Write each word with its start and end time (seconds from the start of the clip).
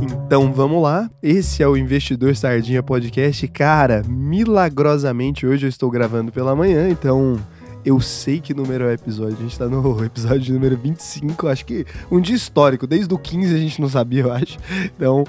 Então 0.00 0.52
vamos 0.52 0.82
lá. 0.82 1.10
Esse 1.22 1.62
é 1.62 1.68
o 1.68 1.76
Investidor 1.76 2.36
Sardinha 2.36 2.82
Podcast. 2.82 3.46
Cara, 3.48 4.02
milagrosamente 4.06 5.46
hoje 5.46 5.66
eu 5.66 5.70
estou 5.70 5.90
gravando 5.90 6.30
pela 6.30 6.54
manhã, 6.54 6.88
então 6.88 7.38
eu 7.86 8.00
sei 8.00 8.40
que 8.40 8.52
número 8.52 8.82
é 8.82 8.88
o 8.88 8.90
episódio. 8.90 9.36
A 9.38 9.42
gente 9.42 9.56
tá 9.56 9.68
no 9.68 10.02
episódio 10.04 10.52
número 10.52 10.76
25. 10.76 11.46
Acho 11.46 11.64
que 11.64 11.86
um 12.10 12.20
dia 12.20 12.34
histórico. 12.34 12.84
Desde 12.84 13.14
o 13.14 13.16
15 13.16 13.54
a 13.54 13.58
gente 13.58 13.80
não 13.80 13.88
sabia, 13.88 14.22
eu 14.24 14.32
acho. 14.32 14.58
Então, 14.96 15.24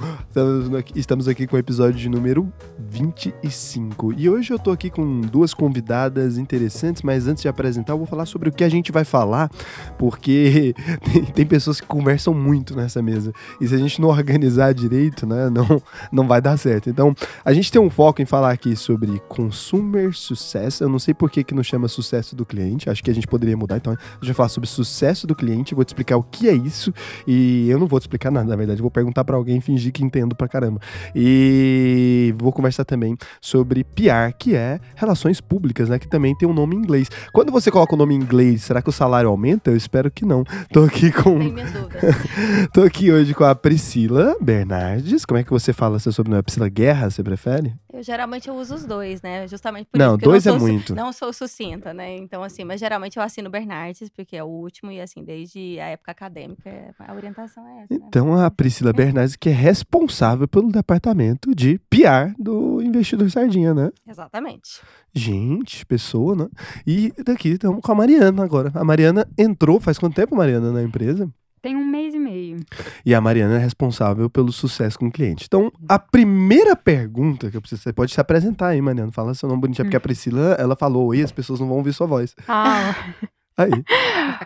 estamos 0.96 1.28
aqui, 1.28 1.46
com 1.46 1.56
o 1.56 1.60
episódio 1.60 2.00
de 2.00 2.10
número 2.10 2.52
25. 2.80 4.12
E 4.18 4.28
hoje 4.28 4.52
eu 4.52 4.58
tô 4.58 4.72
aqui 4.72 4.90
com 4.90 5.22
duas 5.22 5.54
convidadas 5.54 6.40
interessantes, 6.40 7.04
mas 7.04 7.28
antes 7.28 7.44
de 7.44 7.48
apresentar, 7.48 7.94
eu 7.94 8.00
vou 8.00 8.08
falar 8.08 8.26
sobre 8.26 8.50
o 8.50 8.52
que 8.52 8.64
a 8.64 8.70
gente 8.70 8.92
vai 8.92 9.06
falar, 9.06 9.52
porque 10.00 10.74
tem, 11.14 11.26
tem 11.26 11.46
pessoas 11.46 11.80
que 11.80 11.86
conversam 11.86 12.34
muito 12.34 12.76
nessa 12.76 13.04
mesa. 13.04 13.32
E 13.62 13.68
se 13.68 13.76
a 13.76 13.78
gente 13.78 14.02
não 14.02 14.10
organizar 14.10 14.74
direito, 14.74 15.28
né, 15.28 15.48
não, 15.52 15.80
não 16.12 16.28
vai 16.28 16.42
dar 16.42 16.58
certo. 16.58 16.90
Então, 16.90 17.16
a 17.46 17.54
gente 17.54 17.72
tem 17.72 17.80
um 17.80 17.90
foco 17.92 18.20
em 18.20 18.26
falar 18.26 18.50
aqui 18.50 18.76
sobre 18.76 19.22
consumer 19.28 20.12
sucesso. 20.16 20.84
Eu 20.84 20.90
não 20.90 20.98
sei 20.98 21.14
por 21.14 21.30
que, 21.30 21.44
que 21.44 21.54
não 21.54 21.62
chama 21.62 21.88
sucesso 21.88 22.36
do 22.36 22.47
cliente. 22.48 22.90
Acho 22.90 23.04
que 23.04 23.12
a 23.12 23.14
gente 23.14 23.28
poderia 23.28 23.56
mudar. 23.56 23.78
Então, 23.78 23.94
a 23.94 23.96
gente 23.96 24.28
vai 24.28 24.34
falar 24.34 24.50
sobre 24.50 24.68
sucesso 24.68 25.28
do 25.28 25.36
cliente. 25.36 25.76
Vou 25.76 25.84
te 25.84 25.90
explicar 25.90 26.18
o 26.18 26.24
que 26.24 26.48
é 26.48 26.54
isso. 26.54 26.94
E 27.28 27.70
eu 27.70 27.80
não 27.80 27.88
vou 27.88 28.00
te 28.00 28.04
explicar 28.04 28.32
nada, 28.32 28.48
na 28.48 28.56
verdade. 28.56 28.82
Vou 28.82 28.92
perguntar 28.92 29.24
para 29.24 29.36
alguém 29.36 29.60
fingir 29.62 29.92
que 29.92 30.04
entendo 30.04 30.36
pra 30.36 30.48
caramba. 30.48 30.80
E 31.16 32.34
vou 32.38 32.52
conversar 32.52 32.86
também 32.86 33.18
sobre 33.42 33.84
PR, 33.84 34.34
que 34.38 34.56
é 34.56 34.80
relações 34.96 35.42
públicas, 35.42 35.90
né? 35.90 36.00
Que 36.00 36.08
também 36.08 36.36
tem 36.36 36.48
um 36.48 36.54
nome 36.54 36.76
em 36.76 36.80
inglês. 36.80 37.10
Quando 37.32 37.52
você 37.52 37.70
coloca 37.70 37.94
o 37.94 37.98
nome 37.98 38.16
em 38.16 38.18
inglês, 38.18 38.64
será 38.64 38.82
que 38.82 38.90
o 38.90 38.94
salário 38.94 39.30
aumenta? 39.30 39.72
Eu 39.72 39.78
espero 39.78 40.10
que 40.10 40.26
não. 40.26 40.44
Tô 40.72 40.84
aqui 40.84 41.12
com. 41.12 41.38
Tô 42.74 42.84
aqui 42.84 43.12
hoje 43.12 43.34
com 43.34 43.44
a 43.44 43.54
Priscila 43.54 44.36
Bernardes. 44.42 45.26
Como 45.26 45.40
é 45.40 45.44
que 45.44 45.52
você 45.52 45.74
fala 45.74 46.00
seu 46.00 46.12
sobrenome? 46.12 46.40
É 46.40 46.44
Priscila 46.44 46.70
Guerra, 46.70 47.10
você 47.10 47.24
prefere? 47.24 47.74
Eu 47.98 48.04
geralmente 48.04 48.48
eu 48.48 48.56
uso 48.56 48.76
os 48.76 48.86
dois, 48.86 49.24
né? 49.24 49.48
Justamente 49.48 49.88
por 49.88 49.98
Não, 49.98 50.10
isso 50.10 50.18
que 50.20 50.26
eu 50.26 50.30
dois 50.30 50.46
é 50.46 50.52
não 50.52 50.60
sou, 50.60 50.68
su- 50.68 50.74
muito. 50.74 50.96
Não 50.96 51.12
sou 51.14 51.34
sucinta, 51.34 51.94
né? 51.96 52.16
Então, 52.16 52.44
assim, 52.44 52.64
mas 52.64 52.80
geralmente 52.80 53.18
eu 53.18 53.24
assino 53.24 53.50
Bernardes, 53.50 54.08
porque 54.10 54.38
é 54.38 54.44
o 54.44 54.48
último, 54.48 54.92
e 54.92 55.02
assim, 55.02 55.24
desde 55.24 55.80
a 55.80 55.88
época 55.88 56.12
acadêmica, 56.12 56.94
a 57.00 57.14
orientação 57.16 57.68
é 57.68 57.84
essa, 57.84 57.94
né? 57.96 58.00
Então, 58.08 58.40
a 58.40 58.52
Priscila 58.52 58.94
Bernardes, 58.94 59.36
que 59.36 59.50
é 59.50 59.52
responsável 59.52 60.48
pelo 60.48 60.72
departamento 60.72 61.56
de 61.56 61.80
PR 61.90 62.34
do 62.38 62.84
Investidor 62.84 63.32
Sardinha, 63.32 63.74
né? 63.74 63.90
Exatamente. 64.08 64.80
Gente, 65.12 65.84
pessoa, 65.86 66.36
né? 66.36 66.48
E 66.86 67.12
daqui 67.26 67.50
estamos 67.50 67.82
com 67.82 67.92
a 67.92 67.96
Mariana 67.96 68.44
agora. 68.44 68.72
A 68.76 68.84
Mariana 68.84 69.28
entrou 69.36 69.80
faz 69.80 69.98
quanto 69.98 70.14
tempo, 70.14 70.36
Mariana, 70.36 70.72
na 70.72 70.84
empresa? 70.84 71.28
Tem 71.62 71.76
um 71.76 71.86
mês 71.86 72.14
e 72.14 72.20
meio. 72.20 72.58
E 73.06 73.14
a 73.14 73.22
Mariana 73.22 73.56
é 73.56 73.60
responsável 73.60 74.30
pelo 74.30 74.52
sucesso 74.52 74.98
com 75.00 75.08
o 75.08 75.12
cliente. 75.12 75.46
Então, 75.48 75.72
a 75.88 75.98
primeira 75.98 76.76
pergunta 76.76 77.50
que 77.50 77.58
eu 77.58 77.62
preciso, 77.62 77.82
você 77.82 77.94
pode 77.94 78.14
se 78.14 78.22
apresentar 78.22 78.70
aí, 78.70 78.82
Mariana. 78.82 79.12
Fala 79.12 79.34
seu 79.34 79.50
nome 79.50 79.62
bonitinho, 79.62 79.86
porque 79.86 79.98
a 79.98 80.00
Priscila, 80.00 80.56
ela 80.60 80.76
falou, 80.76 81.08
oi, 81.08 81.22
as 81.22 81.32
pessoas 81.32 81.60
não 81.60 81.68
vão 81.68 81.78
ouvir 81.78 81.94
sua 81.94 82.08
voz. 82.08 82.36
Ah, 82.48 82.96
Aí. 83.58 83.72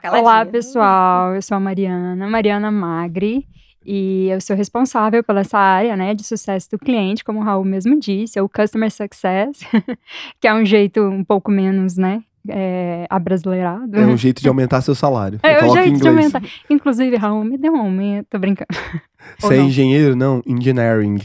Olá, 0.10 0.46
pessoal. 0.46 1.36
Eu 1.36 1.42
sou 1.42 1.58
a 1.58 1.60
Mariana, 1.60 2.30
Mariana 2.30 2.72
Magri. 2.72 3.46
E 3.86 4.30
eu 4.30 4.40
sou 4.40 4.56
responsável 4.56 5.24
pela 5.24 5.42
essa 5.42 5.58
área, 5.58 5.98
né, 5.98 6.14
de 6.14 6.24
sucesso 6.24 6.70
do 6.70 6.78
cliente, 6.78 7.24
como 7.24 7.40
o 7.40 7.44
Raul 7.44 7.66
mesmo 7.66 8.00
disse, 8.00 8.38
é 8.38 8.42
o 8.42 8.48
Customer 8.48 8.92
Success, 8.92 9.62
que 10.40 10.48
é 10.48 10.54
um 10.54 10.64
jeito 10.64 11.02
um 11.02 11.24
pouco 11.24 11.50
menos, 11.50 11.98
né, 11.98 12.22
é, 12.48 13.06
abrasileirado. 13.10 13.98
É 13.98 14.06
um 14.06 14.18
jeito 14.18 14.42
de 14.42 14.48
aumentar 14.48 14.82
seu 14.82 14.96
salário. 14.96 15.40
É, 15.44 15.58
o 15.58 15.60
Coloca 15.62 15.82
em 15.82 15.84
jeito 15.86 16.02
de 16.02 16.08
aumentar. 16.08 16.42
Inclusive, 16.70 17.16
Raul, 17.16 17.44
me 17.44 17.58
deu 17.58 17.74
um 17.74 17.80
aumento, 17.80 18.28
tô 18.30 18.40
brincando. 18.40 18.68
Você 19.40 19.54
é 19.54 19.58
engenheiro? 19.58 20.16
Não, 20.16 20.42
engineering. 20.46 21.20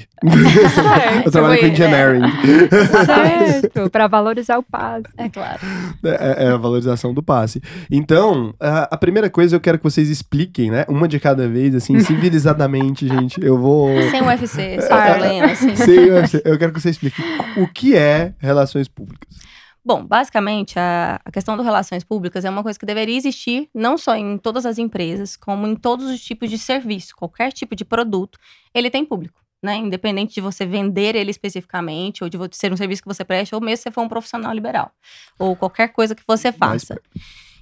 Certo, 0.74 1.26
eu 1.26 1.32
trabalho 1.32 1.58
com 1.58 1.66
é. 1.66 1.68
engineering. 1.68 2.22
certo, 3.06 3.90
para 3.90 4.06
valorizar 4.06 4.58
o 4.58 4.62
passe. 4.62 5.04
É 5.16 5.28
claro. 5.28 5.58
É, 6.04 6.44
é 6.44 6.48
a 6.48 6.56
valorização 6.56 7.14
do 7.14 7.22
passe. 7.22 7.62
Então, 7.90 8.54
a, 8.60 8.94
a 8.94 8.96
primeira 8.98 9.30
coisa 9.30 9.56
eu 9.56 9.60
quero 9.60 9.78
que 9.78 9.84
vocês 9.84 10.08
expliquem, 10.10 10.70
né? 10.70 10.84
Uma 10.88 11.08
de 11.08 11.18
cada 11.18 11.48
vez, 11.48 11.74
assim, 11.74 11.98
civilizadamente, 12.00 13.08
gente. 13.08 13.42
Eu 13.42 13.58
vou. 13.58 13.88
Sem 14.10 14.22
UFC, 14.22 14.80
sem 14.80 14.92
Ah, 14.92 15.14
problema, 15.14 15.46
assim. 15.46 15.70
Eu 15.70 16.26
sei. 16.26 16.42
eu 16.44 16.58
quero 16.58 16.72
que 16.72 16.80
você 16.80 16.90
explique 16.90 17.22
o 17.56 17.66
que 17.66 17.96
é 17.96 18.34
relações 18.38 18.88
públicas. 18.88 19.46
Bom, 19.86 20.04
basicamente, 20.04 20.76
a, 20.80 21.20
a 21.24 21.30
questão 21.30 21.56
das 21.56 21.64
relações 21.64 22.02
públicas 22.02 22.44
é 22.44 22.50
uma 22.50 22.60
coisa 22.64 22.76
que 22.76 22.84
deveria 22.84 23.16
existir 23.16 23.70
não 23.72 23.96
só 23.96 24.16
em 24.16 24.36
todas 24.36 24.66
as 24.66 24.78
empresas, 24.78 25.36
como 25.36 25.64
em 25.64 25.76
todos 25.76 26.10
os 26.10 26.20
tipos 26.20 26.50
de 26.50 26.58
serviço. 26.58 27.14
Qualquer 27.14 27.52
tipo 27.52 27.76
de 27.76 27.84
produto, 27.84 28.36
ele 28.74 28.90
tem 28.90 29.04
público, 29.04 29.40
né? 29.62 29.76
Independente 29.76 30.34
de 30.34 30.40
você 30.40 30.66
vender 30.66 31.14
ele 31.14 31.30
especificamente, 31.30 32.24
ou 32.24 32.28
de 32.28 32.36
ser 32.50 32.72
um 32.72 32.76
serviço 32.76 33.00
que 33.00 33.06
você 33.06 33.24
preste, 33.24 33.54
ou 33.54 33.60
mesmo 33.60 33.76
se 33.76 33.82
você 33.84 33.90
for 33.92 34.00
um 34.02 34.08
profissional 34.08 34.52
liberal, 34.52 34.90
ou 35.38 35.54
qualquer 35.54 35.92
coisa 35.92 36.16
que 36.16 36.22
você 36.26 36.50
faça. 36.50 37.00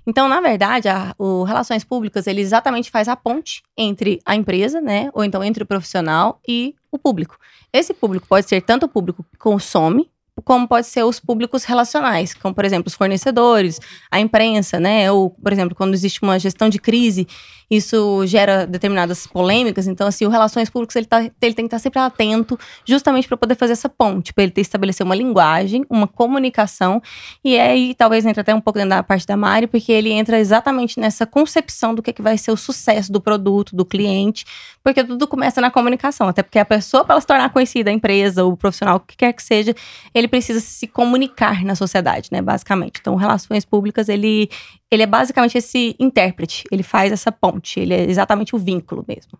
Então, 0.07 0.27
na 0.27 0.41
verdade, 0.41 0.89
a, 0.89 1.15
o 1.19 1.43
Relações 1.43 1.85
Públicas, 1.85 2.27
ele 2.27 2.41
exatamente 2.41 2.91
faz 2.91 3.07
a 3.07 3.17
ponte 3.17 3.63
entre 3.77 4.19
a 4.25 4.35
empresa, 4.35 4.81
né? 4.81 5.11
Ou 5.13 5.25
então 5.25 5.45
entre 5.45 5.63
o 5.63 5.67
profissional 5.67 6.41
e 6.49 6.75
o 6.91 6.99
público. 6.99 7.37
Esse 7.71 7.93
público 7.93 8.27
pode 8.27 8.49
ser 8.49 8.63
tanto 8.63 8.87
o 8.87 8.89
público 8.89 9.23
que 9.25 9.37
consome, 9.37 10.11
como 10.43 10.67
pode 10.67 10.87
ser 10.87 11.05
os 11.05 11.21
públicos 11.21 11.65
relacionais, 11.65 12.35
como, 12.35 12.55
por 12.55 12.65
exemplo, 12.65 12.89
os 12.89 12.95
fornecedores, 12.95 13.81
a 14.11 14.19
imprensa, 14.19 14.81
né? 14.81 15.11
Ou, 15.11 15.31
por 15.31 15.53
exemplo, 15.53 15.77
quando 15.77 15.95
existe 15.95 16.23
uma 16.23 16.39
gestão 16.39 16.69
de 16.69 16.79
crise, 16.79 17.27
isso 17.71 18.27
gera 18.27 18.67
determinadas 18.67 19.27
polêmicas. 19.27 19.87
Então, 19.87 20.07
assim, 20.07 20.27
o 20.27 20.29
Relações 20.29 20.69
Públicas, 20.69 20.97
ele, 20.97 21.07
tá, 21.07 21.23
ele 21.23 21.55
tem 21.55 21.65
que 21.65 21.67
estar 21.67 21.79
sempre 21.79 22.01
atento, 22.01 22.59
justamente 22.85 23.29
para 23.29 23.37
poder 23.37 23.55
fazer 23.55 23.73
essa 23.73 23.89
ponte, 23.89 24.33
para 24.33 24.45
ele 24.45 24.53
ter 24.53 24.61
estabelecer 24.61 25.05
uma 25.05 25.15
linguagem, 25.15 25.85
uma 25.89 26.07
comunicação, 26.07 27.01
e 27.45 27.59
aí 27.59 27.95
talvez 27.95 28.27
entre 28.27 28.41
até 28.41 28.55
um 28.55 28.61
pouco 28.61 28.79
dentro 28.79 28.91
da 28.91 29.03
parte 29.03 29.27
da 29.27 29.37
Mari, 29.37 29.67
porque 29.67 29.93
ele 29.93 30.11
entra 30.11 30.39
exatamente 30.39 30.99
nessa 30.99 31.27
concepção 31.27 31.95
do 31.95 32.03
que, 32.03 32.13
que 32.13 32.23
vai 32.23 32.37
ser 32.37 32.51
o 32.51 32.57
sucesso 32.57 33.13
do 33.13 33.21
produto, 33.21 33.75
do 33.75 33.85
cliente, 33.85 34.45
porque 34.83 35.05
tudo 35.05 35.27
começa 35.27 35.61
na 35.61 35.71
comunicação. 35.71 36.29
Até 36.29 36.43
porque 36.43 36.59
a 36.59 36.65
pessoa, 36.65 37.05
para 37.05 37.15
ela 37.15 37.21
se 37.21 37.27
tornar 37.27 37.51
conhecida, 37.51 37.91
a 37.91 37.93
empresa, 37.93 38.45
o 38.45 38.57
profissional, 38.57 38.97
o 38.97 39.01
que 39.01 39.17
quer 39.17 39.33
que 39.33 39.43
seja, 39.43 39.75
ele 40.15 40.24
precisa 40.29 40.61
se 40.61 40.87
comunicar 40.87 41.65
na 41.65 41.75
sociedade, 41.75 42.29
né? 42.33 42.41
Basicamente. 42.41 42.99
Então, 43.01 43.15
relações 43.15 43.65
públicas, 43.65 44.09
ele, 44.09 44.49
ele 44.91 45.03
é 45.03 45.07
basicamente 45.07 45.59
esse 45.59 45.95
intérprete, 45.99 46.65
ele 46.71 46.83
faz 46.83 47.13
essa 47.13 47.31
ponte, 47.33 47.81
ele 47.81 47.95
é 47.95 48.09
exatamente 48.09 48.55
o 48.55 48.59
vínculo 48.59 49.05
mesmo. 49.07 49.39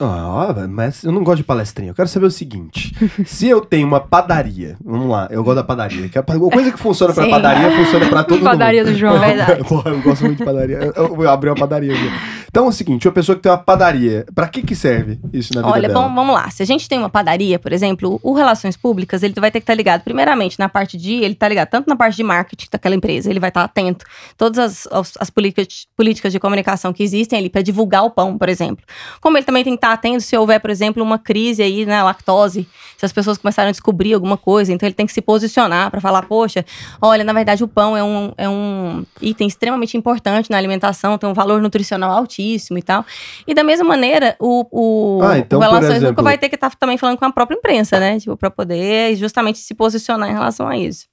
Ah, 0.00 0.52
mas 0.68 1.04
eu 1.04 1.12
não 1.12 1.22
gosto 1.22 1.36
de 1.36 1.44
palestrinha. 1.44 1.90
Eu 1.90 1.94
quero 1.94 2.08
saber 2.08 2.26
o 2.26 2.30
seguinte: 2.30 2.92
se 3.24 3.48
eu 3.48 3.60
tenho 3.60 3.86
uma 3.86 4.00
padaria, 4.00 4.76
vamos 4.84 5.08
lá, 5.08 5.28
eu 5.30 5.44
gosto 5.44 5.56
da 5.56 5.64
padaria. 5.64 6.08
Que 6.08 6.18
a 6.18 6.22
coisa 6.22 6.72
que 6.72 6.78
funciona 6.78 7.14
pra 7.14 7.24
Sim. 7.24 7.30
padaria 7.30 7.70
funciona 7.76 8.08
pra 8.08 8.24
todo 8.24 8.38
mundo. 8.38 8.50
Padaria 8.50 8.84
do 8.84 8.94
João. 8.94 9.14
É 9.24 9.28
verdade. 9.28 9.64
Porra, 9.64 9.90
eu 9.92 10.02
gosto 10.02 10.24
muito 10.24 10.38
de 10.38 10.44
padaria. 10.44 10.92
Eu 10.96 11.14
vou 11.14 11.28
abrir 11.28 11.50
uma 11.50 11.56
padaria 11.56 11.92
aqui. 11.94 12.10
Então 12.54 12.66
é 12.66 12.68
o 12.68 12.72
seguinte: 12.72 13.08
uma 13.08 13.12
pessoa 13.12 13.34
que 13.34 13.42
tem 13.42 13.50
uma 13.50 13.58
padaria, 13.58 14.24
pra 14.32 14.46
que 14.46 14.62
que 14.62 14.76
serve 14.76 15.18
isso 15.32 15.52
na 15.54 15.62
vida 15.62 15.74
Olha, 15.74 15.88
dela? 15.88 16.02
bom, 16.02 16.14
vamos 16.14 16.36
lá. 16.36 16.48
Se 16.50 16.62
a 16.62 16.66
gente 16.66 16.88
tem 16.88 17.00
uma 17.00 17.10
padaria, 17.10 17.58
por 17.58 17.72
exemplo, 17.72 18.20
o 18.22 18.32
Relações 18.32 18.76
Públicas, 18.76 19.24
ele 19.24 19.34
vai 19.38 19.50
ter 19.50 19.58
que 19.58 19.64
estar 19.64 19.74
ligado, 19.74 20.02
primeiramente, 20.02 20.56
na 20.56 20.68
parte 20.68 20.96
de. 20.96 21.14
Ele 21.14 21.34
tá 21.34 21.48
ligado 21.48 21.68
tanto 21.68 21.88
na 21.88 21.96
parte 21.96 22.14
de 22.14 22.22
marketing 22.22 22.68
daquela 22.70 22.94
empresa, 22.94 23.28
ele 23.28 23.40
vai 23.40 23.50
estar 23.50 23.64
atento. 23.64 24.04
Todas 24.38 24.58
as, 24.60 24.86
as, 24.92 25.14
as 25.18 25.30
políticas, 25.30 25.88
políticas 25.96 26.32
de 26.32 26.38
comunicação 26.38 26.92
que 26.92 27.02
existem 27.02 27.40
ali 27.40 27.50
para 27.50 27.60
divulgar 27.60 28.04
o 28.04 28.10
pão, 28.10 28.38
por 28.38 28.48
exemplo. 28.48 28.84
Como 29.20 29.36
ele 29.36 29.44
também 29.44 29.64
tem 29.64 29.72
que 29.72 29.78
estar 29.78 29.92
atento 29.92 30.20
se 30.20 30.36
houver, 30.36 30.60
por 30.60 30.70
exemplo, 30.70 31.02
uma 31.02 31.18
crise 31.18 31.60
aí, 31.60 31.84
né, 31.84 32.04
lactose, 32.04 32.68
se 32.96 33.04
as 33.04 33.12
pessoas 33.12 33.36
começarem 33.36 33.70
a 33.70 33.72
descobrir 33.72 34.14
alguma 34.14 34.36
coisa, 34.36 34.72
então 34.72 34.86
ele 34.86 34.94
tem 34.94 35.06
que 35.06 35.12
se 35.12 35.20
posicionar 35.20 35.90
para 35.90 36.00
falar, 36.00 36.22
poxa, 36.22 36.64
olha, 37.02 37.24
na 37.24 37.32
verdade 37.32 37.64
o 37.64 37.68
pão 37.68 37.96
é 37.96 38.04
um, 38.04 38.32
é 38.38 38.48
um 38.48 39.04
item 39.20 39.48
extremamente 39.48 39.96
importante 39.96 40.52
na 40.52 40.56
alimentação, 40.56 41.18
tem 41.18 41.28
um 41.28 41.34
valor 41.34 41.60
nutricional 41.60 42.12
altíssimo 42.12 42.43
e 42.52 42.82
tal. 42.82 43.04
E 43.46 43.54
da 43.54 43.64
mesma 43.64 43.86
maneira, 43.86 44.36
o, 44.38 44.66
o, 44.70 45.22
Ah, 45.22 45.38
então, 45.38 45.58
o 45.58 45.62
Relações 45.62 45.96
exemplo- 45.96 46.22
vai 46.22 46.36
ter 46.38 46.48
que 46.48 46.54
estar 46.54 46.74
também 46.76 46.98
falando 46.98 47.16
com 47.18 47.24
a 47.24 47.32
própria 47.32 47.56
imprensa, 47.56 47.98
né? 47.98 48.18
Tipo, 48.18 48.36
para 48.36 48.50
poder 48.50 49.16
justamente 49.16 49.58
se 49.58 49.74
posicionar 49.74 50.28
em 50.28 50.32
relação 50.32 50.68
a 50.68 50.76
isso. 50.76 51.06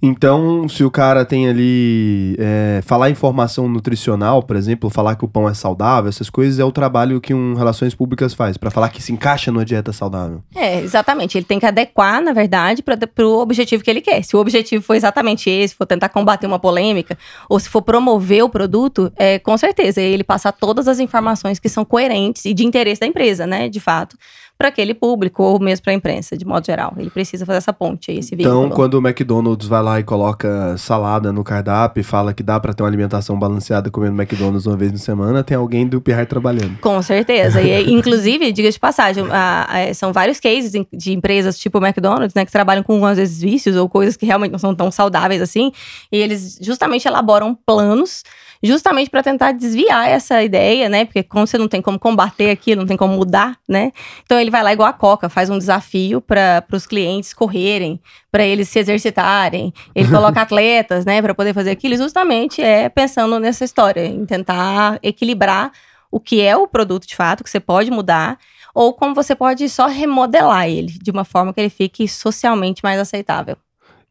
Então, 0.00 0.68
se 0.68 0.84
o 0.84 0.90
cara 0.90 1.24
tem 1.24 1.48
ali. 1.48 2.36
é, 2.38 2.80
falar 2.84 3.10
informação 3.10 3.68
nutricional, 3.68 4.42
por 4.42 4.56
exemplo, 4.56 4.88
falar 4.88 5.16
que 5.16 5.24
o 5.24 5.28
pão 5.28 5.48
é 5.48 5.54
saudável, 5.54 6.08
essas 6.08 6.30
coisas, 6.30 6.58
é 6.58 6.64
o 6.64 6.70
trabalho 6.70 7.20
que 7.20 7.34
um 7.34 7.54
Relações 7.54 7.94
Públicas 7.94 8.32
faz, 8.32 8.56
pra 8.56 8.70
falar 8.70 8.90
que 8.90 9.02
se 9.02 9.12
encaixa 9.12 9.50
numa 9.50 9.64
dieta 9.64 9.92
saudável. 9.92 10.42
É, 10.54 10.80
exatamente. 10.80 11.36
Ele 11.36 11.44
tem 11.44 11.58
que 11.58 11.66
adequar, 11.66 12.22
na 12.22 12.32
verdade, 12.32 12.82
para 12.82 13.26
o 13.26 13.38
objetivo 13.40 13.82
que 13.82 13.90
ele 13.90 14.00
quer. 14.00 14.22
Se 14.22 14.36
o 14.36 14.40
objetivo 14.40 14.84
for 14.84 14.94
exatamente 14.94 15.50
esse, 15.50 15.74
for 15.74 15.86
tentar 15.86 16.08
combater 16.10 16.46
uma 16.46 16.58
polêmica, 16.58 17.18
ou 17.48 17.58
se 17.58 17.68
for 17.68 17.82
promover 17.82 18.44
o 18.44 18.48
produto, 18.48 19.12
é, 19.16 19.38
com 19.38 19.56
certeza, 19.58 20.00
ele 20.00 20.22
passar 20.22 20.52
todas 20.52 20.86
as 20.86 21.00
informações 21.00 21.58
que 21.58 21.68
são 21.68 21.84
coerentes 21.84 22.44
e 22.44 22.54
de 22.54 22.64
interesse 22.64 23.00
da 23.00 23.06
empresa, 23.06 23.46
né? 23.46 23.68
De 23.68 23.80
fato. 23.80 24.16
Para 24.58 24.68
aquele 24.68 24.92
público 24.92 25.40
ou 25.40 25.60
mesmo 25.60 25.84
para 25.84 25.92
a 25.92 25.96
imprensa, 25.96 26.36
de 26.36 26.44
modo 26.44 26.66
geral. 26.66 26.92
Ele 26.98 27.10
precisa 27.10 27.46
fazer 27.46 27.58
essa 27.58 27.72
ponte 27.72 28.10
aí, 28.10 28.18
esse 28.18 28.34
Então, 28.34 28.62
vínculo. 28.62 28.74
quando 28.74 28.94
o 28.94 28.98
McDonald's 28.98 29.68
vai 29.68 29.80
lá 29.80 30.00
e 30.00 30.02
coloca 30.02 30.76
salada 30.76 31.32
no 31.32 31.44
cardápio 31.44 32.00
e 32.00 32.04
fala 32.04 32.34
que 32.34 32.42
dá 32.42 32.58
pra 32.58 32.72
ter 32.74 32.82
uma 32.82 32.88
alimentação 32.88 33.38
balanceada 33.38 33.88
comendo 33.88 34.20
McDonald's 34.20 34.66
uma 34.66 34.76
vez 34.76 34.90
na 34.90 34.98
semana, 34.98 35.44
tem 35.44 35.56
alguém 35.56 35.86
do 35.86 36.00
PR 36.00 36.26
trabalhando. 36.28 36.76
Com 36.80 37.00
certeza. 37.02 37.60
E, 37.62 37.88
inclusive, 37.94 38.50
diga 38.50 38.68
de 38.68 38.80
passagem, 38.80 39.24
a- 39.30 39.68
a- 39.90 39.94
são 39.94 40.12
vários 40.12 40.40
cases 40.40 40.72
de 40.92 41.12
empresas 41.12 41.56
tipo 41.56 41.78
o 41.78 41.86
McDonald's, 41.86 42.34
né, 42.34 42.44
que 42.44 42.50
trabalham 42.50 42.82
com, 42.82 43.06
às 43.06 43.16
vezes, 43.16 43.40
vícios 43.40 43.76
ou 43.76 43.88
coisas 43.88 44.16
que 44.16 44.26
realmente 44.26 44.50
não 44.50 44.58
são 44.58 44.74
tão 44.74 44.90
saudáveis 44.90 45.40
assim. 45.40 45.70
E 46.10 46.16
eles 46.16 46.58
justamente 46.60 47.06
elaboram 47.06 47.56
planos 47.64 48.24
justamente 48.62 49.10
para 49.10 49.22
tentar 49.22 49.52
desviar 49.52 50.08
essa 50.08 50.42
ideia, 50.42 50.88
né? 50.88 51.04
Porque 51.04 51.22
como 51.22 51.46
você 51.46 51.56
não 51.58 51.68
tem 51.68 51.80
como 51.80 51.98
combater 51.98 52.50
aquilo, 52.50 52.80
não 52.80 52.88
tem 52.88 52.96
como 52.96 53.14
mudar, 53.14 53.56
né? 53.68 53.92
Então 54.24 54.38
ele 54.38 54.50
vai 54.50 54.62
lá 54.62 54.72
igual 54.72 54.88
a 54.88 54.92
Coca, 54.92 55.28
faz 55.28 55.50
um 55.50 55.58
desafio 55.58 56.20
para 56.20 56.64
os 56.72 56.86
clientes 56.86 57.32
correrem, 57.32 58.00
para 58.30 58.44
eles 58.44 58.68
se 58.68 58.78
exercitarem. 58.78 59.72
Ele 59.94 60.08
coloca 60.08 60.40
atletas, 60.42 61.04
né, 61.04 61.22
para 61.22 61.34
poder 61.34 61.54
fazer 61.54 61.70
aquilo. 61.70 61.96
Justamente 61.96 62.62
é 62.62 62.88
pensando 62.88 63.38
nessa 63.38 63.64
história, 63.64 64.04
em 64.06 64.24
tentar 64.26 64.98
equilibrar 65.02 65.72
o 66.10 66.18
que 66.18 66.40
é 66.40 66.56
o 66.56 66.66
produto 66.66 67.06
de 67.06 67.14
fato, 67.14 67.44
que 67.44 67.50
você 67.50 67.60
pode 67.60 67.90
mudar, 67.90 68.38
ou 68.74 68.94
como 68.94 69.14
você 69.14 69.34
pode 69.34 69.68
só 69.68 69.86
remodelar 69.86 70.68
ele 70.68 70.92
de 71.02 71.10
uma 71.10 71.24
forma 71.24 71.52
que 71.52 71.60
ele 71.60 71.70
fique 71.70 72.08
socialmente 72.08 72.82
mais 72.82 72.98
aceitável. 72.98 73.56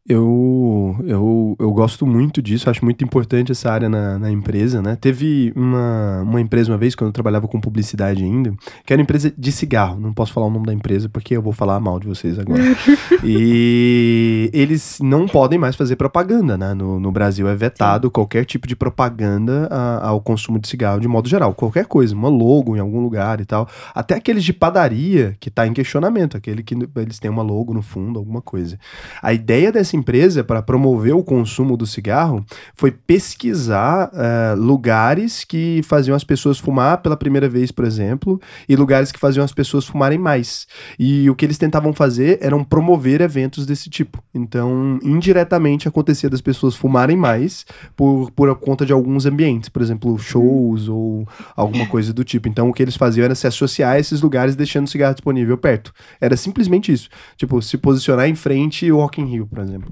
Eu, 0.08 0.96
eu, 1.04 1.54
eu 1.58 1.70
gosto 1.70 2.06
muito 2.06 2.40
disso, 2.40 2.70
acho 2.70 2.82
muito 2.82 3.04
importante 3.04 3.52
essa 3.52 3.70
área 3.70 3.90
na, 3.90 4.18
na 4.18 4.30
empresa, 4.30 4.80
né? 4.80 4.96
Teve 4.98 5.52
uma, 5.54 6.22
uma 6.22 6.40
empresa 6.40 6.72
uma 6.72 6.78
vez, 6.78 6.94
quando 6.94 7.08
eu 7.08 7.12
trabalhava 7.12 7.46
com 7.46 7.60
publicidade 7.60 8.24
ainda, 8.24 8.54
que 8.86 8.92
era 8.92 9.02
empresa 9.02 9.30
de 9.36 9.52
cigarro. 9.52 10.00
Não 10.00 10.12
posso 10.14 10.32
falar 10.32 10.46
o 10.46 10.50
nome 10.50 10.64
da 10.64 10.72
empresa 10.72 11.10
porque 11.10 11.36
eu 11.36 11.42
vou 11.42 11.52
falar 11.52 11.78
mal 11.78 12.00
de 12.00 12.06
vocês 12.06 12.38
agora. 12.38 12.62
e 13.22 14.50
eles 14.54 14.98
não 15.02 15.26
podem 15.26 15.58
mais 15.58 15.76
fazer 15.76 15.96
propaganda, 15.96 16.56
né? 16.56 16.72
No, 16.72 16.98
no 16.98 17.12
Brasil 17.12 17.46
é 17.46 17.54
vetado 17.54 18.10
qualquer 18.10 18.44
tipo 18.46 18.66
de 18.66 18.74
propaganda 18.74 19.68
a- 19.70 20.08
ao 20.08 20.20
consumo 20.22 20.58
de 20.58 20.68
cigarro 20.68 21.00
de 21.00 21.08
modo 21.08 21.28
geral. 21.28 21.52
Qualquer 21.54 21.84
coisa, 21.84 22.14
uma 22.14 22.28
logo 22.30 22.74
em 22.76 22.80
algum 22.80 23.00
lugar 23.00 23.40
e 23.40 23.44
tal. 23.44 23.68
Até 23.94 24.14
aqueles 24.14 24.42
de 24.42 24.54
padaria 24.54 25.36
que 25.38 25.50
tá 25.50 25.66
em 25.66 25.72
questionamento, 25.74 26.34
aquele 26.36 26.62
que 26.62 26.74
eles 26.96 27.18
têm 27.18 27.30
uma 27.30 27.42
logo 27.42 27.74
no 27.74 27.82
fundo, 27.82 28.18
alguma 28.18 28.40
coisa. 28.40 28.78
A 29.22 29.34
ideia 29.34 29.70
dessa 29.70 29.97
empresa 29.98 30.42
para 30.42 30.62
promover 30.62 31.14
o 31.14 31.22
consumo 31.22 31.76
do 31.76 31.86
cigarro 31.86 32.44
foi 32.74 32.90
pesquisar 32.90 34.10
eh, 34.14 34.54
lugares 34.56 35.44
que 35.44 35.82
faziam 35.82 36.16
as 36.16 36.24
pessoas 36.24 36.58
fumar 36.58 36.98
pela 37.02 37.16
primeira 37.16 37.48
vez, 37.48 37.70
por 37.70 37.84
exemplo, 37.84 38.40
e 38.68 38.76
lugares 38.76 39.12
que 39.12 39.18
faziam 39.18 39.44
as 39.44 39.52
pessoas 39.52 39.86
fumarem 39.86 40.18
mais. 40.18 40.66
E 40.98 41.28
o 41.28 41.34
que 41.34 41.44
eles 41.44 41.58
tentavam 41.58 41.92
fazer 41.92 42.38
eram 42.40 42.64
promover 42.64 43.20
eventos 43.20 43.66
desse 43.66 43.90
tipo. 43.90 44.22
Então, 44.34 44.98
indiretamente 45.02 45.88
acontecia 45.88 46.30
das 46.30 46.40
pessoas 46.40 46.76
fumarem 46.76 47.16
mais 47.16 47.66
por, 47.96 48.30
por 48.30 48.54
conta 48.56 48.86
de 48.86 48.92
alguns 48.92 49.26
ambientes, 49.26 49.68
por 49.68 49.82
exemplo, 49.82 50.18
shows 50.18 50.88
ou 50.88 51.26
alguma 51.56 51.86
coisa 51.86 52.12
do 52.12 52.24
tipo. 52.24 52.48
Então, 52.48 52.68
o 52.68 52.72
que 52.72 52.82
eles 52.82 52.96
faziam 52.96 53.24
era 53.24 53.34
se 53.34 53.46
associar 53.46 53.94
a 53.94 53.98
esses 53.98 54.20
lugares 54.20 54.56
deixando 54.56 54.86
o 54.86 54.90
cigarro 54.90 55.14
disponível 55.14 55.58
perto. 55.58 55.92
Era 56.20 56.36
simplesmente 56.36 56.92
isso. 56.92 57.08
Tipo, 57.36 57.60
se 57.60 57.76
posicionar 57.78 58.28
em 58.28 58.34
frente 58.34 58.88
ao 58.88 58.98
Rock 58.98 59.20
in 59.20 59.26
Rio, 59.26 59.46
por 59.46 59.58
exemplo. 59.58 59.87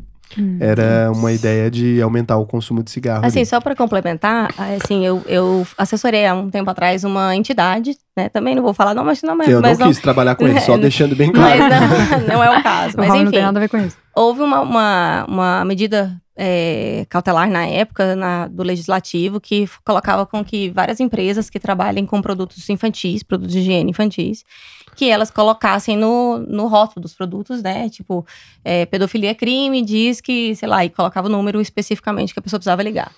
Era 0.61 1.11
uma 1.13 1.33
ideia 1.33 1.71
de 1.71 2.01
aumentar 2.03 2.37
o 2.37 2.47
consumo 2.47 2.83
de 2.83 2.91
cigarro. 2.91 3.25
Assim, 3.25 3.41
ali. 3.41 3.47
só 3.47 3.61
para 3.61 3.75
complementar, 3.75 4.53
assim, 4.83 5.05
eu, 5.05 5.23
eu 5.27 5.67
assessorei 5.79 6.27
há 6.27 6.35
um 6.35 6.51
tempo 6.51 6.69
atrás 6.71 7.05
uma 7.05 7.35
entidade, 7.35 7.97
né? 8.17 8.29
Também 8.29 8.55
não 8.55 8.63
vou 8.63 8.75
falar 8.75 8.95
não, 8.95 9.05
mas 9.05 9.23
não, 9.23 9.41
Eu 9.45 9.61
mas 9.61 9.79
não 9.79 9.89
quis 9.89 9.99
trabalhar 9.99 10.35
com 10.35 10.47
ele, 10.47 10.61
só 10.61 10.75
É, 10.75 10.79
deixando 10.87 11.15
bem 11.17 11.31
Mas 11.35 11.57
claro. 11.57 11.75
não, 12.29 12.35
não 12.35 12.45
é 12.45 12.59
o 12.59 12.63
caso. 12.63 12.95
Mas 12.97 13.09
Raul 13.09 13.25
não 13.25 13.31
tem 13.31 13.39
enfim, 13.39 13.47
nada 13.47 13.59
a 13.59 13.61
ver 13.61 13.69
com 13.69 13.79
isso. 13.79 13.97
houve 14.15 14.43
uma, 14.43 14.61
uma, 14.61 15.25
uma 15.29 15.65
medida 15.65 16.21
é, 16.37 17.07
cautelar 17.09 17.49
na 17.49 17.67
época 17.67 18.15
na- 18.15 18.47
do 18.49 18.63
legislativo 18.63 19.41
que 19.41 19.69
colocava 19.85 20.27
com 20.27 20.45
que 20.45 20.71
várias 20.71 21.01
empresas 21.01 21.49
que 21.49 21.59
trabalhem 21.59 22.05
com 22.05 22.21
produtos 22.21 22.69
infantis, 22.69 23.23
produtos 23.23 23.53
de 23.53 23.61
higiene 23.61 23.91
infantis, 23.91 24.45
que 24.95 25.09
elas 25.11 25.31
colocassem 25.31 25.97
no, 25.97 26.39
no 26.39 26.67
rótulo 26.67 27.03
dos 27.03 27.15
produtos, 27.15 27.63
né? 27.63 27.89
Tipo, 27.89 28.27
é, 28.65 28.87
pedofilia 28.87 29.31
é 29.31 29.35
crime, 29.35 29.83
diz 29.83 30.21
que, 30.21 30.55
sei 30.57 30.69
lá, 30.69 30.85
e 30.85 30.91
colocava 30.91 31.29
o 31.29 31.31
número 31.31 31.61
especificamente 31.61 32.33
que 32.33 32.39
a 32.39 32.43
pessoa 32.43 32.59
precisava 32.59 32.83
ligar. 32.83 33.13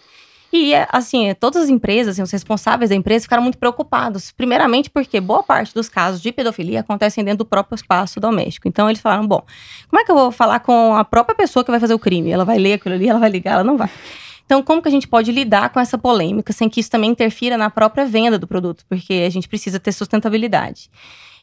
E, 0.53 0.73
assim, 0.91 1.35
todas 1.35 1.65
as 1.65 1.69
empresas, 1.69 2.15
assim, 2.15 2.23
os 2.23 2.31
responsáveis 2.31 2.89
da 2.89 2.97
empresa 2.97 3.25
ficaram 3.25 3.43
muito 3.43 3.59
preocupados. 3.59 4.33
Primeiramente 4.33 4.89
porque 4.89 5.21
boa 5.21 5.43
parte 5.43 5.75
dos 5.75 5.89
casos 5.89 6.23
de 6.23 6.33
pedofilia 6.33 6.81
acontecem 6.81 7.23
dentro 7.23 7.39
do 7.39 7.45
próprio 7.45 7.75
espaço 7.77 8.19
doméstico. 8.19 8.67
Então, 8.67 8.89
eles 8.89 9.01
falaram, 9.01 9.27
bom, 9.27 9.43
como 9.89 10.01
é 10.01 10.05
que 10.05 10.11
eu 10.11 10.17
vou 10.17 10.33
falar 10.33 10.61
com 10.61 10.95
a 10.95 11.05
própria 11.05 11.35
pessoa 11.35 11.63
que 11.65 11.71
vai 11.71 11.79
fazer 11.79 11.95
o 11.95 11.99
crime? 11.99 12.31
Ela 12.31 12.45
vai 12.45 12.59
ler 12.59 12.75
aquilo 12.75 12.95
ali, 12.95 13.09
ela 13.09 13.21
vai 13.21 13.29
ligar, 13.29 13.53
ela 13.55 13.65
não 13.65 13.77
vai. 13.77 13.91
Então, 14.47 14.63
como 14.63 14.81
que 14.81 14.89
a 14.89 14.91
gente 14.91 15.07
pode 15.07 15.31
lidar 15.31 15.69
com 15.69 15.79
essa 15.79 15.99
polêmica 15.99 16.55
sem 16.55 16.71
que 16.71 16.81
isso 16.81 16.91
também 16.91 17.11
interfira 17.11 17.59
na 17.59 17.69
própria 17.69 18.07
venda 18.07 18.39
do 18.39 18.47
produto? 18.47 18.83
Porque 18.89 19.25
a 19.27 19.31
gente 19.31 19.47
precisa 19.47 19.79
ter 19.79 19.93
sustentabilidade. 19.93 20.91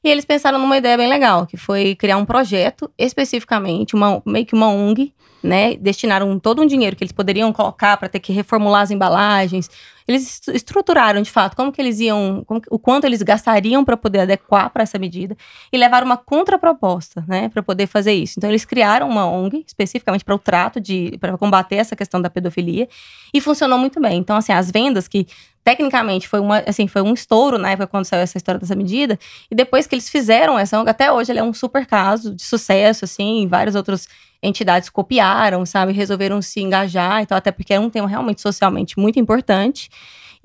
E 0.06 0.08
eles 0.08 0.24
pensaram 0.24 0.60
numa 0.60 0.78
ideia 0.78 0.96
bem 0.96 1.08
legal, 1.08 1.48
que 1.48 1.58
foi 1.58 1.96
criar 1.96 2.18
um 2.18 2.26
projeto 2.26 2.92
especificamente, 2.96 3.96
uma, 3.96 4.22
meio 4.24 4.46
que 4.46 4.54
uma 4.54 4.70
ONG, 4.70 5.12
né? 5.42 5.76
Destinaram 5.78 6.38
todo 6.38 6.62
um 6.62 6.66
dinheiro 6.68 6.96
que 6.96 7.04
eles 7.04 7.12
poderiam 7.12 7.52
colocar 7.52 7.98
para 7.98 8.08
ter 8.08 8.20
que 8.20 8.32
reformular 8.32 8.84
as 8.84 8.92
embalagens. 8.92 9.68
Eles 10.08 10.22
est- 10.24 10.50
estruturaram, 10.50 11.24
de 11.24 11.32
fato, 11.32 11.56
como 11.56 11.72
que 11.72 11.82
eles 11.82 12.00
iam, 12.00 12.44
como 12.46 12.62
o 12.70 12.78
quanto 12.78 13.06
eles 13.06 13.24
gastariam 13.24 13.84
para 13.84 13.98
poder 13.98 14.20
adequar 14.20 14.70
para 14.70 14.84
essa 14.84 15.00
medida 15.00 15.36
e 15.74 15.78
levaram 15.78 16.06
uma 16.06 16.18
contraproposta, 16.18 17.26
né, 17.28 17.50
para 17.50 17.64
poder 17.64 17.88
fazer 17.88 18.14
isso. 18.14 18.36
Então 18.38 18.48
eles 18.52 18.64
criaram 18.64 19.10
uma 19.10 19.26
ONG 19.26 19.64
especificamente 19.66 20.24
para 20.24 20.36
o 20.36 20.40
trato 20.40 20.80
de, 20.80 21.18
para 21.20 21.36
combater 21.36 21.78
essa 21.78 21.96
questão 21.96 22.22
da 22.22 22.30
pedofilia 22.30 22.88
e 23.34 23.42
funcionou 23.42 23.80
muito 23.80 24.00
bem. 24.00 24.20
Então 24.20 24.38
assim, 24.38 24.54
as 24.54 24.70
vendas 24.70 25.08
que 25.08 25.26
tecnicamente 25.66 26.28
foi 26.28 26.40
uma, 26.40 26.60
assim, 26.60 26.88
foi 26.88 27.02
um 27.02 27.14
estouro 27.14 27.58
na 27.58 27.72
época 27.72 27.88
quando 27.88 28.06
saiu 28.06 28.22
essa 28.22 28.38
história 28.38 28.60
dessa 28.60 28.76
medida 28.76 29.20
e 29.50 29.56
depois 29.56 29.88
que 29.88 29.96
eles 29.96 30.08
fizeram 30.08 30.58
essa 30.58 30.80
até 30.82 31.12
hoje 31.12 31.32
ele 31.32 31.40
é 31.40 31.44
um 31.44 31.54
super 31.54 31.88
caso 31.88 32.36
de 32.36 32.44
sucesso, 32.44 33.04
assim, 33.04 33.48
várias 33.48 33.74
outras 33.74 34.08
entidades 34.44 34.90
copiaram, 34.90 35.66
sabe, 35.66 35.92
resolveram 35.92 36.40
se 36.40 36.62
engajar 36.62 37.24
e 37.24 37.26
tal, 37.26 37.40
até 37.40 37.52
porque 37.52 37.74
é 37.74 37.80
um 37.80 37.90
tema 37.90 38.08
realmente 38.08 38.42
socialmente 38.42 39.00
muito 39.00 39.20
importante. 39.20 39.90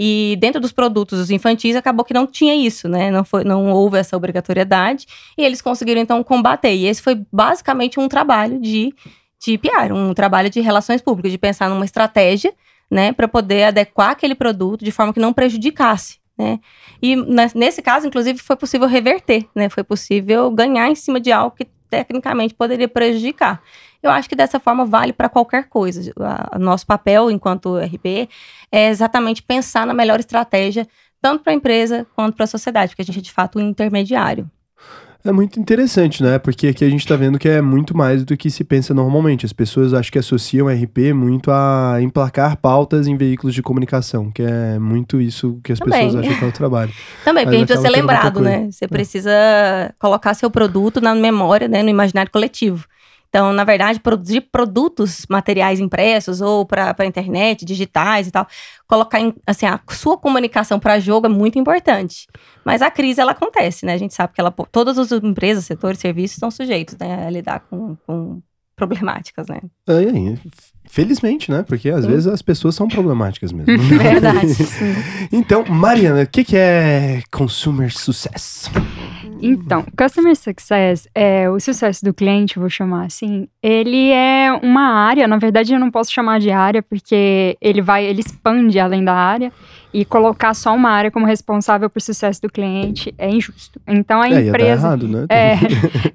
E 0.03 0.39
dentro 0.41 0.59
dos 0.59 0.73
produtos 0.73 1.31
infantis 1.31 1.77
acabou 1.77 2.07
que 2.07 2.15
não 2.15 2.27
tinha 2.27 2.55
isso, 2.55 2.89
né? 2.89 3.11
Não, 3.11 3.23
foi, 3.23 3.45
não 3.45 3.71
houve 3.71 3.99
essa 3.99 4.17
obrigatoriedade. 4.17 5.07
E 5.37 5.45
eles 5.45 5.61
conseguiram, 5.61 6.01
então, 6.01 6.25
combater. 6.25 6.75
E 6.75 6.87
esse 6.87 7.03
foi 7.03 7.21
basicamente 7.31 8.01
um 8.01 8.09
trabalho 8.09 8.59
de, 8.59 8.95
de 9.39 9.59
PR, 9.59 9.93
um 9.93 10.15
trabalho 10.15 10.49
de 10.49 10.59
relações 10.61 11.03
públicas, 11.03 11.31
de 11.31 11.37
pensar 11.37 11.69
numa 11.69 11.85
estratégia, 11.85 12.55
né, 12.91 13.13
para 13.13 13.29
poder 13.29 13.65
adequar 13.65 14.11
aquele 14.11 14.35
produto 14.35 14.85
de 14.85 14.91
forma 14.91 15.13
que 15.13 15.21
não 15.21 15.33
prejudicasse. 15.33 16.19
Né? 16.37 16.59
E 17.03 17.15
nesse 17.55 17.83
caso, 17.83 18.07
inclusive, 18.07 18.39
foi 18.39 18.57
possível 18.57 18.89
reverter, 18.89 19.47
né? 19.55 19.69
Foi 19.69 19.85
possível 19.85 20.51
ganhar 20.51 20.89
em 20.89 20.95
cima 20.95 21.21
de 21.21 21.31
algo 21.31 21.55
que 21.55 21.67
tecnicamente 21.91 22.55
poderia 22.55 22.89
prejudicar. 22.89 23.63
Eu 24.03 24.11
acho 24.11 24.29
que 24.29 24.35
dessa 24.35 24.59
forma 24.59 24.87
vale 24.87 25.13
para 25.13 25.29
qualquer 25.29 25.69
coisa. 25.69 26.13
O 26.55 26.59
nosso 26.59 26.87
papel 26.87 27.31
enquanto 27.31 27.77
RP 27.77 28.29
é 28.73 28.89
exatamente 28.89 29.43
pensar 29.43 29.87
na 29.87 29.93
melhor 29.93 30.19
estratégia, 30.19 30.89
tanto 31.21 31.43
para 31.45 31.53
a 31.53 31.57
empresa 31.57 32.07
quanto 32.15 32.37
para 32.37 32.45
a 32.45 32.47
sociedade, 32.47 32.93
porque 32.93 33.03
a 33.03 33.05
gente 33.05 33.19
é 33.19 33.23
de 33.23 33.33
fato 33.33 33.59
um 33.59 33.69
intermediário. 33.69 34.51
É 35.25 35.31
muito 35.31 35.61
interessante, 35.61 36.23
né? 36.23 36.39
Porque 36.39 36.69
aqui 36.69 36.85
a 36.85 36.89
gente 36.89 37.07
tá 37.07 37.15
vendo 37.15 37.39
que 37.39 37.49
é 37.49 37.61
muito 37.61 37.95
mais 37.97 38.25
do 38.25 38.37
que 38.37 38.51
se 38.51 38.65
pensa 38.65 38.95
normalmente. 38.95 39.45
As 39.45 39.53
pessoas 39.53 39.93
acho 39.93 40.11
que 40.11 40.19
associam 40.19 40.67
RP 40.69 41.13
muito 41.15 41.51
a 41.51 41.99
emplacar 42.01 42.57
pautas 42.57 43.07
em 43.07 43.17
veículos 43.17 43.55
de 43.55 43.63
comunicação, 43.63 44.31
que 44.31 44.43
é 44.43 44.79
muito 44.79 45.21
isso 45.21 45.61
que 45.63 45.73
as 45.73 45.79
Também. 45.79 46.07
pessoas 46.07 46.25
acham 46.25 46.39
que 46.39 46.45
é 46.45 46.49
o 46.49 46.53
trabalho. 46.53 46.93
Também, 47.25 47.45
porque 47.45 47.57
a 47.57 47.59
gente 47.59 47.69
precisa 47.69 47.89
ser 47.89 47.95
lembrado, 47.95 48.41
né? 48.41 48.71
Você 48.71 48.89
precisa 48.89 49.31
colocar 49.99 50.33
seu 50.33 50.51
produto 50.51 51.01
na 51.01 51.15
memória, 51.15 51.69
né? 51.69 51.83
No 51.83 51.91
imaginário 51.91 52.31
coletivo. 52.33 52.87
Então, 53.31 53.53
na 53.53 53.63
verdade, 53.63 54.01
produzir 54.01 54.41
produtos 54.41 55.25
materiais 55.31 55.79
impressos 55.79 56.41
ou 56.41 56.67
para 56.67 56.95
a 56.99 57.07
internet, 57.07 57.65
digitais 57.65 58.27
e 58.27 58.31
tal, 58.33 58.45
colocar 58.89 59.21
em, 59.21 59.33
assim, 59.47 59.67
a 59.67 59.81
sua 59.91 60.19
comunicação 60.19 60.81
para 60.81 60.99
jogo 60.99 61.27
é 61.27 61.31
muito 61.31 61.57
importante. 61.57 62.27
Mas 62.65 62.83
a 62.83 62.91
crise, 62.91 63.21
ela 63.21 63.31
acontece, 63.31 63.87
né? 63.87 63.95
A 63.95 63.99
gente 63.99 64.15
sabe 64.15 64.35
que 64.35 64.41
ela, 64.41 64.51
todas 64.51 64.99
as 64.99 65.13
empresas, 65.13 65.65
setores, 65.65 66.01
serviços 66.01 66.37
estão 66.37 66.51
sujeitos 66.51 66.97
né, 66.99 67.29
a 67.29 67.31
lidar 67.31 67.61
com, 67.71 67.97
com 68.05 68.43
problemáticas, 68.75 69.47
né? 69.47 69.61
Aí, 69.87 70.09
aí, 70.09 70.39
felizmente, 70.87 71.53
né? 71.53 71.63
Porque 71.63 71.89
às 71.89 72.05
Sim. 72.05 72.11
vezes 72.11 72.27
as 72.27 72.43
pessoas 72.43 72.75
são 72.75 72.89
problemáticas 72.89 73.53
mesmo. 73.53 73.79
Verdade. 73.97 74.57
então, 75.31 75.65
Mariana, 75.67 76.23
o 76.23 76.27
que, 76.27 76.43
que 76.43 76.57
é 76.57 77.23
consumer 77.31 77.93
success? 77.93 78.69
Então, 79.43 79.85
Customer 79.97 80.35
Success, 80.37 81.09
é, 81.15 81.49
o 81.49 81.59
sucesso 81.61 82.05
do 82.05 82.13
cliente, 82.15 82.59
vou 82.59 82.69
chamar 82.71 83.07
assim, 83.07 83.49
ele 83.63 84.11
é 84.11 84.53
uma 84.63 84.83
área, 84.83 85.27
na 85.29 85.39
verdade 85.39 85.73
eu 85.73 85.79
não 85.81 85.91
posso 85.91 86.13
chamar 86.13 86.41
de 86.41 86.51
área, 86.51 86.83
porque 86.83 87.57
ele 87.61 87.81
vai, 87.83 88.05
ele 88.05 88.21
expande 88.21 88.79
além 88.79 89.05
da 89.05 89.15
área, 89.15 89.53
e 89.93 90.05
colocar 90.05 90.55
só 90.55 90.73
uma 90.73 90.91
área 90.91 91.11
como 91.11 91.27
responsável 91.27 91.91
por 91.91 92.01
sucesso 92.01 92.41
do 92.41 92.49
cliente 92.49 93.13
é 93.19 93.29
injusto. 93.29 93.81
Então 93.89 94.21
a 94.23 94.29
É, 94.31 94.47
empresa 94.47 94.87
errado, 94.87 95.09
né? 95.09 95.27
é, 95.29 95.55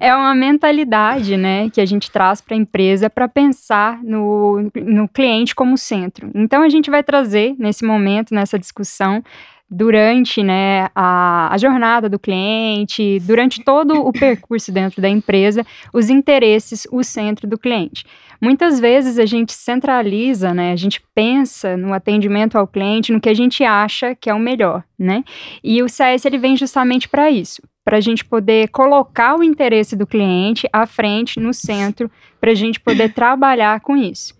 é 0.08 0.14
uma 0.14 0.34
mentalidade, 0.34 1.36
né, 1.36 1.68
que 1.68 1.80
a 1.80 1.86
gente 1.86 2.10
traz 2.10 2.40
para 2.40 2.54
a 2.54 2.58
empresa 2.58 3.10
para 3.10 3.28
pensar 3.28 4.02
no, 4.02 4.70
no 4.74 5.06
cliente 5.08 5.54
como 5.54 5.76
centro. 5.76 6.30
Então 6.34 6.62
a 6.62 6.68
gente 6.68 6.90
vai 6.90 7.02
trazer 7.02 7.54
nesse 7.58 7.84
momento, 7.84 8.34
nessa 8.34 8.58
discussão, 8.58 9.22
durante 9.68 10.42
né, 10.42 10.88
a, 10.94 11.52
a 11.52 11.58
jornada 11.58 12.08
do 12.08 12.18
cliente, 12.18 13.18
durante 13.20 13.62
todo 13.64 13.94
o 14.06 14.12
percurso 14.12 14.70
dentro 14.70 15.02
da 15.02 15.08
empresa, 15.08 15.66
os 15.92 16.08
interesses, 16.08 16.86
o 16.92 17.02
centro 17.02 17.48
do 17.48 17.58
cliente. 17.58 18.04
Muitas 18.40 18.78
vezes 18.78 19.18
a 19.18 19.26
gente 19.26 19.52
centraliza, 19.52 20.54
né, 20.54 20.72
a 20.72 20.76
gente 20.76 21.02
pensa 21.14 21.76
no 21.76 21.92
atendimento 21.92 22.56
ao 22.56 22.66
cliente, 22.66 23.12
no 23.12 23.20
que 23.20 23.28
a 23.28 23.34
gente 23.34 23.64
acha 23.64 24.14
que 24.14 24.30
é 24.30 24.34
o 24.34 24.38
melhor, 24.38 24.84
né? 24.98 25.24
E 25.64 25.82
o 25.82 25.88
CS 25.88 26.24
ele 26.26 26.38
vem 26.38 26.56
justamente 26.56 27.08
para 27.08 27.30
isso, 27.30 27.62
para 27.84 27.96
a 27.96 28.00
gente 28.00 28.24
poder 28.24 28.68
colocar 28.68 29.36
o 29.36 29.42
interesse 29.42 29.96
do 29.96 30.06
cliente 30.06 30.68
à 30.72 30.86
frente, 30.86 31.40
no 31.40 31.52
centro, 31.52 32.10
para 32.40 32.50
a 32.50 32.54
gente 32.54 32.78
poder 32.78 33.12
trabalhar 33.12 33.80
com 33.80 33.96
isso. 33.96 34.34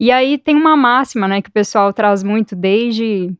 E 0.00 0.10
aí 0.10 0.38
tem 0.38 0.56
uma 0.56 0.76
máxima, 0.76 1.28
né, 1.28 1.40
que 1.40 1.50
o 1.50 1.52
pessoal 1.52 1.92
traz 1.92 2.22
muito 2.22 2.56
desde 2.56 3.32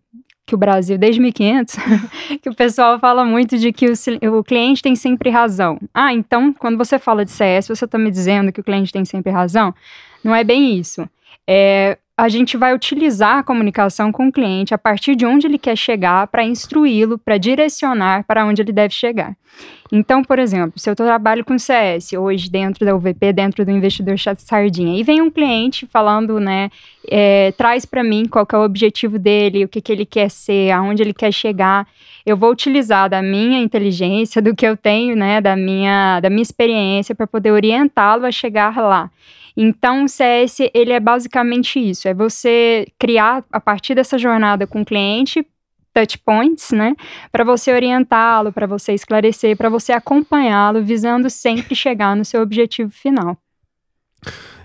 que 0.46 0.54
o 0.54 0.58
Brasil, 0.58 0.98
desde 0.98 1.20
1500, 1.20 1.76
que 2.42 2.48
o 2.48 2.54
pessoal 2.54 2.98
fala 2.98 3.24
muito 3.24 3.56
de 3.58 3.72
que 3.72 3.86
o, 3.86 4.38
o 4.38 4.44
cliente 4.44 4.82
tem 4.82 4.94
sempre 4.94 5.30
razão. 5.30 5.78
Ah, 5.92 6.12
então, 6.12 6.52
quando 6.52 6.76
você 6.76 6.98
fala 6.98 7.24
de 7.24 7.30
CS, 7.30 7.68
você 7.68 7.84
está 7.84 7.98
me 7.98 8.10
dizendo 8.10 8.52
que 8.52 8.60
o 8.60 8.64
cliente 8.64 8.92
tem 8.92 9.04
sempre 9.04 9.32
razão? 9.32 9.74
Não 10.22 10.34
é 10.34 10.44
bem 10.44 10.78
isso. 10.78 11.08
É, 11.46 11.98
a 12.16 12.28
gente 12.28 12.56
vai 12.56 12.72
utilizar 12.72 13.38
a 13.38 13.42
comunicação 13.42 14.12
com 14.12 14.28
o 14.28 14.32
cliente 14.32 14.72
a 14.72 14.78
partir 14.78 15.16
de 15.16 15.26
onde 15.26 15.48
ele 15.48 15.58
quer 15.58 15.76
chegar 15.76 16.28
para 16.28 16.44
instruí-lo, 16.44 17.18
para 17.18 17.38
direcionar 17.38 18.24
para 18.24 18.46
onde 18.46 18.62
ele 18.62 18.72
deve 18.72 18.94
chegar. 18.94 19.36
Então, 19.90 20.22
por 20.22 20.38
exemplo, 20.38 20.78
se 20.78 20.88
eu 20.88 20.94
trabalho 20.94 21.44
com 21.44 21.58
CS 21.58 22.12
hoje 22.12 22.50
dentro 22.50 22.84
da 22.84 22.94
UVP, 22.94 23.32
dentro 23.32 23.64
do 23.64 23.70
investidor 23.70 24.16
chat 24.16 24.40
sardinha, 24.40 24.98
e 24.98 25.02
vem 25.02 25.20
um 25.20 25.30
cliente 25.30 25.86
falando, 25.86 26.38
né, 26.38 26.70
é, 27.08 27.52
traz 27.52 27.84
para 27.84 28.02
mim 28.02 28.26
qual 28.26 28.46
é 28.52 28.56
o 28.56 28.64
objetivo 28.64 29.18
dele, 29.18 29.64
o 29.64 29.68
que, 29.68 29.80
que 29.80 29.92
ele 29.92 30.06
quer 30.06 30.30
ser, 30.30 30.70
aonde 30.70 31.02
ele 31.02 31.12
quer 31.12 31.32
chegar, 31.32 31.86
eu 32.24 32.36
vou 32.36 32.50
utilizar 32.50 33.10
da 33.10 33.22
minha 33.22 33.60
inteligência, 33.60 34.40
do 34.42 34.54
que 34.54 34.66
eu 34.66 34.76
tenho, 34.76 35.16
né, 35.16 35.40
da 35.40 35.56
minha, 35.56 36.20
da 36.20 36.30
minha 36.30 36.42
experiência 36.42 37.14
para 37.14 37.26
poder 37.26 37.50
orientá-lo 37.50 38.24
a 38.24 38.32
chegar 38.32 38.76
lá. 38.76 39.10
Então, 39.56 40.04
o 40.04 40.08
CS, 40.08 40.70
ele 40.74 40.92
é 40.92 41.00
basicamente 41.00 41.78
isso, 41.78 42.08
é 42.08 42.14
você 42.14 42.86
criar, 42.98 43.44
a 43.52 43.60
partir 43.60 43.94
dessa 43.94 44.18
jornada 44.18 44.66
com 44.66 44.82
o 44.82 44.84
cliente, 44.84 45.46
touch 45.92 46.18
points, 46.18 46.72
né, 46.72 46.96
para 47.30 47.44
você 47.44 47.72
orientá-lo, 47.72 48.52
para 48.52 48.66
você 48.66 48.92
esclarecer, 48.92 49.56
para 49.56 49.68
você 49.68 49.92
acompanhá-lo, 49.92 50.82
visando 50.82 51.30
sempre 51.30 51.74
chegar 51.76 52.16
no 52.16 52.24
seu 52.24 52.42
objetivo 52.42 52.90
final. 52.90 53.38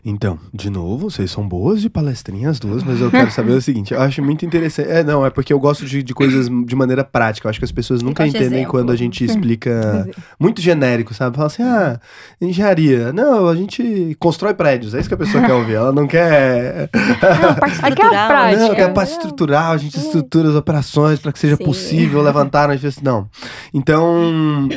Então, 0.03 0.37
de 0.53 0.69
novo, 0.69 1.09
vocês 1.09 1.31
são 1.31 1.47
boas 1.47 1.81
de 1.81 1.89
palestrinhas 1.89 2.49
as 2.49 2.59
duas, 2.59 2.83
mas 2.83 2.99
eu 2.99 3.09
quero 3.09 3.31
saber 3.31 3.51
o 3.51 3.61
seguinte: 3.61 3.93
eu 3.93 4.01
acho 4.01 4.21
muito 4.21 4.45
interessante. 4.45 4.89
É, 4.89 5.03
não, 5.03 5.25
é 5.25 5.29
porque 5.29 5.53
eu 5.53 5.59
gosto 5.59 5.85
de, 5.85 6.03
de 6.03 6.13
coisas 6.13 6.47
de 6.47 6.75
maneira 6.75 7.03
prática. 7.03 7.47
Eu 7.47 7.49
acho 7.49 7.59
que 7.59 7.65
as 7.65 7.71
pessoas 7.71 8.01
nunca 8.01 8.25
entendem 8.25 8.47
exemplo. 8.47 8.71
quando 8.71 8.91
a 8.91 8.95
gente 8.95 9.23
explica 9.23 10.07
muito 10.39 10.61
genérico, 10.61 11.13
sabe? 11.13 11.35
Fala 11.35 11.47
assim, 11.47 11.63
ah, 11.63 11.99
engenharia. 12.41 13.13
Não, 13.13 13.47
a 13.47 13.55
gente 13.55 14.15
constrói 14.19 14.53
prédios. 14.53 14.93
É 14.93 14.99
isso 14.99 15.07
que 15.07 15.13
a 15.13 15.17
pessoa 15.17 15.43
quer 15.45 15.53
ouvir. 15.53 15.75
Ela 15.75 15.91
não 15.91 16.07
quer. 16.07 16.89
Não, 16.93 17.55
parte 17.55 17.79
Aqui 17.79 17.85
é 17.85 17.85
a 17.85 17.89
estrutural, 17.89 18.27
prática. 18.27 18.59
Não, 18.59 18.69
né? 18.69 18.75
que 18.75 18.81
é 18.81 18.85
a 18.85 18.89
parte 18.89 19.11
estrutural, 19.11 19.71
a 19.73 19.77
gente 19.77 19.97
estrutura 19.97 20.49
as 20.49 20.55
operações 20.55 21.19
para 21.19 21.31
que 21.31 21.39
seja 21.39 21.55
Sim. 21.55 21.63
possível 21.63 22.21
levantar. 22.21 22.69
Às 22.69 22.81
vezes, 22.81 23.01
não. 23.01 23.29
Então, 23.73 24.67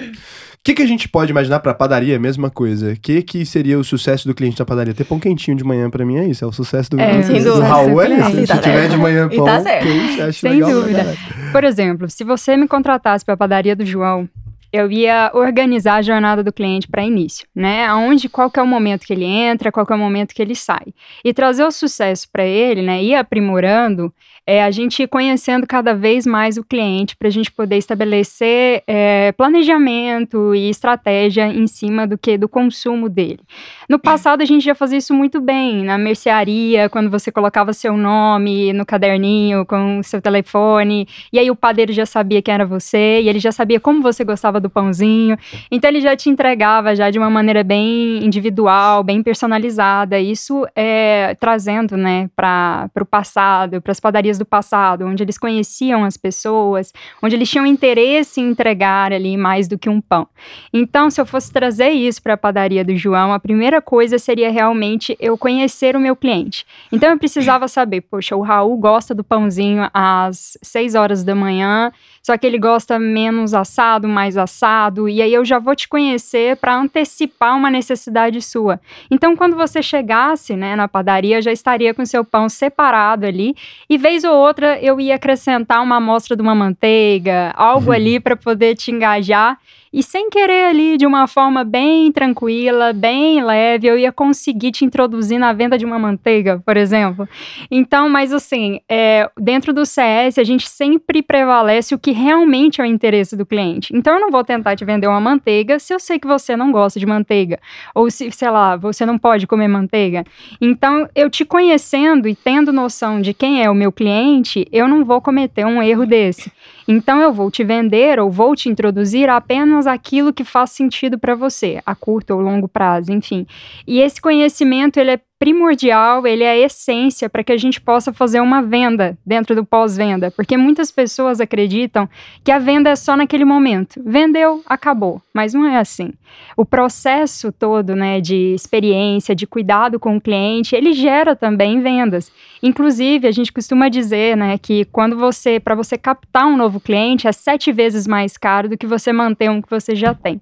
que, 0.64 0.74
que 0.74 0.82
a 0.82 0.86
gente 0.86 1.08
pode 1.08 1.30
imaginar 1.32 1.58
para 1.60 1.74
padaria? 1.74 2.18
Mesma 2.20 2.48
coisa. 2.50 2.92
O 2.92 2.96
que, 2.96 3.20
que 3.22 3.44
seria 3.44 3.78
o 3.78 3.82
sucesso 3.84 4.28
do 4.28 4.34
cliente 4.34 4.56
da 4.58 4.64
padaria? 4.64 4.94
Ter 4.94 5.04
pão 5.04 5.18
quentinho 5.18 5.56
de 5.56 5.64
manhã 5.64 5.90
para 5.90 6.04
mim 6.06 6.18
é 6.18 6.26
isso. 6.26 6.44
É 6.44 6.46
o 6.48 6.52
sucesso 6.52 6.90
do, 6.90 7.00
É, 7.00 7.18
do, 7.18 7.24
sem 7.26 7.42
do. 7.42 7.60
Raul. 7.60 8.00
É 8.02 8.08
isso. 8.08 8.24
Se 8.24 8.30
cliente. 8.32 8.60
tiver 8.62 8.88
de 8.88 8.96
manhã 8.96 9.28
pão 9.28 9.44
tá 9.44 9.60
certo. 9.60 9.82
quente, 9.86 10.22
acho 10.22 10.38
Sem 10.40 10.52
legal 10.52 10.70
pra 10.70 10.78
dúvida. 10.80 10.98
caralho. 10.98 11.18
Por 11.52 11.64
exemplo, 11.64 12.08
se 12.08 12.22
você 12.24 12.56
me 12.56 12.68
contratasse 12.68 13.24
para 13.24 13.34
a 13.34 13.36
padaria 13.36 13.74
do 13.74 13.84
João, 13.84 14.28
eu 14.72 14.90
ia 14.90 15.30
organizar 15.34 15.96
a 15.96 16.02
jornada 16.02 16.42
do 16.42 16.52
cliente 16.52 16.88
para 16.88 17.04
início, 17.04 17.46
né? 17.54 17.84
Aonde, 17.86 18.28
qual 18.28 18.50
que 18.50 18.58
é 18.58 18.62
o 18.62 18.66
momento 18.66 19.06
que 19.06 19.12
ele 19.12 19.24
entra, 19.24 19.70
qual 19.70 19.84
que 19.84 19.92
é 19.92 19.96
o 19.96 19.98
momento 19.98 20.34
que 20.34 20.40
ele 20.40 20.54
sai. 20.54 20.94
E 21.24 21.34
trazer 21.34 21.64
o 21.64 21.70
sucesso 21.70 22.28
para 22.32 22.44
ele, 22.44 22.80
né? 22.80 23.02
Ir 23.02 23.14
aprimorando, 23.14 24.12
é 24.46 24.62
a 24.62 24.70
gente 24.70 25.02
ir 25.02 25.06
conhecendo 25.06 25.66
cada 25.66 25.94
vez 25.94 26.26
mais 26.26 26.56
o 26.56 26.64
cliente 26.64 27.16
para 27.16 27.28
a 27.28 27.30
gente 27.30 27.50
poder 27.50 27.76
estabelecer 27.76 28.82
é, 28.86 29.30
planejamento 29.32 30.54
e 30.54 30.68
estratégia 30.68 31.46
em 31.46 31.66
cima 31.66 32.06
do 32.06 32.18
que 32.18 32.36
do 32.36 32.48
consumo 32.48 33.08
dele. 33.08 33.40
No 33.88 33.98
passado 33.98 34.42
a 34.42 34.44
gente 34.44 34.64
já 34.64 34.74
fazia 34.74 34.98
isso 34.98 35.14
muito 35.14 35.40
bem, 35.40 35.84
na 35.84 35.96
mercearia, 35.96 36.88
quando 36.88 37.08
você 37.08 37.30
colocava 37.30 37.72
seu 37.72 37.96
nome 37.96 38.72
no 38.72 38.84
caderninho 38.84 39.64
com 39.64 40.02
seu 40.02 40.20
telefone, 40.20 41.06
e 41.32 41.38
aí 41.38 41.50
o 41.50 41.56
padeiro 41.56 41.92
já 41.92 42.06
sabia 42.06 42.42
quem 42.42 42.54
era 42.54 42.66
você, 42.66 43.20
e 43.22 43.28
ele 43.28 43.38
já 43.38 43.52
sabia 43.52 43.78
como 43.78 44.02
você 44.02 44.24
gostava 44.24 44.58
do 44.62 44.70
pãozinho. 44.70 45.36
Então 45.70 45.90
ele 45.90 46.00
já 46.00 46.16
te 46.16 46.30
entregava 46.30 46.96
já 46.96 47.10
de 47.10 47.18
uma 47.18 47.28
maneira 47.28 47.62
bem 47.62 48.24
individual, 48.24 49.02
bem 49.04 49.22
personalizada. 49.22 50.18
Isso 50.18 50.66
é 50.74 51.36
trazendo, 51.38 51.96
né, 51.96 52.30
para 52.34 52.88
o 53.00 53.04
passado, 53.04 53.82
para 53.82 53.92
as 53.92 54.00
padarias 54.00 54.38
do 54.38 54.46
passado, 54.46 55.04
onde 55.04 55.22
eles 55.22 55.36
conheciam 55.36 56.04
as 56.04 56.16
pessoas, 56.16 56.92
onde 57.22 57.36
eles 57.36 57.50
tinham 57.50 57.66
interesse 57.66 58.40
em 58.40 58.50
entregar 58.50 59.12
ali 59.12 59.36
mais 59.36 59.66
do 59.68 59.76
que 59.76 59.88
um 59.88 60.00
pão. 60.00 60.28
Então, 60.72 61.10
se 61.10 61.20
eu 61.20 61.26
fosse 61.26 61.52
trazer 61.52 61.90
isso 61.90 62.22
para 62.22 62.34
a 62.34 62.36
padaria 62.36 62.84
do 62.84 62.96
João, 62.96 63.32
a 63.32 63.40
primeira 63.40 63.82
coisa 63.82 64.18
seria 64.18 64.50
realmente 64.50 65.16
eu 65.18 65.36
conhecer 65.36 65.96
o 65.96 66.00
meu 66.00 66.14
cliente. 66.14 66.64
Então, 66.92 67.10
eu 67.10 67.18
precisava 67.18 67.66
saber, 67.66 68.02
poxa, 68.02 68.36
o 68.36 68.40
Raul 68.40 68.76
gosta 68.76 69.14
do 69.14 69.24
pãozinho 69.24 69.88
às 69.92 70.56
6 70.62 70.94
horas 70.94 71.24
da 71.24 71.34
manhã, 71.34 71.90
só 72.22 72.38
que 72.38 72.46
ele 72.46 72.58
gosta 72.58 72.98
menos 72.98 73.52
assado, 73.52 74.08
mais 74.08 74.36
assado, 74.36 75.08
e 75.08 75.20
aí 75.20 75.34
eu 75.34 75.44
já 75.44 75.58
vou 75.58 75.74
te 75.74 75.88
conhecer 75.88 76.56
para 76.56 76.76
antecipar 76.76 77.56
uma 77.56 77.68
necessidade 77.68 78.40
sua. 78.40 78.80
Então, 79.10 79.34
quando 79.34 79.56
você 79.56 79.82
chegasse, 79.82 80.54
né, 80.54 80.76
na 80.76 80.86
padaria, 80.86 81.38
eu 81.38 81.42
já 81.42 81.50
estaria 81.50 81.92
com 81.92 82.06
seu 82.06 82.24
pão 82.24 82.48
separado 82.48 83.26
ali, 83.26 83.56
e 83.90 83.98
vez 83.98 84.22
ou 84.22 84.36
outra 84.36 84.78
eu 84.80 85.00
ia 85.00 85.16
acrescentar 85.16 85.82
uma 85.82 85.96
amostra 85.96 86.36
de 86.36 86.42
uma 86.42 86.54
manteiga, 86.54 87.52
algo 87.56 87.90
ali 87.92 88.20
para 88.20 88.36
poder 88.36 88.76
te 88.76 88.92
engajar. 88.92 89.58
E 89.92 90.02
sem 90.02 90.30
querer 90.30 90.64
ali, 90.64 90.96
de 90.96 91.06
uma 91.06 91.26
forma 91.26 91.64
bem 91.64 92.10
tranquila, 92.10 92.94
bem 92.94 93.44
leve, 93.44 93.86
eu 93.86 93.98
ia 93.98 94.10
conseguir 94.10 94.72
te 94.72 94.86
introduzir 94.86 95.38
na 95.38 95.52
venda 95.52 95.76
de 95.76 95.84
uma 95.84 95.98
manteiga, 95.98 96.62
por 96.64 96.78
exemplo. 96.78 97.28
Então, 97.70 98.08
mas 98.08 98.32
assim, 98.32 98.80
é, 98.88 99.30
dentro 99.38 99.72
do 99.72 99.84
CS, 99.84 100.38
a 100.38 100.44
gente 100.44 100.66
sempre 100.68 101.22
prevalece 101.22 101.94
o 101.94 101.98
que 101.98 102.10
realmente 102.10 102.80
é 102.80 102.84
o 102.84 102.86
interesse 102.86 103.36
do 103.36 103.44
cliente. 103.44 103.94
Então, 103.94 104.14
eu 104.14 104.20
não 104.20 104.30
vou 104.30 104.42
tentar 104.42 104.76
te 104.76 104.84
vender 104.84 105.08
uma 105.08 105.20
manteiga 105.20 105.78
se 105.78 105.92
eu 105.92 106.00
sei 106.00 106.18
que 106.18 106.26
você 106.26 106.56
não 106.56 106.72
gosta 106.72 106.98
de 106.98 107.04
manteiga. 107.04 107.60
Ou 107.94 108.10
se, 108.10 108.30
sei 108.30 108.50
lá, 108.50 108.76
você 108.76 109.04
não 109.04 109.18
pode 109.18 109.46
comer 109.46 109.68
manteiga. 109.68 110.24
Então, 110.58 111.06
eu 111.14 111.28
te 111.28 111.44
conhecendo 111.44 112.26
e 112.26 112.34
tendo 112.34 112.72
noção 112.72 113.20
de 113.20 113.34
quem 113.34 113.62
é 113.62 113.68
o 113.68 113.74
meu 113.74 113.92
cliente, 113.92 114.66
eu 114.72 114.88
não 114.88 115.04
vou 115.04 115.20
cometer 115.20 115.66
um 115.66 115.82
erro 115.82 116.06
desse. 116.06 116.50
Então, 116.86 117.20
eu 117.20 117.32
vou 117.32 117.50
te 117.50 117.64
vender 117.64 118.18
ou 118.18 118.30
vou 118.30 118.54
te 118.54 118.68
introduzir 118.68 119.28
apenas 119.28 119.86
aquilo 119.86 120.32
que 120.32 120.44
faz 120.44 120.70
sentido 120.70 121.18
para 121.18 121.34
você, 121.34 121.80
a 121.84 121.94
curto 121.94 122.34
ou 122.34 122.40
longo 122.40 122.68
prazo, 122.68 123.12
enfim. 123.12 123.46
E 123.86 124.00
esse 124.00 124.20
conhecimento, 124.20 124.98
ele 124.98 125.12
é 125.12 125.20
primordial, 125.42 126.24
ele 126.24 126.44
é 126.44 126.50
a 126.50 126.56
essência 126.56 127.28
para 127.28 127.42
que 127.42 127.50
a 127.50 127.56
gente 127.56 127.80
possa 127.80 128.12
fazer 128.12 128.40
uma 128.40 128.62
venda 128.62 129.18
dentro 129.26 129.56
do 129.56 129.64
pós-venda, 129.64 130.30
porque 130.30 130.56
muitas 130.56 130.92
pessoas 130.92 131.40
acreditam 131.40 132.08
que 132.44 132.52
a 132.52 132.60
venda 132.60 132.90
é 132.90 132.94
só 132.94 133.16
naquele 133.16 133.44
momento. 133.44 134.00
Vendeu, 134.06 134.62
acabou, 134.64 135.20
mas 135.34 135.52
não 135.52 135.66
é 135.66 135.78
assim. 135.78 136.12
O 136.56 136.64
processo 136.64 137.50
todo, 137.50 137.96
né, 137.96 138.20
de 138.20 138.54
experiência, 138.54 139.34
de 139.34 139.44
cuidado 139.44 139.98
com 139.98 140.16
o 140.16 140.20
cliente, 140.20 140.76
ele 140.76 140.92
gera 140.92 141.34
também 141.34 141.80
vendas. 141.80 142.30
Inclusive, 142.62 143.26
a 143.26 143.32
gente 143.32 143.52
costuma 143.52 143.88
dizer, 143.88 144.36
né, 144.36 144.56
que 144.58 144.84
quando 144.84 145.18
você, 145.18 145.58
para 145.58 145.74
você 145.74 145.98
captar 145.98 146.46
um 146.46 146.56
novo 146.56 146.78
cliente, 146.78 147.26
é 147.26 147.32
sete 147.32 147.72
vezes 147.72 148.06
mais 148.06 148.36
caro 148.36 148.68
do 148.68 148.78
que 148.78 148.86
você 148.86 149.12
manter 149.12 149.50
um 149.50 149.60
que 149.60 149.68
você 149.68 149.96
já 149.96 150.14
tem. 150.14 150.40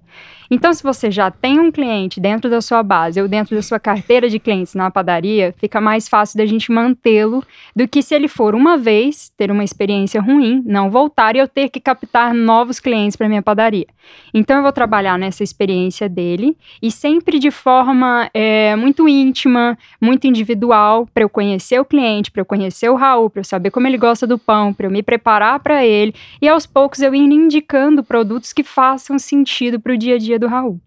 Então, 0.53 0.73
se 0.73 0.83
você 0.83 1.09
já 1.09 1.31
tem 1.31 1.61
um 1.61 1.71
cliente 1.71 2.19
dentro 2.19 2.49
da 2.49 2.59
sua 2.59 2.83
base 2.83 3.21
ou 3.21 3.27
dentro 3.29 3.55
da 3.55 3.61
sua 3.61 3.79
carteira 3.79 4.29
de 4.29 4.37
clientes 4.37 4.75
na 4.75 4.91
padaria, 4.91 5.55
fica 5.57 5.79
mais 5.79 6.09
fácil 6.09 6.37
da 6.37 6.45
gente 6.45 6.69
mantê-lo 6.73 7.41
do 7.73 7.87
que 7.87 8.01
se 8.01 8.13
ele 8.13 8.27
for 8.27 8.53
uma 8.53 8.77
vez, 8.77 9.31
ter 9.37 9.49
uma 9.49 9.63
experiência 9.63 10.19
ruim, 10.19 10.61
não 10.65 10.91
voltar 10.91 11.37
e 11.37 11.39
eu 11.39 11.47
ter 11.47 11.69
que 11.69 11.79
captar 11.79 12.33
novos 12.33 12.81
clientes 12.81 13.15
para 13.15 13.29
minha 13.29 13.41
padaria. 13.41 13.87
Então 14.33 14.57
eu 14.57 14.63
vou 14.63 14.73
trabalhar 14.73 15.17
nessa 15.17 15.41
experiência 15.41 16.09
dele 16.09 16.57
e 16.81 16.91
sempre 16.91 17.39
de 17.39 17.49
forma 17.49 18.29
é, 18.33 18.75
muito 18.75 19.07
íntima, 19.07 19.77
muito 20.01 20.27
individual, 20.27 21.07
para 21.13 21.23
eu 21.23 21.29
conhecer 21.29 21.79
o 21.79 21.85
cliente, 21.85 22.29
para 22.29 22.41
eu 22.41 22.45
conhecer 22.45 22.89
o 22.89 22.95
Raul, 22.95 23.29
para 23.29 23.39
eu 23.39 23.45
saber 23.45 23.71
como 23.71 23.87
ele 23.87 23.97
gosta 23.97 24.27
do 24.27 24.37
pão, 24.37 24.73
para 24.73 24.85
eu 24.85 24.91
me 24.91 25.01
preparar 25.01 25.61
para 25.61 25.85
ele 25.85 26.13
e 26.41 26.49
aos 26.49 26.65
poucos 26.65 26.99
eu 26.99 27.15
ir 27.15 27.31
indicando 27.31 28.03
produtos 28.03 28.51
que 28.51 28.63
façam 28.63 29.17
sentido 29.17 29.79
para 29.79 29.93
o 29.93 29.97
dia 29.97 30.15
a 30.15 30.17
dia 30.17 30.40
do 30.41 30.47
Raul. 30.47 30.81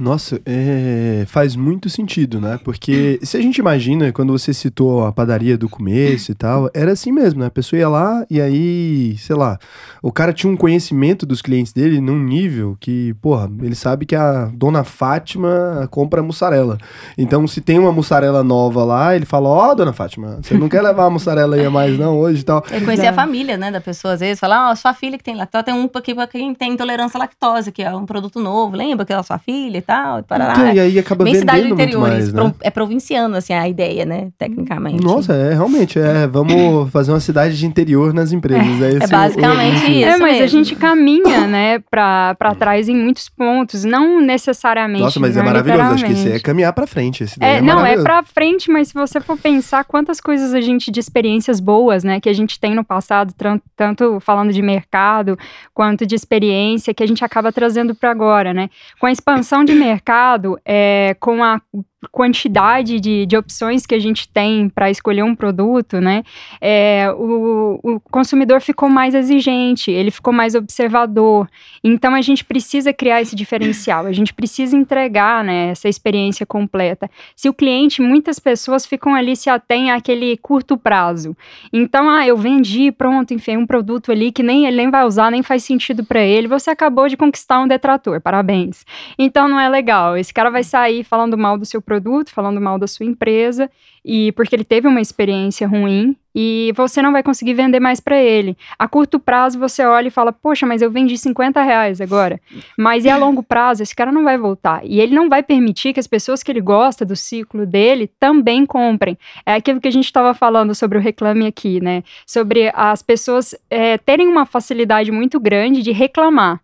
Nossa, 0.00 0.40
é, 0.46 1.24
faz 1.26 1.54
muito 1.54 1.90
sentido, 1.90 2.40
né? 2.40 2.58
Porque 2.64 3.20
se 3.22 3.36
a 3.36 3.42
gente 3.42 3.58
imagina, 3.58 4.10
quando 4.10 4.32
você 4.32 4.54
citou 4.54 5.04
a 5.04 5.12
padaria 5.12 5.58
do 5.58 5.68
começo 5.68 6.32
e 6.32 6.34
tal, 6.34 6.70
era 6.72 6.92
assim 6.92 7.12
mesmo, 7.12 7.40
né? 7.40 7.46
A 7.46 7.50
pessoa 7.50 7.78
ia 7.78 7.86
lá 7.86 8.24
e 8.30 8.40
aí, 8.40 9.14
sei 9.18 9.36
lá, 9.36 9.58
o 10.02 10.10
cara 10.10 10.32
tinha 10.32 10.50
um 10.50 10.56
conhecimento 10.56 11.26
dos 11.26 11.42
clientes 11.42 11.74
dele 11.74 12.00
num 12.00 12.18
nível 12.18 12.78
que, 12.80 13.12
porra, 13.20 13.50
ele 13.60 13.74
sabe 13.74 14.06
que 14.06 14.16
a 14.16 14.46
dona 14.46 14.84
Fátima 14.84 15.86
compra 15.90 16.22
mussarela. 16.22 16.78
Então, 17.18 17.46
se 17.46 17.60
tem 17.60 17.78
uma 17.78 17.92
mussarela 17.92 18.42
nova 18.42 18.82
lá, 18.82 19.14
ele 19.14 19.26
fala: 19.26 19.50
Ó, 19.50 19.70
oh, 19.70 19.74
dona 19.74 19.92
Fátima, 19.92 20.38
você 20.42 20.54
não 20.54 20.70
quer 20.70 20.80
levar 20.80 21.04
a 21.04 21.10
mussarela 21.10 21.56
aí 21.56 21.66
a 21.66 21.70
mais 21.70 21.98
não 21.98 22.18
hoje 22.18 22.40
e 22.40 22.44
tal. 22.44 22.64
Ele 22.70 22.86
conhecia 22.86 23.10
a 23.10 23.12
família, 23.12 23.58
né, 23.58 23.70
da 23.70 23.82
pessoa, 23.82 24.14
às 24.14 24.20
vezes, 24.20 24.40
falar: 24.40 24.70
Ó, 24.70 24.72
oh, 24.72 24.76
sua 24.76 24.94
filha 24.94 25.18
que 25.18 25.24
tem 25.24 25.36
lactose, 25.36 25.64
tem 25.64 25.74
um 25.74 25.90
aqui 25.92 26.14
pra 26.14 26.26
quem 26.26 26.54
tem 26.54 26.72
intolerância 26.72 27.18
à 27.18 27.20
lactose, 27.20 27.70
que 27.70 27.82
é 27.82 27.94
um 27.94 28.06
produto 28.06 28.40
novo, 28.40 28.74
lembra 28.74 29.04
que 29.04 29.12
é 29.12 29.16
a 29.16 29.22
sua 29.22 29.38
filha 29.38 29.76
e 29.76 29.82
tal, 29.82 29.89
parará. 30.26 30.52
Então, 30.52 30.74
e 30.74 30.80
aí 30.80 30.98
acaba 30.98 31.24
Bem 31.24 31.34
cidade 31.34 31.62
do 31.62 31.74
interior, 31.74 32.00
mais, 32.00 32.32
né? 32.32 32.54
é 32.60 32.70
provinciano, 32.70 33.36
assim, 33.36 33.52
a 33.52 33.68
ideia, 33.68 34.04
né, 34.04 34.28
tecnicamente. 34.38 35.02
Nossa, 35.02 35.32
é, 35.32 35.52
realmente, 35.52 35.98
é, 35.98 36.26
vamos 36.26 36.90
fazer 36.90 37.12
uma 37.12 37.20
cidade 37.20 37.58
de 37.58 37.66
interior 37.66 38.12
nas 38.12 38.32
empresas. 38.32 38.80
É, 38.80 38.92
é, 38.92 39.04
é 39.04 39.06
basicamente 39.06 39.84
o, 39.84 39.88
o, 39.88 39.90
isso 39.90 40.04
É, 40.04 40.16
mas 40.16 40.32
mesmo. 40.32 40.44
a 40.44 40.46
gente 40.46 40.76
caminha, 40.76 41.46
né, 41.48 41.78
pra, 41.90 42.34
pra 42.36 42.54
trás 42.54 42.88
em 42.88 42.96
muitos 42.96 43.28
pontos, 43.28 43.84
não 43.84 44.20
necessariamente. 44.20 45.02
Nossa, 45.02 45.20
mas 45.20 45.36
é 45.36 45.42
maravilhoso, 45.42 45.82
acho 45.82 46.04
que 46.04 46.12
isso 46.12 46.28
é 46.28 46.38
caminhar 46.38 46.72
pra 46.72 46.86
frente. 46.86 47.24
Esse 47.24 47.42
é, 47.42 47.56
é 47.56 47.60
não, 47.60 47.84
é 47.84 47.96
pra 47.96 48.22
frente, 48.22 48.70
mas 48.70 48.88
se 48.88 48.94
você 48.94 49.20
for 49.20 49.36
pensar 49.36 49.84
quantas 49.84 50.20
coisas 50.20 50.54
a 50.54 50.60
gente, 50.60 50.90
de 50.90 51.00
experiências 51.00 51.60
boas, 51.60 52.04
né, 52.04 52.20
que 52.20 52.28
a 52.28 52.32
gente 52.32 52.58
tem 52.58 52.74
no 52.74 52.84
passado, 52.84 53.34
tanto 53.76 54.20
falando 54.20 54.52
de 54.52 54.62
mercado, 54.62 55.38
quanto 55.74 56.06
de 56.06 56.14
experiência, 56.14 56.94
que 56.94 57.02
a 57.02 57.06
gente 57.06 57.24
acaba 57.24 57.52
trazendo 57.52 57.94
para 57.94 58.10
agora, 58.10 58.52
né. 58.52 58.68
Com 58.98 59.06
a 59.06 59.12
expansão 59.12 59.64
de 59.64 59.69
mercado, 59.74 60.50
mercado, 60.50 60.58
é, 60.64 61.16
com 61.20 61.42
a 61.42 61.60
quantidade 62.08 62.98
de, 62.98 63.26
de 63.26 63.36
opções 63.36 63.84
que 63.84 63.94
a 63.94 63.98
gente 63.98 64.26
tem 64.28 64.68
para 64.68 64.90
escolher 64.90 65.22
um 65.22 65.34
produto, 65.34 66.00
né, 66.00 66.22
é, 66.60 67.10
o, 67.12 67.78
o, 67.82 68.00
consumidor 68.00 68.60
ficou 68.62 68.88
mais 68.88 69.14
exigente, 69.14 69.90
ele 69.90 70.10
ficou 70.10 70.32
mais 70.32 70.54
observador. 70.54 71.48
Então 71.84 72.14
a 72.14 72.22
gente 72.22 72.44
precisa 72.44 72.92
criar 72.92 73.20
esse 73.20 73.36
diferencial, 73.36 74.06
a 74.06 74.12
gente 74.12 74.32
precisa 74.32 74.76
entregar 74.76 75.44
né, 75.44 75.68
essa 75.70 75.88
experiência 75.88 76.46
completa. 76.46 77.10
Se 77.36 77.48
o 77.48 77.54
cliente, 77.54 78.00
muitas 78.00 78.38
pessoas 78.38 78.86
ficam 78.86 79.14
ali 79.14 79.36
se 79.36 79.50
atém 79.50 79.90
àquele 79.90 80.36
curto 80.38 80.78
prazo. 80.78 81.36
Então, 81.72 82.08
ah, 82.08 82.26
eu 82.26 82.36
vendi, 82.36 82.90
pronto, 82.90 83.34
enfim, 83.34 83.56
um 83.56 83.66
produto 83.66 84.10
ali 84.10 84.32
que 84.32 84.42
nem 84.42 84.66
ele 84.66 84.76
nem 84.76 84.90
vai 84.90 85.04
usar, 85.04 85.30
nem 85.30 85.42
faz 85.42 85.64
sentido 85.64 86.04
para 86.04 86.20
ele. 86.20 86.48
Você 86.48 86.70
acabou 86.70 87.08
de 87.08 87.16
conquistar 87.16 87.60
um 87.60 87.68
detrator, 87.68 88.20
parabéns. 88.20 88.84
Então 89.18 89.48
não 89.48 89.60
é 89.60 89.68
legal. 89.68 90.16
Esse 90.16 90.32
cara 90.32 90.50
vai 90.50 90.64
sair 90.64 91.04
falando 91.04 91.36
mal 91.36 91.58
do 91.58 91.66
seu 91.66 91.82
produto, 91.90 92.30
falando 92.30 92.60
mal 92.60 92.78
da 92.78 92.86
sua 92.86 93.04
empresa, 93.04 93.68
e 94.04 94.30
porque 94.32 94.54
ele 94.54 94.62
teve 94.62 94.86
uma 94.86 95.00
experiência 95.00 95.66
ruim 95.66 96.14
e 96.32 96.72
você 96.76 97.02
não 97.02 97.10
vai 97.10 97.20
conseguir 97.20 97.54
vender 97.54 97.80
mais 97.80 97.98
para 97.98 98.16
ele. 98.16 98.56
A 98.78 98.86
curto 98.86 99.18
prazo 99.18 99.58
você 99.58 99.84
olha 99.84 100.06
e 100.06 100.10
fala, 100.10 100.32
poxa, 100.32 100.64
mas 100.64 100.80
eu 100.82 100.88
vendi 100.88 101.18
50 101.18 101.60
reais 101.60 102.00
agora. 102.00 102.40
Mas 102.78 103.04
e 103.04 103.10
a 103.10 103.16
longo 103.16 103.42
prazo, 103.42 103.82
esse 103.82 103.92
cara 103.94 104.12
não 104.12 104.22
vai 104.22 104.38
voltar. 104.38 104.82
E 104.84 105.00
ele 105.00 105.12
não 105.12 105.28
vai 105.28 105.42
permitir 105.42 105.92
que 105.92 105.98
as 105.98 106.06
pessoas 106.06 106.44
que 106.44 106.52
ele 106.52 106.60
gosta 106.60 107.04
do 107.04 107.16
ciclo 107.16 107.66
dele 107.66 108.08
também 108.20 108.64
comprem. 108.64 109.18
É 109.44 109.54
aquilo 109.54 109.80
que 109.80 109.88
a 109.88 109.92
gente 109.92 110.04
estava 110.04 110.32
falando 110.32 110.72
sobre 110.76 110.96
o 110.96 111.00
reclame 111.00 111.44
aqui, 111.44 111.80
né? 111.80 112.04
Sobre 112.24 112.70
as 112.72 113.02
pessoas 113.02 113.52
é, 113.68 113.98
terem 113.98 114.28
uma 114.28 114.46
facilidade 114.46 115.10
muito 115.10 115.40
grande 115.40 115.82
de 115.82 115.90
reclamar. 115.90 116.60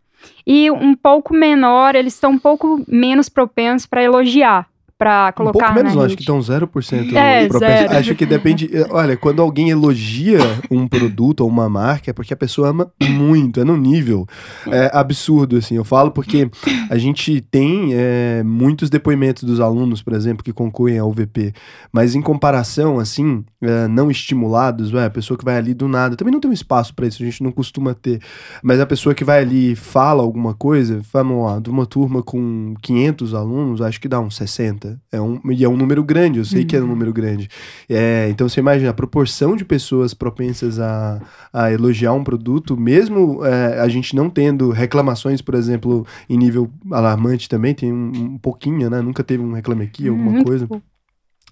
E 0.47 0.71
um 0.71 0.95
pouco 0.95 1.35
menor, 1.35 1.97
eles 1.97 2.15
estão 2.15 2.31
um 2.31 2.39
pouco 2.39 2.85
menos 2.87 3.29
propensos 3.29 3.85
para 3.85 4.05
elogiar 4.05 4.69
para 4.99 5.31
colocar. 5.33 5.59
Um 5.59 5.61
pouco 5.61 5.75
menos, 5.75 5.95
não, 5.95 6.03
acho 6.03 6.17
que 6.17 6.23
estão 6.23 6.39
0% 6.39 7.15
é, 7.15 7.49
zero. 7.49 7.97
Acho 7.97 8.15
que 8.15 8.25
depende. 8.25 8.71
Eh, 8.73 8.87
olha, 8.91 9.17
quando 9.17 9.43
alguém 9.43 9.69
elogia 9.69 10.39
um 10.71 10.89
produto 10.89 11.41
ou 11.41 11.49
uma 11.49 11.69
marca, 11.69 12.11
é 12.11 12.15
porque 12.15 12.33
a 12.33 12.37
pessoa 12.37 12.69
ama 12.69 12.91
muito, 13.03 13.61
é 13.61 13.65
no 13.65 13.77
nível 13.77 14.27
é, 14.67 14.91
absurdo, 14.95 15.57
assim. 15.57 15.77
Eu 15.77 15.85
falo 15.85 16.11
porque 16.11 16.51
a 16.89 16.97
gente 16.97 17.41
tem 17.43 17.91
é, 17.93 18.43
muitos 18.43 18.89
depoimentos 18.89 19.45
dos 19.45 19.61
alunos, 19.61 20.03
por 20.03 20.15
exemplo, 20.15 20.43
que 20.43 20.53
concluem 20.53 20.99
a 20.99 21.05
UVP, 21.05 21.53
mas 21.93 22.15
em 22.15 22.23
comparação, 22.23 22.99
assim, 22.99 23.45
é, 23.61 23.87
não 23.89 24.11
estimulados, 24.11 24.93
ué, 24.95 25.05
a 25.05 25.11
pessoa 25.11 25.37
que 25.37 25.45
vai 25.45 25.57
ali 25.57 25.75
do 25.75 25.89
nada, 25.89 26.17
também 26.17 26.33
não 26.33 26.41
tem 26.41 26.51
um 26.51 26.55
espaço 26.55 26.95
para 26.95 27.07
isso, 27.07 27.23
a 27.23 27.27
gente 27.27 27.43
não 27.43 27.53
costuma 27.53 27.93
ter, 27.93 28.21
mas 28.63 28.81
a 28.81 28.87
pessoa 28.87 29.15
que 29.15 29.25
vai 29.25 29.41
ali 29.41 29.73
e 29.73 29.77
fala 29.77 30.23
alguma 30.23 30.55
coisa, 30.55 31.01
vamos 31.13 31.45
lá, 31.45 31.59
de 31.59 31.69
uma 31.69 31.85
turma 31.85 32.23
com 32.23 32.75
500 32.81 33.35
alunos, 33.35 33.83
acho 33.83 34.01
que 34.01 34.09
dá 34.09 34.21
uns 34.21 34.37
60 34.37 34.86
é 35.11 35.21
um, 35.21 35.41
e 35.51 35.65
é 35.65 35.69
um 35.69 35.77
número 35.77 36.03
grande, 36.03 36.39
eu 36.39 36.45
sei 36.45 36.63
uhum. 36.63 36.67
que 36.67 36.77
é 36.77 36.79
um 36.79 36.83
uhum. 36.83 36.89
número 36.91 37.13
grande. 37.13 37.49
É, 37.89 38.29
então 38.31 38.49
você 38.49 38.61
imagina 38.61 38.91
a 38.91 38.95
proporção 38.95 39.57
de 39.57 39.65
pessoas 39.65 40.15
propensas 40.15 40.79
a, 40.79 41.21
a 41.53 41.73
elogiar 41.73 42.13
um 42.13 42.25
produto, 42.25 42.77
mesmo 42.77 43.45
é, 43.45 43.81
a 43.81 43.89
gente 43.89 44.15
não 44.15 44.29
tendo 44.29 44.71
reclamações, 44.71 45.41
por 45.41 45.55
exemplo, 45.55 46.07
em 46.29 46.37
nível 46.37 46.71
alarmante 46.91 47.49
também, 47.49 47.75
tem 47.75 47.93
um, 47.93 48.13
um 48.15 48.39
pouquinho, 48.39 48.91
né? 48.91 49.01
Nunca 49.01 49.23
teve 49.25 49.43
um 49.43 49.53
reclame 49.53 49.85
aqui, 49.85 50.09
alguma 50.09 50.39
uhum. 50.39 50.45
coisa. 50.45 50.69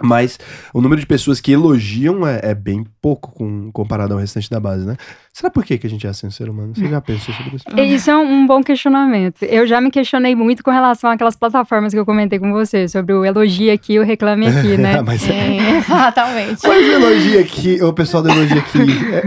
Mas 0.03 0.41
o 0.73 0.81
número 0.81 1.01
de 1.01 1.07
pessoas 1.07 1.41
que 1.41 1.53
elogiam 1.53 2.27
é, 2.27 2.41
é, 2.43 2.55
bem 2.55 2.85
pouco 3.01 3.33
com, 3.33 3.71
comparado 3.71 4.13
ao 4.13 4.19
restante 4.19 4.51
da 4.51 4.59
base, 4.59 4.85
né? 4.85 4.97
Será 5.33 5.51
por 5.51 5.65
que, 5.65 5.79
que 5.79 5.87
a 5.87 5.91
gente 5.91 6.05
é 6.05 6.11
assim, 6.11 6.29
ser 6.31 6.49
humano? 6.49 6.75
Você 6.75 6.89
já 6.89 7.01
pensou 7.01 7.33
sobre 7.33 7.57
isso? 7.57 7.65
Isso 7.81 8.11
é 8.11 8.17
um, 8.17 8.45
bom 8.45 8.63
questionamento. 8.63 9.45
Eu 9.45 9.67
já 9.67 9.81
me 9.81 9.93
questionei 9.93 10.35
muito 10.35 10.65
com 10.65 10.71
relação 10.71 11.11
àquelas 11.11 11.37
plataformas 11.37 11.93
que 11.93 11.99
eu 11.99 12.05
comentei 12.05 12.41
com 12.41 12.53
você, 12.53 12.89
sobre 12.89 13.13
o 13.13 13.25
elogio 13.25 13.73
aqui 13.73 13.95
e 13.95 13.99
o 14.01 14.05
reclame 14.05 14.49
aqui, 14.49 14.77
né? 14.77 15.01
mas 15.03 15.29
é, 15.29 15.79
exatamente. 15.79 16.61
Mas 16.67 16.87
o 16.87 16.93
elogio 16.93 17.41
aqui, 17.41 17.83
o 17.83 17.93
pessoal 17.93 18.23
do 18.23 18.31
elogio 18.31 18.59
aqui, 18.59 18.79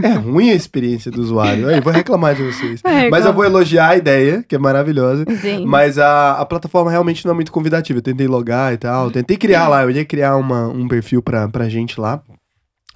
é, 0.04 0.08
é, 0.08 0.14
ruim 0.16 0.50
a 0.50 0.56
experiência 0.56 1.10
do 1.10 1.22
usuário. 1.22 1.70
Eu 1.70 1.82
vou 1.82 1.94
reclamar 1.94 2.36
de 2.36 2.44
vocês. 2.44 2.82
É, 2.84 3.10
mas 3.10 3.26
eu 3.26 3.34
vou 3.34 3.46
elogiar 3.46 3.90
a 3.90 3.98
ideia, 3.98 4.44
que 4.46 4.56
é 4.56 4.60
maravilhosa. 4.60 5.26
Sim. 5.42 5.66
Mas 5.66 5.98
a, 5.98 6.34
a 6.34 6.46
plataforma 6.46 6.92
realmente 6.92 7.26
não 7.26 7.32
é 7.32 7.36
muito 7.36 7.54
convidativa. 7.54 8.00
Eu 8.00 8.04
tentei 8.04 8.28
logar 8.28 8.74
e 8.74 8.78
tal, 8.78 9.10
tentei 9.12 9.38
criar 9.38 9.70
lá, 9.70 9.84
eu 9.84 9.92
ia 9.92 10.04
criar 10.04 10.36
uma 10.36 10.57
um 10.68 10.88
perfil 10.88 11.22
pra, 11.22 11.48
pra 11.48 11.70
gente 11.70 12.00
lá, 12.00 12.24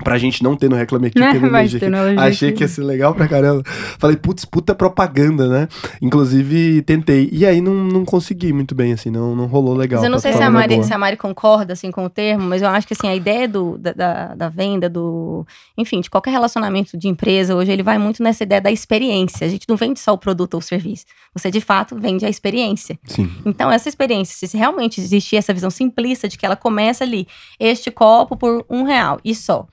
Pra 0.03 0.17
gente 0.17 0.43
não 0.43 0.55
ter 0.55 0.69
no 0.69 0.75
Reclame 0.75 1.07
Aqui, 1.07 1.19
é, 1.19 1.31
ter 1.31 1.93
aqui. 1.93 2.19
Achei 2.19 2.49
aqui. 2.49 2.57
que 2.57 2.63
ia 2.63 2.67
ser 2.67 2.83
legal 2.83 3.13
pra 3.13 3.27
caramba. 3.27 3.63
Falei, 3.65 4.17
putz, 4.17 4.45
puta 4.45 4.73
propaganda, 4.73 5.47
né? 5.47 5.67
Inclusive, 6.01 6.81
tentei. 6.83 7.29
E 7.31 7.45
aí 7.45 7.61
não, 7.61 7.73
não 7.73 8.05
consegui 8.05 8.53
muito 8.53 8.73
bem, 8.73 8.93
assim, 8.93 9.09
não, 9.09 9.35
não 9.35 9.45
rolou 9.45 9.75
legal. 9.75 9.99
Mas 9.99 10.05
eu 10.05 10.11
não 10.11 10.19
sei 10.19 10.33
se 10.33 10.41
a, 10.41 10.49
Mari, 10.49 10.83
se 10.83 10.93
a 10.93 10.97
Mari 10.97 11.17
concorda, 11.17 11.73
assim, 11.73 11.91
com 11.91 12.05
o 12.05 12.09
termo, 12.09 12.45
mas 12.45 12.61
eu 12.61 12.67
acho 12.69 12.87
que, 12.87 12.93
assim, 12.93 13.07
a 13.07 13.15
ideia 13.15 13.47
do, 13.47 13.77
da, 13.77 13.93
da, 13.93 14.35
da, 14.35 14.49
venda, 14.49 14.89
do... 14.89 15.45
Enfim, 15.77 16.01
de 16.01 16.09
qualquer 16.09 16.31
relacionamento 16.31 16.97
de 16.97 17.07
empresa, 17.07 17.55
hoje 17.55 17.71
ele 17.71 17.83
vai 17.83 17.97
muito 17.97 18.23
nessa 18.23 18.43
ideia 18.43 18.61
da 18.61 18.71
experiência. 18.71 19.45
A 19.45 19.49
gente 19.49 19.67
não 19.67 19.75
vende 19.75 19.99
só 19.99 20.13
o 20.13 20.17
produto 20.17 20.55
ou 20.55 20.59
o 20.59 20.63
serviço. 20.63 21.05
Você, 21.33 21.49
de 21.49 21.61
fato, 21.61 21.95
vende 21.97 22.25
a 22.25 22.29
experiência. 22.29 22.99
Sim. 23.05 23.29
Então, 23.45 23.71
essa 23.71 23.89
experiência, 23.89 24.47
se 24.47 24.57
realmente 24.57 24.99
existir 24.99 25.35
essa 25.35 25.53
visão 25.53 25.69
simplista 25.69 26.27
de 26.27 26.37
que 26.37 26.45
ela 26.45 26.55
começa 26.55 27.03
ali, 27.03 27.27
este 27.59 27.91
copo 27.91 28.35
por 28.35 28.65
um 28.69 28.83
real 28.83 29.19
e 29.23 29.33
só 29.33 29.67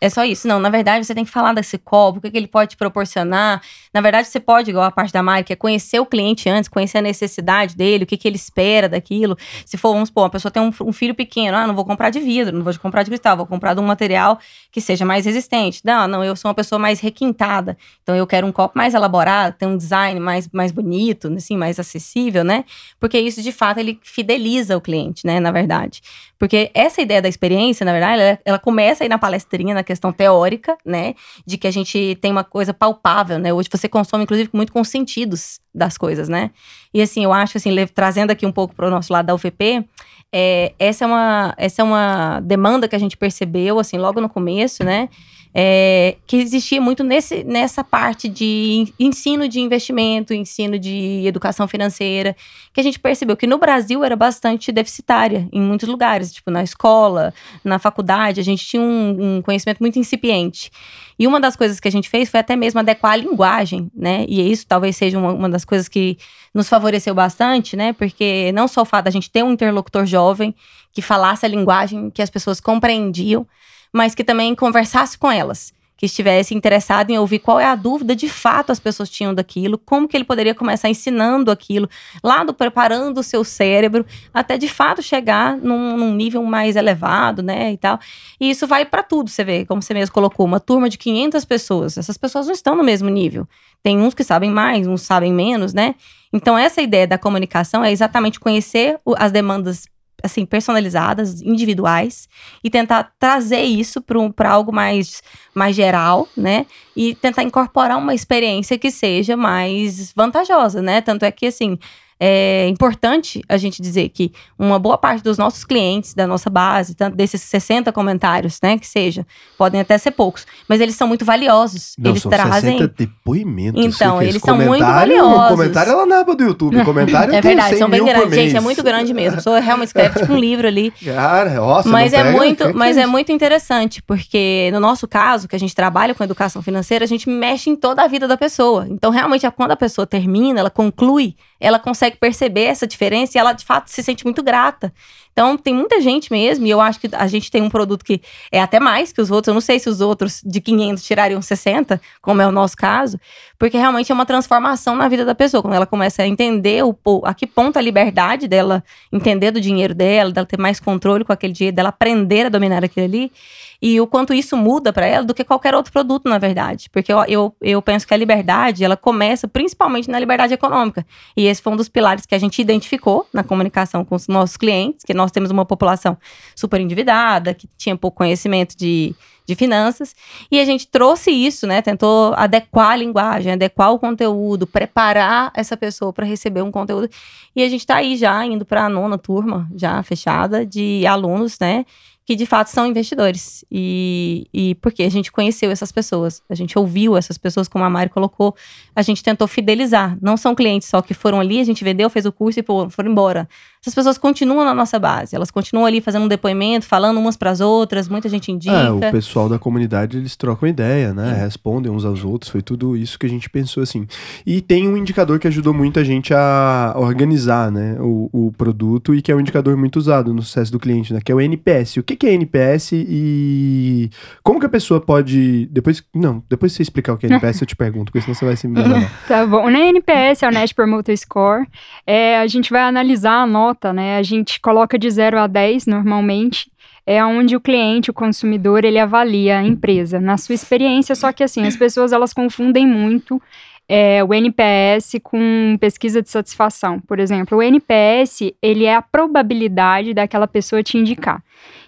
é 0.00 0.10
só 0.10 0.24
isso. 0.24 0.46
Não, 0.46 0.58
na 0.58 0.68
verdade, 0.68 1.04
você 1.04 1.14
tem 1.14 1.24
que 1.24 1.30
falar 1.30 1.52
desse 1.52 1.78
copo, 1.78 2.18
o 2.18 2.20
que, 2.20 2.30
que 2.30 2.36
ele 2.36 2.46
pode 2.46 2.70
te 2.70 2.76
proporcionar. 2.76 3.62
Na 3.92 4.00
verdade, 4.00 4.28
você 4.28 4.40
pode, 4.40 4.70
igual 4.70 4.84
a 4.84 4.90
parte 4.90 5.12
da 5.12 5.22
marca, 5.22 5.52
é 5.52 5.56
conhecer 5.56 5.98
o 5.98 6.06
cliente 6.06 6.48
antes, 6.48 6.68
conhecer 6.68 6.98
a 6.98 7.02
necessidade 7.02 7.76
dele, 7.76 8.04
o 8.04 8.06
que, 8.06 8.16
que 8.16 8.28
ele 8.28 8.36
espera 8.36 8.88
daquilo. 8.88 9.36
Se 9.64 9.76
for, 9.76 9.92
vamos 9.92 10.08
supor, 10.08 10.26
a 10.26 10.30
pessoa 10.30 10.50
tem 10.50 10.62
um, 10.62 10.72
um 10.82 10.92
filho 10.92 11.14
pequeno, 11.14 11.56
ah, 11.56 11.66
não 11.66 11.74
vou 11.74 11.84
comprar 11.84 12.10
de 12.10 12.20
vidro, 12.20 12.56
não 12.56 12.64
vou 12.64 12.74
comprar 12.78 13.02
de 13.02 13.10
cristal, 13.10 13.36
vou 13.36 13.46
comprar 13.46 13.74
de 13.74 13.80
um 13.80 13.84
material 13.84 14.38
que 14.70 14.80
seja 14.80 15.04
mais 15.04 15.24
resistente. 15.24 15.80
Não, 15.84 16.06
não, 16.08 16.24
eu 16.24 16.36
sou 16.36 16.48
uma 16.48 16.54
pessoa 16.54 16.78
mais 16.78 17.00
requintada, 17.00 17.76
então 18.02 18.14
eu 18.14 18.26
quero 18.26 18.46
um 18.46 18.52
copo 18.52 18.76
mais 18.76 18.94
elaborado, 18.94 19.54
tem 19.56 19.68
um 19.68 19.76
design 19.76 20.18
mais, 20.20 20.48
mais 20.52 20.72
bonito, 20.72 21.32
assim, 21.34 21.56
mais 21.56 21.78
acessível, 21.78 22.44
né? 22.44 22.64
Porque 22.98 23.18
isso, 23.18 23.42
de 23.42 23.52
fato, 23.52 23.78
ele 23.78 23.98
fideliza 24.02 24.76
o 24.76 24.80
cliente, 24.80 25.26
né, 25.26 25.40
na 25.40 25.50
verdade. 25.50 26.02
Porque 26.38 26.70
essa 26.74 27.00
ideia 27.00 27.22
da 27.22 27.28
experiência, 27.28 27.84
na 27.84 27.92
verdade, 27.92 28.20
ela, 28.20 28.38
ela 28.44 28.58
começa 28.58 29.04
aí 29.04 29.08
na 29.08 29.18
palestrinha, 29.18 29.74
na 29.74 29.84
questão 29.84 30.12
teórica, 30.12 30.76
né? 30.84 31.14
De 31.46 31.56
que 31.56 31.66
a 31.66 31.70
gente 31.70 32.18
tem 32.20 32.32
uma 32.32 32.44
coisa 32.44 32.74
palpável, 32.74 33.38
né? 33.38 33.52
Hoje 33.52 33.68
você 33.70 33.88
consome, 33.88 34.24
inclusive, 34.24 34.50
muito 34.52 34.72
com 34.72 34.82
sentidos 34.84 35.60
das 35.74 35.96
coisas, 35.96 36.28
né? 36.28 36.50
E 36.92 37.00
assim, 37.00 37.24
eu 37.24 37.32
acho 37.32 37.56
assim, 37.56 37.70
trazendo 37.94 38.30
aqui 38.30 38.44
um 38.46 38.52
pouco 38.52 38.74
para 38.74 38.86
o 38.86 38.90
nosso 38.90 39.12
lado 39.12 39.26
da 39.26 39.34
UFP, 39.34 39.84
é, 40.32 40.72
essa, 40.80 41.04
é 41.04 41.06
uma, 41.06 41.54
essa 41.56 41.82
é 41.82 41.84
uma 41.84 42.40
demanda 42.40 42.88
que 42.88 42.96
a 42.96 42.98
gente 42.98 43.16
percebeu, 43.16 43.78
assim, 43.78 43.98
logo 43.98 44.20
no 44.20 44.28
começo, 44.28 44.82
né? 44.82 45.08
É, 45.56 46.16
que 46.26 46.36
existia 46.36 46.80
muito 46.80 47.04
nesse, 47.04 47.44
nessa 47.44 47.84
parte 47.84 48.28
de 48.28 48.92
ensino 48.98 49.48
de 49.48 49.60
investimento, 49.60 50.34
ensino 50.34 50.76
de 50.76 51.22
educação 51.24 51.68
financeira, 51.68 52.34
que 52.72 52.80
a 52.80 52.82
gente 52.82 52.98
percebeu 52.98 53.36
que 53.36 53.46
no 53.46 53.56
Brasil 53.56 54.02
era 54.02 54.16
bastante 54.16 54.72
deficitária 54.72 55.48
em 55.52 55.60
muitos 55.60 55.88
lugares, 55.88 56.32
tipo 56.32 56.50
na 56.50 56.64
escola, 56.64 57.32
na 57.62 57.78
faculdade, 57.78 58.40
a 58.40 58.44
gente 58.44 58.66
tinha 58.66 58.82
um, 58.82 59.36
um 59.36 59.42
conhecimento 59.42 59.78
muito 59.78 59.96
incipiente. 59.96 60.72
E 61.16 61.24
uma 61.24 61.38
das 61.38 61.54
coisas 61.54 61.78
que 61.78 61.86
a 61.86 61.92
gente 61.92 62.10
fez 62.10 62.28
foi 62.28 62.40
até 62.40 62.56
mesmo 62.56 62.80
adequar 62.80 63.12
a 63.12 63.16
linguagem, 63.16 63.88
né? 63.94 64.24
E 64.28 64.50
isso 64.50 64.66
talvez 64.66 64.96
seja 64.96 65.16
uma, 65.16 65.32
uma 65.32 65.48
das 65.48 65.64
coisas 65.64 65.86
que 65.86 66.18
nos 66.52 66.68
favoreceu 66.68 67.14
bastante, 67.14 67.76
né? 67.76 67.92
Porque 67.92 68.50
não 68.52 68.66
só 68.66 68.82
o 68.82 68.84
fato 68.84 69.04
da 69.04 69.10
gente 69.12 69.30
ter 69.30 69.44
um 69.44 69.52
interlocutor 69.52 70.04
jovem 70.04 70.52
que 70.92 71.00
falasse 71.00 71.46
a 71.46 71.48
linguagem 71.48 72.10
que 72.10 72.20
as 72.20 72.30
pessoas 72.30 72.58
compreendiam, 72.58 73.46
mas 73.94 74.12
que 74.12 74.24
também 74.24 74.56
conversasse 74.56 75.16
com 75.16 75.30
elas, 75.30 75.72
que 75.96 76.06
estivesse 76.06 76.52
interessado 76.52 77.10
em 77.10 77.18
ouvir 77.18 77.38
qual 77.38 77.60
é 77.60 77.64
a 77.64 77.76
dúvida 77.76 78.16
de 78.16 78.28
fato 78.28 78.72
as 78.72 78.80
pessoas 78.80 79.08
tinham 79.08 79.32
daquilo, 79.32 79.78
como 79.78 80.08
que 80.08 80.16
ele 80.16 80.24
poderia 80.24 80.52
começar 80.52 80.90
ensinando 80.90 81.48
aquilo, 81.48 81.88
lá 82.22 82.42
do 82.42 82.52
preparando 82.52 83.18
o 83.18 83.22
seu 83.22 83.44
cérebro, 83.44 84.04
até 84.34 84.58
de 84.58 84.66
fato 84.66 85.00
chegar 85.00 85.56
num, 85.56 85.96
num 85.96 86.12
nível 86.12 86.42
mais 86.42 86.74
elevado, 86.74 87.40
né, 87.40 87.70
e 87.70 87.76
tal. 87.76 88.00
E 88.40 88.50
isso 88.50 88.66
vai 88.66 88.84
para 88.84 89.04
tudo, 89.04 89.30
você 89.30 89.44
vê, 89.44 89.64
como 89.64 89.80
você 89.80 89.94
mesmo 89.94 90.12
colocou, 90.12 90.44
uma 90.44 90.58
turma 90.58 90.88
de 90.88 90.98
500 90.98 91.44
pessoas, 91.44 91.96
essas 91.96 92.18
pessoas 92.18 92.46
não 92.46 92.52
estão 92.52 92.74
no 92.74 92.82
mesmo 92.82 93.08
nível. 93.08 93.46
Tem 93.80 94.00
uns 94.00 94.12
que 94.12 94.24
sabem 94.24 94.50
mais, 94.50 94.88
uns 94.88 95.02
sabem 95.02 95.32
menos, 95.32 95.72
né? 95.72 95.94
Então 96.32 96.58
essa 96.58 96.82
ideia 96.82 97.06
da 97.06 97.16
comunicação 97.16 97.84
é 97.84 97.92
exatamente 97.92 98.40
conhecer 98.40 98.98
as 99.16 99.30
demandas 99.30 99.86
assim, 100.24 100.46
personalizadas, 100.46 101.42
individuais, 101.42 102.26
e 102.64 102.70
tentar 102.70 103.12
trazer 103.18 103.60
isso 103.60 104.00
para 104.00 104.50
algo 104.50 104.72
mais, 104.72 105.22
mais 105.54 105.76
geral, 105.76 106.26
né? 106.34 106.64
E 106.96 107.14
tentar 107.14 107.42
incorporar 107.42 107.98
uma 107.98 108.14
experiência 108.14 108.78
que 108.78 108.90
seja 108.90 109.36
mais 109.36 110.12
vantajosa, 110.16 110.80
né? 110.80 111.02
Tanto 111.02 111.24
é 111.24 111.30
que, 111.30 111.46
assim, 111.46 111.78
é 112.18 112.68
importante 112.68 113.42
a 113.48 113.56
gente 113.56 113.82
dizer 113.82 114.08
que 114.08 114.32
uma 114.58 114.78
boa 114.78 114.96
parte 114.96 115.22
dos 115.22 115.36
nossos 115.36 115.64
clientes, 115.64 116.14
da 116.14 116.26
nossa 116.26 116.48
base, 116.48 116.94
tanto 116.94 117.16
desses 117.16 117.42
60 117.42 117.92
comentários, 117.92 118.58
né, 118.62 118.78
que 118.78 118.86
seja, 118.86 119.26
podem 119.58 119.80
até 119.80 119.98
ser 119.98 120.12
poucos, 120.12 120.46
mas 120.68 120.80
eles 120.80 120.94
são 120.94 121.08
muito 121.08 121.24
valiosos. 121.24 121.94
Não, 121.98 122.12
eles 122.12 122.22
são 122.22 122.30
trazem 122.30 122.78
60 122.78 122.94
depoimentos. 122.96 123.84
Então, 123.84 124.22
eles 124.22 124.40
são 124.40 124.56
muito 124.56 124.84
valiosos. 124.84 125.48
Comentário 125.56 125.92
é 125.92 125.94
lá 125.94 126.06
na 126.06 126.20
aba 126.20 126.34
do 126.34 126.44
YouTube. 126.44 126.82
Comentário 126.84 127.34
É 127.34 127.40
verdade, 127.40 127.70
100 127.70 127.78
são 127.78 127.88
bem 127.88 128.04
grandes. 128.04 128.34
Gente, 128.34 128.56
é 128.56 128.60
muito 128.60 128.82
grande 128.82 129.12
mesmo. 129.12 129.40
Sou 129.40 129.58
realmente 129.58 129.88
escreve 129.88 130.20
tipo 130.20 130.32
um 130.32 130.38
livro 130.38 130.66
ali. 130.66 130.92
Cara, 131.04 131.54
nossa, 131.54 131.88
mas 131.88 132.12
é 132.12 132.22
pega, 132.22 132.36
muito, 132.36 132.64
que 132.64 132.72
que 132.72 132.78
mas 132.78 132.96
é 132.96 133.02
isso? 133.02 133.10
muito 133.10 133.32
interessante, 133.32 134.02
porque 134.02 134.70
no 134.72 134.80
nosso 134.80 135.06
caso, 135.08 135.48
que 135.48 135.56
a 135.56 135.58
gente 135.58 135.74
trabalha 135.74 136.14
com 136.14 136.22
educação 136.22 136.62
financeira, 136.62 137.04
a 137.04 137.08
gente 137.08 137.28
mexe 137.28 137.70
em 137.70 137.76
toda 137.76 138.02
a 138.02 138.06
vida 138.06 138.28
da 138.28 138.36
pessoa. 138.36 138.86
Então, 138.88 139.10
realmente, 139.10 139.48
quando 139.50 139.72
a 139.72 139.76
pessoa 139.76 140.06
termina, 140.06 140.60
ela 140.60 140.70
conclui, 140.70 141.34
ela 141.60 141.78
consegue 141.78 142.03
perceber 142.10 142.64
essa 142.64 142.86
diferença 142.86 143.36
e 143.36 143.40
ela, 143.40 143.52
de 143.52 143.64
fato, 143.64 143.88
se 143.88 144.02
sente 144.02 144.24
muito 144.24 144.42
grata. 144.42 144.92
Então, 145.34 145.56
tem 145.56 145.74
muita 145.74 146.00
gente 146.00 146.30
mesmo, 146.30 146.64
e 146.64 146.70
eu 146.70 146.80
acho 146.80 147.00
que 147.00 147.10
a 147.12 147.26
gente 147.26 147.50
tem 147.50 147.60
um 147.60 147.68
produto 147.68 148.04
que 148.04 148.22
é 148.52 148.60
até 148.60 148.78
mais 148.78 149.12
que 149.12 149.20
os 149.20 149.32
outros. 149.32 149.48
Eu 149.48 149.54
não 149.54 149.60
sei 149.60 149.80
se 149.80 149.88
os 149.90 150.00
outros 150.00 150.40
de 150.46 150.60
500 150.60 151.02
tirariam 151.02 151.42
60, 151.42 152.00
como 152.22 152.40
é 152.40 152.46
o 152.46 152.52
nosso 152.52 152.76
caso, 152.76 153.18
porque 153.58 153.76
realmente 153.76 154.12
é 154.12 154.14
uma 154.14 154.24
transformação 154.24 154.94
na 154.94 155.08
vida 155.08 155.24
da 155.24 155.34
pessoa. 155.34 155.60
Quando 155.60 155.74
ela 155.74 155.86
começa 155.86 156.22
a 156.22 156.26
entender 156.26 156.84
o, 156.84 156.96
a 157.24 157.34
que 157.34 157.48
ponto 157.48 157.76
a 157.76 157.82
liberdade 157.82 158.46
dela 158.46 158.84
entender 159.12 159.50
do 159.50 159.60
dinheiro 159.60 159.92
dela, 159.92 160.30
dela 160.30 160.46
ter 160.46 160.58
mais 160.58 160.78
controle 160.78 161.24
com 161.24 161.32
aquele 161.32 161.52
dinheiro, 161.52 161.74
dela 161.74 161.88
aprender 161.88 162.46
a 162.46 162.48
dominar 162.48 162.84
aquilo 162.84 163.04
ali, 163.04 163.32
e 163.80 164.00
o 164.00 164.06
quanto 164.06 164.32
isso 164.32 164.56
muda 164.56 164.94
para 164.94 165.04
ela 165.04 165.24
do 165.26 165.34
que 165.34 165.44
qualquer 165.44 165.74
outro 165.74 165.92
produto, 165.92 166.26
na 166.26 166.38
verdade. 166.38 166.88
Porque 166.90 167.12
eu, 167.12 167.22
eu, 167.24 167.56
eu 167.60 167.82
penso 167.82 168.06
que 168.06 168.14
a 168.14 168.16
liberdade, 168.16 168.82
ela 168.82 168.96
começa 168.96 169.46
principalmente 169.46 170.10
na 170.10 170.18
liberdade 170.18 170.54
econômica. 170.54 171.04
E 171.36 171.46
esse 171.46 171.60
foi 171.60 171.72
um 171.72 171.76
dos 171.76 171.88
pilares 171.88 172.24
que 172.24 172.34
a 172.34 172.38
gente 172.38 172.62
identificou 172.62 173.26
na 173.30 173.44
comunicação 173.44 174.02
com 174.02 174.14
os 174.14 174.26
nossos 174.26 174.56
clientes, 174.56 175.04
que 175.04 175.12
nós 175.12 175.23
temos 175.30 175.50
uma 175.50 175.64
população 175.64 176.16
super 176.54 176.80
endividada, 176.80 177.54
que 177.54 177.68
tinha 177.76 177.96
pouco 177.96 178.18
conhecimento 178.18 178.76
de, 178.76 179.14
de 179.46 179.54
finanças. 179.54 180.14
E 180.50 180.58
a 180.60 180.64
gente 180.64 180.86
trouxe 180.86 181.30
isso, 181.30 181.66
né? 181.66 181.82
Tentou 181.82 182.34
adequar 182.34 182.90
a 182.90 182.96
linguagem, 182.96 183.52
adequar 183.52 183.92
o 183.92 183.98
conteúdo, 183.98 184.66
preparar 184.66 185.52
essa 185.54 185.76
pessoa 185.76 186.12
para 186.12 186.24
receber 186.24 186.62
um 186.62 186.70
conteúdo. 186.70 187.08
E 187.54 187.62
a 187.62 187.68
gente 187.68 187.80
está 187.80 187.96
aí 187.96 188.16
já 188.16 188.44
indo 188.44 188.64
para 188.64 188.86
a 188.86 188.88
nona 188.88 189.18
turma, 189.18 189.68
já 189.74 190.02
fechada, 190.02 190.64
de 190.64 191.06
alunos, 191.06 191.58
né? 191.58 191.84
Que 192.26 192.34
de 192.34 192.46
fato 192.46 192.68
são 192.68 192.86
investidores. 192.86 193.66
E, 193.70 194.46
e 194.52 194.74
porque 194.76 195.02
a 195.02 195.10
gente 195.10 195.30
conheceu 195.30 195.70
essas 195.70 195.92
pessoas, 195.92 196.42
a 196.48 196.54
gente 196.54 196.78
ouviu 196.78 197.18
essas 197.18 197.36
pessoas, 197.36 197.68
como 197.68 197.84
a 197.84 197.90
Mari 197.90 198.08
colocou, 198.08 198.56
a 198.96 199.02
gente 199.02 199.22
tentou 199.22 199.46
fidelizar. 199.46 200.16
Não 200.22 200.36
são 200.38 200.54
clientes 200.54 200.88
só 200.88 201.02
que 201.02 201.12
foram 201.12 201.38
ali, 201.38 201.60
a 201.60 201.64
gente 201.64 201.84
vendeu, 201.84 202.08
fez 202.08 202.24
o 202.24 202.32
curso 202.32 202.58
e 202.58 202.64
foram 202.90 203.10
embora. 203.10 203.46
Essas 203.84 203.94
pessoas 203.94 204.16
continuam 204.16 204.64
na 204.64 204.72
nossa 204.72 204.98
base, 204.98 205.36
elas 205.36 205.50
continuam 205.50 205.84
ali 205.84 206.00
fazendo 206.00 206.24
um 206.24 206.28
depoimento, 206.28 206.86
falando 206.86 207.18
umas 207.20 207.36
para 207.36 207.50
as 207.50 207.60
outras, 207.60 208.08
muita 208.08 208.30
gente 208.30 208.50
indica. 208.50 208.74
É, 208.74 208.90
o 208.90 208.98
pessoal 208.98 209.46
da 209.46 209.58
comunidade, 209.58 210.16
eles 210.16 210.34
trocam 210.36 210.66
ideia, 210.66 211.12
né? 211.12 211.34
Respondem 211.34 211.92
uns 211.92 212.02
aos 212.02 212.24
outros, 212.24 212.50
foi 212.50 212.62
tudo 212.62 212.96
isso 212.96 213.18
que 213.18 213.26
a 213.26 213.28
gente 213.28 213.50
pensou, 213.50 213.82
assim. 213.82 214.06
E 214.46 214.62
tem 214.62 214.88
um 214.88 214.96
indicador 214.96 215.38
que 215.38 215.46
ajudou 215.48 215.74
muito 215.74 216.00
a 216.00 216.02
gente 216.02 216.32
a 216.32 216.94
organizar, 216.96 217.70
né, 217.70 217.98
o, 218.00 218.30
o 218.32 218.52
produto 218.56 219.14
e 219.14 219.20
que 219.20 219.30
é 219.30 219.36
um 219.36 219.40
indicador 219.40 219.76
muito 219.76 219.96
usado 219.96 220.32
no 220.32 220.40
sucesso 220.40 220.72
do 220.72 220.78
cliente, 220.78 221.12
né, 221.12 221.20
que 221.22 221.30
é 221.30 221.34
o 221.34 221.40
NPS. 221.40 221.98
O 221.98 222.02
que 222.02 222.16
que 222.16 222.26
é 222.26 222.32
NPS 222.32 222.92
e 222.94 224.08
como 224.42 224.58
que 224.58 224.64
a 224.64 224.70
pessoa 224.70 224.98
pode... 224.98 225.66
Depois, 225.66 226.02
não, 226.14 226.42
depois 226.48 226.72
você 226.72 226.82
explicar 226.82 227.12
o 227.12 227.18
que 227.18 227.26
é 227.26 227.28
NPS 227.28 227.60
eu 227.60 227.66
te 227.66 227.76
pergunto, 227.76 228.10
porque 228.10 228.22
senão 228.22 228.34
você 228.34 228.46
vai 228.46 228.56
se 228.56 228.66
me 228.66 228.80
enganar. 228.80 229.12
Tá 229.28 229.46
bom. 229.46 229.66
O 229.66 229.70
NPS 229.70 230.42
é 230.42 230.48
o 230.48 230.50
Net 230.50 230.74
Promoter 230.74 231.16
Score. 231.18 231.66
É, 232.06 232.38
a 232.38 232.46
gente 232.46 232.70
vai 232.70 232.82
analisar 232.82 233.42
a 233.42 233.46
nota, 233.46 233.73
né? 233.92 234.16
A 234.16 234.22
gente 234.22 234.60
coloca 234.60 234.98
de 234.98 235.10
0 235.10 235.38
a 235.38 235.46
10 235.46 235.86
normalmente. 235.86 236.70
É 237.06 237.22
onde 237.22 237.54
o 237.54 237.60
cliente, 237.60 238.10
o 238.10 238.14
consumidor, 238.14 238.82
ele 238.82 238.98
avalia 238.98 239.58
a 239.58 239.62
empresa 239.62 240.18
na 240.18 240.38
sua 240.38 240.54
experiência. 240.54 241.14
Só 241.14 241.32
que 241.32 241.44
assim, 241.44 241.66
as 241.66 241.76
pessoas 241.76 242.12
elas 242.12 242.32
confundem 242.32 242.86
muito 242.86 243.40
é, 243.88 244.24
o 244.24 244.32
NPS 244.32 245.16
com 245.22 245.76
pesquisa 245.78 246.22
de 246.22 246.30
satisfação. 246.30 247.00
Por 247.00 247.18
exemplo, 247.18 247.58
o 247.58 247.62
NPS 247.62 248.52
ele 248.62 248.84
é 248.84 248.94
a 248.94 249.02
probabilidade 249.02 250.14
daquela 250.14 250.46
pessoa 250.46 250.82
te 250.82 250.96
indicar. 250.96 251.42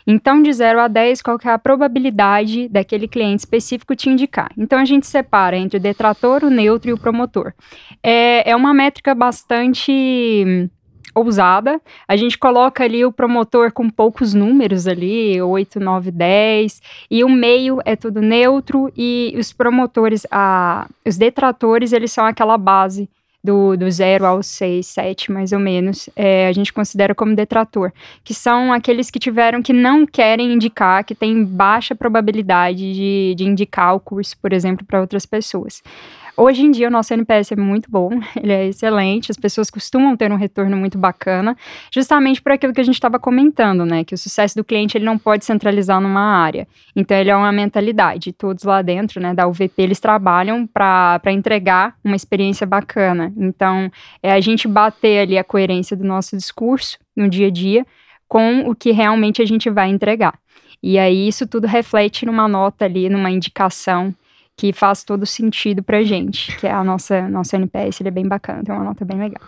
Então, 0.07 0.41
de 0.41 0.53
0 0.53 0.81
a 0.81 0.89
10, 0.89 1.21
qual 1.21 1.39
que 1.39 1.49
é 1.49 1.53
a 1.53 1.59
probabilidade 1.59 2.69
daquele 2.69 3.09
cliente 3.09 3.41
específico 3.41 3.97
te 3.97 4.09
indicar? 4.09 4.53
Então, 4.57 4.79
a 4.79 4.85
gente 4.85 5.07
separa 5.07 5.57
entre 5.57 5.79
o 5.79 5.81
detrator, 5.81 6.45
o 6.45 6.51
neutro 6.51 6.91
e 6.91 6.93
o 6.93 6.99
promotor. 6.99 7.53
É, 8.03 8.49
é 8.49 8.55
uma 8.55 8.73
métrica 8.73 9.15
bastante 9.17 10.71
ousada. 11.17 11.81
A 12.07 12.15
gente 12.15 12.37
coloca 12.37 12.85
ali 12.85 13.05
o 13.05 13.11
promotor 13.11 13.73
com 13.73 13.89
poucos 13.89 14.35
números 14.35 14.87
ali, 14.87 15.41
8, 15.41 15.81
9, 15.81 16.11
10, 16.11 16.83
e 17.11 17.25
o 17.25 17.29
meio 17.29 17.81
é 17.87 17.97
tudo 17.97 18.21
neutro 18.21 18.93
e 18.95 19.35
os 19.39 19.53
promotores, 19.53 20.27
a, 20.31 20.87
os 21.05 21.17
detratores, 21.17 21.93
eles 21.93 22.13
são 22.13 22.27
aquela 22.27 22.59
base 22.59 23.09
do, 23.43 23.77
do 23.77 23.89
0 23.89 24.27
ao 24.27 24.43
6, 24.43 24.85
7, 24.85 25.33
mais 25.33 25.53
ou 25.53 25.61
menos, 25.61 26.11
é, 26.17 26.49
a 26.49 26.53
gente 26.53 26.73
considera 26.73 27.15
como 27.15 27.35
detrator, 27.35 27.93
que 28.25 28.35
são 28.35 28.73
aqueles 28.73 29.09
que 29.09 29.21
tiveram 29.21 29.63
que 29.63 29.73
não 29.73 30.05
querem 30.05 30.53
indicar, 30.53 31.05
que 31.05 31.15
têm 31.15 31.45
baixa 31.45 31.95
probabilidade 31.95 32.93
de, 32.93 33.35
de 33.37 33.45
indicar 33.45 33.95
o 33.95 34.01
curso, 34.01 34.37
por 34.43 34.53
exemplo, 34.53 34.85
para 34.85 35.01
outras 35.01 35.25
pessoas. 35.25 35.81
Hoje 36.39 36.65
em 36.65 36.71
dia, 36.71 36.89
o 36.89 36.91
nosso 36.91 37.15
NPS 37.15 37.53
é 37.53 37.57
muito 37.57 37.91
bom, 37.91 38.11
ele 38.37 38.53
é 38.53 38.67
excelente, 38.67 39.31
as 39.31 39.39
pessoas 39.39 39.71
costumam 39.71 40.15
ter 40.15 40.31
um 40.31 40.37
retorno 40.37 40.77
muito 40.77 40.99
bacana, 40.99 41.57
justamente 41.91 42.43
por 42.43 42.53
aquilo 42.53 42.75
que 42.75 42.81
a 42.81 42.85
gente 42.85 42.97
estava 42.97 43.19
comentando, 43.19 43.87
né? 43.87 44.05
Que 44.05 44.15
o 44.15 44.19
sucesso 44.19 44.55
do 44.55 44.63
cliente 44.63 44.99
ele 44.99 45.05
não 45.07 45.17
pode 45.17 45.47
centralizar 45.47 45.99
numa 45.99 46.21
área. 46.21 46.69
Então, 46.95 47.17
ele 47.17 47.31
é 47.31 47.37
uma 47.37 47.51
mentalidade. 47.51 48.35
Todos 48.35 48.65
lá 48.65 48.83
dentro, 48.83 49.19
né, 49.19 49.33
da 49.33 49.49
UVP, 49.49 49.73
eles 49.79 49.99
trabalham 49.99 50.67
para 50.67 51.23
entregar 51.29 51.97
uma 52.05 52.15
experiência 52.15 52.67
bacana. 52.67 53.33
Então, 53.35 53.91
é 54.23 54.33
a 54.33 54.41
gente 54.41 54.69
bater 54.69 55.21
ali 55.21 55.39
a 55.39 55.45
coerência 55.45 55.97
do 55.97 56.05
nosso 56.05 56.37
discurso 56.37 56.99
no 57.17 57.31
dia 57.31 57.47
a 57.47 57.51
dia 57.51 57.87
com 58.29 58.69
o 58.69 58.75
que 58.75 58.91
realmente 58.91 59.41
a 59.41 59.47
gente 59.47 59.71
vai 59.71 59.89
entregar. 59.89 60.39
E 60.83 60.99
aí, 60.99 61.29
isso 61.29 61.47
tudo 61.47 61.67
reflete 61.67 62.27
numa 62.27 62.47
nota 62.47 62.85
ali, 62.85 63.09
numa 63.09 63.31
indicação 63.31 64.15
que 64.57 64.73
faz 64.73 65.05
todo 65.05 65.27
sentido 65.27 65.83
pra 65.83 66.03
gente, 66.03 66.57
que 66.57 66.67
é 66.67 66.73
a 66.73 66.83
nossa, 66.83 67.29
nosso 67.29 67.55
NPS, 67.55 68.01
ele 68.01 68.09
é 68.09 68.13
bem 68.13 68.27
bacana, 68.27 68.65
tem 68.65 68.75
uma 68.75 68.85
nota 68.85 69.05
bem 69.05 69.19
legal. 69.19 69.43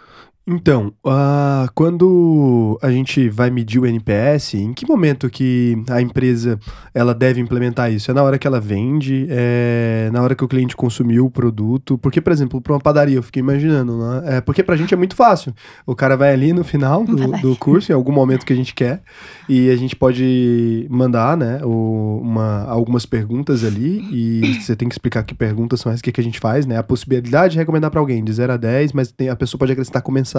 Então, 0.51 0.95
uh, 1.05 1.71
quando 1.75 2.79
a 2.81 2.91
gente 2.91 3.29
vai 3.29 3.51
medir 3.51 3.79
o 3.79 3.85
NPS, 3.85 4.55
em 4.55 4.73
que 4.73 4.89
momento 4.89 5.29
que 5.29 5.77
a 5.91 6.01
empresa 6.01 6.59
ela 6.95 7.15
deve 7.15 7.39
implementar 7.39 7.93
isso? 7.93 8.11
É 8.11 8.15
na 8.15 8.23
hora 8.23 8.39
que 8.39 8.47
ela 8.47 8.59
vende? 8.59 9.27
É 9.29 10.09
na 10.11 10.23
hora 10.23 10.35
que 10.35 10.43
o 10.43 10.49
cliente 10.49 10.75
consumiu 10.75 11.27
o 11.27 11.31
produto? 11.31 11.99
Porque, 11.99 12.19
por 12.19 12.33
exemplo, 12.33 12.63
para 12.63 12.73
uma 12.73 12.81
padaria, 12.81 13.17
eu 13.17 13.23
fiquei 13.23 13.41
imaginando, 13.41 13.99
né? 13.99 14.23
É, 14.37 14.41
porque 14.41 14.63
pra 14.63 14.75
gente 14.75 14.95
é 14.95 14.97
muito 14.97 15.15
fácil. 15.15 15.55
O 15.87 15.95
cara 15.95 16.17
vai 16.17 16.33
ali 16.33 16.55
no 16.55 16.65
final 16.65 17.05
do, 17.05 17.33
do 17.43 17.55
curso, 17.57 17.93
em 17.93 17.95
algum 17.95 18.13
momento 18.13 18.47
que 18.47 18.53
a 18.55 18.57
gente 18.57 18.75
quer, 18.75 19.03
e 19.51 19.69
a 19.69 19.77
gente 19.77 19.95
pode 19.95 20.87
mandar, 20.89 21.37
né, 21.37 21.61
uma, 21.63 22.65
algumas 22.65 23.05
perguntas 23.05 23.65
ali, 23.65 24.03
e 24.11 24.61
você 24.63 24.75
tem 24.75 24.89
que 24.89 24.95
explicar 24.95 25.23
que 25.25 25.35
perguntas 25.35 25.81
são 25.81 25.93
essas, 25.93 26.01
o 26.01 26.05
que, 26.05 26.13
que 26.13 26.21
a 26.23 26.25
gente 26.25 26.41
faz, 26.41 26.65
né? 26.65 26.79
A 26.79 26.83
possibilidade 26.83 27.53
de 27.53 27.59
recomendar 27.59 27.91
para 27.91 28.01
alguém 28.01 28.25
de 28.25 28.33
0 28.33 28.55
a 28.55 28.57
10, 28.57 28.95
mas 28.95 29.13
tem, 29.13 29.29
a 29.29 29.37
pessoa 29.37 29.59
pode 29.59 29.73
acrescentar 29.73 30.01
comentários, 30.01 30.38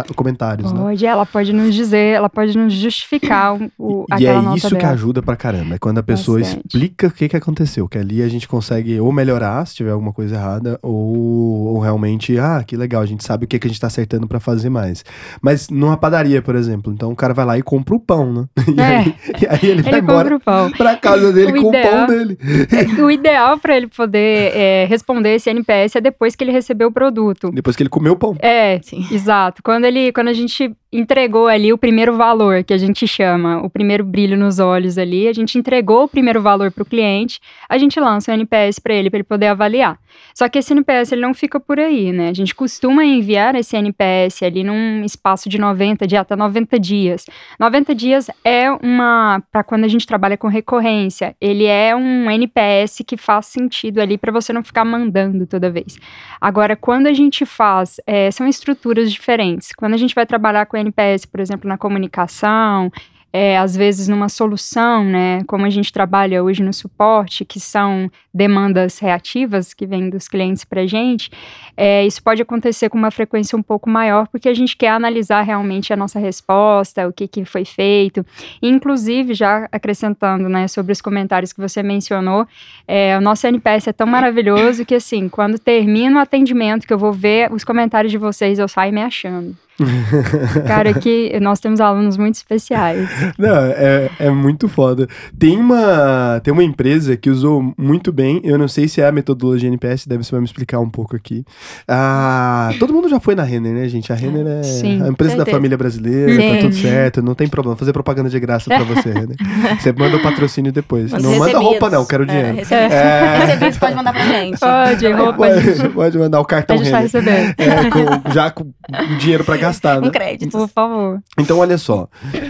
né? 0.73 0.79
Pode, 0.79 1.05
ela 1.05 1.25
pode 1.25 1.53
nos 1.53 1.73
dizer, 1.73 2.15
ela 2.15 2.29
pode 2.29 2.57
nos 2.57 2.73
justificar 2.73 3.55
o, 3.55 3.71
o 3.77 4.05
E 4.19 4.25
é 4.25 4.39
isso 4.55 4.69
dela. 4.69 4.79
que 4.79 4.85
ajuda 4.85 5.21
pra 5.21 5.35
caramba, 5.35 5.75
é 5.75 5.77
quando 5.77 5.97
a 5.97 6.03
pessoa 6.03 6.39
Bastante. 6.39 6.65
explica 6.65 7.07
o 7.07 7.11
que, 7.11 7.29
que 7.29 7.37
aconteceu, 7.37 7.87
que 7.87 7.97
ali 7.97 8.21
a 8.21 8.27
gente 8.27 8.47
consegue 8.47 8.99
ou 8.99 9.11
melhorar 9.11 9.65
se 9.65 9.75
tiver 9.75 9.91
alguma 9.91 10.13
coisa 10.13 10.35
errada, 10.35 10.79
ou, 10.81 11.73
ou 11.73 11.79
realmente, 11.79 12.37
ah, 12.37 12.63
que 12.65 12.75
legal, 12.75 13.01
a 13.01 13.05
gente 13.05 13.23
sabe 13.23 13.45
o 13.45 13.47
que, 13.47 13.59
que 13.59 13.67
a 13.67 13.69
gente 13.69 13.79
tá 13.79 13.87
acertando 13.87 14.27
para 14.27 14.39
fazer 14.39 14.69
mais. 14.69 15.03
Mas 15.41 15.69
numa 15.69 15.97
padaria, 15.97 16.41
por 16.41 16.55
exemplo, 16.55 16.91
então 16.93 17.11
o 17.11 17.15
cara 17.15 17.33
vai 17.33 17.45
lá 17.45 17.57
e 17.57 17.61
compra 17.61 17.95
o 17.95 17.99
pão, 17.99 18.33
né? 18.33 18.45
E, 18.69 18.81
é. 18.81 18.97
aí, 18.97 19.15
e 19.41 19.47
aí, 19.47 19.59
ele, 19.63 19.81
vai 19.81 19.93
ele 19.93 20.01
embora 20.01 20.35
o 20.35 20.39
pão. 20.39 20.71
pra 20.71 20.95
casa 20.95 21.33
dele 21.33 21.57
o 21.57 21.63
com 21.63 21.69
ideal, 21.69 21.87
o 21.87 21.97
pão 21.97 22.07
dele. 22.07 22.37
o 23.01 23.11
ideal 23.11 23.57
para 23.57 23.75
ele 23.75 23.87
poder 23.87 24.55
é, 24.55 24.85
responder 24.87 25.35
esse 25.35 25.49
NPS 25.49 25.95
é 25.95 26.01
depois 26.01 26.35
que 26.35 26.43
ele 26.43 26.51
recebeu 26.51 26.87
o 26.89 26.91
produto. 26.91 27.51
Depois 27.51 27.75
que 27.75 27.83
ele 27.83 27.89
comeu 27.89 28.13
o 28.13 28.15
pão. 28.15 28.35
É, 28.39 28.79
Sim. 28.83 29.05
exato. 29.11 29.61
Quando 29.63 29.85
ele, 29.89 30.11
quando 30.11 30.29
a 30.29 30.33
gente 30.33 30.75
entregou 30.91 31.47
ali 31.47 31.71
o 31.71 31.77
primeiro 31.77 32.15
valor, 32.15 32.63
que 32.63 32.73
a 32.73 32.77
gente 32.77 33.07
chama, 33.07 33.61
o 33.61 33.69
primeiro 33.69 34.03
brilho 34.03 34.35
nos 34.35 34.57
olhos 34.57 34.97
ali, 34.97 35.27
a 35.27 35.33
gente 35.33 35.57
entregou 35.57 36.05
o 36.05 36.07
primeiro 36.07 36.41
valor 36.41 36.71
para 36.71 36.81
o 36.81 36.85
cliente, 36.85 37.39
a 37.67 37.77
gente 37.77 37.99
lança 37.99 38.31
o 38.31 38.33
NPS 38.33 38.79
para 38.79 38.95
ele, 38.95 39.09
para 39.09 39.17
ele 39.17 39.23
poder 39.23 39.47
avaliar. 39.47 39.99
Só 40.33 40.49
que 40.49 40.57
esse 40.57 40.73
NPS 40.73 41.11
ele 41.11 41.21
não 41.21 41.33
fica 41.33 41.59
por 41.59 41.79
aí, 41.79 42.11
né? 42.11 42.29
A 42.29 42.33
gente 42.33 42.55
costuma 42.55 43.05
enviar 43.05 43.55
esse 43.55 43.77
NPS 43.77 44.41
ali 44.41 44.63
num 44.63 45.03
espaço 45.03 45.47
de 45.47 45.59
90, 45.59 46.07
de 46.07 46.17
até 46.17 46.35
90 46.35 46.79
dias. 46.79 47.25
90 47.59 47.93
dias 47.93 48.29
é 48.43 48.71
uma, 48.71 49.43
para 49.51 49.63
quando 49.63 49.83
a 49.83 49.87
gente 49.87 50.07
trabalha 50.07 50.37
com 50.37 50.47
recorrência, 50.47 51.35
ele 51.39 51.65
é 51.65 51.95
um 51.95 52.31
NPS 52.31 53.03
que 53.05 53.15
faz 53.15 53.45
sentido 53.47 53.99
ali 53.99 54.17
para 54.17 54.31
você 54.31 54.51
não 54.51 54.63
ficar 54.63 54.85
mandando 54.85 55.45
toda 55.45 55.69
vez. 55.69 55.99
Agora, 56.41 56.75
quando 56.75 57.07
a 57.07 57.13
gente 57.13 57.45
faz, 57.45 57.99
é, 58.07 58.31
são 58.31 58.47
estruturas 58.47 59.11
diferentes. 59.11 59.68
Quando 59.75 59.93
a 59.93 59.97
gente 59.97 60.15
vai 60.15 60.25
trabalhar 60.25 60.65
com 60.65 60.77
NPS, 60.77 61.25
por 61.25 61.39
exemplo, 61.39 61.67
na 61.67 61.77
comunicação, 61.77 62.91
é, 63.31 63.57
às 63.57 63.75
vezes 63.75 64.07
numa 64.07 64.29
solução, 64.29 65.03
né, 65.03 65.43
como 65.45 65.65
a 65.65 65.69
gente 65.69 65.93
trabalha 65.93 66.43
hoje 66.43 66.63
no 66.63 66.73
suporte, 66.73 67.45
que 67.45 67.59
são 67.59 68.09
demandas 68.33 68.99
reativas 68.99 69.73
que 69.73 69.85
vêm 69.85 70.09
dos 70.09 70.27
clientes 70.27 70.65
para 70.65 70.81
a 70.81 70.87
gente, 70.87 71.29
é, 71.77 72.05
isso 72.05 72.21
pode 72.21 72.41
acontecer 72.41 72.89
com 72.89 72.97
uma 72.97 73.11
frequência 73.11 73.57
um 73.57 73.61
pouco 73.61 73.89
maior, 73.89 74.27
porque 74.27 74.49
a 74.49 74.53
gente 74.53 74.75
quer 74.75 74.89
analisar 74.89 75.41
realmente 75.41 75.93
a 75.93 75.95
nossa 75.95 76.19
resposta, 76.19 77.07
o 77.07 77.13
que, 77.13 77.27
que 77.27 77.45
foi 77.45 77.65
feito. 77.65 78.25
inclusive, 78.61 79.33
já 79.33 79.67
acrescentando 79.71 80.49
né, 80.49 80.67
sobre 80.67 80.91
os 80.91 81.01
comentários 81.01 81.53
que 81.53 81.59
você 81.59 81.83
mencionou, 81.83 82.47
é, 82.87 83.17
o 83.17 83.21
nosso 83.21 83.45
NPS 83.47 83.87
é 83.87 83.93
tão 83.93 84.07
maravilhoso 84.07 84.85
que, 84.85 84.95
assim, 84.95 85.29
quando 85.29 85.59
termina 85.59 86.19
o 86.19 86.21
atendimento, 86.21 86.87
que 86.87 86.93
eu 86.93 86.97
vou 86.97 87.13
ver 87.13 87.51
os 87.51 87.63
comentários 87.63 88.11
de 88.11 88.17
vocês, 88.17 88.59
eu 88.59 88.67
saio 88.67 88.93
me 88.93 89.01
achando. 89.01 89.55
Cara, 90.67 90.93
que 90.93 91.39
nós 91.39 91.59
temos 91.59 91.81
alunos 91.81 92.17
muito 92.17 92.35
especiais. 92.35 93.09
Não, 93.37 93.55
é, 93.55 94.09
é 94.19 94.29
muito 94.29 94.67
foda. 94.67 95.07
Tem 95.37 95.57
uma, 95.57 96.39
tem 96.43 96.53
uma 96.53 96.63
empresa 96.63 97.15
que 97.17 97.29
usou 97.29 97.73
muito 97.77 98.11
bem, 98.11 98.41
eu 98.43 98.57
não 98.57 98.67
sei 98.67 98.87
se 98.87 99.01
é 99.01 99.07
a 99.07 99.11
metodologia 99.11 99.67
NPS, 99.67 100.07
deve 100.07 100.23
você 100.23 100.31
vai 100.31 100.39
me 100.39 100.45
explicar 100.45 100.79
um 100.79 100.89
pouco 100.89 101.15
aqui. 101.15 101.43
Ah, 101.87 102.71
todo 102.79 102.93
mundo 102.93 103.09
já 103.09 103.19
foi 103.19 103.35
na 103.35 103.43
Renner, 103.43 103.73
né, 103.73 103.87
gente? 103.87 104.11
A 104.11 104.15
Renner 104.15 104.45
é 104.45 104.63
Sim, 104.63 105.01
a 105.03 105.07
empresa 105.07 105.37
da 105.37 105.45
família 105.45 105.77
brasileira, 105.77 106.35
Sim. 106.35 106.49
tá 106.49 106.61
tudo 106.61 106.75
certo, 106.75 107.21
não 107.21 107.35
tem 107.35 107.47
problema. 107.47 107.75
Fazer 107.75 107.93
propaganda 107.93 108.29
de 108.29 108.39
graça 108.39 108.69
pra 108.69 108.83
você, 108.83 109.11
Renner. 109.11 109.35
Você 109.79 109.91
manda 109.93 110.17
o 110.17 110.21
patrocínio 110.21 110.71
depois. 110.71 111.11
Não 111.11 111.37
manda 111.37 111.59
roupa, 111.59 111.89
não, 111.89 112.05
quero 112.05 112.23
é, 112.23 112.25
dinheiro. 112.25 112.47
É, 112.47 112.51
recebidos. 112.51 112.93
É... 112.93 113.37
recebidos 113.45 113.77
pode 113.77 113.95
mandar 113.95 114.13
pra 114.13 114.25
gente. 114.25 114.59
Pode, 114.59 115.11
roupa. 115.11 115.33
Pode, 115.33 115.89
pode 115.89 116.17
mandar 116.17 116.39
o 116.39 116.45
cartão 116.45 116.75
a 116.75 116.83
gente 116.83 116.91
Renner. 116.91 117.11
Tá 117.11 117.19
recebendo. 117.19 117.55
É, 117.57 117.89
com, 117.89 118.31
já 118.31 118.51
com 118.51 118.73
dinheiro 119.19 119.43
pra 119.43 119.57
gastar, 119.57 119.68
né? 120.01 120.07
Com 120.07 120.11
crédito. 120.11 120.51
Por 120.51 120.67
favor. 120.67 121.21
Então, 121.37 121.59
olha 121.59 121.77
só. 121.77 122.07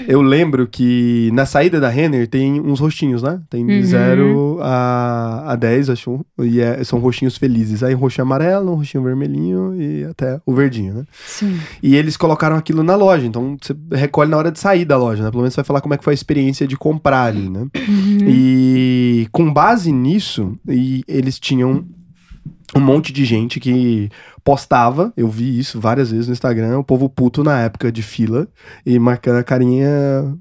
Eu 0.08 0.22
lembro 0.22 0.68
que 0.68 1.30
na 1.34 1.46
saída 1.46 1.80
da 1.80 1.90
Renner 1.90 2.28
tem 2.28 2.60
uns 2.60 2.80
rostinhos, 2.80 3.22
né? 3.22 3.42
Tem 3.50 3.66
de 3.66 3.84
0 3.84 4.24
uhum. 4.24 4.60
a, 4.62 5.52
a 5.54 5.56
10, 5.56 5.90
acho. 5.90 6.26
E 6.40 6.60
é, 6.60 6.84
são 6.84 7.00
rostinhos 7.00 7.38
felizes. 7.38 7.84
Aí, 7.84 7.94
roxinho 7.94 8.26
amarelo, 8.26 8.72
um 8.72 8.76
roxinho 8.76 9.04
vermelhinho 9.04 9.76
e 9.80 10.06
até 10.06 10.40
o 10.46 10.54
verdinho, 10.54 10.94
né? 10.94 11.04
Sim. 11.26 11.60
E 11.82 11.96
eles 11.96 12.18
colocaram 12.18 12.56
aquilo 12.56 12.84
na 12.84 12.96
loja. 12.96 13.26
Então, 13.26 13.58
você 13.62 13.76
recolhe 13.94 14.30
na 14.30 14.38
hora 14.38 14.52
de 14.52 14.60
sair 14.60 14.86
da 14.86 14.98
loja, 14.98 15.24
né? 15.24 15.32
Pelo 15.32 15.42
menos 15.42 15.54
você 15.54 15.62
vai 15.62 15.66
falar 15.66 15.82
como 15.82 15.94
é 15.94 15.98
que 15.98 16.04
foi 16.04 16.14
a 16.14 16.16
experiência 16.16 16.68
de 16.68 16.78
comprar 16.78 17.24
ali, 17.24 17.50
né? 17.50 17.68
Uhum. 17.76 18.28
E 18.28 19.28
com 19.32 19.52
base 19.52 19.92
nisso, 19.92 20.58
e 20.68 21.04
eles 21.08 21.40
tinham 21.40 21.86
um 22.76 22.80
monte 22.80 23.12
de 23.12 23.26
gente 23.26 23.60
que 23.60 24.10
postava, 24.50 25.14
eu 25.16 25.28
vi 25.28 25.60
isso 25.60 25.80
várias 25.80 26.10
vezes 26.10 26.26
no 26.26 26.34
Instagram, 26.34 26.80
o 26.80 26.84
povo 26.84 27.08
puto 27.08 27.44
na 27.44 27.62
época 27.62 27.92
de 27.92 28.02
fila 28.02 28.48
e 28.84 28.98
marcando 28.98 29.38
a 29.38 29.44
carinha 29.44 29.88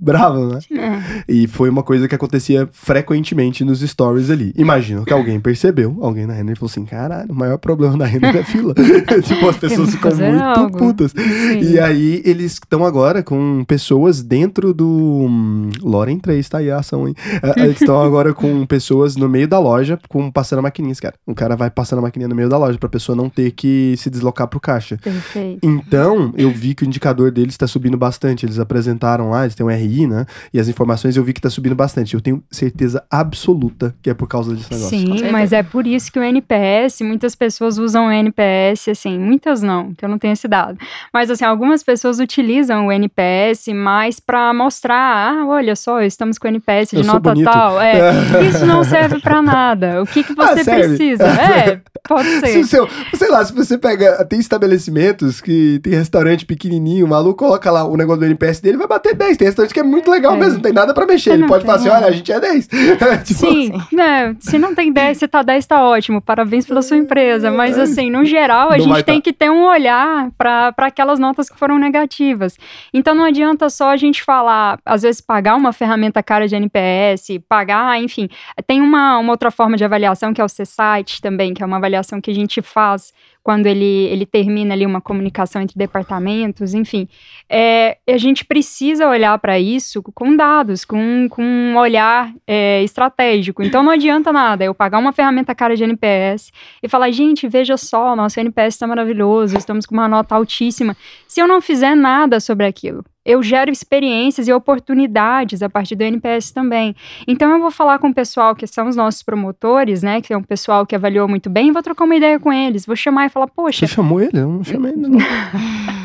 brava, 0.01 0.47
né? 0.47 0.61
É. 0.73 1.25
E 1.29 1.47
foi 1.47 1.69
uma 1.69 1.83
coisa 1.83 2.09
que 2.09 2.15
acontecia 2.15 2.67
frequentemente 2.73 3.63
nos 3.65 3.81
stories 3.81 4.31
ali. 4.31 4.55
Imagino 4.57 5.05
que 5.05 5.13
alguém 5.13 5.39
percebeu, 5.39 5.99
alguém 6.01 6.27
na 6.27 6.33
Renner 6.33 6.57
falou 6.57 6.71
assim: 6.71 6.87
caralho, 6.87 7.31
o 7.31 7.35
maior 7.35 7.59
problema 7.59 7.99
da 7.99 8.07
Renner 8.07 8.35
é 8.35 8.43
fila. 8.43 8.73
tipo, 9.23 9.47
as 9.47 9.59
pessoas 9.59 9.91
ficam 9.91 10.17
muito 10.17 10.43
algo. 10.43 10.79
putas. 10.79 11.13
Sim. 11.13 11.61
E 11.61 11.79
aí 11.79 12.23
eles 12.25 12.53
estão 12.53 12.87
agora 12.87 13.23
com 13.23 13.63
pessoas 13.67 14.23
dentro 14.23 14.73
do. 14.73 14.87
Hum, 15.29 15.69
Loren 15.83 16.19
3, 16.19 16.49
tá 16.49 16.59
aí 16.59 16.71
a 16.71 16.79
ação, 16.79 17.07
hein? 17.07 17.15
É, 17.43 17.61
eles 17.61 17.79
estão 17.79 18.01
agora 18.01 18.33
com 18.33 18.65
pessoas 18.65 19.17
no 19.17 19.29
meio 19.29 19.47
da 19.47 19.59
loja, 19.59 19.99
com 20.09 20.31
passando 20.31 20.63
maquininhas, 20.63 20.99
cara. 20.99 21.15
O 21.27 21.35
cara 21.35 21.55
vai 21.57 21.69
passando 21.69 21.99
a 21.99 22.03
maquininha 22.03 22.29
no 22.29 22.35
meio 22.35 22.49
da 22.49 22.57
loja 22.57 22.79
pra 22.79 22.89
pessoa 22.89 23.15
não 23.15 23.29
ter 23.29 23.51
que 23.51 23.98
se 24.01 24.11
deslocar 24.11 24.47
pro 24.49 24.61
caixa. 24.61 24.99
Perfeito. 25.03 25.61
Então, 25.63 26.33
eu 26.37 26.51
vi 26.51 26.75
que 26.75 26.83
o 26.83 26.87
indicador 26.87 27.31
deles 27.31 27.55
está 27.55 27.67
subindo 27.67 27.97
bastante. 27.97 28.47
Eles 28.47 28.59
apresentaram 28.59 29.31
lá, 29.31 29.43
eles 29.43 29.55
têm 29.55 29.65
um 29.65 29.71
RI, 29.71 30.07
né? 30.07 30.27
E 30.53 30.61
as 30.61 30.69
informações 30.69 31.17
eu 31.17 31.25
vi 31.25 31.33
que 31.33 31.39
está 31.39 31.51
subindo 31.51 31.75
bastante. 31.75 32.15
Eu 32.15 32.21
tenho 32.21 32.43
certeza 32.51 33.05
absoluta 33.11 33.95
que 34.03 34.11
é 34.11 34.15
por 34.15 34.29
causa 34.29 34.55
desse 34.55 34.73
negócio. 34.73 34.99
Sim, 34.99 35.31
mas 35.31 35.53
é 35.53 35.63
por 35.63 35.87
isso 35.87 36.11
que 36.13 36.19
o 36.19 36.23
NPS, 36.23 37.01
muitas 37.03 37.35
pessoas 37.35 37.79
usam 37.79 38.07
o 38.07 38.11
NPS, 38.11 38.89
assim, 38.89 39.19
muitas 39.19 39.63
não, 39.63 39.95
que 39.95 40.05
eu 40.05 40.09
não 40.09 40.19
tenho 40.19 40.33
esse 40.33 40.49
dado. 40.49 40.79
Mas, 41.13 41.31
assim, 41.31 41.45
algumas 41.45 41.83
pessoas 41.83 42.19
utilizam 42.19 42.87
o 42.87 42.93
NPS 42.93 43.69
mais 43.75 44.21
para 44.21 44.53
mostrar, 44.55 44.95
ah, 44.95 45.47
olha 45.47 45.75
só, 45.75 46.01
estamos 46.03 46.39
com 46.39 46.47
o 46.47 46.51
NPS 46.51 46.91
de 46.91 46.97
eu 46.97 47.05
nota 47.05 47.35
tal. 47.43 47.81
É, 47.81 47.99
isso 48.49 48.65
não 48.67 48.85
serve 48.85 49.21
para 49.21 49.43
nada. 49.43 50.03
O 50.03 50.07
que, 50.07 50.23
que 50.23 50.33
ah, 50.39 50.47
você 50.47 50.61
ah, 50.61 50.75
precisa? 50.75 51.25
É, 51.25 51.81
pode 52.07 52.29
ser. 52.41 52.47
Se 52.49 52.65
seu, 52.65 52.89
sei 53.15 53.29
lá, 53.29 53.45
se 53.45 53.53
você 53.53 53.79
pega. 53.89 54.25
Tem 54.25 54.39
estabelecimentos 54.39 55.41
que 55.41 55.81
tem 55.83 55.95
restaurante 55.95 56.45
pequenininho, 56.45 57.07
o 57.07 57.09
maluco 57.09 57.39
coloca 57.39 57.71
lá 57.71 57.85
o 57.85 57.97
negócio 57.97 58.21
do 58.21 58.27
NPS 58.27 58.61
dele 58.61 58.77
vai 58.77 58.87
bater 58.87 59.15
10. 59.15 59.37
Tem 59.37 59.47
restaurante 59.47 59.73
que 59.73 59.81
é 59.81 59.83
muito 59.83 60.11
legal 60.11 60.35
é. 60.35 60.37
mesmo, 60.37 60.55
não 60.55 60.61
tem 60.61 60.73
nada 60.73 60.93
pra 60.93 61.07
mexer. 61.07 61.33
Ele 61.33 61.47
pode 61.47 61.65
falar 61.65 61.79
assim: 61.79 61.89
olha, 61.89 62.07
a 62.07 62.11
gente 62.11 62.31
é 62.31 62.41
10. 62.41 62.69
tipo 63.25 63.41
Sim, 63.41 63.73
assim. 63.75 63.97
né? 63.97 64.37
Se 64.41 64.59
não 64.59 64.75
tem 64.75 64.93
10, 64.93 65.19
se 65.19 65.29
tá 65.29 65.43
10, 65.43 65.67
tá 65.67 65.83
ótimo. 65.83 66.21
Parabéns 66.21 66.67
pela 66.67 66.83
sua 66.83 66.97
empresa. 66.97 67.51
Mas, 67.51 67.79
é. 67.79 67.83
assim, 67.83 68.11
no 68.11 68.25
geral, 68.25 68.69
a 68.73 68.77
não 68.77 68.85
gente 68.85 69.05
tem 69.05 69.21
tá. 69.21 69.25
que 69.25 69.33
ter 69.33 69.51
um 69.51 69.65
olhar 69.65 70.31
para 70.37 70.75
aquelas 70.79 71.19
notas 71.19 71.49
que 71.49 71.59
foram 71.59 71.79
negativas. 71.79 72.57
Então, 72.93 73.15
não 73.15 73.25
adianta 73.25 73.69
só 73.71 73.91
a 73.91 73.97
gente 73.97 74.23
falar, 74.23 74.79
às 74.85 75.03
vezes, 75.03 75.21
pagar 75.21 75.57
uma 75.57 75.73
ferramenta 75.73 76.23
cara 76.23 76.47
de 76.47 76.55
NPS, 76.57 77.41
pagar, 77.49 78.01
enfim. 78.03 78.29
Tem 78.67 78.81
uma, 78.81 79.19
uma 79.19 79.33
outra 79.33 79.51
forma 79.51 79.77
de 79.77 79.85
avaliação 79.85 80.33
que 80.35 80.41
é 80.41 80.45
o 80.45 80.49
C-Site 80.49 81.21
também, 81.21 81.55
que 81.55 81.63
é 81.63 81.67
uma 81.67 81.77
avaliação 81.77 82.21
que 82.21 82.31
a 82.31 82.35
gente 82.35 82.61
faz 82.61 83.13
quando 83.49 83.65
ele, 83.65 84.05
ele 84.11 84.27
termina 84.27 84.75
ali 84.75 84.85
uma 84.85 85.01
comunicação 85.01 85.63
entre 85.63 85.75
departamentos, 85.75 86.75
enfim. 86.75 87.09
É, 87.49 87.97
a 88.07 88.19
gente 88.19 88.45
precisa 88.45 89.09
olhar 89.09 89.39
para 89.39 89.59
isso 89.59 90.03
com 90.03 90.37
dados, 90.37 90.85
com, 90.85 91.27
com 91.31 91.43
um 91.43 91.79
olhar 91.79 92.31
é, 92.47 92.83
estratégico. 92.83 93.63
Então 93.63 93.83
não 93.83 93.93
adianta 93.93 94.31
nada 94.35 94.67
eu 94.67 94.75
pagar 94.75 94.99
uma 94.99 95.15
ferramenta 95.15 95.55
cara 95.55 95.75
de 95.75 95.83
NPS 95.83 96.53
e 96.83 96.89
falar, 96.91 97.11
gente, 97.11 97.49
veja 97.49 97.79
só, 97.79 98.15
nosso 98.15 98.39
NPS 98.39 98.75
está 98.75 98.87
maravilhoso, 98.87 99.57
estamos 99.57 99.87
com 99.87 99.95
uma 99.95 100.07
nota 100.07 100.35
altíssima, 100.35 100.95
se 101.27 101.41
eu 101.41 101.49
não 101.49 101.63
fizer 101.63 101.95
nada 101.95 102.41
sobre 102.41 102.67
aquilo 102.67 103.03
eu 103.29 103.43
gero 103.43 103.71
experiências 103.71 104.49
e 104.49 104.53
oportunidades 104.55 105.63
a 105.63 105.69
partir 105.69 105.95
do 105.95 106.03
NPS 106.03 106.51
também. 106.51 106.97
Então 107.27 107.53
eu 107.53 107.61
vou 107.61 107.71
falar 107.71 107.99
com 107.99 108.09
o 108.09 108.15
pessoal 108.15 108.57
que 108.57 108.67
são 108.67 108.89
os 108.89 108.97
nossos 108.97 109.23
promotores, 109.23 110.03
né, 110.03 110.23
que 110.23 110.33
é 110.33 110.37
um 110.37 110.43
pessoal 110.43 110.87
que 110.87 110.97
avaliou 110.97 111.29
muito 111.29 111.51
bem, 111.51 111.71
vou 111.71 111.83
trocar 111.83 112.05
uma 112.05 112.17
ideia 112.17 112.41
com 112.41 112.51
eles, 112.51 112.87
vou 112.87 112.97
chamar 112.97 113.27
e 113.27 113.29
falar, 113.29 113.49
poxa... 113.49 113.87
Você 113.87 113.95
chamou 113.95 114.19
ele? 114.19 114.39
Eu 114.39 114.49
não 114.49 114.65
chamei 114.65 114.93
ainda 114.93 115.09
não. 115.09 115.19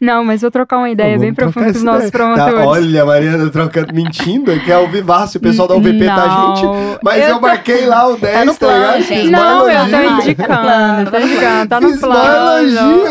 Não, 0.00 0.24
mas 0.24 0.42
vou 0.42 0.50
trocar 0.50 0.78
uma 0.78 0.90
ideia 0.90 1.18
bem 1.18 1.32
profunda 1.34 1.70
com 1.72 1.76
os 1.78 1.82
nossos 1.82 2.08
ideia. 2.08 2.12
promotores. 2.12 2.54
Tá, 2.60 2.66
olha, 2.66 3.02
a 3.02 3.06
Mariana 3.06 3.50
trocando, 3.50 3.94
mentindo, 3.94 4.58
que 4.60 4.70
é 4.70 4.78
o 4.78 4.88
vivaço, 4.88 5.38
o 5.38 5.40
pessoal 5.40 5.66
da 5.68 5.74
UVP 5.76 6.04
tá, 6.04 6.16
Não, 6.26 6.56
gente. 6.56 6.98
Mas 7.02 7.22
eu, 7.22 7.28
eu 7.28 7.34
tô- 7.36 7.40
marquei 7.40 7.86
lá 7.86 8.06
o 8.08 8.16
10, 8.16 8.46
no 8.46 8.54
tá 8.54 8.66
ligado? 8.66 8.80
plano, 8.80 8.96
Fiz 9.04 9.06
gente. 9.08 9.30
Não, 9.30 9.68
eu 9.70 9.90
tô 9.90 10.20
indicando, 10.20 11.10
tá 11.10 11.20
indicando, 11.20 11.68
tá 11.68 11.80
no 11.80 11.98
plano. 11.98 13.04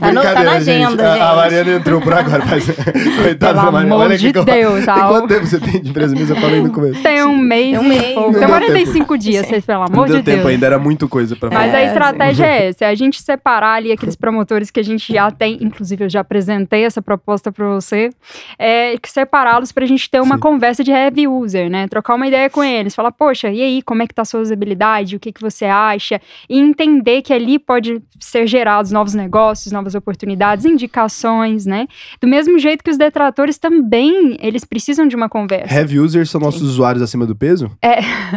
Tá 0.00 0.12
no- 0.12 0.22
tá 0.22 0.42
na 0.44 0.52
agenda, 0.52 1.02
A- 1.08 1.12
A 1.12 1.16
gente. 1.26 1.36
Mariana 1.36 1.70
entrou 1.76 2.00
por 2.00 2.12
agora, 2.14 2.42
mas... 2.48 2.64
Coitada 3.22 3.54
da 3.54 3.70
Mariana. 3.70 3.94
amor 3.94 4.06
Olha 4.06 4.18
de 4.18 4.32
que 4.32 4.38
eu- 4.38 4.44
Deus, 4.44 4.84
Tem 4.84 4.94
Al. 4.94 5.08
quanto 5.08 5.28
tempo 5.28 5.46
você 5.46 5.58
tem 5.60 5.80
de 5.80 5.90
empresa 5.90 6.14
mesmo? 6.14 6.34
Eu 6.34 6.40
falei 6.40 6.60
no 6.60 6.70
começo. 6.72 7.02
Tem 7.02 7.22
um 7.24 7.36
mês 7.36 7.70
Tem 7.70 7.78
um 7.78 7.84
e 7.84 7.88
mês. 7.88 8.14
pouco. 8.14 8.20
Não 8.32 8.38
Tem 8.38 8.40
deu 8.40 8.48
45 8.48 9.18
dias, 9.18 9.46
vocês, 9.46 9.64
pelo 9.64 9.78
Não 9.80 9.86
amor 9.86 10.06
deu 10.08 10.16
de 10.18 10.22
tempo 10.22 10.38
Deus. 10.38 10.48
ainda, 10.50 10.66
era 10.66 10.78
muito 10.78 11.08
coisa 11.08 11.36
pra 11.36 11.50
falar. 11.50 11.60
Mas 11.66 11.74
a 11.74 11.78
É, 11.80 11.86
estratégia 11.86 12.46
é 12.46 12.68
essa, 12.68 12.84
é 12.84 12.88
a 12.88 12.94
gente 12.94 13.20
separar 13.22 13.74
ali 13.74 13.92
aqueles 13.92 14.16
promotores 14.16 14.70
que 14.70 14.80
a 14.80 14.84
gente 14.84 15.12
já 15.12 15.30
tem, 15.30 15.58
inclusive 15.60 15.99
eu 16.04 16.08
já 16.10 16.20
apresentei 16.20 16.84
essa 16.84 17.00
proposta 17.02 17.50
para 17.52 17.66
você, 17.68 18.10
é 18.58 18.96
que 18.98 19.10
separá-los 19.10 19.72
para 19.72 19.84
a 19.84 19.86
gente 19.88 20.08
ter 20.10 20.20
uma 20.20 20.36
Sim. 20.36 20.40
conversa 20.40 20.82
de 20.84 20.90
heavy 20.90 21.26
user, 21.28 21.70
né? 21.70 21.86
Trocar 21.88 22.14
uma 22.14 22.26
ideia 22.26 22.48
com 22.50 22.62
eles, 22.62 22.94
falar, 22.94 23.12
poxa, 23.12 23.48
e 23.50 23.62
aí, 23.62 23.82
como 23.82 24.02
é 24.02 24.06
que 24.06 24.14
tá 24.14 24.22
a 24.22 24.24
sua 24.24 24.40
usabilidade, 24.40 25.16
o 25.16 25.20
que 25.20 25.32
que 25.32 25.40
você 25.40 25.64
acha? 25.66 26.20
E 26.48 26.58
entender 26.58 27.22
que 27.22 27.32
ali 27.32 27.58
pode 27.58 28.02
ser 28.18 28.46
gerados 28.46 28.90
novos 28.90 29.14
negócios, 29.14 29.72
novas 29.72 29.94
oportunidades, 29.94 30.64
indicações, 30.64 31.66
né? 31.66 31.86
Do 32.20 32.28
mesmo 32.28 32.58
jeito 32.58 32.82
que 32.84 32.90
os 32.90 32.96
detratores 32.98 33.58
também, 33.58 34.36
eles 34.40 34.64
precisam 34.64 35.06
de 35.06 35.16
uma 35.16 35.28
conversa. 35.28 35.72
Heavy 35.74 35.98
users 35.98 36.30
são 36.30 36.40
nossos 36.40 36.62
usuários 36.62 37.02
acima 37.02 37.26
do 37.26 37.34
peso? 37.36 37.70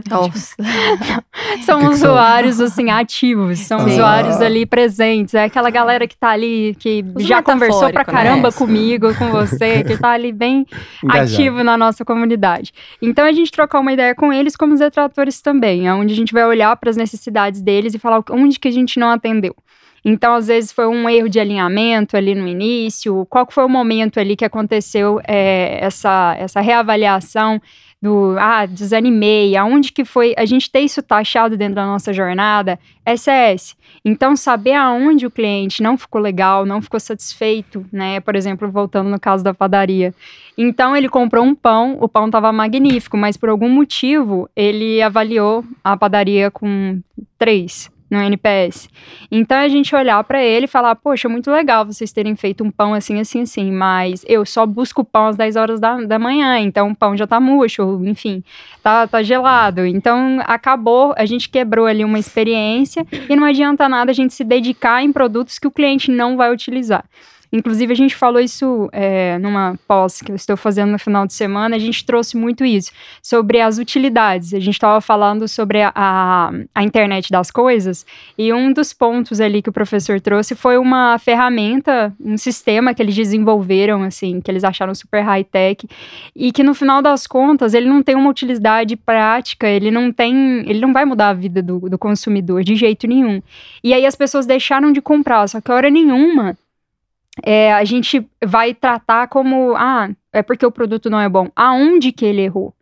Nossa. 0.09 0.55
São 1.65 1.79
que 1.79 1.89
que 1.89 1.95
são? 1.97 2.09
usuários, 2.11 2.59
assim, 2.59 2.89
ativos. 2.89 3.59
São 3.59 3.79
Ah. 3.79 3.85
usuários 3.85 4.41
ali 4.41 4.65
presentes. 4.65 5.33
É 5.33 5.43
aquela 5.43 5.69
galera 5.69 6.07
que 6.07 6.17
tá 6.17 6.29
ali, 6.29 6.75
que 6.79 7.03
Uso 7.15 7.25
já 7.27 7.41
conversou 7.53 7.91
pra 7.91 8.03
né? 8.05 8.05
caramba 8.05 8.51
comigo, 8.51 9.13
com 9.15 9.29
você, 9.29 9.83
que 9.85 9.97
tá 9.97 10.11
ali 10.11 10.31
bem 10.31 10.65
Engajado. 11.03 11.33
ativo 11.33 11.63
na 11.63 11.77
nossa 11.77 12.03
comunidade. 12.03 12.73
Então, 13.01 13.25
a 13.25 13.31
gente 13.31 13.51
trocar 13.51 13.79
uma 13.79 13.93
ideia 13.93 14.13
com 14.13 14.31
eles 14.31 14.55
como 14.55 14.73
os 14.73 14.79
detratores 14.79 15.41
também, 15.41 15.87
é 15.87 15.93
onde 15.93 16.13
a 16.13 16.15
gente 16.15 16.33
vai 16.33 16.45
olhar 16.45 16.75
para 16.75 16.89
as 16.89 16.97
necessidades 16.97 17.61
deles 17.61 17.93
e 17.93 17.99
falar 17.99 18.23
onde 18.31 18.59
que 18.59 18.67
a 18.67 18.71
gente 18.71 18.99
não 18.99 19.09
atendeu. 19.09 19.55
Então, 20.05 20.33
às 20.33 20.47
vezes, 20.47 20.71
foi 20.71 20.85
um 20.85 21.09
erro 21.09 21.29
de 21.29 21.39
alinhamento 21.39 22.17
ali 22.17 22.35
no 22.35 22.45
início. 22.45 23.25
Qual 23.29 23.47
foi 23.49 23.63
o 23.63 23.69
momento 23.69 24.19
ali 24.19 24.35
que 24.35 24.43
aconteceu 24.43 25.21
é, 25.25 25.79
essa, 25.81 26.35
essa 26.37 26.59
reavaliação 26.59 27.61
do, 28.03 28.35
ah, 28.37 28.65
desanimei, 28.65 29.55
aonde 29.55 29.93
que 29.93 30.03
foi, 30.03 30.33
a 30.37 30.43
gente 30.43 30.69
ter 30.69 30.81
isso 30.81 31.01
taxado 31.01 31.55
dentro 31.55 31.75
da 31.75 31.85
nossa 31.85 32.11
jornada, 32.11 32.77
SS. 33.05 33.77
Então, 34.03 34.35
saber 34.35 34.73
aonde 34.73 35.25
o 35.25 35.31
cliente 35.31 35.81
não 35.81 35.97
ficou 35.97 36.19
legal, 36.19 36.65
não 36.65 36.81
ficou 36.81 36.99
satisfeito, 36.99 37.85
né? 37.93 38.19
Por 38.19 38.35
exemplo, 38.35 38.69
voltando 38.69 39.09
no 39.09 39.17
caso 39.17 39.41
da 39.41 39.53
padaria. 39.53 40.13
Então, 40.57 40.97
ele 40.97 41.07
comprou 41.07 41.45
um 41.45 41.55
pão, 41.55 41.97
o 42.01 42.09
pão 42.09 42.25
estava 42.25 42.51
magnífico, 42.51 43.15
mas 43.15 43.37
por 43.37 43.47
algum 43.47 43.69
motivo, 43.69 44.49
ele 44.53 45.01
avaliou 45.01 45.63
a 45.81 45.95
padaria 45.95 46.51
com 46.51 46.99
três 47.39 47.89
no 48.13 48.21
NPS. 48.21 48.87
Então 49.31 49.57
a 49.57 49.67
gente 49.67 49.95
olhar 49.95 50.23
para 50.23 50.41
ele 50.41 50.65
e 50.65 50.67
falar: 50.67 50.95
Poxa, 50.95 51.27
muito 51.27 51.49
legal 51.49 51.85
vocês 51.85 52.11
terem 52.11 52.35
feito 52.35 52.63
um 52.63 52.69
pão 52.69 52.93
assim, 52.93 53.19
assim, 53.19 53.41
assim, 53.41 53.71
mas 53.71 54.23
eu 54.27 54.45
só 54.45 54.65
busco 54.65 55.03
pão 55.03 55.27
às 55.27 55.35
10 55.35 55.55
horas 55.55 55.79
da, 55.79 55.99
da 56.01 56.19
manhã, 56.19 56.59
então 56.59 56.91
o 56.91 56.95
pão 56.95 57.17
já 57.17 57.25
tá 57.25 57.39
murcho, 57.39 58.01
enfim, 58.05 58.43
tá, 58.83 59.07
tá 59.07 59.23
gelado. 59.23 59.85
Então 59.85 60.39
acabou, 60.45 61.13
a 61.17 61.25
gente 61.25 61.49
quebrou 61.49 61.87
ali 61.87 62.05
uma 62.05 62.19
experiência 62.19 63.05
e 63.27 63.35
não 63.35 63.45
adianta 63.45 63.89
nada 63.89 64.11
a 64.11 64.13
gente 64.13 64.33
se 64.33 64.43
dedicar 64.43 65.03
em 65.03 65.11
produtos 65.11 65.57
que 65.57 65.67
o 65.67 65.71
cliente 65.71 66.11
não 66.11 66.37
vai 66.37 66.53
utilizar. 66.53 67.03
Inclusive, 67.53 67.93
a 67.93 67.95
gente 67.95 68.15
falou 68.15 68.41
isso 68.41 68.89
é, 68.91 69.37
numa 69.37 69.77
pós 69.87 70.23
que 70.23 70.31
eu 70.31 70.35
estou 70.35 70.57
fazendo 70.57 70.91
no 70.91 70.97
final 70.97 71.27
de 71.27 71.35
semana, 71.35 71.75
a 71.75 71.79
gente 71.79 72.03
trouxe 72.03 72.35
muito 72.35 72.65
isso, 72.65 72.91
sobre 73.21 73.61
as 73.61 73.77
utilidades. 73.77 74.55
A 74.55 74.59
gente 74.59 74.73
estava 74.73 74.99
falando 74.99 75.47
sobre 75.47 75.83
a, 75.83 75.91
a, 75.95 76.51
a 76.73 76.83
internet 76.83 77.29
das 77.29 77.51
coisas, 77.51 78.07
e 78.35 78.51
um 78.51 78.73
dos 78.73 78.91
pontos 78.91 79.39
ali 79.39 79.61
que 79.61 79.69
o 79.69 79.73
professor 79.73 80.19
trouxe 80.19 80.55
foi 80.55 80.79
uma 80.79 81.19
ferramenta, 81.19 82.11
um 82.19 82.37
sistema 82.37 82.91
que 82.91 83.03
eles 83.03 83.13
desenvolveram, 83.13 84.01
assim, 84.01 84.41
que 84.41 84.49
eles 84.49 84.63
acharam 84.63 84.95
super 84.95 85.21
high-tech, 85.21 85.87
e 86.35 86.51
que 86.51 86.63
no 86.63 86.73
final 86.73 87.03
das 87.03 87.27
contas, 87.27 87.75
ele 87.75 87.87
não 87.87 88.01
tem 88.01 88.15
uma 88.15 88.31
utilidade 88.31 88.95
prática, 88.95 89.67
ele 89.69 89.91
não 89.91 90.11
tem, 90.11 90.67
ele 90.67 90.79
não 90.79 90.91
vai 90.91 91.05
mudar 91.05 91.29
a 91.29 91.33
vida 91.33 91.61
do, 91.61 91.81
do 91.81 91.99
consumidor 91.99 92.63
de 92.63 92.75
jeito 92.75 93.05
nenhum. 93.05 93.43
E 93.83 93.93
aí 93.93 94.07
as 94.07 94.15
pessoas 94.15 94.47
deixaram 94.47 94.91
de 94.91 95.03
comprar, 95.03 95.47
só 95.47 95.61
que 95.61 95.71
hora 95.71 95.91
nenhuma 95.91 96.57
é, 97.41 97.73
a 97.73 97.83
gente 97.83 98.25
vai 98.45 98.73
tratar 98.73 99.27
como, 99.27 99.73
ah, 99.75 100.09
é 100.31 100.43
porque 100.43 100.65
o 100.65 100.71
produto 100.71 101.09
não 101.09 101.19
é 101.19 101.27
bom. 101.27 101.49
Aonde 101.55 102.11
que 102.11 102.25
ele 102.25 102.41
errou? 102.41 102.73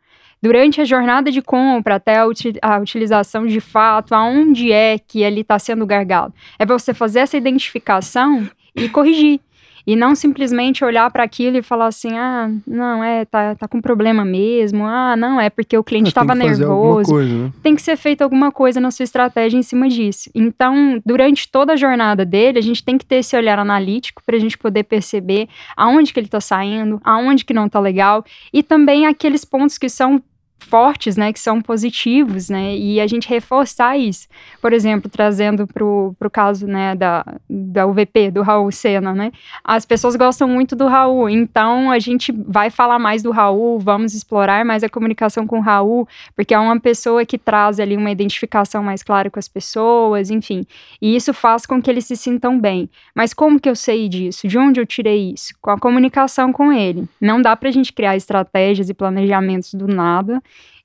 Durante 0.42 0.82
a 0.82 0.86
jornada 0.86 1.32
de 1.32 1.42
compra, 1.42 1.96
até 1.96 2.18
a, 2.18 2.26
a 2.64 2.80
utilização 2.80 3.46
de 3.46 3.62
fato, 3.62 4.14
aonde 4.14 4.72
é 4.72 4.98
que 4.98 5.22
ele 5.22 5.42
está 5.42 5.60
sendo 5.60 5.86
gargalo? 5.86 6.34
É 6.58 6.66
você 6.66 6.94
fazer 6.94 7.20
essa 7.20 7.38
identificação 7.38 8.50
e 8.76 8.90
corrigir. 8.90 9.40
E 9.86 9.96
não 9.96 10.15
simplesmente 10.15 10.84
olhar 10.84 11.10
para 11.12 11.24
aquilo 11.24 11.58
e 11.58 11.62
falar 11.62 11.88
assim: 11.88 12.17
ah, 12.17 12.50
não, 12.65 13.04
é, 13.04 13.26
tá, 13.26 13.56
tá 13.56 13.67
com 13.67 13.82
problema 13.82 14.24
mesmo. 14.24 14.86
Ah, 14.86 15.15
não, 15.15 15.39
é 15.39 15.50
porque 15.50 15.78
o 15.78 15.84
cliente 15.84 16.10
estava 16.10 16.36
nervoso 16.36 17.12
coisa, 17.12 17.34
né? 17.34 17.52
tem 17.63 17.76
que 17.76 17.82
ser 17.82 17.98
feita 17.98 18.24
alguma 18.24 18.52
coisa 18.52 18.80
na 18.80 18.91
sua 18.91 19.04
estratégia 19.04 19.58
em 19.58 19.63
cima 19.63 19.88
disso. 19.88 20.30
Então, 20.34 21.02
durante 21.06 21.50
toda 21.50 21.74
a 21.74 21.76
jornada 21.76 22.26
dele, 22.26 22.60
a 22.60 22.62
gente 22.62 22.84
tem 22.84 22.98
que 22.98 23.06
ter 23.06 23.17
esse 23.17 23.36
olhar 23.36 23.60
analítico 23.60 24.22
para 24.26 24.36
a 24.36 24.39
gente 24.39 24.58
poder 24.58 24.84
perceber 24.84 25.48
aonde 25.76 26.13
que 26.13 26.20
ele 26.20 26.28
está 26.28 26.41
saindo, 26.41 27.00
aonde 27.04 27.46
que 27.46 27.54
não 27.54 27.65
está 27.65 27.80
legal 27.80 28.24
e 28.54 28.62
também 28.62 29.06
aqueles 29.06 29.46
pontos 29.46 29.78
que 29.78 29.89
são 29.89 30.22
fortes, 30.63 31.17
né, 31.17 31.34
que 31.34 31.39
são 31.39 31.62
positivos, 31.62 32.50
né, 32.50 32.76
e 32.76 33.00
a 33.00 33.08
gente 33.08 33.28
reforçar 33.28 33.97
isso. 33.97 34.28
Por 34.62 34.74
exemplo, 34.74 35.10
trazendo 35.10 35.67
para 35.67 35.84
o 35.84 36.32
caso, 36.32 36.67
né, 36.67 36.95
da, 36.95 37.26
da 37.50 37.86
UVP, 37.86 38.32
do 38.32 38.41
Raul 38.41 38.71
Sena, 38.71 39.13
né, 39.13 39.32
as 39.63 39.86
pessoas 39.86 40.15
gostam 40.15 40.47
muito 40.47 40.76
do 40.76 40.88
Raul, 40.88 41.30
então 41.30 41.91
a 41.91 42.00
gente 42.00 42.32
vai 42.32 42.69
falar 42.69 43.00
mais 43.00 43.21
do 43.24 43.32
Raul, 43.32 43.80
vamos 43.80 44.13
explorar 44.13 44.63
mais 44.63 44.84
a 44.84 44.89
comunicação 44.89 45.45
com 45.45 45.60
o 45.60 45.62
Raul, 45.62 46.08
porque 46.36 46.54
é 46.54 46.60
uma 46.60 46.80
pessoa 46.80 47.26
que 47.26 47.38
traz 47.38 47.80
ali 47.80 47.97
uma 47.97 48.12
identificação 48.12 48.84
mais 48.84 49.04
clara 49.04 49.30
com 49.30 49.39
as 49.39 49.47
pessoas, 49.47 50.30
enfim, 50.30 50.65
e 51.02 51.15
isso 51.15 51.34
faz 51.34 51.65
com 51.65 51.82
que 51.82 51.89
eles 51.89 52.06
se 52.06 52.15
sintam 52.15 52.60
bem. 52.60 52.89
Mas 53.15 53.34
como 53.34 53.60
que 53.60 53.69
eu 53.69 53.76
sei 53.76 54.08
disso? 54.08 54.47
De 54.47 54.58
onde 54.58 54.80
eu 54.80 54.86
tirei 54.86 55.34
isso? 55.34 55.54
Com 55.62 55.71
a 55.71 55.78
comunicação 55.78 56.54
com 56.54 56.71
ele. 56.71 57.08
Não 57.19 57.41
dá 57.41 57.56
para 57.56 57.69
a 57.69 57.71
gente 57.71 57.91
criar 57.91 58.15
estratégias 58.15 58.89
e 58.89 58.93
planejamentos 58.93 59.74
do 59.74 59.88
nada 59.88 60.41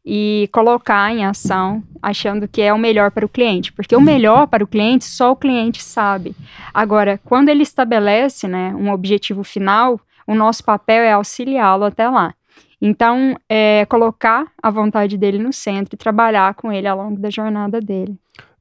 e 0.09 0.49
colocar 0.53 1.13
em 1.13 1.25
ação 1.25 1.83
achando 2.01 2.47
que 2.47 2.63
é 2.63 2.73
o 2.73 2.79
melhor 2.79 3.11
para 3.11 3.27
o 3.27 3.29
cliente, 3.29 3.73
porque 3.73 3.97
o 3.97 4.01
melhor 4.01 4.47
para 4.47 4.63
o 4.63 4.67
cliente 4.67 5.05
só 5.05 5.33
o 5.33 5.37
cliente 5.37 5.83
sabe. 5.83 6.37
Agora, 6.73 7.19
quando 7.25 7.49
ele 7.49 7.65
estabelece, 7.65 8.47
né, 8.47 8.73
um 8.77 8.93
objetivo 8.93 9.43
final, 9.43 10.01
o 10.25 10.35
nosso 10.35 10.63
papel 10.63 11.03
é 11.03 11.11
auxiliá-lo 11.11 11.85
até 11.85 12.09
lá. 12.09 12.33
Então, 12.81 13.37
é 13.49 13.85
colocar 13.87 14.47
a 14.63 14.71
vontade 14.71 15.19
dele 15.19 15.39
no 15.39 15.53
centro 15.53 15.97
e 15.97 15.99
trabalhar 15.99 16.55
com 16.55 16.71
ele 16.71 16.87
ao 16.87 16.99
longo 16.99 17.19
da 17.19 17.31
jornada 17.31 17.81
dele. 17.81 18.15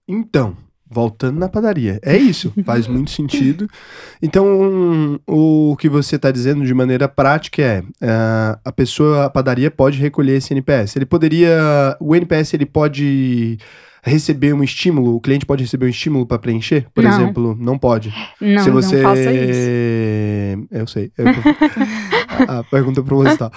Então, 0.08 0.58
voltando 0.90 1.40
na 1.40 1.50
padaria. 1.50 2.00
É 2.04 2.16
isso, 2.16 2.54
faz 2.64 2.88
muito 2.88 3.12
sentido. 3.12 3.68
Então, 4.22 5.20
o 5.28 5.76
que 5.80 5.90
você 5.90 6.16
está 6.16 6.32
dizendo 6.32 6.66
de 6.66 6.74
maneira 6.74 7.08
prática 7.08 7.62
é: 7.62 7.84
ah, 8.02 8.60
a 8.64 8.72
pessoa, 8.72 9.26
a 9.26 9.30
padaria 9.30 9.72
pode 9.72 10.00
recolher 10.00 10.38
esse 10.38 10.54
NPS. 10.54 10.96
Ele 10.96 11.06
poderia. 11.06 11.98
O 12.00 12.16
NPS 12.16 12.54
ele 12.54 12.66
pode 12.66 13.58
receber 14.06 14.54
um 14.54 14.64
estímulo, 14.64 15.16
o 15.16 15.20
cliente 15.20 15.48
pode 15.48 15.64
receber 15.64 15.88
um 15.88 15.90
estímulo 15.90 16.28
para 16.28 16.38
preencher? 16.38 16.86
Por 16.94 17.04
Não. 17.04 17.12
exemplo, 17.12 17.58
não 17.60 17.76
pode. 17.78 18.14
Não, 18.40 18.64
Se 18.64 18.70
você. 18.70 18.98
não 18.98 19.10
faça 19.10 19.34
isso. 19.34 20.68
Eu 20.72 20.86
sei. 20.88 21.12
Eu... 21.18 21.26
a 22.48 22.64
pergunta 22.64 23.02
proposital. 23.04 23.52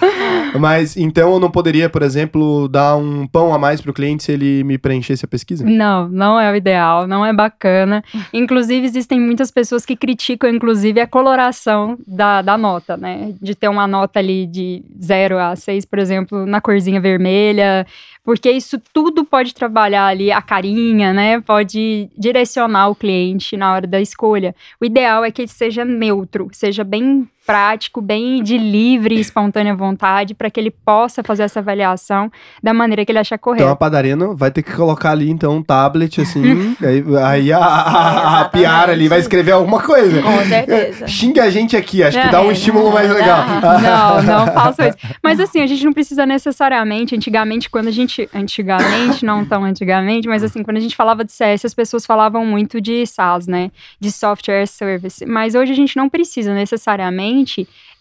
Mas 0.59 0.97
então 0.97 1.33
eu 1.33 1.39
não 1.39 1.51
poderia, 1.51 1.89
por 1.89 2.01
exemplo, 2.01 2.67
dar 2.67 2.95
um 2.95 3.27
pão 3.27 3.53
a 3.53 3.59
mais 3.59 3.81
para 3.81 3.91
o 3.91 3.93
cliente 3.93 4.23
se 4.23 4.31
ele 4.31 4.63
me 4.63 4.77
preenchesse 4.77 5.25
a 5.25 5.27
pesquisa? 5.27 5.65
Não, 5.65 6.07
não 6.09 6.39
é 6.39 6.51
o 6.51 6.55
ideal, 6.55 7.07
não 7.07 7.25
é 7.25 7.33
bacana. 7.33 8.03
Inclusive, 8.33 8.85
existem 8.85 9.19
muitas 9.19 9.51
pessoas 9.51 9.85
que 9.85 9.95
criticam, 9.95 10.49
inclusive, 10.49 10.99
a 10.99 11.07
coloração 11.07 11.97
da, 12.07 12.41
da 12.41 12.57
nota, 12.57 12.97
né? 12.97 13.33
De 13.41 13.53
ter 13.53 13.67
uma 13.67 13.87
nota 13.87 14.19
ali 14.19 14.45
de 14.45 14.83
0 15.01 15.37
a 15.37 15.55
6, 15.55 15.85
por 15.85 15.99
exemplo, 15.99 16.45
na 16.45 16.61
corzinha 16.61 16.99
vermelha, 16.99 17.85
porque 18.23 18.51
isso 18.51 18.79
tudo 18.93 19.25
pode 19.25 19.53
trabalhar 19.53 20.05
ali 20.05 20.31
a 20.31 20.41
carinha, 20.41 21.13
né? 21.13 21.41
Pode 21.41 22.09
direcionar 22.17 22.89
o 22.89 22.95
cliente 22.95 23.57
na 23.57 23.73
hora 23.73 23.87
da 23.87 23.99
escolha. 24.01 24.55
O 24.79 24.85
ideal 24.85 25.23
é 25.23 25.31
que 25.31 25.41
ele 25.41 25.49
seja 25.49 25.83
neutro, 25.83 26.47
seja 26.51 26.83
bem 26.83 27.27
prático, 27.49 27.99
bem 27.99 28.43
de 28.43 28.59
livre 28.59 29.15
e 29.15 29.19
espontânea 29.19 29.73
vontade, 29.75 30.35
para 30.35 30.51
que 30.51 30.59
ele 30.59 30.69
possa 30.69 31.23
fazer 31.23 31.41
essa 31.41 31.59
avaliação 31.59 32.31
da 32.61 32.75
maneira 32.75 33.03
que 33.03 33.11
ele 33.11 33.17
achar 33.17 33.39
correta. 33.39 33.63
Então 33.63 33.73
a 33.73 33.75
padaria 33.75 34.15
não, 34.15 34.35
vai 34.35 34.51
ter 34.51 34.61
que 34.61 34.71
colocar 34.71 35.09
ali 35.11 35.31
então 35.31 35.55
um 35.57 35.63
tablet 35.63 36.21
assim, 36.21 36.75
aí, 36.79 37.03
aí 37.25 37.51
a, 37.51 37.57
a, 37.57 38.41
a 38.41 38.45
Piara 38.45 38.91
ali 38.91 39.07
vai 39.07 39.17
escrever 39.19 39.53
alguma 39.53 39.81
coisa. 39.81 40.21
Com 40.21 40.45
certeza. 40.45 41.07
Xinga 41.09 41.43
a 41.43 41.49
gente 41.49 41.75
aqui, 41.75 42.03
acho 42.03 42.21
que 42.21 42.29
dá 42.29 42.39
um 42.39 42.49
É. 42.49 42.53
estímulo 42.53 42.91
mais 42.91 43.09
legal. 43.09 43.39
Não, 43.81 44.21
não 44.21 44.45
faço 44.53 44.83
isso. 44.83 44.97
Mas 45.23 45.39
assim, 45.39 45.61
a 45.61 45.67
gente 45.67 45.83
não 45.83 45.93
precisa 45.93 46.25
necessariamente, 46.25 47.15
antigamente, 47.15 47.69
quando 47.69 47.87
a 47.87 47.91
gente. 47.91 48.29
Antigamente, 48.33 49.25
não 49.25 49.45
tão 49.45 49.63
antigamente, 49.63 50.27
mas 50.27 50.43
assim, 50.43 50.61
quando 50.61 50.77
a 50.77 50.79
gente 50.79 50.95
falava 50.95 51.23
de 51.23 51.31
CS, 51.31 51.65
as 51.65 51.73
pessoas 51.73 52.05
falavam 52.05 52.45
muito 52.45 52.79
de 52.79 53.05
SaaS, 53.07 53.47
né? 53.47 53.71
De 53.99 54.11
software 54.11 54.67
service. 54.67 55.25
Mas 55.25 55.55
hoje 55.55 55.71
a 55.71 55.75
gente 55.75 55.95
não 55.97 56.09
precisa 56.09 56.53
necessariamente 56.53 57.38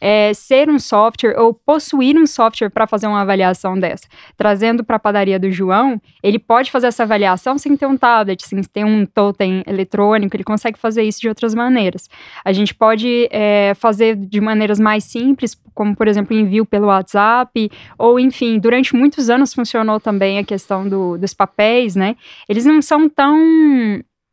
é, 0.00 0.32
ser 0.32 0.68
um 0.68 0.78
software 0.78 1.38
ou 1.38 1.52
possuir 1.52 2.16
um 2.16 2.26
software 2.26 2.70
para 2.70 2.86
fazer 2.86 3.06
uma 3.06 3.20
avaliação 3.20 3.78
dessa. 3.78 4.06
Trazendo 4.36 4.84
para 4.84 4.96
a 4.96 4.98
padaria 4.98 5.38
do 5.38 5.50
João, 5.50 6.00
ele 6.22 6.38
pode 6.38 6.70
fazer 6.70 6.86
essa 6.86 7.02
avaliação 7.02 7.58
sem 7.58 7.76
ter 7.76 7.86
um 7.86 7.96
tablet, 7.96 8.46
sem 8.46 8.62
ter 8.62 8.84
um 8.84 9.04
totem 9.04 9.62
eletrônico, 9.66 10.36
ele 10.36 10.44
consegue 10.44 10.78
fazer 10.78 11.02
isso 11.02 11.20
de 11.20 11.28
outras 11.28 11.54
maneiras. 11.54 12.08
A 12.44 12.52
gente 12.52 12.74
pode 12.74 13.28
é, 13.30 13.72
fazer 13.74 14.16
de 14.16 14.40
maneiras 14.40 14.78
mais 14.78 15.04
simples, 15.04 15.60
como 15.74 15.94
por 15.94 16.08
exemplo 16.08 16.36
envio 16.36 16.64
pelo 16.64 16.86
WhatsApp, 16.86 17.70
ou 17.98 18.18
enfim, 18.18 18.58
durante 18.58 18.94
muitos 18.94 19.28
anos 19.30 19.54
funcionou 19.54 20.00
também 20.00 20.38
a 20.38 20.44
questão 20.44 20.88
do, 20.88 21.18
dos 21.18 21.34
papéis, 21.34 21.96
né? 21.96 22.16
Eles 22.48 22.64
não 22.64 22.80
são 22.82 23.08
tão 23.08 23.38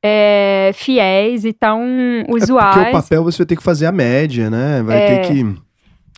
é, 0.08 0.72
fiéis 0.76 1.44
e 1.46 1.52
tão 1.54 1.82
Porque 2.28 2.44
usuais. 2.44 2.90
o 2.90 2.92
papel 2.92 3.24
você 3.24 3.40
vai 3.40 3.46
ter 3.48 3.56
que 3.56 3.64
fazer 3.64 3.88
a 3.88 3.92
média, 3.92 4.50
né? 4.52 4.84
Vai 4.84 4.98
É. 5.02 5.08
ter 5.20 5.28
que. 5.34 5.56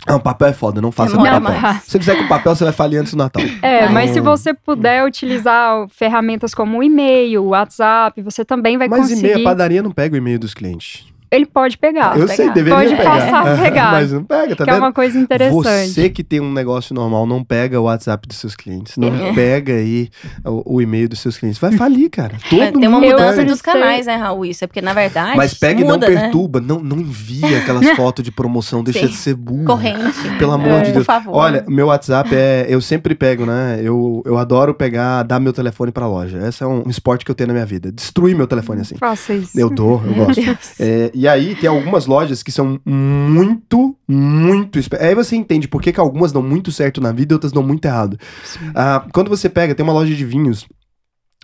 Ah, 0.05 0.15
o 0.15 0.19
papel 0.19 0.49
é 0.49 0.53
foda, 0.53 0.79
não 0.81 0.91
faça 0.91 1.15
com 1.17 1.23
papel. 1.23 1.39
mais. 1.41 1.83
Se 1.83 1.91
você 1.91 1.99
fizer 1.99 2.15
com 2.15 2.27
papel, 2.27 2.55
você 2.55 2.63
vai 2.63 2.73
falir 2.73 2.99
antes 2.99 3.13
do 3.13 3.17
Natal. 3.17 3.41
É, 3.61 3.89
mas 3.89 4.11
se 4.11 4.19
Então- 4.19 4.35
você 4.37 4.53
puder 4.53 5.03
utilizar 5.05 5.87
ferramentas 5.89 6.53
como 6.53 6.77
o 6.79 6.83
e-mail, 6.83 7.43
o 7.43 7.47
WhatsApp, 7.49 8.21
você 8.21 8.45
também 8.45 8.77
vai 8.77 8.87
Mas 8.87 8.99
conseguir. 9.01 9.19
e-mail, 9.21 9.39
a 9.39 9.43
padaria 9.49 9.81
não 9.83 9.91
pega 9.91 10.13
o 10.15 10.17
e-mail 10.17 10.37
dos 10.39 10.53
clientes. 10.53 11.05
Ele 11.29 11.45
pode 11.45 11.77
pegar. 11.77 12.15
Eu 12.17 12.21
pegar. 12.27 12.35
sei, 12.35 12.49
deveria 12.51 12.75
Pode 12.79 12.95
pegar. 12.95 13.09
passar 13.11 13.53
a 13.53 13.57
pegar. 13.61 13.91
Mas 13.91 14.11
não 14.11 14.23
pega, 14.23 14.55
tá 14.55 14.63
que 14.63 14.69
é 14.69 14.73
vendo? 14.73 14.83
uma 14.83 14.93
coisa 14.93 15.17
interessante. 15.19 15.89
Você 15.93 16.09
que 16.09 16.23
tem 16.23 16.39
um 16.39 16.51
negócio 16.53 16.93
normal, 16.95 17.25
não 17.27 17.43
pega 17.43 17.79
o 17.79 17.83
WhatsApp 17.83 18.27
dos 18.27 18.37
seus 18.37 18.55
clientes. 18.55 18.95
Não 18.97 19.07
É. 19.27 19.33
pega 19.33 19.73
aí 19.73 20.09
o, 20.45 20.75
o 20.75 20.81
e-mail 20.81 21.09
dos 21.09 21.19
seus 21.19 21.37
clientes. 21.37 21.59
Vai 21.59 21.71
falir, 21.73 22.09
cara. 22.09 22.35
Todo 22.49 22.61
É, 22.61 22.71
Tem 22.71 22.87
uma 22.87 22.99
mudança 22.99 23.43
dos 23.43 23.61
canais, 23.61 24.05
né, 24.05 24.15
Raul? 24.15 24.45
Isso 24.45 24.63
é 24.63 24.67
porque, 24.67 24.81
na 24.81 24.93
verdade, 24.93 25.35
Mas 25.35 25.53
pega 25.53 25.81
muda, 25.83 26.07
e 26.07 26.09
não 26.09 26.15
né? 26.15 26.21
perturba. 26.21 26.61
Não, 26.61 26.79
não 26.79 26.97
envia 26.97 27.57
aquelas 27.59 27.87
fotos 27.95 28.23
de 28.23 28.31
promoção. 28.31 28.83
Deixa 28.83 29.01
Sim. 29.01 29.07
de 29.07 29.15
ser 29.15 29.35
burro. 29.35 29.65
Corrente. 29.65 30.29
Pelo 30.39 30.53
amor 30.53 30.71
É, 30.71 30.79
de 30.81 30.85
por 30.87 30.93
Deus. 30.93 31.05
favor. 31.05 31.35
Olha, 31.35 31.65
meu 31.67 31.87
WhatsApp 31.87 32.29
é. 32.33 32.65
Eu 32.69 32.79
sempre 32.81 33.13
pego, 33.15 33.45
né? 33.45 33.79
Eu, 33.83 34.21
eu 34.25 34.37
adoro 34.37 34.73
pegar, 34.73 35.23
dar 35.23 35.39
meu 35.39 35.51
telefone 35.53 35.91
pra 35.91 36.07
loja. 36.07 36.47
Esse 36.47 36.63
é 36.63 36.67
um, 36.67 36.83
esporte 36.87 37.25
que 37.25 37.31
eu 37.31 37.35
tenho 37.35 37.47
na 37.47 37.53
minha 37.53 37.65
vida. 37.65 37.91
Destruir 37.91 38.35
meu 38.35 38.47
telefone 38.47 38.81
assim. 38.81 38.95
Faça 38.97 39.33
isso. 39.33 39.59
Eu 39.59 39.69
dou, 39.69 40.01
eu 40.05 40.13
gosto. 40.25 40.37
É, 40.79 41.11
e 41.17 41.27
aí 41.27 41.55
tem 41.55 41.67
algumas 41.67 42.05
lojas 42.05 42.43
que 42.43 42.51
são 42.51 42.79
muito, 42.85 43.97
muito. 44.07 44.79
Aí 44.99 45.15
você 45.15 45.35
entende 45.35 45.67
por 45.67 45.81
que, 45.81 45.91
que 45.91 45.99
algumas 45.99 46.31
dão 46.31 46.43
muito 46.43 46.71
certo 46.71 47.01
na 47.01 47.11
vida 47.11 47.33
e 47.33 47.35
outras 47.35 47.51
dão 47.51 47.63
muito 47.63 47.83
errado. 47.85 48.19
Ah, 48.75 49.03
quando 49.11 49.27
você 49.27 49.49
pega, 49.49 49.73
tem 49.73 49.83
uma 49.83 49.93
loja 49.93 50.13
de 50.13 50.23
vinhos 50.23 50.67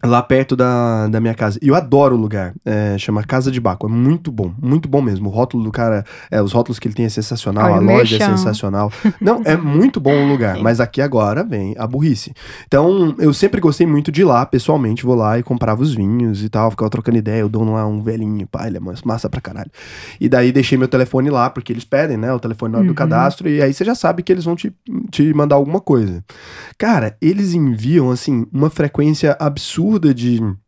lá 0.04 0.22
perto 0.22 0.56
da, 0.56 1.08
da 1.08 1.20
minha 1.22 1.34
casa. 1.34 1.58
E 1.62 1.68
eu 1.68 1.76
adoro 1.76 2.16
o 2.16 2.20
lugar. 2.20 2.54
É, 2.66 2.98
chama 2.98 3.24
Casa 3.24 3.50
de 3.52 3.60
Baco. 3.60 3.88
É 3.88 3.90
muito 3.90 4.32
bom, 4.32 4.54
muito 4.62 4.88
bom 4.90 5.02
mesmo. 5.02 5.30
O 5.30 5.32
rótulo 5.32 5.64
do 5.64 5.72
cara, 5.72 6.04
é, 6.30 6.42
os 6.42 6.52
rótulos 6.52 6.78
que 6.80 6.88
ele 6.88 6.96
tem 6.96 7.06
é 7.06 7.10
sensacional, 7.10 7.66
Olha 7.66 7.76
a 7.76 7.80
loja 7.80 8.16
é 8.16 8.20
merchan. 8.20 8.38
sensacional. 8.38 8.92
Não, 9.22 9.42
é 9.46 9.56
muito 9.56 10.00
bom 10.00 10.14
o 10.14 10.28
lugar. 10.28 10.60
Mas 10.60 10.80
aqui 10.80 11.02
agora 11.02 11.44
vem 11.44 11.74
a 11.78 11.88
burrice. 11.88 12.34
Então, 12.68 13.16
eu 13.20 13.34
sempre 13.34 13.62
gostei 13.62 13.88
muito 13.88 14.12
de 14.12 14.22
ir 14.22 14.26
lá, 14.26 14.46
pessoalmente, 14.46 15.04
vou 15.06 15.16
lá 15.16 15.40
e 15.40 15.44
comprava 15.44 15.82
os 15.82 15.94
vinhos 15.94 16.44
e 16.44 16.50
tal, 16.50 16.70
ficava 16.72 16.90
trocando 16.90 17.18
ideia. 17.18 17.46
O 17.46 17.50
dono 17.50 17.74
lá 17.74 17.82
é 17.82 17.86
um 17.86 18.02
velhinho, 18.02 18.46
pá, 18.48 18.68
ele 18.68 18.78
é 18.78 18.80
mas- 18.80 19.02
massa 19.04 19.30
pra 19.30 19.40
caralho. 19.42 19.72
E 20.20 20.28
daí 20.28 20.52
deixei 20.52 20.78
meu 20.78 20.88
telefone 20.88 21.30
lá, 21.30 21.50
porque 21.50 21.72
eles 21.72 21.86
pedem, 21.86 22.18
né? 22.18 22.32
O 22.34 22.40
telefone 22.40 22.76
hora 22.76 22.84
do 22.84 22.90
Uhum. 22.90 22.96
cadastro, 22.96 23.48
e 23.50 23.62
aí 23.62 23.74
você 23.74 23.86
já 23.86 23.96
sabe 23.96 24.22
que 24.24 24.32
eles 24.32 24.44
vão 24.46 24.56
te, 24.56 24.74
te 25.12 25.34
mandar 25.34 25.56
alguma 25.56 25.80
coisa. 25.80 26.24
Cara, 26.78 27.16
eles 27.22 27.54
enviam, 27.54 28.12
assim, 28.12 28.46
uma 28.52 28.70
frequência 28.70 29.36
absurda 29.40 29.93
de. 30.00 30.63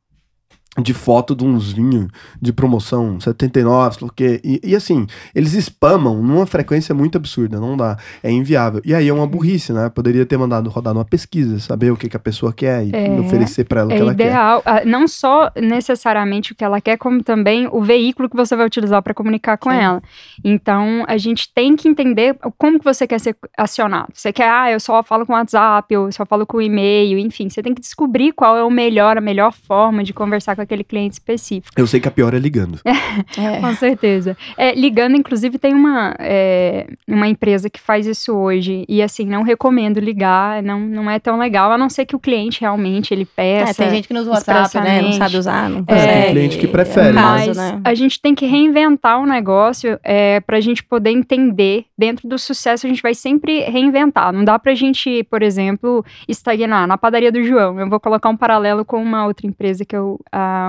De 0.81 0.93
foto 0.93 1.33
de 1.35 1.45
uns 1.45 1.71
vinhos 1.71 2.07
de 2.41 2.51
promoção, 2.51 3.19
79, 3.19 3.95
sei 3.95 4.01
lá 4.05 4.07
o 4.11 4.13
quê. 4.13 4.41
E, 4.43 4.59
e 4.63 4.75
assim, 4.75 5.07
eles 5.33 5.53
spamam 5.53 6.21
numa 6.21 6.45
frequência 6.45 6.93
muito 6.93 7.17
absurda, 7.17 7.59
não 7.59 7.77
dá. 7.77 7.97
É 8.21 8.29
inviável. 8.29 8.81
E 8.83 8.93
aí 8.93 9.07
é 9.07 9.13
uma 9.13 9.25
burrice, 9.25 9.71
né? 9.71 9.87
Poderia 9.89 10.25
ter 10.25 10.37
mandado 10.37 10.69
rodar 10.69 10.93
numa 10.93 11.05
pesquisa, 11.05 11.59
saber 11.59 11.91
o 11.91 11.97
que, 11.97 12.09
que 12.09 12.17
a 12.17 12.19
pessoa 12.19 12.51
quer 12.51 12.85
e 12.85 12.91
É, 12.93 13.09
oferecer 13.19 13.63
pra 13.63 13.81
ela 13.81 13.89
o 13.89 13.93
É 13.93 13.95
que 13.95 14.01
ela 14.01 14.15
quer. 14.15 14.25
ideal, 14.27 14.61
ah, 14.65 14.83
não 14.85 15.07
só 15.07 15.49
necessariamente 15.55 16.51
o 16.51 16.55
que 16.55 16.63
ela 16.63 16.81
quer, 16.81 16.97
como 16.97 17.23
também 17.23 17.67
o 17.71 17.81
veículo 17.81 18.29
que 18.29 18.35
você 18.35 18.55
vai 18.55 18.65
utilizar 18.65 19.01
para 19.01 19.13
comunicar 19.13 19.57
com 19.57 19.69
Sim. 19.71 19.77
ela. 19.77 20.01
Então, 20.43 21.05
a 21.07 21.17
gente 21.17 21.51
tem 21.53 21.75
que 21.75 21.87
entender 21.87 22.37
como 22.57 22.79
que 22.79 22.85
você 22.85 23.07
quer 23.07 23.19
ser 23.19 23.35
acionado. 23.57 24.09
Você 24.13 24.33
quer, 24.33 24.49
ah, 24.49 24.71
eu 24.71 24.79
só 24.79 25.01
falo 25.03 25.25
com 25.25 25.33
WhatsApp, 25.33 25.93
eu 25.93 26.11
só 26.11 26.25
falo 26.25 26.45
com 26.45 26.61
e-mail, 26.61 27.17
enfim, 27.19 27.49
você 27.49 27.63
tem 27.63 27.73
que 27.73 27.81
descobrir 27.81 28.33
qual 28.33 28.57
é 28.57 28.63
o 28.63 28.69
melhor, 28.69 29.17
a 29.17 29.21
melhor 29.21 29.53
forma 29.53 30.03
de 30.03 30.13
conversar 30.13 30.55
com 30.55 30.64
aquele 30.65 30.83
cliente 30.83 31.13
específico. 31.13 31.73
Eu 31.77 31.87
sei 31.87 31.99
que 31.99 32.07
a 32.07 32.11
pior 32.11 32.33
é 32.33 32.39
ligando. 32.39 32.79
É. 33.37 33.59
Com 33.59 33.73
certeza. 33.75 34.35
É, 34.57 34.73
ligando, 34.75 35.15
inclusive, 35.15 35.57
tem 35.57 35.73
uma, 35.73 36.13
é, 36.19 36.87
uma 37.07 37.27
empresa 37.27 37.69
que 37.69 37.79
faz 37.79 38.05
isso 38.05 38.33
hoje. 38.33 38.83
E 38.89 39.01
assim, 39.01 39.25
não 39.25 39.41
recomendo 39.43 39.99
ligar, 39.99 40.61
não, 40.61 40.79
não 40.79 41.09
é 41.09 41.17
tão 41.19 41.37
legal, 41.37 41.71
a 41.71 41.77
não 41.77 41.89
ser 41.89 42.05
que 42.05 42.15
o 42.15 42.19
cliente 42.19 42.59
realmente 42.61 43.13
ele 43.13 43.27
É, 43.37 43.63
peça. 43.65 43.83
tem 43.83 43.89
gente 43.95 44.07
que 44.07 44.13
não 44.13 44.21
usa 44.21 44.31
WhatsApp, 44.31 44.79
né? 44.79 45.01
Não 45.01 45.13
sabe 45.13 45.37
usar, 45.37 45.69
não 45.69 45.83
É, 45.87 46.23
tem 46.23 46.31
cliente 46.31 46.57
que 46.57 46.67
prefere, 46.67 47.09
É 47.09 47.13
caso, 47.13 47.47
Mas 47.47 47.57
né? 47.57 47.81
a 47.83 47.93
gente 47.93 48.19
tem 48.21 48.35
que 48.35 48.45
reinventar 48.45 49.19
o 49.19 49.25
negócio 49.25 49.97
é, 50.03 50.39
para 50.41 50.57
a 50.57 50.61
gente 50.61 50.83
poder 50.83 51.11
entender. 51.11 51.85
Dentro 51.97 52.27
do 52.27 52.37
sucesso, 52.37 52.85
a 52.85 52.89
gente 52.89 53.01
vai 53.01 53.13
sempre 53.13 53.61
reinventar. 53.61 54.33
Não 54.33 54.43
dá 54.43 54.57
pra 54.59 54.73
gente, 54.75 55.23
por 55.23 55.41
exemplo, 55.41 56.03
estagnar. 56.27 56.87
Na 56.87 56.97
padaria 56.97 57.31
do 57.31 57.43
João, 57.43 57.79
eu 57.79 57.89
vou 57.89 57.99
colocar 57.99 58.29
um 58.29 58.37
paralelo 58.37 58.83
com 58.83 59.01
uma 59.01 59.25
outra 59.25 59.47
empresa 59.47 59.85
que 59.85 59.95
eu, 59.95 60.19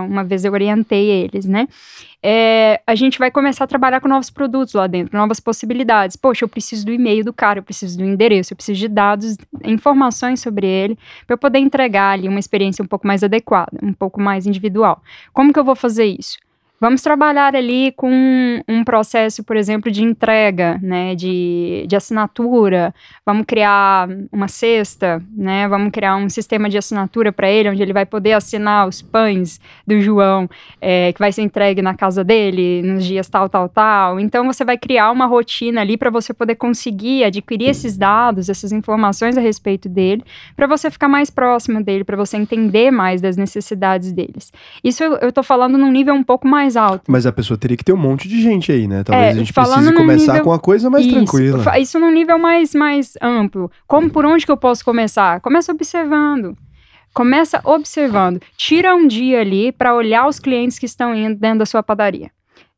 uma 0.08 0.24
vez 0.24 0.44
eu 0.44 0.52
orientei 0.52 1.08
eles, 1.08 1.46
né? 1.46 1.68
É, 2.22 2.80
a 2.86 2.94
gente 2.94 3.18
vai 3.18 3.30
começar 3.30 3.64
a 3.64 3.66
trabalhar 3.66 4.00
com 4.00 4.08
novos 4.08 4.30
produtos 4.30 4.74
lá 4.74 4.86
dentro, 4.86 5.16
novas 5.16 5.38
possibilidades. 5.38 6.16
Poxa, 6.16 6.44
eu 6.44 6.48
preciso 6.48 6.86
do 6.86 6.92
e-mail 6.92 7.24
do 7.24 7.32
cara, 7.32 7.58
eu 7.58 7.62
preciso 7.62 7.98
do 7.98 8.04
endereço, 8.04 8.52
eu 8.52 8.56
preciso 8.56 8.80
de 8.80 8.88
dados, 8.88 9.36
informações 9.64 10.40
sobre 10.40 10.66
ele, 10.66 10.98
para 11.26 11.34
eu 11.34 11.38
poder 11.38 11.58
entregar 11.58 12.12
ali 12.12 12.28
uma 12.28 12.40
experiência 12.40 12.82
um 12.82 12.88
pouco 12.88 13.06
mais 13.06 13.22
adequada, 13.22 13.78
um 13.82 13.92
pouco 13.92 14.20
mais 14.20 14.46
individual. 14.46 15.02
Como 15.32 15.52
que 15.52 15.58
eu 15.58 15.64
vou 15.64 15.76
fazer 15.76 16.06
isso? 16.06 16.38
Vamos 16.78 17.00
trabalhar 17.00 17.56
ali 17.56 17.90
com 17.92 18.62
um 18.68 18.84
processo, 18.84 19.42
por 19.42 19.56
exemplo, 19.56 19.90
de 19.90 20.02
entrega, 20.02 20.78
né, 20.82 21.14
de, 21.14 21.86
de 21.88 21.96
assinatura. 21.96 22.94
Vamos 23.24 23.46
criar 23.46 24.06
uma 24.30 24.46
cesta, 24.46 25.22
né? 25.34 25.66
Vamos 25.68 25.90
criar 25.90 26.16
um 26.16 26.28
sistema 26.28 26.68
de 26.68 26.76
assinatura 26.76 27.32
para 27.32 27.48
ele, 27.48 27.70
onde 27.70 27.82
ele 27.82 27.94
vai 27.94 28.04
poder 28.04 28.34
assinar 28.34 28.86
os 28.86 29.00
pães 29.00 29.58
do 29.86 30.00
João, 30.02 30.48
é, 30.78 31.14
que 31.14 31.18
vai 31.18 31.32
ser 31.32 31.42
entregue 31.42 31.80
na 31.80 31.94
casa 31.94 32.22
dele 32.22 32.82
nos 32.82 33.04
dias 33.06 33.26
tal, 33.26 33.48
tal, 33.48 33.70
tal. 33.70 34.20
Então 34.20 34.44
você 34.44 34.62
vai 34.62 34.76
criar 34.76 35.10
uma 35.10 35.24
rotina 35.24 35.80
ali 35.80 35.96
para 35.96 36.10
você 36.10 36.34
poder 36.34 36.56
conseguir 36.56 37.24
adquirir 37.24 37.70
esses 37.70 37.96
dados, 37.96 38.50
essas 38.50 38.70
informações 38.70 39.38
a 39.38 39.40
respeito 39.40 39.88
dele, 39.88 40.22
para 40.54 40.66
você 40.66 40.90
ficar 40.90 41.08
mais 41.08 41.30
próximo 41.30 41.82
dele, 41.82 42.04
para 42.04 42.16
você 42.18 42.36
entender 42.36 42.90
mais 42.90 43.22
das 43.22 43.36
necessidades 43.36 44.12
deles. 44.12 44.52
Isso 44.84 45.02
eu, 45.02 45.32
tô 45.32 45.42
falando 45.42 45.78
num 45.78 45.90
nível 45.90 46.14
um 46.14 46.22
pouco 46.22 46.46
mais 46.46 46.65
alto. 46.74 47.04
Mas 47.06 47.26
a 47.26 47.32
pessoa 47.32 47.56
teria 47.58 47.76
que 47.76 47.84
ter 47.84 47.92
um 47.92 47.96
monte 47.98 48.26
de 48.26 48.40
gente 48.42 48.72
aí, 48.72 48.88
né? 48.88 49.04
Talvez 49.04 49.26
É, 49.28 49.30
a 49.30 49.34
gente 49.38 49.52
precise 49.52 49.92
começar 49.92 50.32
nível- 50.32 50.44
com 50.44 50.50
uma 50.50 50.58
coisa 50.58 50.88
mais 50.90 51.04
isso, 51.06 51.14
tranquila. 51.14 51.78
Isso 51.78 52.00
num 52.00 52.10
nível 52.10 52.38
mais, 52.38 52.74
mais 52.74 53.12
amplo. 53.22 53.70
Como 53.86 54.10
por 54.10 54.24
onde 54.24 54.44
que 54.46 54.50
eu 54.50 54.56
posso 54.56 54.84
começar? 54.84 55.40
Começa 55.40 55.70
observando. 55.70 56.56
Começa 57.14 57.60
observando. 57.64 58.40
Tira 58.56 58.94
um 58.94 59.06
dia 59.06 59.40
ali 59.40 59.72
para 59.72 59.94
olhar 59.94 60.26
os 60.26 60.38
clientes 60.38 60.78
que 60.78 60.86
estão 60.86 61.14
indo 61.14 61.34
dentro 61.38 61.60
da 61.60 61.66
sua 61.66 61.82
padaria. 61.82 62.30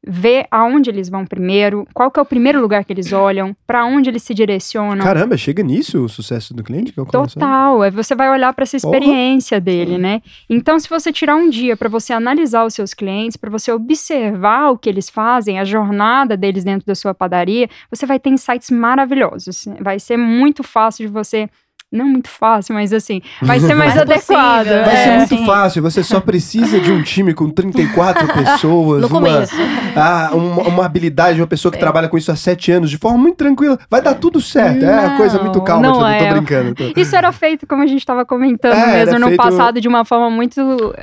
Vê 0.07 0.47
aonde 0.51 0.89
eles 0.89 1.09
vão 1.09 1.27
primeiro, 1.27 1.87
qual 1.93 2.09
que 2.11 2.21
é 2.21 2.23
o 2.23 2.25
primeiro 2.25 2.61
lugar 2.61 2.85
que 2.85 2.93
eles 2.93 3.13
olham, 3.13 3.55
para 3.67 3.85
onde 3.85 4.09
eles 4.09 4.23
se 4.23 4.33
direcionam. 4.33 5.05
Caramba, 5.05 5.37
chega 5.37 5.61
nisso 5.63 6.05
o 6.05 6.09
sucesso 6.09 6.55
do 6.55 6.63
cliente? 6.63 6.93
Que 6.93 7.01
eu 7.01 7.05
começo 7.05 7.37
a- 7.39 7.41
Total, 7.41 7.83
aí 7.83 7.91
você 7.91 8.15
vai 8.15 8.31
olhar 8.31 8.53
para 8.53 8.63
essa 8.63 8.79
Porra. 8.79 8.97
experiência 8.97 9.61
dele, 9.61 9.99
né? 9.99 10.23
Então, 10.49 10.79
se 10.79 10.89
você 10.89 11.13
tirar 11.13 11.35
um 11.35 11.51
dia 11.51 11.77
para 11.77 11.89
você 11.89 12.13
analisar 12.13 12.65
os 12.65 12.75
seus 12.75 12.95
clientes, 12.95 13.37
para 13.37 13.51
você 13.51 13.73
observar 13.73 14.71
o 14.71 14.79
que 14.79 14.89
eles 14.89 15.11
fazem, 15.11 15.59
a 15.59 15.65
jornada 15.65 16.37
deles 16.37 16.63
dentro 16.63 16.87
da 16.87 16.95
sua 16.95 17.13
padaria, 17.13 17.69
você 17.91 18.07
vai 18.07 18.21
ter 18.21 18.31
insights 18.31 18.71
maravilhosos. 18.71 19.67
Vai 19.81 19.99
ser 19.99 20.17
muito 20.17 20.63
fácil 20.63 21.07
de 21.07 21.13
você 21.13 21.51
não 21.91 22.07
muito 22.07 22.29
fácil, 22.29 22.75
mas 22.75 22.93
assim, 22.93 23.21
vai 23.43 23.59
ser 23.61 23.75
mais, 23.75 23.95
Mais 23.95 24.03
adequado. 24.03 24.67
possível, 24.67 24.85
Vai 24.85 24.97
ser 24.97 25.09
é. 25.09 25.17
muito 25.17 25.37
sim. 25.37 25.47
fácil, 25.47 25.83
você 25.83 26.03
só 26.05 26.21
precisa 26.21 26.79
de 26.81 26.93
um 26.93 27.03
time 27.03 27.33
com 27.33 27.49
34 27.49 28.27
pessoas, 28.33 29.01
No 29.03 29.09
uma, 29.09 29.21
começo. 29.21 29.55
ah, 29.97 30.31
uma, 30.35 30.63
uma 30.69 30.85
habilidade 30.85 31.37
de 31.37 31.41
uma 31.41 31.47
pessoa 31.47 31.73
que 31.73 31.79
É. 31.79 31.81
trabalha 31.81 32.09
com 32.09 32.19
isso 32.19 32.31
há 32.31 32.37
sete 32.37 32.71
anos, 32.71 32.91
de 32.91 32.99
forma 32.99 33.17
muito 33.19 33.37
tranquila. 33.37 33.79
Vai 33.91 34.03
dar 34.03 34.15
tudo 34.15 34.41
certo. 34.41 34.85
é 34.85 34.91
uma 34.93 35.09
Não, 35.11 35.17
coisa 35.17 35.43
muito 35.43 35.61
calma, 35.63 35.83
não 35.89 35.95
eu 35.95 36.01
não 36.01 36.19
tô 36.19 36.25
é. 36.25 36.33
brincando. 36.35 36.75
tô- 36.75 37.01
Isso 37.01 37.17
era 37.17 37.33
feito, 37.33 37.67
como 37.67 37.83
a 37.83 37.87
gente 37.87 38.01
estava 38.01 38.25
comentando 38.27 38.75
É, 38.75 39.05
mesmo, 39.05 39.19
no 39.19 39.29
feito- 39.29 39.43
passado, 39.43 39.81
de 39.81 39.89
uma 39.89 40.05
forma 40.05 40.29
muito, 40.31 40.61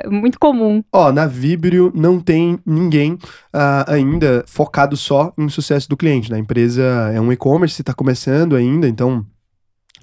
muito 0.09 0.39
comum. 0.39 0.83
Ó, 0.93 1.11
na 1.11 1.25
Vibrio 1.25 1.91
não 1.95 2.19
tem 2.19 2.59
ninguém 2.65 3.17
ah, 3.53 3.85
ainda 3.87 4.43
focado 4.47 4.95
só 4.95 5.33
em 5.37 5.49
sucesso 5.49 5.89
do 5.89 5.97
cliente. 5.97 6.29
né? 6.29 6.37
A 6.37 6.39
empresa 6.39 6.83
é 7.13 7.19
um 7.19 7.31
e-commerce, 7.31 7.81
está 7.81 7.93
começando 7.93 8.55
ainda, 8.55 8.87
então 8.87 9.25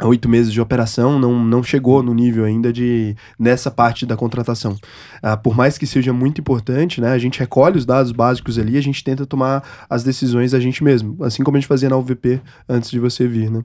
oito 0.01 0.29
meses 0.29 0.53
de 0.53 0.61
operação 0.61 1.19
não, 1.19 1.45
não 1.45 1.63
chegou 1.63 2.03
no 2.03 2.15
nível 2.15 2.45
ainda 2.45 2.73
de 2.73 3.15
nessa 3.39 3.71
parte 3.71 4.07
da 4.07 4.17
contratação. 4.17 4.77
Ah, 5.23 5.37
por 5.37 5.55
mais 5.55 5.77
que 5.77 5.87
seja 5.87 6.13
muito 6.13 6.41
importante, 6.41 7.01
né? 7.01 7.13
A 7.13 7.19
gente 7.19 7.39
recolhe 7.39 7.79
os 7.79 7.85
dados 7.85 8.13
básicos 8.13 8.59
ali, 8.59 8.77
a 8.77 8.83
gente 8.83 9.05
tenta 9.05 9.27
tomar 9.27 9.63
as 9.89 10.03
decisões 10.03 10.55
a 10.55 10.61
gente 10.61 10.83
mesmo, 10.83 11.23
assim 11.23 11.43
como 11.43 11.57
a 11.57 11.61
gente 11.61 11.69
fazia 11.69 11.89
na 11.89 11.97
UVP 11.97 12.41
antes 12.69 12.91
de 12.91 12.99
você 12.99 13.27
vir, 13.27 13.51
né? 13.51 13.63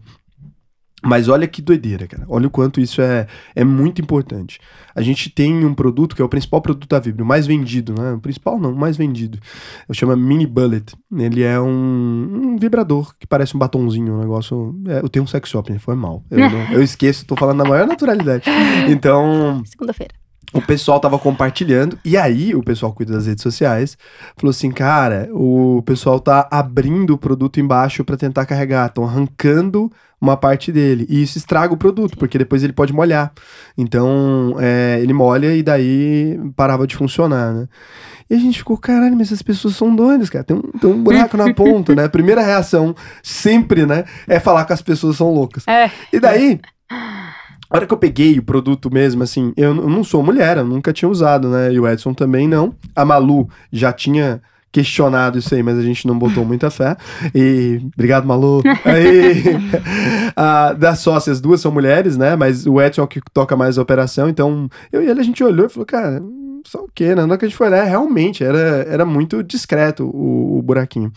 Mas 1.04 1.28
olha 1.30 1.48
que 1.48 1.62
doideira, 1.62 2.08
cara. 2.08 2.26
Olha 2.28 2.48
o 2.48 2.50
quanto 2.50 2.82
isso 2.82 3.02
é, 3.02 3.28
é 3.56 3.64
muito 3.64 4.02
importante. 4.02 4.60
A 4.95 5.02
gente 5.04 5.30
tem 5.30 5.64
um 5.64 5.74
produto 5.74 6.16
que 6.16 6.22
é 6.22 6.26
o 6.26 6.30
principal 6.30 6.60
produto 6.60 6.88
da 6.89 7.00
Vibrio, 7.00 7.24
o 7.24 7.28
mais 7.28 7.45
vendido, 7.45 7.93
né? 7.93 8.14
O 8.14 8.20
principal 8.20 8.60
não, 8.60 8.72
o 8.74 8.76
mais 8.76 8.98
vendido. 8.98 9.38
Chama 9.93 10.16
Mini 10.16 10.48
Bullet. 10.48 10.95
Ele 11.16 11.43
é 11.43 11.60
um, 11.62 12.54
um 12.54 12.58
vibrador 12.58 13.14
que 13.20 13.28
parece 13.28 13.56
um 13.56 13.60
batonzinho, 13.60 14.16
um 14.16 14.20
negócio. 14.20 14.76
é, 14.88 14.98
eu 15.00 15.08
tenho 15.08 15.24
um 15.24 15.28
sex 15.28 15.48
shop, 15.50 15.78
foi 15.78 15.95
mal. 15.95 16.24
Eu, 16.32 16.39
não- 16.39 16.72
eu 16.74 16.82
esqueço, 16.84 17.26
tô 17.28 17.36
falando 17.36 17.58
na 17.60 17.70
maior 17.70 17.86
naturalidade. 17.88 18.45
Então, 18.89 19.62
Segunda-feira. 19.66 20.16
O 20.54 20.62
pessoal 20.62 21.00
tava 21.00 21.20
compartilhando, 21.20 22.00
e 22.06 22.16
aí 22.16 22.56
o 22.56 22.64
pessoal 22.64 22.93
cuida 22.93 23.14
das 23.14 23.28
redes 23.28 23.43
sociais 23.43 23.98
falou 24.38 24.52
assim: 24.52 24.72
cara, 24.72 25.30
o 25.32 25.82
pessoal 25.86 26.20
tá 26.20 26.48
abrindo 26.50 27.14
o 27.14 27.18
produto 27.18 27.60
embaixo 27.60 28.04
pra 28.04 28.16
tentar 28.16 28.45
carregar, 28.45 28.88
estão 28.88 29.04
arrancando 29.04 29.91
uma 30.20 30.36
parte 30.36 30.72
dele. 30.72 31.06
E 31.10 31.22
isso 31.22 31.38
estraga 31.38 31.74
o 31.74 31.78
produto, 31.78 32.18
porque 32.18 32.38
depois 32.38 32.64
ele 32.64 32.74
pode 32.74 32.91
molhar. 32.91 33.32
Então, 33.78 34.56
é, 34.60 35.00
ele 35.02 35.14
molha 35.14 35.56
e 35.56 35.62
daí 35.62 36.39
parava 36.56 36.88
de 36.88 36.95
funcionar, 36.95 37.54
né? 37.54 37.68
E 38.30 38.34
a 38.34 38.38
gente 38.38 38.58
ficou, 38.58 38.78
caralho, 38.78 39.16
mas 39.16 39.28
essas 39.28 39.41
pessoas 39.41 39.76
são 39.76 39.95
doidas, 39.95 40.30
cara. 40.30 40.43
Tem 40.43 40.58
um, 40.58 40.62
tem 40.62 40.89
um 40.89 41.04
buraco 41.04 41.38
na 41.38 41.52
ponta, 41.56 41.93
né? 41.95 42.06
A 42.06 42.10
primeira 42.10 42.41
reação, 42.41 42.95
sempre, 43.22 43.86
né? 43.86 44.06
É 44.28 44.39
falar 44.39 44.66
que 44.66 44.74
as 44.74 44.82
pessoas 44.82 45.18
são 45.18 45.32
loucas. 45.34 45.68
É. 45.68 45.89
E 46.12 46.20
daí, 46.20 46.60
a 47.70 47.78
hora 47.78 47.86
que 47.86 47.93
eu 47.93 47.97
peguei 47.97 48.39
o 48.39 48.43
produto 48.43 48.91
mesmo, 48.91 49.24
assim, 49.24 49.53
eu, 49.57 49.76
eu 49.76 49.89
não 49.89 50.03
sou 50.03 50.24
mulher, 50.24 50.57
eu 50.57 50.65
nunca 50.65 50.93
tinha 50.93 51.09
usado, 51.09 51.49
né? 51.49 51.72
E 51.74 51.80
o 51.80 51.88
Edson 51.88 52.13
também 52.13 52.47
não. 52.47 52.74
A 52.95 53.03
Malu 53.03 53.49
já 53.72 53.91
tinha 53.91 54.41
questionado 54.72 55.39
isso 55.39 55.53
aí, 55.55 55.63
mas 55.63 55.78
a 55.78 55.82
gente 55.82 56.05
não 56.05 56.18
botou 56.18 56.45
muita 56.45 56.70
fé. 56.70 56.95
E 57.34 57.82
obrigado, 57.95 58.28
Malu. 58.28 58.61
Aí, 58.86 59.43
a, 60.36 60.74
das 60.74 60.99
sócias, 60.99 61.41
duas 61.41 61.59
são 61.61 61.72
mulheres, 61.72 62.15
né? 62.15 62.36
Mas 62.36 62.65
o 62.68 62.80
Edson 62.80 63.01
é 63.01 63.03
o 63.03 63.07
que 63.07 63.20
toca 63.34 63.55
mais 63.55 63.78
a 63.78 63.82
operação. 63.82 64.30
Então, 64.30 64.70
eu 64.91 65.01
e 65.01 65.09
ele, 65.09 65.20
a 65.20 65.24
gente 65.24 65.43
olhou 65.43 65.65
e 65.65 65.70
falou, 65.70 65.86
cara, 65.86 66.22
só 66.68 66.80
o 66.84 66.89
quê, 66.93 67.15
né? 67.15 67.15
Na 67.15 67.24
hora 67.24 67.38
que 67.38 67.45
a 67.45 67.47
gente 67.47 67.57
foi 67.57 67.68
olhar, 67.68 67.84
realmente, 67.86 68.43
era, 68.43 68.59
era 68.89 69.05
muito 69.05 69.41
discreto 69.41 70.03
o, 70.05 70.57
o 70.57 70.61
buraquinho. 70.61 71.11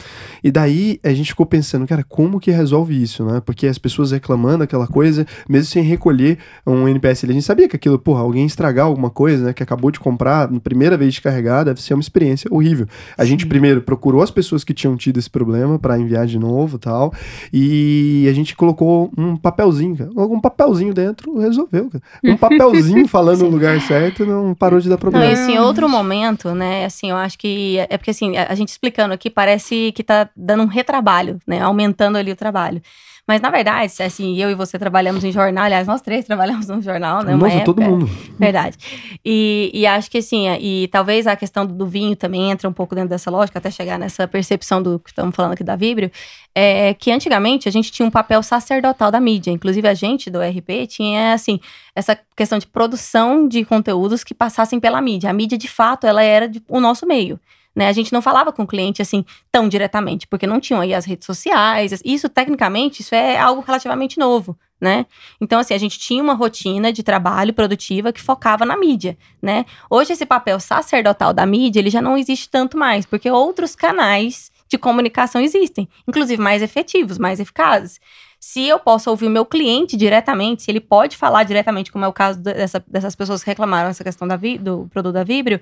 E 0.45 0.51
daí, 0.51 1.01
a 1.03 1.13
gente 1.13 1.31
ficou 1.31 1.45
pensando, 1.45 1.87
cara, 1.87 2.05
como 2.09 2.39
que 2.39 2.51
resolve 2.53 3.01
isso, 3.01 3.25
né? 3.25 3.43
Porque 3.45 3.67
as 3.67 3.77
pessoas 3.77 4.13
reclamando 4.13 4.63
aquela 4.63 4.87
coisa, 4.87 5.27
mesmo 5.49 5.67
sem 5.67 5.83
recolher 5.83 6.39
um 6.65 6.87
NPS. 6.87 7.25
A 7.25 7.33
gente 7.33 7.43
sabia 7.43 7.69
que 7.69 7.75
aquilo, 7.75 7.99
porra, 7.99 8.21
alguém 8.21 8.47
estragar 8.47 8.87
alguma 8.87 9.11
coisa, 9.11 9.47
né? 9.47 9.53
Que 9.53 9.63
acabou 9.63 9.91
de 9.91 9.99
comprar, 9.99 10.51
na 10.51 10.61
primeira 10.61 10.97
vez 10.97 11.15
de 11.15 11.21
carregar, 11.21 11.65
deve 11.65 11.83
ser 11.83 11.95
uma 11.95 12.01
experiência 12.01 12.49
horrível. 12.53 12.87
A 13.19 13.25
gente 13.25 13.45
primeiro 13.47 13.83
procurou 13.83 14.23
as 14.23 14.31
pessoas 14.31 14.63
que 14.63 14.73
tinham 14.73 14.97
tido 14.97 15.19
esse 15.19 15.29
problema 15.29 15.79
para 15.81 15.99
enviar 15.99 16.27
de 16.27 16.39
novo 16.39 16.77
e 16.77 16.79
tal. 16.79 17.13
E 17.53 18.27
a 18.31 18.33
gente 18.33 18.55
colocou 18.55 19.11
um 19.19 19.37
papelzinho, 19.37 19.97
cara. 19.97 20.11
Colocou 20.11 20.37
Um 20.37 20.41
papelzinho 20.41 20.95
dentro, 20.95 21.39
resolveu, 21.39 21.91
cara. 21.91 22.03
Um 22.25 22.37
papelzinho 22.39 23.09
falando 23.09 23.41
no 23.41 23.49
lugar 23.51 23.81
certo, 23.81 24.25
não 24.25 24.55
parou 24.55 24.79
de 24.79 24.89
dar 24.89 24.95
Não, 24.95 25.01
problema. 25.01 25.33
isso 25.33 25.40
em 25.49 25.59
outro 25.59 25.89
momento, 25.89 26.55
né? 26.55 26.85
Assim, 26.85 27.11
eu 27.11 27.17
acho 27.17 27.39
que. 27.39 27.79
É 27.89 27.97
porque 27.97 28.11
assim, 28.11 28.37
a 28.37 28.51
a 28.51 28.55
gente 28.55 28.69
explicando 28.69 29.15
aqui 29.15 29.31
parece 29.31 29.93
que 29.93 30.03
tá 30.03 30.29
dando 30.37 30.65
um 30.65 30.67
retrabalho, 30.67 31.39
né? 31.47 31.61
Aumentando 31.61 32.19
ali 32.19 32.33
o 32.33 32.37
trabalho. 32.37 32.83
Mas, 33.31 33.41
na 33.41 33.49
verdade, 33.49 33.93
assim, 34.03 34.37
eu 34.37 34.51
e 34.51 34.57
você 34.57 34.77
trabalhamos 34.77 35.23
em 35.23 35.31
jornal, 35.31 35.67
aliás, 35.67 35.87
nós 35.87 36.01
três 36.01 36.25
trabalhamos 36.27 36.67
num 36.67 36.83
jornal, 36.83 37.23
né? 37.23 37.33
Nossa, 37.37 37.61
todo 37.65 37.81
mundo. 37.81 38.11
Verdade. 38.37 38.77
E, 39.25 39.71
e 39.73 39.87
acho 39.87 40.11
que 40.11 40.19
assim, 40.19 40.49
e 40.61 40.89
talvez 40.89 41.29
a 41.29 41.37
questão 41.37 41.65
do 41.65 41.87
vinho 41.87 42.17
também 42.17 42.51
entra 42.51 42.69
um 42.69 42.73
pouco 42.73 42.93
dentro 42.93 43.11
dessa 43.11 43.31
lógica, 43.31 43.61
até 43.61 43.71
chegar 43.71 44.01
nessa 44.01 44.27
percepção 44.27 44.83
do 44.83 44.99
que 44.99 45.11
estamos 45.11 45.33
falando 45.37 45.53
aqui 45.53 45.63
da 45.63 45.77
Vibrio, 45.77 46.11
é 46.53 46.93
que 46.93 47.13
antigamente 47.13 47.69
a 47.69 47.71
gente 47.73 47.93
tinha 47.93 48.05
um 48.05 48.11
papel 48.11 48.43
sacerdotal 48.43 49.13
da 49.13 49.21
mídia. 49.21 49.53
Inclusive, 49.53 49.87
a 49.87 49.95
gente 49.95 50.29
do 50.29 50.41
RP 50.41 50.89
tinha, 50.89 51.33
assim, 51.33 51.61
essa 51.95 52.19
questão 52.35 52.59
de 52.59 52.67
produção 52.67 53.47
de 53.47 53.65
conteúdos 53.65 54.25
que 54.25 54.35
passassem 54.35 54.81
pela 54.81 55.01
mídia. 55.01 55.31
A 55.31 55.33
mídia, 55.33 55.57
de 55.57 55.69
fato, 55.69 56.05
ela 56.05 56.21
era 56.25 56.49
de- 56.49 56.61
o 56.69 56.81
nosso 56.81 57.07
meio. 57.07 57.39
Né? 57.75 57.87
A 57.87 57.93
gente 57.93 58.13
não 58.13 58.21
falava 58.21 58.53
com 58.53 58.63
o 58.65 58.67
cliente 58.67 59.01
assim 59.01 59.25
tão 59.51 59.69
diretamente, 59.69 60.27
porque 60.27 60.47
não 60.47 60.59
tinham 60.61 60.81
aí 60.81 60.93
as 60.93 61.05
redes 61.05 61.25
sociais. 61.27 62.01
Isso, 62.05 62.29
tecnicamente, 62.29 63.01
isso 63.01 63.15
é 63.15 63.39
algo 63.39 63.63
relativamente 63.65 64.19
novo, 64.19 64.59
né? 64.81 65.07
Então, 65.41 65.61
assim, 65.61 65.75
a 65.75 65.79
gente 65.79 65.99
tinha 65.99 66.23
uma 66.23 66.35
rotina 66.35 66.93
de 66.93 67.03
trabalho 67.03 67.55
produtiva 67.55 68.13
que 68.13 68.21
focava 68.21 68.67
na 68.67 68.77
mídia, 68.77 69.17
né? 69.41 69.65
Hoje, 69.89 70.13
esse 70.13 70.27
papel 70.27 70.59
sacerdotal 70.59 71.33
da 71.33 71.47
mídia, 71.47 71.79
ele 71.79 71.91
já 71.91 72.03
não 72.03 72.17
existe 72.17 72.49
tanto 72.49 72.77
mais, 72.77 73.07
porque 73.07 73.31
outros 73.31 73.77
canais 73.77 74.51
de 74.69 74.79
comunicação 74.79 75.41
existem, 75.41 75.89
inclusive 76.09 76.41
mais 76.41 76.63
efetivos, 76.63 77.19
mais 77.19 77.41
eficazes. 77.41 78.01
Se 78.39 78.67
eu 78.67 78.79
posso 78.79 79.11
ouvir 79.11 79.27
o 79.27 79.31
meu 79.31 79.45
cliente 79.45 79.97
diretamente, 79.97 80.63
se 80.63 80.71
ele 80.71 80.81
pode 80.81 81.17
falar 81.17 81.45
diretamente, 81.45 81.93
como 81.93 82.05
é 82.05 82.09
o 82.09 82.13
caso 82.13 82.41
dessa- 82.41 82.83
dessas 82.87 83.15
pessoas 83.15 83.45
que 83.45 83.51
reclamaram 83.51 83.91
essa 83.91 84.03
questão 84.03 84.27
da 84.27 84.37
do 84.37 84.89
produto 84.91 85.13
da 85.13 85.25
Vibrio, 85.25 85.61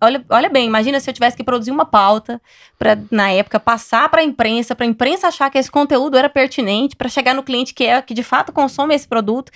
olha, 0.00 0.24
olha 0.28 0.48
bem, 0.48 0.66
imagina 0.66 1.00
se 1.00 1.08
eu 1.08 1.14
tivesse 1.14 1.36
que 1.36 1.44
produzir 1.44 1.70
uma 1.70 1.84
pauta 1.84 2.40
para 2.78 2.98
na 3.10 3.30
época 3.30 3.58
passar 3.58 4.08
para 4.08 4.20
a 4.20 4.24
imprensa, 4.24 4.74
para 4.74 4.84
a 4.84 4.88
imprensa 4.88 5.28
achar 5.28 5.50
que 5.50 5.58
esse 5.58 5.70
conteúdo 5.70 6.16
era 6.16 6.28
pertinente, 6.28 6.96
para 6.96 7.08
chegar 7.08 7.34
no 7.34 7.42
cliente 7.42 7.72
que 7.74 7.84
é 7.84 8.00
que 8.02 8.14
de 8.14 8.22
fato 8.22 8.52
consome 8.52 8.94
esse 8.94 9.06
produto, 9.08 9.50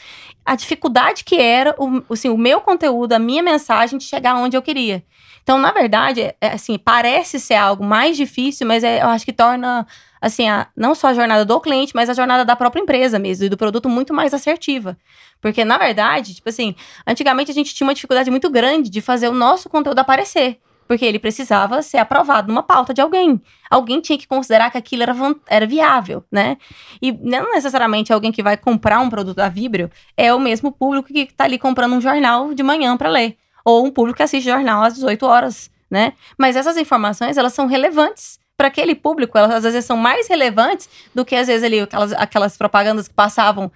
a 0.44 0.54
dificuldade 0.54 1.24
que 1.24 1.36
era 1.40 1.74
o, 1.78 2.02
assim, 2.12 2.28
o 2.28 2.38
meu 2.38 2.60
conteúdo, 2.60 3.12
a 3.12 3.18
minha 3.18 3.42
mensagem 3.42 3.98
de 3.98 4.04
chegar 4.04 4.36
onde 4.36 4.56
eu 4.56 4.62
queria. 4.62 5.02
Então, 5.42 5.58
na 5.58 5.72
verdade, 5.72 6.20
é- 6.20 6.36
é 6.40 6.48
assim, 6.48 6.78
parece 6.78 7.40
ser 7.40 7.54
algo 7.54 7.82
mais 7.82 8.16
difícil, 8.16 8.66
mas 8.66 8.84
é- 8.84 9.02
eu 9.02 9.06
acho 9.08 9.24
que 9.24 9.32
torna 9.32 9.86
assim, 10.20 10.48
a, 10.48 10.66
não 10.76 10.94
só 10.94 11.08
a 11.08 11.14
jornada 11.14 11.44
do 11.44 11.60
cliente, 11.60 11.94
mas 11.94 12.08
a 12.08 12.14
jornada 12.14 12.44
da 12.44 12.56
própria 12.56 12.80
empresa 12.80 13.18
mesmo, 13.18 13.44
e 13.44 13.48
do 13.48 13.56
produto 13.56 13.88
muito 13.88 14.12
mais 14.12 14.34
assertiva. 14.34 14.96
Porque, 15.40 15.64
na 15.64 15.78
verdade, 15.78 16.34
tipo 16.34 16.48
assim, 16.48 16.74
antigamente 17.06 17.50
a 17.50 17.54
gente 17.54 17.74
tinha 17.74 17.86
uma 17.86 17.94
dificuldade 17.94 18.30
muito 18.30 18.50
grande 18.50 18.90
de 18.90 19.00
fazer 19.00 19.28
o 19.28 19.32
nosso 19.32 19.68
conteúdo 19.68 19.98
aparecer. 19.98 20.58
Porque 20.88 21.04
ele 21.04 21.18
precisava 21.18 21.82
ser 21.82 21.98
aprovado 21.98 22.48
numa 22.48 22.62
pauta 22.62 22.94
de 22.94 23.00
alguém. 23.02 23.40
Alguém 23.70 24.00
tinha 24.00 24.18
que 24.18 24.26
considerar 24.26 24.70
que 24.70 24.78
aquilo 24.78 25.02
era, 25.02 25.14
era 25.46 25.66
viável, 25.66 26.24
né? 26.32 26.56
E 27.00 27.12
não 27.12 27.52
necessariamente 27.52 28.10
alguém 28.10 28.32
que 28.32 28.42
vai 28.42 28.56
comprar 28.56 28.98
um 29.00 29.10
produto 29.10 29.36
da 29.36 29.50
Vibrio 29.50 29.90
é 30.16 30.32
o 30.32 30.40
mesmo 30.40 30.72
público 30.72 31.12
que 31.12 31.20
está 31.20 31.44
ali 31.44 31.58
comprando 31.58 31.94
um 31.94 32.00
jornal 32.00 32.54
de 32.54 32.62
manhã 32.62 32.96
para 32.96 33.10
ler. 33.10 33.36
Ou 33.66 33.84
um 33.84 33.90
público 33.90 34.16
que 34.16 34.22
assiste 34.22 34.46
jornal 34.46 34.82
às 34.82 34.94
18 34.94 35.26
horas, 35.26 35.70
né? 35.90 36.14
Mas 36.38 36.56
essas 36.56 36.78
informações, 36.78 37.36
elas 37.36 37.52
são 37.52 37.66
relevantes 37.66 38.38
para 38.58 38.66
aquele 38.66 38.96
público, 38.96 39.38
elas 39.38 39.52
às 39.52 39.62
vezes 39.62 39.84
são 39.84 39.96
mais 39.96 40.26
relevantes 40.26 40.88
do 41.14 41.24
que 41.24 41.36
às 41.36 41.46
vezes 41.46 41.62
ali 41.62 41.78
aquelas, 41.78 42.12
aquelas 42.12 42.56
propagandas 42.56 43.06
que 43.06 43.14
passavam 43.14 43.70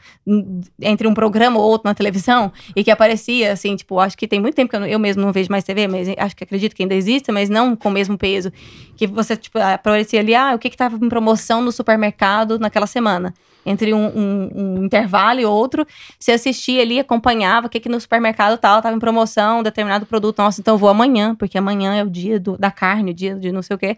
entre 0.80 1.07
um 1.07 1.14
programa 1.14 1.57
ou 1.57 1.64
outro 1.64 1.89
na 1.89 1.95
televisão 1.95 2.53
e 2.74 2.83
que 2.83 2.91
aparecia 2.91 3.53
assim, 3.53 3.76
tipo, 3.76 4.01
acho 4.01 4.18
que 4.18 4.26
tem 4.26 4.41
muito 4.41 4.57
tempo 4.57 4.68
que 4.68 4.76
eu, 4.76 4.85
eu 4.85 4.99
mesmo 4.99 5.22
não 5.22 5.30
vejo 5.33 5.49
mais 5.53 5.62
TV, 5.62 5.87
mas 5.87 6.09
acho 6.18 6.35
que 6.35 6.43
acredito 6.43 6.74
que 6.74 6.83
ainda 6.83 6.97
existe, 6.97 7.30
mas 7.30 7.49
não 7.49 7.76
com 7.76 7.91
o 7.91 7.93
mesmo 7.93 8.18
peso 8.18 8.53
que 8.97 9.07
você 9.07 9.37
tipo 9.37 9.57
aparecia 9.57 10.18
ali, 10.18 10.35
ah, 10.35 10.53
o 10.53 10.59
que 10.59 10.68
que 10.68 10.76
tava 10.76 10.97
em 10.97 11.09
promoção 11.09 11.62
no 11.62 11.70
supermercado 11.70 12.59
naquela 12.59 12.89
semana. 12.89 13.33
Entre 13.65 13.95
um, 13.95 14.07
um- 14.07 14.51
um 14.55 14.85
intervalo 14.85 15.41
e 15.41 15.45
outro, 15.45 15.87
você 16.19 16.33
assistia 16.33 16.83
ali, 16.83 16.99
acompanhava 16.99 17.67
o 17.67 17.71
que, 17.71 17.79
que 17.79 17.89
no 17.89 18.01
supermercado 18.01 18.59
tal 18.59 18.83
tava 18.83 18.97
em 18.97 18.99
promoção, 18.99 19.61
um 19.61 19.63
determinado 19.63 20.05
produto. 20.05 20.39
Nossa, 20.39 20.61
então 20.61 20.75
eu 20.75 20.79
vou 20.79 20.89
amanhã, 20.89 21.35
porque 21.35 21.57
amanhã 21.57 21.95
é 21.95 22.03
o 22.03 22.11
dia 22.11 22.41
do- 22.41 22.59
da 22.59 22.71
carne, 22.71 23.13
o 23.13 23.15
dia 23.15 23.35
de 23.37 23.53
não 23.53 23.63
sei 23.63 23.77
o 23.77 23.79
quê. 23.79 23.97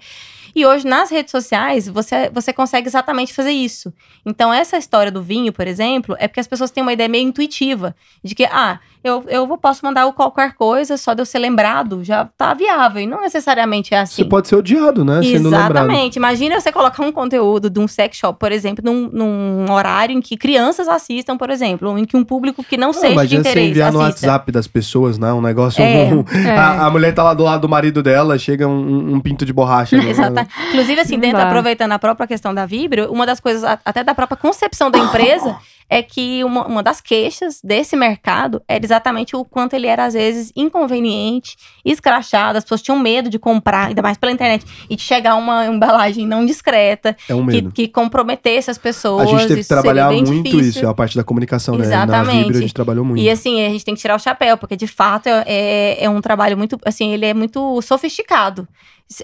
E 0.54 0.64
hoje, 0.64 0.86
nas 0.86 1.10
redes 1.10 1.30
sociais, 1.32 1.88
você, 1.88 2.30
você 2.30 2.52
consegue 2.52 2.86
exatamente 2.86 3.32
fazer 3.32 3.50
isso. 3.50 3.92
Então, 4.24 4.52
essa 4.52 4.76
história 4.76 5.10
do 5.10 5.20
vinho, 5.22 5.52
por 5.52 5.66
exemplo, 5.66 6.14
é 6.18 6.28
porque 6.28 6.40
as 6.40 6.46
pessoas 6.46 6.70
têm 6.70 6.82
uma 6.82 6.92
ideia 6.92 7.08
meio 7.08 7.26
intuitiva 7.26 7.96
de 8.22 8.34
que, 8.34 8.44
ah, 8.44 8.78
eu, 9.04 9.22
eu 9.28 9.46
posso 9.58 9.84
mandar 9.84 10.10
qualquer 10.12 10.54
coisa, 10.54 10.96
só 10.96 11.12
de 11.14 11.20
eu 11.22 11.26
ser 11.26 11.38
lembrado, 11.38 12.02
já 12.02 12.28
tá 12.36 12.54
viável. 12.54 13.02
E 13.02 13.06
não 13.06 13.20
necessariamente 13.20 13.94
é 13.94 14.00
assim. 14.00 14.22
Você 14.22 14.28
pode 14.28 14.48
ser 14.48 14.56
odiado, 14.56 15.04
né? 15.04 15.22
Sendo 15.22 15.50
lembrado. 15.50 15.70
Exatamente. 15.72 16.16
Imagina 16.16 16.60
você 16.60 16.72
colocar 16.72 17.02
um 17.02 17.12
conteúdo 17.12 17.68
de 17.68 17.78
um 17.78 17.86
sex 17.86 18.16
shop, 18.16 18.38
por 18.38 18.50
exemplo, 18.50 18.84
num, 18.84 19.08
num 19.12 19.70
horário 19.72 20.16
em 20.16 20.20
que 20.20 20.36
crianças 20.36 20.88
assistam, 20.88 21.36
por 21.36 21.50
exemplo, 21.50 21.90
ou 21.90 21.98
em 21.98 22.04
que 22.04 22.16
um 22.16 22.24
público 22.24 22.64
que 22.64 22.76
não, 22.76 22.88
Não, 22.88 22.92
seja 22.94 23.06
de 23.08 23.12
imagina 23.14 23.42
você 23.42 23.48
interesse 23.50 23.70
enviar 23.70 23.92
no 23.92 24.00
assista. 24.00 24.26
WhatsApp 24.26 24.52
das 24.52 24.66
pessoas, 24.66 25.18
né? 25.18 25.32
Um 25.32 25.40
negócio. 25.42 25.82
É. 25.82 26.04
um- 26.12 26.24
É. 26.46 26.56
a, 26.56 26.86
a 26.86 26.90
mulher 26.90 27.12
tá 27.14 27.22
lá 27.22 27.34
do 27.34 27.42
lado 27.44 27.60
do 27.62 27.68
marido 27.68 28.02
dela, 28.02 28.38
chega 28.38 28.66
um, 28.66 29.14
um 29.14 29.20
pinto 29.20 29.44
de 29.44 29.52
borracha. 29.52 29.96
né? 29.96 30.08
Exatamente. 30.10 30.50
Inclusive, 30.68 31.00
assim, 31.00 31.18
dentro, 31.18 31.40
aproveitando 31.40 31.92
a 31.92 31.98
própria 31.98 32.26
questão 32.26 32.54
da 32.54 32.64
Vibro, 32.66 33.10
uma 33.12 33.26
das 33.26 33.40
coisas, 33.40 33.62
até 33.84 34.02
da 34.02 34.14
própria 34.14 34.36
concepção 34.36 34.90
da 34.90 34.98
empresa, 35.00 35.56
é 35.88 36.02
que 36.02 36.42
uma, 36.44 36.66
uma 36.66 36.82
das 36.82 37.00
queixas 37.00 37.60
desse 37.62 37.96
mercado 37.96 38.62
era 38.66 38.84
exatamente 38.84 39.36
o 39.36 39.44
quanto 39.44 39.74
ele 39.74 39.86
era, 39.86 40.04
às 40.04 40.14
vezes, 40.14 40.52
inconveniente, 40.56 41.56
escrachado, 41.84 42.58
as 42.58 42.64
pessoas 42.64 42.82
tinham 42.82 42.98
medo 42.98 43.28
de 43.28 43.38
comprar, 43.38 43.88
ainda 43.88 44.02
mais 44.02 44.16
pela 44.16 44.32
internet, 44.32 44.64
e 44.88 44.96
de 44.96 45.02
chegar 45.02 45.36
uma 45.36 45.66
embalagem 45.66 46.26
não 46.26 46.44
discreta, 46.44 47.16
É 47.28 47.34
um 47.34 47.46
que, 47.46 47.62
que 47.70 47.88
comprometesse 47.88 48.70
as 48.70 48.78
pessoas. 48.78 49.28
A 49.28 49.30
gente 49.30 49.48
teve 49.48 49.62
que 49.62 49.68
trabalhar 49.68 50.10
muito 50.10 50.42
difícil. 50.42 50.60
isso, 50.60 50.84
é 50.84 50.88
a 50.88 50.94
parte 50.94 51.16
da 51.16 51.24
comunicação, 51.24 51.76
né? 51.76 51.86
Na 51.86 52.04
Exatamente. 52.04 52.44
Vibra 52.44 52.58
a 52.58 52.60
gente 52.60 52.74
trabalhou 52.74 53.04
muito. 53.04 53.20
E 53.20 53.30
assim, 53.30 53.64
a 53.64 53.68
gente 53.68 53.84
tem 53.84 53.94
que 53.94 54.00
tirar 54.00 54.16
o 54.16 54.18
chapéu, 54.18 54.56
porque 54.56 54.76
de 54.76 54.86
fato 54.86 55.28
é, 55.28 55.44
é, 55.46 56.04
é 56.04 56.10
um 56.10 56.20
trabalho 56.20 56.56
muito, 56.56 56.78
assim, 56.84 57.12
ele 57.12 57.26
é 57.26 57.34
muito 57.34 57.80
sofisticado. 57.82 58.66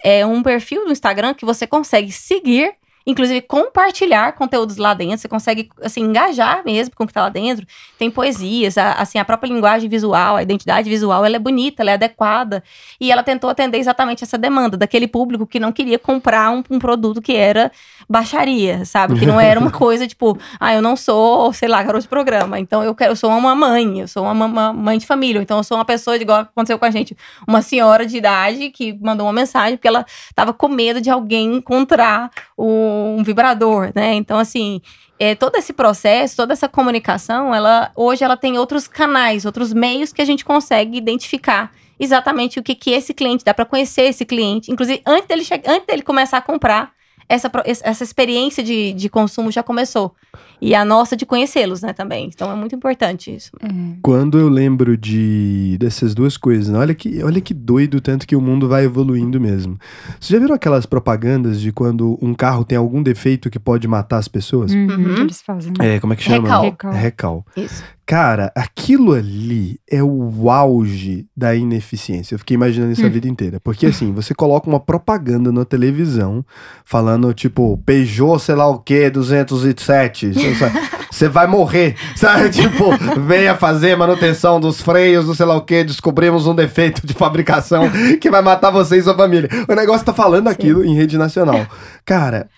É 0.05 0.25
um 0.27 0.43
perfil 0.43 0.85
do 0.85 0.93
Instagram 0.93 1.35
que 1.35 1.45
você 1.45 1.67
consegue 1.67 2.13
seguir, 2.13 2.73
inclusive 3.07 3.41
compartilhar 3.43 4.33
conteúdos 4.33 4.77
lá 4.77 4.93
dentro, 4.95 5.19
você 5.19 5.29
consegue, 5.29 5.71
assim, 5.83 6.03
engajar 6.03 6.63
mesmo 6.65 6.95
com 6.95 7.05
o 7.05 7.07
que 7.07 7.13
tá 7.13 7.23
lá 7.23 7.29
dentro. 7.29 7.67
Tem 7.99 8.11
poesias, 8.11 8.77
a- 8.79 8.93
assim, 8.93 9.19
a 9.19 9.25
própria 9.25 9.49
linguagem 9.49 9.89
visual, 9.89 10.37
a 10.37 10.43
identidade 10.43 10.89
visual, 10.89 11.25
ela 11.25 11.37
é 11.37 11.39
bonita, 11.39 11.83
ela 11.83 11.91
é 11.93 11.95
adequada. 11.95 12.63
E 13.01 13.11
ela 13.11 13.23
tentou 13.23 13.49
atender 13.49 13.79
exatamente 13.79 14.23
essa 14.25 14.37
demanda 14.37 14.77
daquele 14.77 15.09
público 15.09 15.47
que 15.47 15.59
não 15.59 15.73
queria 15.73 15.99
comprar 15.99 16.51
um, 16.51 16.63
um 16.71 16.79
produto 16.79 17.23
que 17.23 17.35
era 17.35 17.71
baixaria, 18.09 18.85
sabe? 18.85 19.19
Que 19.19 19.25
não 19.27 19.41
era 19.41 19.59
uma 19.59 19.71
coisa 19.73 20.07
tipo, 20.07 20.39
ah, 20.59 20.75
eu 20.75 20.83
não 20.83 20.97
sou, 20.97 21.53
sei 21.53 21.69
lá, 21.69 21.83
garoto 21.83 22.03
de 22.03 22.09
programa. 22.09 22.59
Então 22.59 22.83
eu 22.85 22.95
quero, 22.95 23.13
eu 23.13 23.17
sou 23.17 23.31
uma 23.31 23.55
mãe, 23.55 24.01
eu 24.01 24.09
sou 24.09 24.25
uma, 24.25 24.45
uma 24.47 24.73
mãe 24.73 24.99
de 24.99 25.07
família. 25.07 25.41
Então 25.41 25.57
eu 25.59 25.65
sou 25.65 25.79
uma 25.79 25.85
pessoa, 25.85 26.17
igual 26.17 26.41
aconteceu 26.41 26.79
com 26.79 26.85
a 26.85 26.91
gente, 26.91 27.17
uma 27.47 27.63
senhora 27.63 28.05
de 28.05 28.17
idade 28.17 28.71
que 28.71 28.93
mandou 29.01 29.27
uma 29.27 29.33
mensagem 29.33 29.77
porque 29.77 29.89
ela 29.89 30.05
tava 30.35 30.53
com 30.53 30.69
medo 30.69 31.01
de 31.01 31.09
alguém 31.09 31.55
encontrar 31.57 32.31
o- 32.57 32.90
um 32.91 33.23
vibrador, 33.23 33.93
né? 33.95 34.15
Então, 34.15 34.39
assim, 34.39 34.81
é, 35.19 35.35
todo 35.35 35.57
esse 35.57 35.73
processo, 35.73 36.37
toda 36.37 36.53
essa 36.53 36.69
comunicação, 36.69 37.55
ela 37.55 37.91
hoje 37.95 38.25
ela 38.25 38.37
tem 38.37 38.59
outros 38.59 38.89
canais, 38.89 39.45
outros 39.45 39.73
meios 39.73 40.13
que 40.13 40.23
a 40.23 40.25
gente 40.25 40.45
consegue 40.45 40.97
identificar 40.97 41.73
exatamente 41.99 42.59
o 42.59 42.63
que, 42.63 42.75
que 42.75 42.91
esse 42.91 43.13
cliente 43.13 43.45
dá 43.45 43.53
para 43.53 43.67
conhecer 43.67 44.03
esse 44.05 44.25
cliente. 44.25 44.73
Inclusive, 44.73 45.03
antes 45.07 45.27
dele, 45.27 45.47
antes 45.67 45.87
dele 45.87 46.03
começar 46.03 46.39
a 46.39 46.43
comprar, 46.43 46.93
essa, 47.31 47.51
essa 47.65 48.03
experiência 48.03 48.63
de, 48.63 48.93
de 48.93 49.09
consumo 49.09 49.53
já 49.53 49.63
começou. 49.63 50.13
E 50.61 50.75
a 50.75 50.85
nossa 50.85 51.17
de 51.17 51.25
conhecê-los, 51.25 51.81
né, 51.81 51.93
também. 51.93 52.27
Então 52.27 52.51
é 52.51 52.55
muito 52.57 52.75
importante 52.75 53.35
isso. 53.35 53.53
É. 53.63 53.69
Quando 54.03 54.39
eu 54.39 54.49
lembro 54.49 54.97
de 54.97 55.77
dessas 55.79 56.13
duas 56.13 56.37
coisas, 56.37 56.69
né? 56.69 56.79
olha 56.79 56.95
que, 56.95 57.23
olha 57.23 57.41
que 57.41 57.55
doido 57.55 57.99
o 57.99 58.01
tanto 58.01 58.27
que 58.27 58.35
o 58.35 58.41
mundo 58.41 58.69
vai 58.69 58.85
evoluindo 58.85 59.41
mesmo. 59.41 59.79
Você 60.19 60.35
já 60.35 60.41
viram 60.41 60.55
aquelas 60.55 60.85
propagandas 60.85 61.61
de 61.61 61.73
quando 61.73 62.19
um 62.21 62.35
carro 62.35 62.65
tem 62.65 62.77
algum 62.77 63.03
defeito 63.03 63.49
que 63.49 63.59
pode 63.59 63.87
matar 63.87 64.19
as 64.19 64.29
pessoas? 64.29 64.73
Uhum, 64.73 64.91
Uhum. 64.91 65.23
Eles 65.23 65.41
fazem. 65.41 65.73
É, 65.81 66.01
como 66.01 66.13
é 66.13 66.17
que 66.17 66.23
chama? 66.23 66.43
Recal. 66.49 66.63
Recal. 66.63 66.93
Recal. 66.93 67.47
Isso. 67.57 67.85
Cara, 68.11 68.51
aquilo 68.57 69.13
ali 69.13 69.79
é 69.89 70.03
o 70.03 70.51
auge 70.51 71.29
da 71.37 71.55
ineficiência. 71.55 72.35
Eu 72.35 72.41
fiquei 72.41 72.57
imaginando 72.57 72.91
isso 72.91 73.07
a 73.07 73.09
vida 73.09 73.29
inteira. 73.29 73.61
Porque 73.61 73.87
assim, 73.87 74.13
você 74.13 74.35
coloca 74.35 74.69
uma 74.69 74.81
propaganda 74.81 75.53
na 75.53 75.65
televisão 75.65 76.45
falando, 76.85 77.33
tipo, 77.33 77.79
Peugeot, 77.87 78.41
sei 78.41 78.57
lá 78.57 78.67
o 78.67 78.81
quê, 78.81 79.09
207. 79.09 80.33
Você 81.11 81.29
vai 81.29 81.47
morrer. 81.47 81.97
Sabe? 82.15 82.51
Tipo, 82.61 82.91
venha 83.27 83.57
fazer 83.57 83.97
manutenção 83.97 84.61
dos 84.61 84.81
freios, 84.81 85.27
do 85.27 85.35
sei 85.35 85.45
lá 85.45 85.57
o 85.57 85.63
quê, 85.63 85.83
descobrimos 85.83 86.47
um 86.47 86.55
defeito 86.55 87.05
de 87.05 87.13
fabricação 87.15 87.91
que 88.21 88.31
vai 88.31 88.41
matar 88.43 88.71
você 88.71 88.97
e 88.97 89.03
sua 89.03 89.17
família. 89.17 89.49
O 89.69 89.75
negócio 89.75 90.07
tá 90.07 90.15
falando 90.15 90.49
aquilo 90.49 90.85
em 90.85 90.95
rede 90.95 91.19
nacional. 91.19 91.67
Cara, 92.05 92.49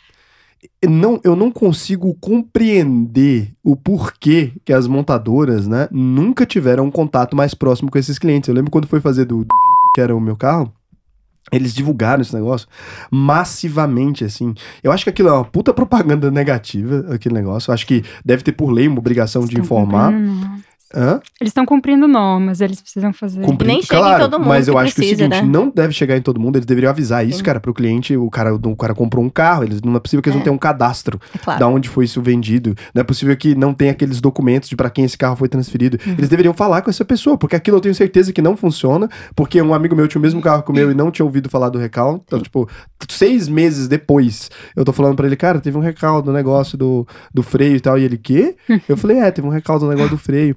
não, 0.88 1.20
eu 1.22 1.36
não 1.36 1.50
consigo 1.50 2.14
compreender 2.20 3.52
o 3.62 3.76
porquê 3.76 4.52
que 4.64 4.72
as 4.72 4.86
montadoras, 4.86 5.66
né, 5.66 5.88
nunca 5.90 6.44
tiveram 6.46 6.84
um 6.84 6.90
contato 6.90 7.36
mais 7.36 7.54
próximo 7.54 7.90
com 7.90 7.98
esses 7.98 8.18
clientes. 8.18 8.48
Eu 8.48 8.54
lembro 8.54 8.70
quando 8.70 8.86
foi 8.86 9.00
fazer 9.00 9.24
do, 9.24 9.46
que 9.94 10.00
era 10.00 10.14
o 10.14 10.20
meu 10.20 10.36
carro, 10.36 10.72
eles 11.50 11.74
divulgaram 11.74 12.22
esse 12.22 12.34
negócio 12.34 12.68
massivamente, 13.10 14.24
assim. 14.24 14.54
Eu 14.82 14.92
acho 14.92 15.04
que 15.04 15.10
aquilo 15.10 15.28
é 15.28 15.32
uma 15.32 15.44
puta 15.44 15.74
propaganda 15.74 16.30
negativa, 16.30 17.06
aquele 17.12 17.34
negócio. 17.34 17.70
Eu 17.70 17.74
acho 17.74 17.86
que 17.86 18.02
deve 18.24 18.42
ter 18.42 18.52
por 18.52 18.70
lei 18.70 18.88
uma 18.88 18.98
obrigação 18.98 19.42
de 19.42 19.48
Estão 19.48 19.64
informar. 19.64 20.12
Hã? 20.94 21.20
Eles 21.40 21.50
estão 21.50 21.64
cumprindo 21.64 22.06
normas, 22.06 22.60
eles 22.60 22.80
precisam 22.80 23.12
fazer. 23.12 23.40
Cumprir, 23.42 23.66
Nem 23.68 23.82
chega 23.82 23.96
em 23.96 23.98
claro, 23.98 24.24
todo 24.24 24.38
mundo 24.38 24.48
mas 24.48 24.68
eu 24.68 24.74
que 24.74 24.80
acho 24.80 24.94
que 24.94 25.00
o 25.00 25.04
precisa, 25.04 25.24
seguinte, 25.24 25.42
né? 25.46 25.48
não 25.50 25.70
deve 25.70 25.92
chegar 25.92 26.16
em 26.16 26.22
todo 26.22 26.38
mundo, 26.38 26.56
eles 26.56 26.66
deveriam 26.66 26.90
avisar 26.90 27.26
isso, 27.26 27.38
Sim. 27.38 27.44
cara, 27.44 27.60
pro 27.60 27.72
cliente, 27.72 28.16
o 28.16 28.28
cara, 28.30 28.54
o 28.54 28.76
cara 28.76 28.94
comprou 28.94 29.24
um 29.24 29.30
carro, 29.30 29.64
eles, 29.64 29.80
não 29.82 29.96
é 29.96 30.00
possível 30.00 30.22
que 30.22 30.28
eles 30.28 30.34
não 30.36 30.40
É. 30.42 30.44
tenham 30.44 30.54
um 30.54 30.58
cadastro 30.58 31.18
É 31.34 31.38
claro. 31.38 31.60
da 31.60 31.68
onde 31.68 31.88
foi 31.88 32.04
isso 32.04 32.20
vendido. 32.20 32.74
Não 32.94 33.00
é 33.00 33.04
possível 33.04 33.36
que 33.36 33.54
não 33.54 33.72
tenha 33.74 33.92
aqueles 33.92 34.20
documentos 34.20 34.68
de 34.68 34.76
para 34.76 34.90
quem 34.90 35.04
esse 35.04 35.16
carro 35.16 35.36
foi 35.36 35.48
transferido. 35.48 35.98
Uhum. 36.06 36.12
Eles 36.18 36.28
deveriam 36.28 36.52
falar 36.54 36.82
com 36.82 36.90
essa 36.90 37.04
pessoa, 37.04 37.36
porque 37.38 37.56
aquilo 37.56 37.76
eu 37.78 37.80
tenho 37.80 37.94
certeza 37.94 38.32
que 38.32 38.42
não 38.42 38.56
funciona, 38.56 39.08
porque 39.34 39.60
um 39.62 39.72
amigo 39.74 39.96
meu 39.96 40.06
tinha 40.08 40.18
o 40.18 40.22
mesmo 40.22 40.40
carro 40.40 40.62
que 40.62 40.70
o 40.70 40.74
meu 40.74 40.90
e 40.90 40.94
não 40.94 41.10
tinha 41.10 41.24
ouvido 41.24 41.48
falar 41.48 41.68
do 41.70 41.78
recal. 41.78 42.22
Então, 42.26 42.40
tipo, 42.40 42.68
seis 43.08 43.48
meses 43.48 43.88
depois, 43.88 44.50
eu 44.76 44.84
tô 44.84 44.92
falando 44.92 45.16
pra 45.16 45.26
ele, 45.26 45.36
cara, 45.36 45.60
teve 45.60 45.76
um 45.76 45.80
recal 45.80 46.20
do 46.22 46.32
negócio 46.32 46.76
do, 46.76 47.06
do 47.32 47.42
freio 47.42 47.76
e 47.76 47.80
tal. 47.80 47.98
E 47.98 48.04
ele, 48.04 48.18
quê? 48.18 48.56
eu 48.88 48.96
falei, 48.96 49.18
é, 49.18 49.30
teve 49.30 49.46
um 49.46 49.50
recal 49.50 49.78
do 49.78 49.88
negócio 49.88 50.10
do 50.10 50.18
freio. 50.18 50.56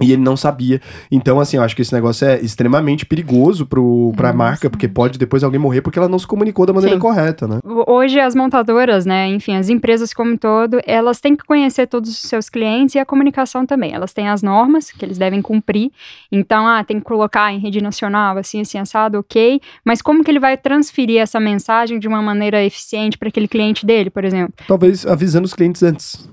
E 0.00 0.12
ele 0.12 0.22
não 0.22 0.36
sabia. 0.36 0.80
Então, 1.10 1.38
assim, 1.40 1.56
eu 1.56 1.62
acho 1.62 1.76
que 1.76 1.82
esse 1.82 1.92
negócio 1.92 2.26
é 2.26 2.40
extremamente 2.40 3.04
perigoso 3.04 3.66
pro, 3.66 4.12
pra 4.16 4.30
É, 4.30 4.32
marca, 4.32 4.70
porque 4.70 4.88
pode 4.88 5.18
depois 5.18 5.44
alguém 5.44 5.60
morrer 5.60 5.82
porque 5.82 5.98
ela 5.98 6.08
não 6.08 6.18
se 6.18 6.26
comunicou 6.26 6.64
da 6.66 6.72
maneira 6.72 6.96
Sim. 6.96 7.00
correta, 7.00 7.46
né? 7.46 7.58
Hoje 7.86 8.18
as 8.18 8.34
montadoras, 8.34 9.04
né, 9.04 9.26
enfim, 9.28 9.56
as 9.56 9.68
empresas 9.68 10.12
como 10.14 10.32
um 10.32 10.36
todo, 10.36 10.80
elas 10.86 11.20
têm 11.20 11.36
que 11.36 11.44
conhecer 11.44 11.86
todos 11.86 12.10
os 12.10 12.20
seus 12.20 12.48
clientes 12.48 12.94
e 12.94 12.98
a 12.98 13.04
comunicação 13.04 13.66
também. 13.66 13.92
Elas 13.92 14.12
têm 14.12 14.28
as 14.28 14.42
normas 14.42 14.90
que 14.90 15.04
eles 15.04 15.18
devem 15.18 15.42
cumprir. 15.42 15.90
Então, 16.30 16.66
ah, 16.66 16.82
tem 16.84 16.98
que 16.98 17.04
colocar 17.04 17.52
em 17.52 17.58
rede 17.58 17.80
nacional, 17.80 18.38
assim, 18.38 18.60
assim, 18.60 18.78
assado, 18.78 19.18
ok. 19.18 19.60
Mas 19.84 20.00
como 20.00 20.24
que 20.24 20.30
ele 20.30 20.40
vai 20.40 20.56
transferir 20.56 21.20
essa 21.20 21.40
mensagem 21.40 21.98
de 21.98 22.08
uma 22.08 22.22
maneira 22.22 22.62
eficiente 22.64 23.18
para 23.18 23.28
aquele 23.28 23.48
cliente 23.48 23.84
dele, 23.84 24.10
por 24.10 24.24
exemplo? 24.24 24.54
Talvez 24.66 25.06
avisando 25.06 25.44
os 25.46 25.54
clientes 25.54 25.82
antes. 25.82 26.28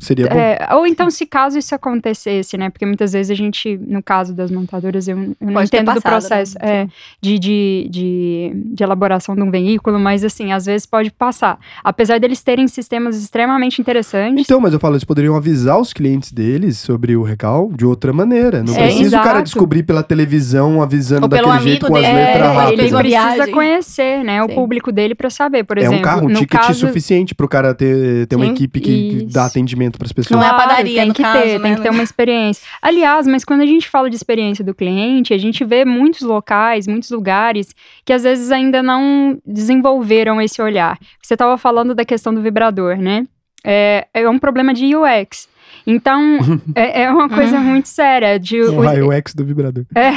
Seria 0.00 0.26
bom. 0.28 0.36
É, 0.36 0.58
ou 0.72 0.86
então, 0.86 1.10
se 1.10 1.26
caso 1.26 1.58
isso 1.58 1.74
acontecesse, 1.74 2.56
né? 2.56 2.70
Porque 2.70 2.86
muitas 2.86 3.12
vezes 3.12 3.30
a 3.30 3.34
gente, 3.34 3.76
no 3.86 4.02
caso 4.02 4.32
das 4.34 4.50
montadoras, 4.50 5.06
eu, 5.06 5.16
eu 5.18 5.36
não 5.40 5.52
Pode 5.52 5.66
entendo 5.66 5.92
do 5.92 6.00
passado, 6.02 6.10
processo 6.10 6.56
né? 6.60 6.82
é, 6.82 6.88
de, 7.20 7.38
de, 7.38 7.88
de, 7.90 8.52
de 8.74 8.82
elaboração 8.82 9.34
de 9.36 9.42
um 9.42 9.50
veículo, 9.50 9.98
mas 10.00 10.24
assim, 10.24 10.52
às 10.52 10.64
vezes 10.66 10.86
pode 10.86 11.10
passar. 11.10 11.58
Apesar 11.84 12.18
deles 12.18 12.42
terem 12.42 12.66
sistemas 12.66 13.16
extremamente 13.22 13.80
interessantes. 13.80 14.44
Então, 14.44 14.58
mas 14.60 14.72
eu 14.72 14.80
falo, 14.80 14.94
eles 14.94 15.04
poderiam 15.04 15.36
avisar 15.36 15.78
os 15.78 15.92
clientes 15.92 16.32
deles 16.32 16.78
sobre 16.78 17.14
o 17.14 17.22
recal 17.22 17.70
de 17.72 17.84
outra 17.84 18.12
maneira. 18.12 18.62
Não 18.62 18.74
É, 18.74 18.84
precisa 18.86 19.18
o 19.18 19.20
cara 19.20 19.30
exato. 19.32 19.44
descobrir 19.44 19.82
pela 19.82 20.02
televisão, 20.02 20.82
avisando 20.82 21.24
Ou 21.24 21.28
pelo 21.28 21.48
daquele 21.48 21.62
jeito 21.70 21.86
amigo 21.86 21.88
com 21.88 21.96
as 21.96 22.02
dele, 22.14 22.18
É, 22.18 22.32
letras 22.32 22.54
rápidas. 22.56 22.84
ele. 22.86 22.94
Uma 22.94 23.00
precisa 23.02 23.52
conhecer, 23.52 24.24
né, 24.24 24.42
o 24.42 24.48
Sim. 24.48 24.54
público 24.54 24.92
dele 24.92 25.14
para 25.14 25.30
saber, 25.30 25.64
por 25.64 25.76
É 25.78 25.82
exemplo. 25.82 25.98
um 25.98 26.02
carro, 26.02 26.26
um 26.28 26.32
ticket 26.32 26.60
caso, 26.60 26.86
suficiente 26.86 27.34
pro 27.34 27.48
cara 27.48 27.74
ter, 27.74 28.26
ter 28.26 28.36
uma 28.36 28.46
Sim, 28.46 28.52
equipe 28.52 28.80
que, 28.80 29.08
que 29.10 29.16
isso. 29.24 29.26
dá 29.34 29.46
atendimento 29.46 29.89
pras 29.98 30.12
pessoas. 30.12 30.38
Não 30.38 30.46
é 30.46 30.50
a 30.50 30.54
Claro, 30.54 30.68
padaria, 30.68 31.00
tem 31.00 31.08
no 31.08 31.14
que 31.14 31.22
caso, 31.22 31.42
ter, 31.42 31.58
né? 31.58 31.68
tem 31.68 31.74
que 31.76 31.82
ter 31.82 31.90
uma 31.90 32.02
experiência. 32.02 32.62
Aliás, 32.80 33.26
mas 33.26 33.44
quando 33.44 33.62
a 33.62 33.66
gente 33.66 33.88
fala 33.88 34.08
de 34.10 34.16
experiência 34.16 34.64
do 34.64 34.74
cliente, 34.74 35.32
a 35.34 35.38
gente 35.38 35.64
vê 35.64 35.84
muitos 35.84 36.22
locais, 36.22 36.86
muitos 36.86 37.10
lugares 37.10 37.74
que 38.04 38.12
às 38.12 38.22
vezes 38.22 38.50
ainda 38.50 38.82
não 38.82 39.38
desenvolveram 39.46 40.40
esse 40.40 40.60
olhar. 40.60 40.98
Você 41.22 41.34
estava 41.34 41.56
falando 41.58 41.94
da 41.94 42.04
questão 42.04 42.34
do 42.34 42.42
vibrador, 42.42 42.96
né? 42.96 43.26
É, 43.64 44.06
é 44.14 44.28
um 44.28 44.38
problema 44.38 44.72
de 44.72 44.94
UX. 44.96 45.48
Então, 45.86 46.38
é, 46.74 47.02
é 47.02 47.10
uma 47.10 47.28
coisa 47.28 47.58
muito 47.58 47.88
séria 47.88 48.38
de, 48.38 48.60
O 48.60 48.80
raio 48.80 49.12
X 49.12 49.34
do 49.34 49.44
vibrador. 49.44 49.84
é, 49.94 50.10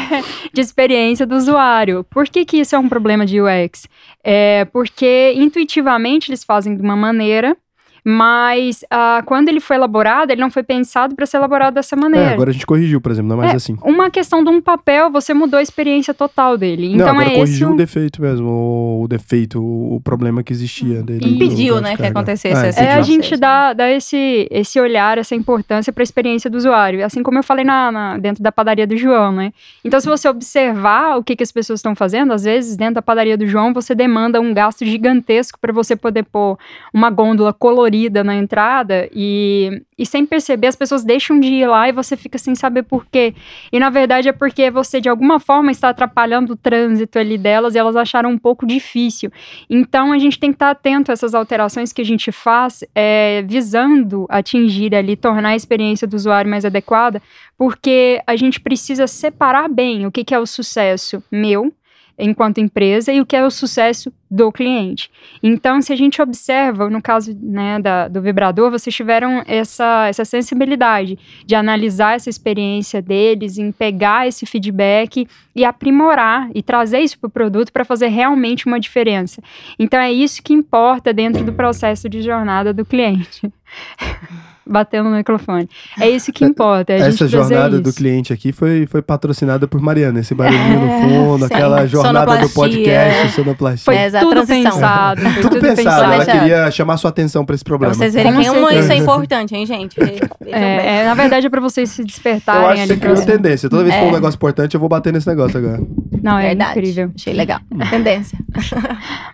de 0.52 0.62
experiência 0.62 1.26
do 1.26 1.36
usuário. 1.36 2.04
Por 2.10 2.26
que, 2.26 2.46
que 2.46 2.58
isso 2.58 2.76
é 2.76 2.80
um 2.80 2.90
problema 2.90 3.26
de 3.26 3.42
UX? 3.42 3.88
É 4.24 4.66
porque 4.66 5.34
intuitivamente 5.36 6.30
eles 6.30 6.44
fazem 6.44 6.76
de 6.76 6.82
uma 6.82 6.96
maneira, 6.96 7.56
Mas 8.04 8.84
uh, 8.84 9.24
quando 9.26 9.48
ele 9.48 9.62
foi 9.62 9.78
elaborado, 9.78 10.32
ele 10.32 10.42
não 10.42 10.52
foi 10.52 10.62
pensado 10.62 11.16
para 11.16 11.26
ser 11.26 11.38
elaborado 11.38 11.76
dessa 11.76 11.96
maneira. 11.96 12.32
É, 12.32 12.34
agora 12.34 12.50
a 12.50 12.54
gente 12.54 12.66
corrigiu, 12.66 13.00
por 13.00 13.12
exemplo, 13.12 13.30
não 13.30 13.36
é 13.38 13.40
mais 13.40 13.54
é, 13.54 13.56
assim. 13.56 13.78
Uma 13.82 14.10
questão 14.10 14.44
de 14.44 14.50
um 14.50 14.62
papel, 14.62 15.10
você 15.10 15.34
mudou 15.34 15.58
a 15.58 15.62
experiência 15.62 16.14
total 16.14 16.58
dele. 16.58 16.94
Então 16.94 17.08
não, 17.08 17.14
agora 17.14 17.30
é 17.30 17.36
corrigiu 17.36 17.68
esse 17.68 17.74
o 17.74 17.78
defeito 17.78 18.22
mesmo, 18.22 19.02
o 19.02 19.08
defeito, 19.08 19.62
o 19.62 20.02
problema 20.04 20.44
que 20.44 20.52
existia 20.52 21.02
dele. 21.02 21.36
Impediu, 21.36 21.80
né, 21.80 21.96
que 21.96 22.06
acontecesse 22.06 22.66
é, 22.66 22.70
esse 22.70 22.80
É 22.82 22.94
a 22.94 23.02
gente 23.02 23.38
dá, 23.38 23.72
dá 23.72 23.90
esse, 23.90 24.48
esse 24.52 24.80
olhar, 24.82 25.18
essa 25.18 25.34
importância 25.34 25.94
para 25.94 26.02
a 26.02 26.04
experiência 26.06 26.50
do 26.50 26.58
usuário. 26.58 27.06
Assim 27.06 27.24
como 27.24 27.40
eu 27.40 27.44
falei 27.44 27.64
na, 27.64 27.90
na, 27.90 28.18
dentro 28.18 28.44
da 28.44 28.52
padaria 28.52 28.86
do 28.86 28.98
João, 28.98 29.32
né? 29.32 29.54
Então, 29.84 30.00
se 30.02 30.08
você 30.08 30.28
observar 30.28 31.18
o 31.18 31.24
que, 31.24 31.38
que 31.38 31.44
as 31.44 31.52
pessoas 31.54 31.80
estão 31.80 31.96
fazendo, 31.96 32.34
às 32.34 32.44
vezes, 32.44 32.76
dentro 32.76 32.96
da 32.96 33.02
padaria 33.02 33.38
do 33.38 33.48
João, 33.48 33.74
você 33.74 33.96
demanda 33.96 34.42
um 34.42 34.54
gasto 34.54 34.84
gigantesco 34.84 35.58
para 35.58 35.72
você 35.72 35.96
poder 35.96 36.24
pôr 36.24 36.58
uma 36.94 37.10
gôndola 37.10 37.54
colorida 37.54 37.93
na 38.24 38.36
entrada 38.36 39.10
e, 39.14 39.82
e 39.98 40.06
sem 40.06 40.26
perceber, 40.26 40.68
as 40.68 40.76
pessoas 40.76 41.04
deixam 41.04 41.40
de 41.40 41.48
ir 41.48 41.68
lá 41.68 41.88
e 41.88 41.92
você 41.92 42.18
fica 42.18 42.38
sem 42.38 42.56
saber 42.56 42.84
por 42.84 43.06
quê. 43.06 43.34
E 43.72 43.80
na 43.80 43.90
verdade 43.90 44.30
é 44.30 44.32
porque 44.32 44.70
você, 44.72 45.00
de 45.00 45.10
alguma 45.10 45.40
forma, 45.40 45.72
está 45.72 45.90
atrapalhando 45.90 46.54
o 46.54 46.56
trânsito 46.56 47.20
ali 47.20 47.38
delas 47.38 47.76
e 47.76 47.78
elas 47.78 47.96
acharam 47.96 48.30
um 48.30 48.38
pouco 48.38 48.66
difícil. 48.66 49.32
Então, 49.70 50.12
a 50.12 50.20
gente 50.20 50.40
tem 50.40 50.52
que 50.52 50.56
estar 50.56 50.72
atento 50.72 51.12
a 51.12 51.14
essas 51.14 51.34
alterações 51.34 51.94
que 51.94 52.02
a 52.02 52.06
gente 52.06 52.32
faz, 52.32 52.84
é, 52.96 53.44
visando 53.44 54.26
atingir 54.30 54.96
ali, 54.96 55.16
tornar 55.16 55.50
a 55.50 55.56
experiência 55.56 56.08
do 56.08 56.16
usuário 56.16 56.50
mais 56.50 56.66
adequada, 56.66 57.22
porque 57.58 58.22
a 58.26 58.36
gente 58.36 58.60
precisa 58.60 59.08
separar 59.08 59.70
bem 59.70 60.06
o 60.06 60.12
que, 60.12 60.24
que 60.24 60.34
é 60.34 60.40
o 60.40 60.46
sucesso 60.46 61.24
meu 61.32 61.74
enquanto 62.18 62.60
empresa 62.60 63.12
e 63.12 63.20
o 63.20 63.26
que 63.26 63.36
é 63.36 63.46
o 63.46 63.50
sucesso 63.50 64.14
do 64.30 64.52
cliente. 64.52 65.12
Então, 65.42 65.82
se 65.82 65.94
a 65.94 65.96
gente 65.96 66.22
observa, 66.22 66.90
no 66.90 67.02
caso 67.02 67.38
né, 67.40 67.80
da, 67.80 68.08
do 68.08 68.22
vibrador, 68.22 68.72
vocês 68.72 68.96
tiveram 68.96 69.44
essa, 69.46 70.08
essa 70.08 70.26
sensibilidade 70.26 71.18
de 71.46 71.56
analisar 71.56 72.16
essa 72.16 72.30
experiência 72.30 73.02
deles, 73.02 73.58
em 73.58 73.72
pegar 73.72 74.28
esse 74.28 74.46
feedback 74.46 75.28
e 75.56 75.64
aprimorar 75.64 76.50
e 76.56 76.64
trazer 76.64 77.00
isso 77.00 77.20
para 77.20 77.28
o 77.28 77.32
produto 77.32 77.72
para 77.72 77.86
fazer 77.86 78.08
realmente 78.08 78.66
uma 78.66 78.80
diferença. 78.80 79.42
Então, 79.78 80.00
é 80.00 80.12
isso 80.12 80.42
que 80.42 80.54
importa 80.54 81.14
dentro 81.14 81.44
do 81.44 81.54
processo 81.54 82.10
de 82.10 82.22
jornada 82.22 82.74
do 82.74 82.86
cliente. 82.86 83.52
batendo 84.66 85.10
no 85.10 85.16
microfone. 85.18 85.70
É 86.00 86.10
isso 86.10 86.32
que 86.32 86.44
importa. 86.46 86.94
É 86.94 87.00
Essa 87.00 87.28
jornada 87.28 87.80
do 87.80 87.92
cliente 87.94 88.32
aqui 88.34 88.52
foi, 88.52 88.86
foi 88.88 89.02
patrocinada 89.02 89.68
por 89.68 89.82
Mariana. 89.82 90.20
Esse 90.20 90.34
barulhinho 90.34 90.80
no 90.80 90.88
fundo, 91.02 91.48
sim. 91.48 91.54
aquela 91.54 91.86
jornada 91.88 92.38
do 92.38 92.50
podcast, 92.50 93.34
sonoplastia. 93.36 93.86
Foi 93.86 93.96
É, 93.96 94.06
essa 94.06 94.20
tudo 94.20 94.32
transição. 94.32 94.72
pensado. 94.74 95.22
Foi 95.22 95.42
tudo, 95.42 95.60
pensado. 95.60 96.14
Ela 96.14 96.26
queria 96.26 96.72
chamar 96.72 96.98
sua 96.98 97.10
atenção 97.10 97.46
para 97.46 97.56
esse 97.56 97.64
Pra 97.64 97.72
problema. 97.72 97.94
vocês 97.94 98.14
verem 98.14 98.34
Com 98.34 98.44
como 98.44 98.70
isso 98.70 98.92
é 98.92 98.96
importante, 98.96 99.56
hein, 99.56 99.66
gente? 99.66 99.96
É, 100.46 101.02
é, 101.02 101.06
na 101.06 101.14
verdade 101.14 101.48
é 101.48 101.50
para 101.50 101.62
vocês 101.62 101.90
se 101.90 102.02
Eu 102.02 102.06
despertarem 102.06 102.66
acho 102.66 102.76
que 102.76 102.82
ali. 102.82 102.88
você 102.94 102.98
criou 102.98 103.16
pra- 103.16 103.26
tendência. 103.26 103.70
Toda 103.70 103.84
vez 103.84 103.94
que 103.96 104.00
for 104.02 104.08
um 104.08 104.12
É. 104.12 104.14
negócio 104.14 104.36
importante, 104.38 104.74
eu 104.76 104.80
vou 104.80 104.90
bater 104.90 105.12
nesse 105.14 105.28
negócio 105.28 105.58
agora. 105.58 105.82
Não, 106.24 106.40
é 106.40 106.48
Verdade. 106.48 106.80
incrível. 106.80 107.12
Achei 107.14 107.34
legal. 107.34 107.60
Tendência. 107.90 108.38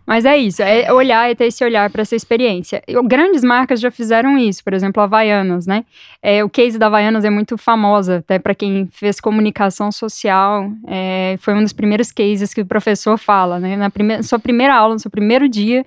Mas 0.08 0.26
é 0.26 0.36
isso, 0.38 0.64
é 0.64 0.92
olhar 0.92 1.30
e 1.30 1.36
ter 1.36 1.46
esse 1.46 1.64
olhar 1.64 1.90
para 1.92 2.02
essa 2.02 2.16
experiência. 2.16 2.82
Grandes 3.06 3.44
marcas 3.44 3.80
já 3.80 3.92
fizeram 3.92 4.38
isso, 4.38 4.64
por 4.64 4.74
exemplo, 4.74 5.00
a 5.00 5.04
Havaianas, 5.04 5.68
né? 5.68 5.86
É, 6.22 6.44
o 6.44 6.50
case 6.50 6.80
da 6.80 6.88
Havaianas 6.88 7.24
é 7.24 7.30
muito 7.30 7.58
famosa, 7.58 8.18
até 8.18 8.40
para 8.40 8.56
quem 8.56 8.90
fez 8.92 9.20
comunicação 9.20 9.92
social. 9.92 10.72
é, 10.88 11.36
foi 11.40 11.54
um 11.54 11.62
dos 11.62 11.74
primeiros 11.74 12.12
cases 12.12 12.54
que 12.54 12.62
o 12.62 12.66
professor 12.66 13.18
fala, 13.18 13.60
né? 13.60 13.78
Na 13.78 13.92
primeira, 13.92 14.24
sua 14.24 14.40
primeira 14.40 14.76
aula, 14.76 14.96
no 14.96 15.00
seu 15.00 15.12
primeiro 15.12 15.48
dia 15.48 15.86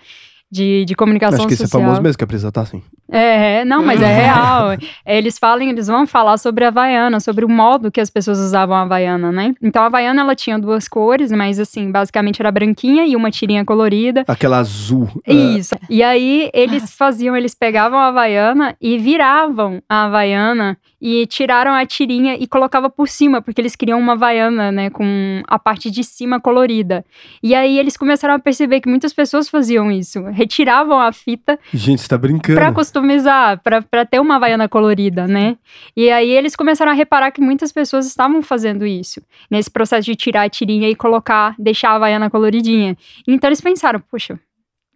de, 0.53 0.85
de 0.85 0.95
comunicação 0.95 1.39
acho 1.39 1.49
que 1.49 1.55
isso 1.55 1.63
é 1.63 1.67
social. 1.67 1.81
famoso 1.81 2.03
mesmo, 2.03 2.19
que 2.19 2.25
a 2.25 2.27
Prisa 2.27 2.53
tá 2.53 2.61
assim. 2.61 2.83
É, 3.11 3.65
não, 3.65 3.83
mas 3.83 4.03
é 4.03 4.07
real. 4.21 4.77
Eles 5.07 5.39
falam, 5.39 5.67
eles 5.67 5.87
vão 5.87 6.07
falar 6.07 6.37
sobre 6.37 6.67
a 6.67 6.69
Havaiana, 6.69 7.21
sobre 7.21 7.43
o 7.43 7.49
modo 7.49 7.91
que 7.91 8.01
as 8.01 8.11
pessoas 8.11 8.39
usavam 8.39 8.77
a 8.77 8.83
Havaiana, 8.83 9.33
né? 9.33 9.55
Então 9.63 9.83
a 9.83 9.87
Havaiana 9.87 10.21
ela 10.21 10.35
tinha 10.35 10.59
duas 10.59 10.87
cores, 10.89 11.33
mas 11.33 11.59
assim, 11.59 11.91
basicamente 11.91 12.43
era 12.43 12.53
branquinha 12.53 13.07
e 13.07 13.17
uma 13.17 13.31
tirinha 13.31 13.65
colorida. 13.65 14.25
Aquela 14.29 14.59
azul. 14.59 15.09
é, 15.27 15.33
Isso. 15.33 15.75
E 15.89 16.03
aí 16.03 16.51
eles 16.53 16.95
faziam, 16.95 17.35
eles 17.35 17.55
pegavam 17.55 17.99
a 17.99 18.09
Havaiana 18.09 18.77
e 18.79 18.99
viravam 18.99 19.83
a 19.89 20.05
Havaiana 20.05 20.77
e 21.01 21.27
tiraram 21.27 21.73
a 21.73 21.85
tirinha 21.85 22.37
e 22.37 22.47
colocava 22.47 22.89
por 22.89 23.09
cima, 23.09 23.43
porque 23.43 23.61
eles 23.61 23.75
queriam 23.75 23.99
uma 23.99 24.13
Havaiana, 24.13 24.71
né, 24.71 24.89
com 24.89 25.43
a 25.49 25.59
parte 25.59 25.91
de 25.91 26.05
cima 26.05 26.41
colorida. 26.41 27.05
E 27.43 27.57
aí 27.57 27.77
eles 27.77 27.97
começaram 27.97 28.35
a 28.35 28.39
perceber 28.39 28.81
que 28.81 28.89
muitas 28.89 29.13
pessoas 29.13 29.49
faziam 29.49 29.91
isso, 29.91 30.23
retiravam 30.43 31.01
a 31.01 31.13
fita 31.13 31.59
Gente, 31.73 32.03
você 32.03 32.09
tá 32.09 32.19
brincando. 32.19 32.59
Pra 32.59 32.73
customizar, 32.73 33.61
pra 33.63 34.05
ter 34.05 34.21
uma 34.21 34.37
havaiana 34.37 34.69
colorida, 34.69 35.27
né? 35.27 35.57
E 35.97 36.11
aí 36.11 36.31
eles 36.31 36.57
começaram 36.57 36.93
a 36.93 36.95
reparar 36.95 37.31
que 37.31 37.41
muitas 37.41 37.73
pessoas 37.73 38.07
estavam 38.07 38.43
fazendo 38.43 38.85
isso, 38.85 39.23
nesse 39.51 39.71
processo 39.71 40.07
de 40.07 40.17
tirar 40.17 40.43
a 40.43 40.49
tirinha 40.49 40.89
e 40.89 40.95
colocar, 40.95 41.55
deixar 41.59 41.91
a 41.91 41.95
havaiana 41.95 42.29
coloridinha. 42.29 42.97
Então 43.27 43.49
eles 43.49 43.61
pensaram, 43.61 44.01
poxa, 44.11 44.39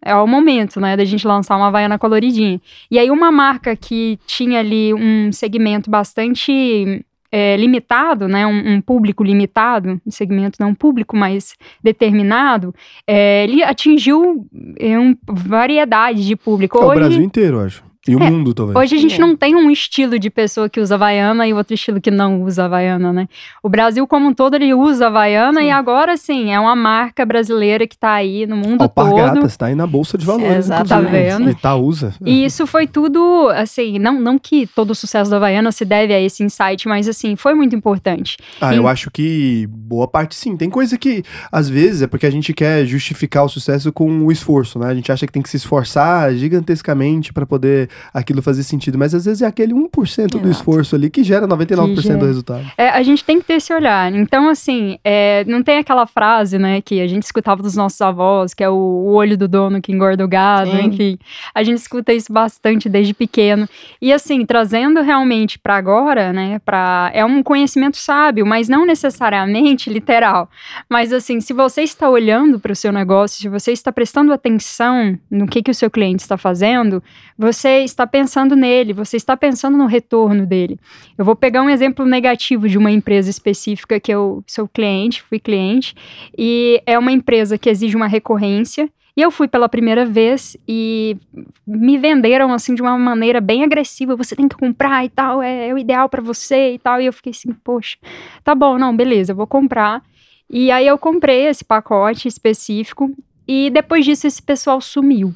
é 0.03 0.13
o 0.15 0.27
momento, 0.27 0.79
né, 0.79 0.95
da 0.95 1.05
gente 1.05 1.25
lançar 1.25 1.57
uma 1.57 1.67
havaiana 1.67 1.97
coloridinha. 1.97 2.61
E 2.91 2.99
aí 2.99 3.09
uma 3.09 3.31
marca 3.31 3.75
que 3.75 4.19
tinha 4.27 4.59
ali 4.59 4.93
um 4.93 5.31
segmento 5.31 5.89
bastante 5.89 7.03
é, 7.31 7.55
limitado, 7.57 8.27
né, 8.27 8.45
um, 8.47 8.75
um 8.75 8.81
público 8.81 9.23
limitado, 9.23 9.99
um 10.05 10.11
segmento 10.11 10.57
não 10.59 10.73
público, 10.73 11.15
mas 11.15 11.55
determinado, 11.83 12.73
é, 13.05 13.43
ele 13.43 13.63
atingiu 13.63 14.47
é, 14.79 14.97
uma 14.97 15.15
variedade 15.27 16.25
de 16.25 16.35
público. 16.35 16.77
É 16.77 16.81
o 16.81 16.87
Hoje- 16.87 16.99
Brasil 16.99 17.21
inteiro, 17.21 17.59
acho. 17.59 17.86
E 18.07 18.15
o 18.15 18.23
É, 18.23 18.29
mundo, 18.29 18.53
talvez. 18.53 18.77
Hoje 18.77 18.95
a 18.95 18.99
gente 18.99 19.15
É. 19.15 19.19
não 19.19 19.35
tem 19.35 19.55
um 19.55 19.69
estilo 19.69 20.17
de 20.17 20.29
pessoa 20.29 20.69
que 20.69 20.79
usa 20.79 20.95
Havaiana 20.95 21.47
e 21.47 21.53
outro 21.53 21.73
estilo 21.73 21.99
que 21.99 22.09
não 22.11 22.41
usa 22.43 22.65
Havaiana, 22.65 23.11
né? 23.11 23.27
O 23.61 23.69
Brasil 23.69 24.05
como 24.07 24.27
um 24.27 24.33
todo, 24.33 24.55
ele 24.55 24.73
usa 24.73 25.07
Havaiana 25.07 25.61
e 25.61 25.69
agora, 25.69 26.15
sim, 26.17 26.51
é 26.51 26.59
uma 26.59 26.75
marca 26.75 27.25
brasileira 27.25 27.85
que 27.87 27.97
tá 27.97 28.11
aí 28.13 28.45
no 28.47 28.55
mundo 28.55 28.81
Alpargatas, 28.81 29.51
todo. 29.53 29.57
tá 29.57 29.65
aí 29.67 29.75
na 29.75 29.85
Bolsa 29.87 30.17
de 30.17 30.25
Valores. 30.25 30.57
Exato. 30.57 30.87
Tá 30.87 30.99
vendo? 31.01 31.49
Itaúsa. 31.49 32.13
E 32.25 32.45
isso 32.45 32.65
foi 32.65 32.87
tudo, 32.87 33.49
assim, 33.55 33.99
não, 33.99 34.19
não 34.19 34.37
que 34.39 34.65
todo 34.67 34.91
o 34.91 34.95
sucesso 34.95 35.29
da 35.29 35.37
Havaiana 35.37 35.71
se 35.71 35.83
deve 35.85 36.13
a 36.13 36.19
esse 36.21 36.43
insight, 36.43 36.87
mas, 36.87 37.07
assim, 37.07 37.35
foi 37.35 37.53
muito 37.53 37.75
importante. 37.75 38.37
Ah, 38.61 38.73
Em- 38.73 38.77
eu 38.77 38.87
acho 38.87 39.11
que 39.11 39.67
boa 39.69 40.07
parte 40.07 40.35
sim. 40.35 40.55
Tem 40.55 40.69
coisa 40.69 40.97
que, 40.97 41.23
às 41.51 41.67
vezes, 41.69 42.01
é 42.01 42.07
porque 42.07 42.25
a 42.25 42.31
gente 42.31 42.53
quer 42.53 42.85
justificar 42.85 43.43
o 43.45 43.49
sucesso 43.49 43.91
com 43.91 44.25
o 44.25 44.31
esforço, 44.31 44.79
né? 44.79 44.87
A 44.87 44.95
gente 44.95 45.11
acha 45.11 45.25
que 45.25 45.33
tem 45.33 45.41
que 45.41 45.49
se 45.49 45.57
esforçar 45.57 46.33
gigantescamente 46.35 47.31
pra 47.33 47.45
poder 47.45 47.89
aquilo 48.13 48.41
fazer 48.41 48.63
sentido. 48.63 48.97
Mas 48.97 49.13
às 49.13 49.25
vezes 49.25 49.41
é 49.41 49.45
aquele 49.45 49.73
1% 49.73 49.89
do 50.31 50.37
Exato. 50.37 50.49
esforço 50.49 50.95
ali 50.95 51.09
que 51.09 51.23
gera 51.23 51.47
99% 51.47 51.95
Que 51.95 52.01
gera. 52.01 52.17
do 52.17 52.25
resultado. 52.25 52.65
É, 52.77 52.89
a 52.89 53.03
gente 53.03 53.23
tem 53.23 53.39
que 53.39 53.45
ter 53.45 53.55
esse 53.55 53.73
olhar. 53.73 54.13
Então, 54.13 54.49
assim, 54.49 54.97
é, 55.03 55.43
não 55.45 55.63
tem 55.63 55.77
aquela 55.77 56.05
frase, 56.05 56.57
né, 56.57 56.81
que 56.81 57.01
a 57.01 57.07
gente 57.07 57.23
escutava 57.23 57.61
dos 57.61 57.75
nossos 57.75 57.99
avós, 58.01 58.53
que 58.53 58.63
é 58.63 58.69
o, 58.69 58.73
o 58.73 59.13
olho 59.13 59.37
do 59.37 59.47
dono 59.47 59.81
que 59.81 59.91
engorda 59.91 60.23
o 60.23 60.27
gado, 60.27 60.71
Sim. 60.71 60.85
enfim. 60.85 61.19
A 61.53 61.63
gente 61.63 61.77
escuta 61.77 62.13
isso 62.13 62.31
bastante 62.31 62.89
desde 62.89 63.13
pequeno. 63.13 63.67
E, 64.01 64.11
assim, 64.13 64.45
trazendo 64.45 65.01
realmente 65.01 65.59
para 65.59 65.75
agora, 65.75 66.31
né, 66.33 66.59
pra, 66.65 67.11
é 67.13 67.23
um 67.25 67.41
conhecimento 67.43 67.97
sábio, 67.97 68.45
mas 68.45 68.67
não 68.69 68.85
necessariamente 68.85 69.89
literal. 69.89 70.49
Mas, 70.89 71.11
assim, 71.13 71.39
se 71.39 71.53
você 71.53 71.81
está 71.81 72.09
olhando 72.09 72.59
para 72.59 72.71
o 72.71 72.75
seu 72.75 72.91
negócio, 72.91 73.41
se 73.41 73.49
você 73.49 73.71
está 73.71 73.91
prestando 73.91 74.31
atenção 74.33 75.17
no 75.29 75.47
que, 75.47 75.61
que 75.61 75.71
o 75.71 75.75
seu 75.75 75.89
cliente 75.89 76.21
está 76.21 76.37
fazendo, 76.37 77.01
você 77.37 77.76
está 77.83 78.05
pensando 78.05 78.55
nele, 78.55 78.93
você 78.93 79.17
está 79.17 79.35
pensando 79.35 79.77
no 79.77 79.85
retorno 79.85 80.45
dele. 80.45 80.79
Eu 81.17 81.25
vou 81.25 81.35
pegar 81.35 81.61
um 81.61 81.69
exemplo 81.69 82.05
negativo 82.05 82.67
de 82.67 82.77
uma 82.77 82.91
empresa 82.91 83.29
específica 83.29 83.99
que 83.99 84.11
eu 84.11 84.43
sou 84.47 84.67
cliente, 84.67 85.21
fui 85.21 85.39
cliente, 85.39 85.95
e 86.37 86.81
é 86.85 86.97
uma 86.97 87.11
empresa 87.11 87.57
que 87.57 87.69
exige 87.69 87.95
uma 87.95 88.07
recorrência. 88.07 88.89
E 89.15 89.21
eu 89.21 89.31
fui 89.31 89.47
pela 89.47 89.67
primeira 89.67 90.05
vez 90.05 90.55
e 90.67 91.17
me 91.65 91.97
venderam 91.97 92.53
assim 92.53 92.75
de 92.75 92.83
uma 92.83 92.95
maneira 92.99 93.41
bem 93.41 93.63
agressiva. 93.63 94.15
Você 94.15 94.35
tem 94.35 94.47
que 94.47 94.55
comprar 94.55 95.03
e 95.03 95.09
tal, 95.09 95.41
é, 95.41 95.69
é 95.69 95.73
o 95.73 95.77
ideal 95.77 96.07
para 96.07 96.21
você 96.21 96.73
e 96.73 96.79
tal. 96.79 97.01
E 97.01 97.07
eu 97.07 97.13
fiquei 97.13 97.31
assim, 97.31 97.51
poxa, 97.63 97.97
tá 98.43 98.53
bom, 98.53 98.77
não, 98.77 98.95
beleza, 98.95 99.31
eu 99.31 99.35
vou 99.35 99.47
comprar. 99.47 100.03
E 100.47 100.69
aí 100.69 100.85
eu 100.85 100.99
comprei 100.99 101.47
esse 101.47 101.65
pacote 101.65 102.27
específico 102.27 103.11
e 103.47 103.71
depois 103.71 104.05
disso 104.05 104.27
esse 104.27 104.41
pessoal 104.41 104.79
sumiu. 104.79 105.33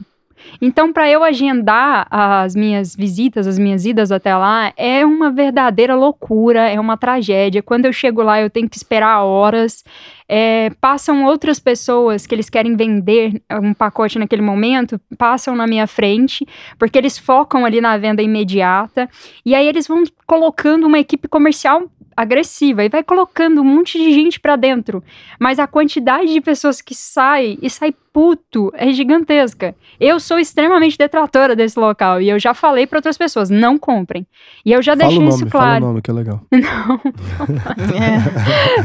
Então, 0.61 0.91
para 0.93 1.09
eu 1.09 1.23
agendar 1.23 2.07
as 2.09 2.55
minhas 2.55 2.95
visitas, 2.95 3.47
as 3.47 3.57
minhas 3.57 3.85
idas 3.85 4.11
até 4.11 4.35
lá, 4.35 4.73
é 4.75 5.05
uma 5.05 5.31
verdadeira 5.31 5.95
loucura, 5.95 6.69
é 6.69 6.79
uma 6.79 6.97
tragédia. 6.97 7.63
Quando 7.63 7.85
eu 7.85 7.93
chego 7.93 8.21
lá, 8.21 8.41
eu 8.41 8.49
tenho 8.49 8.69
que 8.69 8.77
esperar 8.77 9.23
horas. 9.23 9.83
É, 10.27 10.69
passam 10.79 11.25
outras 11.25 11.59
pessoas 11.59 12.25
que 12.25 12.33
eles 12.33 12.49
querem 12.49 12.75
vender 12.75 13.41
um 13.61 13.73
pacote 13.73 14.17
naquele 14.17 14.41
momento, 14.41 14.99
passam 15.17 15.55
na 15.55 15.67
minha 15.67 15.87
frente, 15.87 16.47
porque 16.79 16.97
eles 16.97 17.17
focam 17.17 17.65
ali 17.65 17.81
na 17.81 17.97
venda 17.97 18.21
imediata. 18.21 19.09
E 19.45 19.53
aí 19.53 19.67
eles 19.67 19.87
vão 19.87 20.03
colocando 20.25 20.87
uma 20.87 20.99
equipe 20.99 21.27
comercial 21.27 21.89
agressiva 22.21 22.83
e 22.83 22.89
vai 22.89 23.03
colocando 23.03 23.61
um 23.61 23.63
monte 23.65 23.97
de 23.97 24.13
gente 24.13 24.39
pra 24.39 24.55
dentro. 24.55 25.03
Mas 25.39 25.59
a 25.59 25.67
quantidade 25.67 26.31
de 26.31 26.41
pessoas 26.41 26.81
que 26.81 26.93
sai 26.95 27.57
e 27.61 27.69
sai 27.69 27.93
puto 28.13 28.71
é 28.75 28.91
gigantesca. 28.91 29.73
Eu 29.99 30.19
sou 30.19 30.37
extremamente 30.37 30.97
detratora 30.97 31.55
desse 31.55 31.79
local 31.79 32.21
e 32.21 32.27
eu 32.29 32.37
já 32.37 32.53
falei 32.53 32.85
para 32.85 32.97
outras 32.97 33.17
pessoas, 33.17 33.49
não 33.49 33.77
comprem. 33.77 34.27
E 34.65 34.73
eu 34.73 34.81
já 34.81 34.91
Fala 34.97 35.03
deixei 35.09 35.19
nome, 35.25 35.29
isso 35.29 35.47
fala 35.49 35.63
o 35.63 35.67
claro. 35.67 35.85
nome, 35.85 36.01
que 36.01 36.11
é 36.11 36.13
legal. 36.13 36.41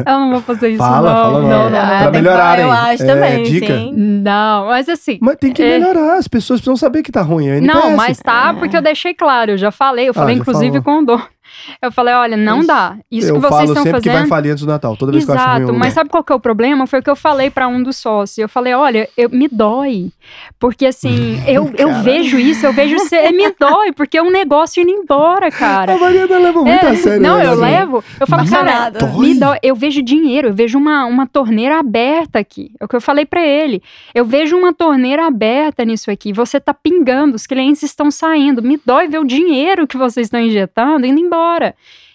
É. 0.07 0.11
Eu 0.13 0.19
não 0.21 0.31
vou 0.33 0.41
fazer 0.43 0.69
isso. 0.71 0.79
Fala, 0.79 1.09
não, 1.13 1.17
fala 1.25 1.39
o 1.39 1.43
não, 1.43 1.49
nome. 1.59 1.71
não, 1.71 1.79
Ah, 1.79 1.87
Pra 1.87 1.99
tem 1.99 2.07
que 2.13 2.17
melhorarem. 2.19 2.65
falar, 2.65 2.77
Eu 2.89 2.93
acho 2.95 3.03
É, 3.03 3.07
também, 3.07 3.43
dica. 3.45 3.67
sim. 3.79 3.93
Não, 3.97 4.67
mas 4.67 4.89
assim. 4.89 5.19
Mas 5.21 5.37
tem 5.37 5.53
que 5.53 5.63
É. 5.63 5.79
melhorar, 5.79 6.15
as 6.19 6.29
pessoas 6.29 6.61
precisam 6.61 6.77
saber 6.77 7.03
que 7.03 7.13
tá 7.13 7.23
ruim. 7.23 7.49
é 7.49 7.61
Não, 7.61 7.97
mas 7.97 8.19
tá, 8.19 8.55
porque 8.55 8.77
eu 8.77 8.83
deixei 8.83 9.15
claro, 9.15 9.53
eu 9.53 9.59
já 9.59 9.71
falei, 9.71 10.09
eu 10.09 10.15
falei 10.15 10.35
Ah, 10.35 10.39
inclusive 10.39 10.81
falou. 10.83 10.83
com 10.83 11.03
o 11.03 11.07
dono. 11.07 11.27
Eu 11.81 11.93
falei, 11.93 12.15
olha, 12.15 12.37
não 12.37 12.59
Isso. 12.59 12.69
dá. 12.69 12.97
Isso 13.11 13.33
que 13.33 13.39
vocês 13.39 13.49
falo 13.51 13.65
estão 13.65 13.83
sempre 13.83 14.01
que 14.01 14.09
fazendo. 14.09 14.21
vai 14.21 14.29
falir 14.29 14.53
antes 14.53 14.65
do 14.65 14.71
Natal, 14.71 14.97
toda 14.97 15.13
vez 15.13 15.25
que 15.25 15.31
eu 15.31 15.35
acho. 15.35 15.45
Exato, 15.63 15.75
mas 15.75 15.93
sabe 15.93 16.11
qual 16.11 16.23
que 16.25 16.33
é 16.33 16.37
o 16.37 16.41
problema? 16.41 16.87
Foi 16.87 17.01
o 17.01 17.03
que 17.03 17.11
eu 17.11 17.17
falei 17.17 17.51
pra 17.51 17.69
um 17.69 17.83
dos 17.83 17.97
sócios. 17.97 18.39
Eu 18.39 18.49
falei, 18.49 18.75
olha, 18.75 19.09
eu, 19.17 19.29
me 19.31 19.49
dói. 19.49 20.11
Porque 20.59 20.87
assim, 20.87 21.43
eu, 21.47 21.73
eu 21.77 21.95
vejo 22.03 22.39
isso, 22.39 22.65
eu 22.67 22.73
vejo 22.73 22.99
ser, 23.01 23.31
me 23.33 23.51
dói, 23.59 23.93
porque 23.93 24.19
é 24.19 24.23
um 24.23 24.31
negócio 24.31 24.83
indo 24.83 24.91
embora, 24.91 25.51
cara. 25.51 25.95
A 25.95 25.99
Mariana 25.99 26.39
leva 26.39 26.63
muito 26.63 26.87
É, 26.87 26.91
a 26.91 26.97
sério. 26.97 27.21
não, 27.21 27.41
eu 27.41 27.55
levo. 27.55 28.05
Eu 28.21 28.27
falo, 28.27 28.49
cara, 28.49 28.93
me 29.19 29.35
dói. 29.35 29.59
Eu 29.63 29.75
vejo 29.75 30.03
dinheiro, 30.03 30.49
eu 30.49 30.55
vejo 30.55 30.79
uma, 30.79 31.05
uma 31.07 31.27
torneira 31.27 31.79
aberta 31.79 32.39
aqui. 32.39 32.71
É 32.81 32.85
o 32.85 32.89
que 32.89 32.97
eu 32.97 33.01
falei 33.01 33.25
pra 33.25 33.45
ele. 33.45 33.83
Eu 34.15 34.25
vejo 34.25 34.57
uma 34.57 34.73
torneira 34.73 35.27
aberta 35.27 35.85
nisso 35.85 36.11
aqui. 36.11 36.33
Você 36.33 36.61
tá 36.61 36.75
pingando, 36.75 37.37
os 37.37 37.47
clientes 37.47 37.83
estão 37.83 38.11
saindo. 38.11 38.63
Me 38.63 38.79
dói 38.85 39.09
ver 39.09 39.19
o 39.19 39.25
dinheiro 39.25 39.87
que 39.87 39.97
vocês 39.97 40.27
estão 40.27 40.41
injetando 40.41 41.07
indo 41.07 41.21
embora. 41.21 41.46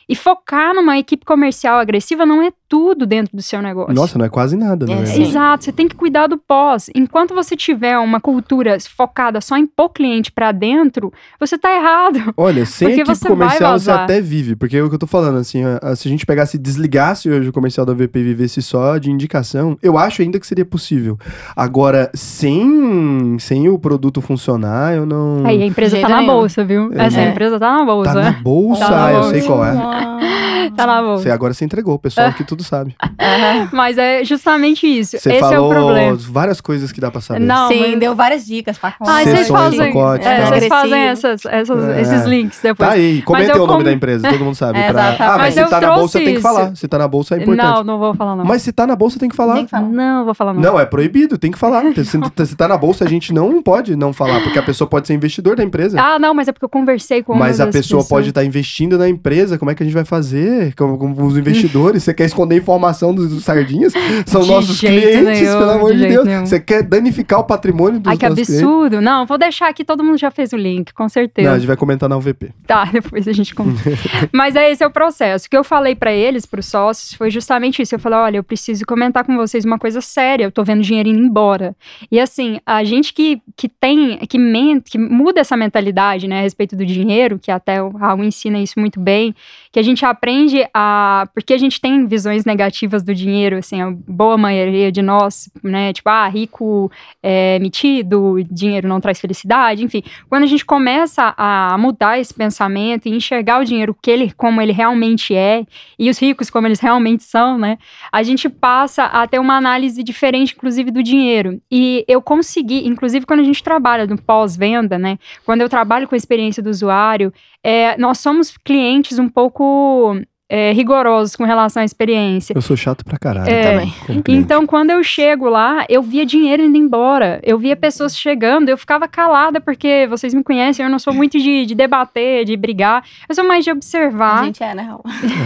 E 0.09 0.15
focar 0.15 0.73
numa 0.73 0.97
equipe 0.97 1.25
comercial 1.25 1.79
agressiva 1.79 2.25
não 2.25 2.41
é 2.41 2.51
tudo 2.71 3.05
dentro 3.05 3.35
do 3.35 3.41
seu 3.41 3.61
negócio. 3.61 3.93
Nossa, 3.93 4.17
não 4.17 4.25
é 4.25 4.29
quase 4.29 4.55
nada, 4.55 4.85
né? 4.85 5.03
É. 5.05 5.21
Exato, 5.21 5.65
você 5.65 5.73
tem 5.73 5.89
que 5.89 5.95
cuidar 5.95 6.27
do 6.27 6.37
pós. 6.37 6.89
Enquanto 6.95 7.35
você 7.35 7.53
tiver 7.53 7.97
uma 7.97 8.21
cultura 8.21 8.77
focada 8.95 9.41
só 9.41 9.57
em 9.57 9.67
pôr 9.67 9.89
cliente 9.89 10.31
pra 10.31 10.53
dentro, 10.53 11.11
você 11.37 11.57
tá 11.57 11.69
errado. 11.75 12.33
Olha, 12.37 12.65
sem 12.65 12.87
Porque 12.87 13.01
equipe 13.01 13.13
você 13.17 13.27
comercial 13.27 13.77
você 13.77 13.91
até 13.91 14.21
vive, 14.21 14.55
porque 14.55 14.77
é 14.77 14.81
o 14.81 14.87
que 14.87 14.95
eu 14.95 14.99
tô 14.99 15.05
falando, 15.05 15.37
assim, 15.37 15.61
ó, 15.65 15.93
se 15.95 16.07
a 16.07 16.11
gente 16.11 16.25
pegasse 16.25 16.55
e 16.55 16.59
desligasse 16.59 17.29
hoje 17.29 17.49
o 17.49 17.51
comercial 17.51 17.85
da 17.85 17.93
VP 17.93 18.19
e 18.19 18.23
vivesse 18.23 18.61
só 18.61 18.97
de 18.97 19.11
indicação, 19.11 19.77
eu 19.83 19.97
acho 19.97 20.21
ainda 20.21 20.39
que 20.39 20.47
seria 20.47 20.63
possível. 20.63 21.17
Agora, 21.53 22.09
sem, 22.13 23.35
sem 23.37 23.67
o 23.67 23.77
produto 23.77 24.21
funcionar, 24.21 24.95
eu 24.95 25.05
não... 25.05 25.45
Aí 25.45 25.61
a 25.61 25.65
empresa 25.65 25.99
tá 25.99 26.07
na 26.07 26.21
nenhum. 26.21 26.31
bolsa, 26.31 26.63
viu? 26.63 26.89
É. 26.93 27.05
Essa 27.07 27.19
É. 27.19 27.29
empresa 27.31 27.59
tá 27.59 27.69
na 27.79 27.83
bolsa. 27.83 28.13
Tá 28.13 28.21
na 28.21 28.31
bolsa, 28.31 28.85
Tá 28.85 28.89
na 28.91 29.11
eu 29.11 29.19
bolsa. 29.19 29.29
sei 29.31 29.41
qual 29.41 29.65
é. 29.65 30.50
Tá 30.75 30.85
na 30.87 31.01
bolsa. 31.01 31.23
Você, 31.23 31.29
agora 31.31 31.53
você 31.53 31.65
entregou, 31.65 31.95
o 31.95 31.99
pessoal 31.99 32.27
aqui 32.27 32.43
tudo 32.43 32.63
sabe. 32.63 32.95
Mas 33.71 33.97
é 33.97 34.23
justamente 34.23 34.85
isso. 34.87 35.17
Você 35.17 35.31
Esse 35.31 35.39
falou 35.39 35.55
é 35.55 35.59
o 35.59 35.69
problema. 35.69 36.17
várias 36.29 36.61
coisas 36.61 36.91
que 36.91 36.99
dá 37.01 37.09
pra 37.11 37.21
saber. 37.21 37.39
Não, 37.41 37.67
Sim, 37.67 37.91
mas- 37.91 37.99
deu 37.99 38.15
várias 38.15 38.45
dicas 38.45 38.77
pra 38.77 38.91
Sessões, 38.91 39.23
vocês 39.29 39.47
fazem, 39.47 39.93
pacotes, 39.93 40.27
é, 40.27 40.37
tal. 40.41 40.47
vocês 40.49 40.67
fazem 40.67 40.99
essas, 41.01 41.45
essas- 41.45 41.83
É. 41.89 42.01
esses 42.01 42.25
links 42.25 42.59
depois. 42.61 42.89
Tá 42.89 42.95
aí, 42.95 43.21
comenta 43.21 43.55
o 43.61 43.67
nome 43.67 43.79
com- 43.79 43.83
da 43.83 43.91
empresa, 43.91 44.29
todo 44.29 44.43
mundo 44.43 44.55
sabe. 44.55 44.79
É, 44.79 44.91
pra-. 44.91 45.15
Ah, 45.19 45.37
mas, 45.37 45.37
Mas 45.37 45.53
se 45.53 45.69
tá 45.69 45.81
na 45.81 45.87
bolsa 45.87 45.97
trouxe 45.97 46.13
tem 46.19 46.25
que 46.25 46.31
isso. 46.33 46.41
falar. 46.41 46.75
Se 46.75 46.87
tá 46.87 46.97
na 46.97 47.07
bolsa 47.07 47.35
é 47.35 47.37
importante. 47.43 47.65
Não, 47.65 47.83
não 47.83 47.99
vou 47.99 48.13
falar 48.15 48.35
não. 48.35 48.45
Mas 48.45 48.61
se 48.61 48.71
tá 48.71 48.87
na 48.87 48.95
bolsa 48.95 49.19
tem 49.19 49.29
que 49.29 49.35
falar. 49.35 49.55
Tem 49.55 49.65
que 49.65 49.71
falar. 49.71 49.87
Não, 49.89 50.25
vou 50.25 50.33
falar 50.33 50.53
não. 50.53 50.61
Não, 50.61 50.79
é 50.79 50.85
proibido, 50.85 51.37
tem 51.37 51.51
que 51.51 51.57
falar. 51.59 51.83
Se, 52.01 52.45
se 52.47 52.55
tá 52.55 52.67
na 52.67 52.77
bolsa, 52.77 53.05
a 53.05 53.07
gente 53.07 53.33
não 53.33 53.61
pode 53.61 53.95
não 53.95 54.11
falar, 54.13 54.41
porque 54.41 54.57
a 54.59 54.63
pessoa 54.63 54.87
pode 54.87 55.07
ser 55.07 55.13
investidor 55.13 55.55
da 55.55 55.63
empresa. 55.63 55.99
Ah, 56.01 56.17
não, 56.19 56.33
mas 56.33 56.47
é 56.47 56.51
porque 56.51 56.65
eu 56.65 56.69
conversei 56.69 57.21
com 57.23 57.33
Mas 57.35 57.59
a 57.59 57.65
pessoa 57.67 57.81
pessoas. 58.01 58.07
pode 58.07 58.29
estar 58.29 58.43
investindo 58.43 58.97
na 58.97 59.07
empresa, 59.07 59.57
como 59.57 59.69
é 59.71 59.75
que 59.75 59.83
a 59.83 59.85
gente 59.85 59.93
vai 59.95 60.03
fazer? 60.05 60.50
Com, 60.77 60.97
com 60.97 61.23
os 61.25 61.37
investidores? 61.37 62.03
Você 62.03 62.13
quer 62.13 62.25
esconder 62.25 62.57
informação 62.57 63.13
dos, 63.13 63.29
dos 63.29 63.43
sardinhas? 63.43 63.93
São 64.25 64.41
De 64.41 64.47
nossos 64.47 64.79
clientes, 64.79 65.23
nenhum, 65.23 65.57
pelo 65.57 65.69
amor 65.71 65.93
de 65.93 65.99
de 65.99 66.07
Deus. 66.07 66.25
nenhum. 66.25 66.45
Você 66.45 66.59
quer 66.59 66.83
danificar 66.83 67.39
o 67.39 67.43
patrimônio 67.43 67.99
dos 67.99 68.09
Ai, 68.11 68.17
que 68.17 68.27
nossos 68.27 68.45
clientes? 68.47 68.63
absurdo. 68.67 69.01
Não, 69.01 69.25
vou 69.25 69.37
deixar 69.37 69.69
aqui, 69.69 69.83
todo 69.83 70.03
mundo 70.03 70.17
já 70.17 70.31
fez 70.31 70.53
o 70.53 70.57
link, 70.57 70.93
com 70.93 71.07
certeza. 71.09 71.47
Não, 71.47 71.55
a 71.55 71.59
gente 71.59 71.67
vai 71.67 71.77
comentar 71.77 72.07
na 72.09 72.17
UVP. 72.17 72.51
Tá, 72.65 72.85
depois 72.91 73.27
a 73.27 73.31
gente 73.33 73.53
conta. 73.53 73.79
Mas 74.31 74.55
é 74.55 74.71
esse 74.71 74.83
é 74.83 74.87
o 74.87 74.91
processo. 74.91 75.47
O 75.47 75.49
que 75.49 75.57
eu 75.57 75.63
falei 75.63 75.95
pra 75.95 76.11
eles, 76.11 76.45
pros 76.45 76.65
sócios, 76.65 77.13
foi 77.13 77.29
justamente 77.29 77.81
isso. 77.81 77.95
Eu 77.95 77.99
falei, 77.99 78.19
olha, 78.19 78.37
eu 78.37 78.43
preciso 78.43 78.85
comentar 78.85 79.23
com 79.23 79.35
vocês 79.35 79.65
uma 79.65 79.77
coisa 79.77 80.01
séria. 80.01 80.43
Eu 80.45 80.51
tô 80.51 80.63
vendo 80.63 80.81
dinheiro 80.81 81.09
indo 81.09 81.19
embora. 81.19 81.75
E 82.11 82.19
assim, 82.19 82.59
a 82.65 82.83
gente 82.83 83.13
que, 83.13 83.41
que 83.55 83.67
tem, 83.69 84.17
que, 84.27 84.37
que 84.85 84.97
muda 84.97 85.39
essa 85.41 85.55
mentalidade, 85.55 86.27
né, 86.27 86.39
a 86.39 86.41
respeito 86.41 86.75
do 86.75 86.85
dinheiro, 86.85 87.39
que 87.39 87.51
até 87.51 87.81
o 87.81 87.89
Raul 87.89 88.23
ensina 88.23 88.59
isso 88.59 88.79
muito 88.79 88.99
bem, 88.99 89.35
que 89.71 89.79
a 89.79 89.83
gente 89.83 90.05
aprende 90.05 90.40
a... 90.73 91.27
Porque 91.33 91.53
a 91.53 91.57
gente 91.57 91.79
tem 91.79 92.05
visões 92.05 92.45
negativas 92.45 93.03
do 93.03 93.13
dinheiro, 93.13 93.57
assim, 93.57 93.81
a 93.81 93.91
boa 93.91 94.37
maioria 94.37 94.91
de 94.91 95.01
nós, 95.01 95.49
né, 95.63 95.93
tipo, 95.93 96.09
ah, 96.09 96.27
rico 96.27 96.91
é 97.21 97.59
metido, 97.59 98.37
dinheiro 98.49 98.87
não 98.87 99.01
traz 99.01 99.19
felicidade, 99.19 99.83
enfim. 99.83 100.03
Quando 100.29 100.43
a 100.43 100.47
gente 100.47 100.65
começa 100.65 101.33
a 101.37 101.77
mudar 101.77 102.19
esse 102.19 102.33
pensamento 102.33 103.07
e 103.07 103.11
enxergar 103.11 103.61
o 103.61 103.65
dinheiro 103.65 103.95
que 104.01 104.09
ele, 104.09 104.31
como 104.31 104.61
ele 104.61 104.71
realmente 104.71 105.35
é, 105.35 105.65
e 105.97 106.09
os 106.09 106.19
ricos 106.19 106.49
como 106.49 106.67
eles 106.67 106.79
realmente 106.79 107.23
são, 107.23 107.57
né? 107.57 107.77
A 108.11 108.23
gente 108.23 108.49
passa 108.49 109.05
a 109.05 109.25
ter 109.27 109.39
uma 109.39 109.55
análise 109.55 110.03
diferente, 110.03 110.53
inclusive, 110.55 110.91
do 110.91 111.01
dinheiro. 111.01 111.61
E 111.71 112.05
eu 112.07 112.21
consegui, 112.21 112.87
inclusive 112.87 113.25
quando 113.25 113.39
a 113.39 113.43
gente 113.43 113.63
trabalha 113.63 114.05
no 114.05 114.17
pós-venda, 114.17 114.97
né? 114.97 115.17
Quando 115.45 115.61
eu 115.61 115.69
trabalho 115.69 116.07
com 116.07 116.15
a 116.15 116.17
experiência 116.17 116.61
do 116.61 116.69
usuário, 116.69 117.33
é, 117.63 117.97
nós 117.97 118.19
somos 118.19 118.57
clientes 118.57 119.19
um 119.19 119.29
pouco 119.29 120.15
é, 120.53 120.73
rigorosos 120.73 121.33
com 121.37 121.45
relação 121.45 121.81
à 121.81 121.85
experiência. 121.85 122.53
Eu 122.53 122.61
sou 122.61 122.75
chato 122.75 123.05
pra 123.05 123.17
caralho. 123.17 123.49
É, 123.49 123.71
também. 123.71 123.93
Então, 124.27 124.67
quando 124.67 124.89
eu 124.89 125.01
chego 125.01 125.47
lá, 125.47 125.85
eu 125.87 126.03
via 126.03 126.25
dinheiro 126.25 126.61
indo 126.61 126.77
embora. 126.77 127.39
Eu 127.41 127.57
via 127.57 127.73
pessoas 127.75 128.17
chegando, 128.17 128.67
eu 128.67 128.77
ficava 128.77 129.07
calada, 129.07 129.61
porque 129.61 130.05
vocês 130.09 130.33
me 130.33 130.43
conhecem, 130.43 130.83
eu 130.85 130.89
não 130.91 130.99
sou 130.99 131.13
muito 131.13 131.39
de, 131.39 131.65
de 131.65 131.73
debater, 131.73 132.43
de 132.43 132.57
brigar. 132.57 133.01
Eu 133.29 133.33
sou 133.33 133.47
mais 133.47 133.63
de 133.63 133.69
A 133.69 133.73
observar. 133.73 134.43
gente 134.43 134.61
é, 134.61 134.75
né, 134.75 134.83
Raul? 134.83 135.03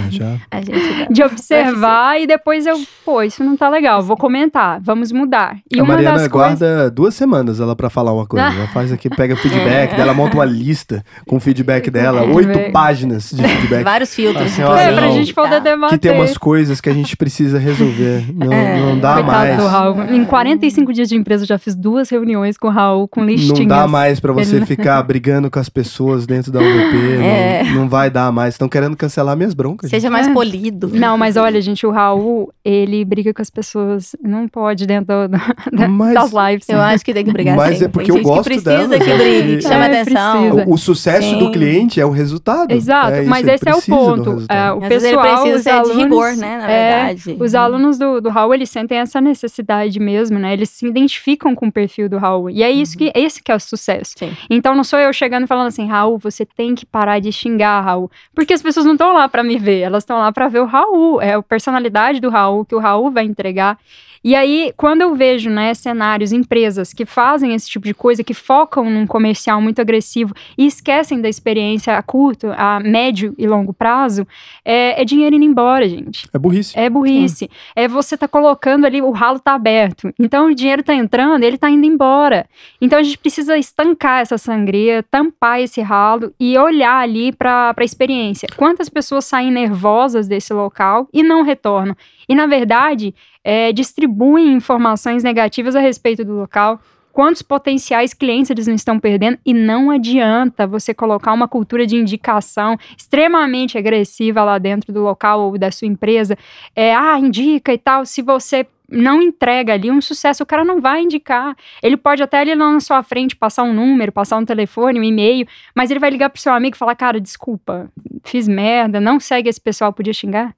É, 0.07 0.09
já. 0.11 0.35
A 0.49 0.57
gente 0.61 1.13
De 1.13 1.23
observar 1.23 2.19
e 2.19 2.25
depois 2.25 2.65
eu, 2.65 2.81
pô, 3.05 3.21
isso 3.21 3.43
não 3.43 3.55
tá 3.55 3.69
legal, 3.69 4.01
vou 4.01 4.17
comentar, 4.17 4.79
vamos 4.81 5.11
mudar. 5.11 5.57
E 5.71 5.79
a 5.79 5.83
uma 5.83 5.93
Mariana 5.93 6.17
das 6.19 6.27
coisas. 6.27 6.59
guarda 6.59 6.89
duas 6.89 7.13
semanas 7.13 7.59
ela 7.59 7.75
pra 7.75 7.89
falar 7.89 8.11
uma 8.13 8.25
coisa. 8.25 8.47
Ela 8.47 8.67
faz 8.69 8.91
aqui, 8.91 9.09
pega 9.09 9.35
feedback, 9.37 9.93
É. 9.93 9.97
dela 9.97 10.13
monta 10.13 10.35
uma 10.35 10.45
lista 10.45 11.03
com 11.27 11.35
o 11.35 11.39
feedback 11.39 11.91
dela, 11.91 12.21
Feedback. 12.23 12.57
oito 12.57 12.71
páginas 12.71 13.29
de 13.29 13.43
feedback. 13.47 13.83
Vários 13.83 14.15
filtros. 14.15 14.45
Assim, 14.47 14.61
É, 14.61 14.91
pra 14.95 15.09
gente 15.11 15.33
poder 15.33 15.61
debater. 15.61 15.97
Que 15.99 16.07
tem 16.07 16.11
umas 16.17 16.37
coisas 16.37 16.79
que 16.81 16.89
a 16.89 16.93
gente 16.93 17.15
precisa 17.17 17.57
resolver. 17.59 18.25
Não, 18.35 18.51
É, 18.51 18.79
não 18.79 18.99
dá 18.99 19.21
mais. 19.23 19.57
do 19.57 19.67
Raul. 19.67 20.03
Em 20.11 20.23
45 20.25 20.91
dias 20.93 21.07
de 21.09 21.15
empresa, 21.15 21.43
eu 21.43 21.47
já 21.47 21.57
fiz 21.57 21.75
duas 21.75 22.09
reuniões 22.09 22.57
com 22.57 22.67
o 22.67 22.71
Raul, 22.71 23.07
com 23.07 23.23
listinhas. 23.23 23.59
Não 23.59 23.65
dá 23.67 23.87
mais 23.87 24.19
pra 24.19 24.31
você 24.33 24.57
Ele- 24.57 24.65
ficar 24.65 25.01
brigando 25.03 25.49
com 25.49 25.59
as 25.59 25.69
pessoas 25.69 26.25
dentro 26.25 26.51
da 26.51 26.59
UVP. 26.59 26.95
É. 27.25 27.63
Não, 27.63 27.81
não 27.81 27.89
vai 27.89 28.09
dar 28.09 28.31
mais. 28.31 28.53
Estão 28.55 28.67
querendo 28.69 28.95
cancelar 28.95 29.35
minhas 29.37 29.53
broncas. 29.53 29.89
Seja 29.89 30.09
mais 30.09 30.27
polido. 30.27 30.89
Não, 30.93 31.17
mas 31.17 31.37
olha, 31.37 31.61
gente, 31.61 31.85
o 31.85 31.91
Raul, 31.91 32.51
ele 32.63 33.03
briga 33.05 33.33
com 33.33 33.41
as 33.41 33.49
pessoas. 33.49 34.15
Não 34.23 34.47
pode 34.47 34.85
dentro 34.85 35.27
do- 35.27 35.35
Mas- 35.89 36.13
das 36.13 36.31
lives. 36.31 36.69
Eu 36.69 36.79
acho 36.81 37.03
que 37.03 37.13
tem 37.13 37.23
que 37.25 37.31
brigar 37.31 37.55
Mas 37.55 37.77
sim. 37.79 37.85
é 37.85 37.87
porque 37.87 38.11
Tem 38.11 38.15
eu 38.15 38.23
gente 38.23 38.29
que 38.29 38.35
gosto 38.35 38.43
precisa 38.45 38.69
delas, 38.77 39.03
que 39.03 39.13
brigue, 39.13 39.47
que 39.49 39.55
que- 39.57 39.61
chame 39.61 39.75
É, 39.95 40.01
atenção. 40.01 40.49
O, 40.67 40.73
o 40.73 40.77
sucesso 40.77 41.29
Sim. 41.29 41.39
do 41.39 41.51
cliente 41.51 41.99
é 41.99 42.05
o 42.05 42.11
resultado. 42.11 42.71
Exato, 42.71 43.11
É 43.11 43.21
mas 43.23 43.47
esse 43.47 43.67
é 43.67 43.73
o 43.75 43.81
ponto. 43.81 44.43
É, 44.49 44.71
o 44.71 44.79
Às 44.85 44.89
vezes 44.89 45.09
ele 45.09 45.17
pessoal, 45.17 45.41
precisa 45.41 45.57
os 45.57 45.63
ser 45.63 45.69
alunos, 45.71 45.95
de 45.95 46.03
rigor, 46.03 46.35
né, 46.37 46.57
na 46.57 46.71
é, 46.71 47.05
verdade. 47.13 47.37
Os 47.43 47.55
alunos 47.55 47.97
do, 47.97 48.21
do 48.21 48.29
Raul, 48.29 48.53
eles 48.53 48.69
sentem 48.69 48.97
essa 48.97 49.19
necessidade 49.21 49.99
mesmo, 49.99 50.39
né? 50.39 50.53
Eles 50.53 50.69
se 50.69 50.87
identificam 50.87 51.53
com 51.55 51.67
o 51.67 51.71
perfil 51.71 52.09
do 52.09 52.17
Raul. 52.17 52.49
E 52.49 52.63
é 52.63 52.71
isso 52.71 52.97
que, 52.97 53.11
esse 53.15 53.41
que 53.41 53.51
é 53.51 53.55
o 53.55 53.59
sucesso. 53.59 54.13
Sim. 54.17 54.35
Então 54.49 54.75
não 54.75 54.83
sou 54.83 54.99
eu 54.99 55.11
chegando 55.13 55.43
e 55.43 55.47
falando 55.47 55.67
assim, 55.67 55.87
Raul, 55.87 56.17
você 56.17 56.45
tem 56.45 56.75
que 56.75 56.85
parar 56.85 57.19
de 57.19 57.31
xingar, 57.31 57.81
Raul. 57.81 58.09
Porque 58.33 58.53
as 58.53 58.61
pessoas 58.61 58.85
não 58.85 58.93
estão 58.93 59.13
lá 59.13 59.27
pra 59.27 59.43
me 59.43 59.57
ver, 59.57 59.81
elas 59.81 60.03
estão 60.03 60.17
lá 60.17 60.31
pra 60.31 60.47
ver 60.47 60.59
o 60.59 60.65
Raul. 60.65 61.21
É 61.21 61.33
a 61.33 61.41
personalidade 61.41 62.19
do 62.19 62.29
Raul, 62.29 62.65
que 62.65 62.75
o 62.75 62.79
Raul 62.79 63.11
vai 63.11 63.25
entregar. 63.25 63.77
E 64.25 64.33
aí, 64.33 64.73
quando 64.75 65.03
eu 65.03 65.13
vejo, 65.13 65.51
né, 65.51 65.71
cenários, 65.75 66.31
empresas 66.31 66.91
que 66.91 67.05
fazem 67.05 67.53
esse 67.53 67.69
tipo 67.69 67.85
de 67.85 67.93
coisa, 67.93 68.23
que 68.23 68.33
focam 68.33 68.89
num 68.89 69.05
comercial 69.05 69.61
muito 69.61 69.79
agressivo 69.79 70.33
e 70.57 70.65
esquecem 70.65 71.21
da 71.21 71.29
experiência 71.29 71.95
a 71.95 72.01
curto, 72.01 72.47
a 72.57 72.79
médio 72.79 73.35
e 73.37 73.45
longo 73.45 73.71
prazo, 73.71 74.25
é, 74.65 74.99
é 74.99 75.05
dinheiro 75.05 75.35
indo 75.35 75.45
embora, 75.45 75.87
gente. 75.87 76.27
É 76.33 76.39
burrice. 76.39 76.73
É 76.75 76.89
burrice. 76.89 77.51
É 77.75 77.87
você 77.87 78.17
tá 78.17 78.27
colocando 78.27 78.85
ali, 78.85 78.99
o 78.99 79.11
ralo 79.11 79.37
tá 79.37 79.53
aberto. 79.53 80.11
Então 80.17 80.47
o 80.47 80.55
dinheiro 80.55 80.81
tá 80.81 80.95
entrando, 80.95 81.43
ele 81.43 81.59
tá 81.59 81.69
indo 81.69 81.85
embora. 81.85 82.47
Então 82.81 82.97
a 82.97 83.03
gente 83.03 83.19
precisa 83.19 83.55
estancar 83.59 84.21
essa 84.21 84.39
sangria, 84.39 85.03
tampar 85.03 85.61
esse 85.61 85.81
ralo 85.81 86.33
e 86.39 86.57
olhar 86.57 86.97
ali 86.97 87.31
pra, 87.31 87.75
pra 87.75 87.85
experiência. 87.85 88.49
Quantas 88.57 88.89
pessoas 88.89 89.25
saem 89.25 89.51
nervosas 89.51 90.27
desse 90.27 90.51
local 90.51 91.07
e 91.13 91.21
não 91.21 91.43
retornam? 91.43 91.95
E 92.27 92.35
na 92.35 92.45
verdade, 92.47 93.13
é, 93.43 93.71
distribuem 93.71 94.53
informações 94.53 95.23
negativas 95.23 95.75
a 95.75 95.79
respeito 95.79 96.23
do 96.23 96.33
local. 96.33 96.79
quantos 97.11 97.41
potenciais 97.41 98.13
clientes 98.13 98.51
eles 98.51 98.67
não 98.67 98.75
estão 98.75 98.99
perdendo 98.99 99.37
e 99.45 99.53
não 99.53 99.89
adianta 99.89 100.67
você 100.67 100.93
colocar 100.93 101.31
uma 101.31 101.47
cultura 101.47 101.87
de 101.87 101.95
indicação 101.95 102.77
extremamente 102.97 103.77
agressiva 103.77 104.43
lá 104.43 104.57
dentro 104.57 104.91
do 104.91 105.01
local 105.01 105.39
ou 105.39 105.57
da 105.57 105.71
sua 105.71 105.87
empresa, 105.87 106.37
é, 106.75 106.93
ah, 106.93 107.17
indica 107.17 107.71
e 107.73 107.77
tal, 107.77 108.05
se 108.05 108.21
você 108.21 108.67
não 108.89 109.21
entrega 109.21 109.73
ali 109.73 109.89
um 109.89 110.01
sucesso, 110.01 110.43
o 110.43 110.45
cara 110.45 110.63
não 110.63 110.79
vai 110.81 111.01
indicar. 111.01 111.55
Ele 111.81 111.97
pode 111.97 112.21
até 112.21 112.39
ali 112.39 112.53
lá 112.53 112.71
na 112.71 112.79
sua 112.79 113.01
frente 113.03 113.35
passar 113.35 113.63
um 113.63 113.73
número, 113.73 114.11
passar 114.11 114.37
um 114.37 114.45
telefone, 114.45 114.99
um 114.99 115.03
e-mail, 115.03 115.47
mas 115.73 115.91
ele 115.91 115.99
vai 115.99 116.09
ligar 116.09 116.29
pro 116.29 116.41
seu 116.41 116.53
amigo 116.53 116.75
e 116.75 116.79
falar: 116.79 116.95
Cara, 116.95 117.19
desculpa, 117.19 117.91
fiz 118.23 118.47
merda, 118.47 118.99
não 118.99 119.19
segue 119.19 119.49
esse 119.49 119.61
pessoal, 119.61 119.93
podia 119.93 120.13
xingar? 120.13 120.55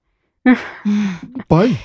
Pode. 1.47 1.77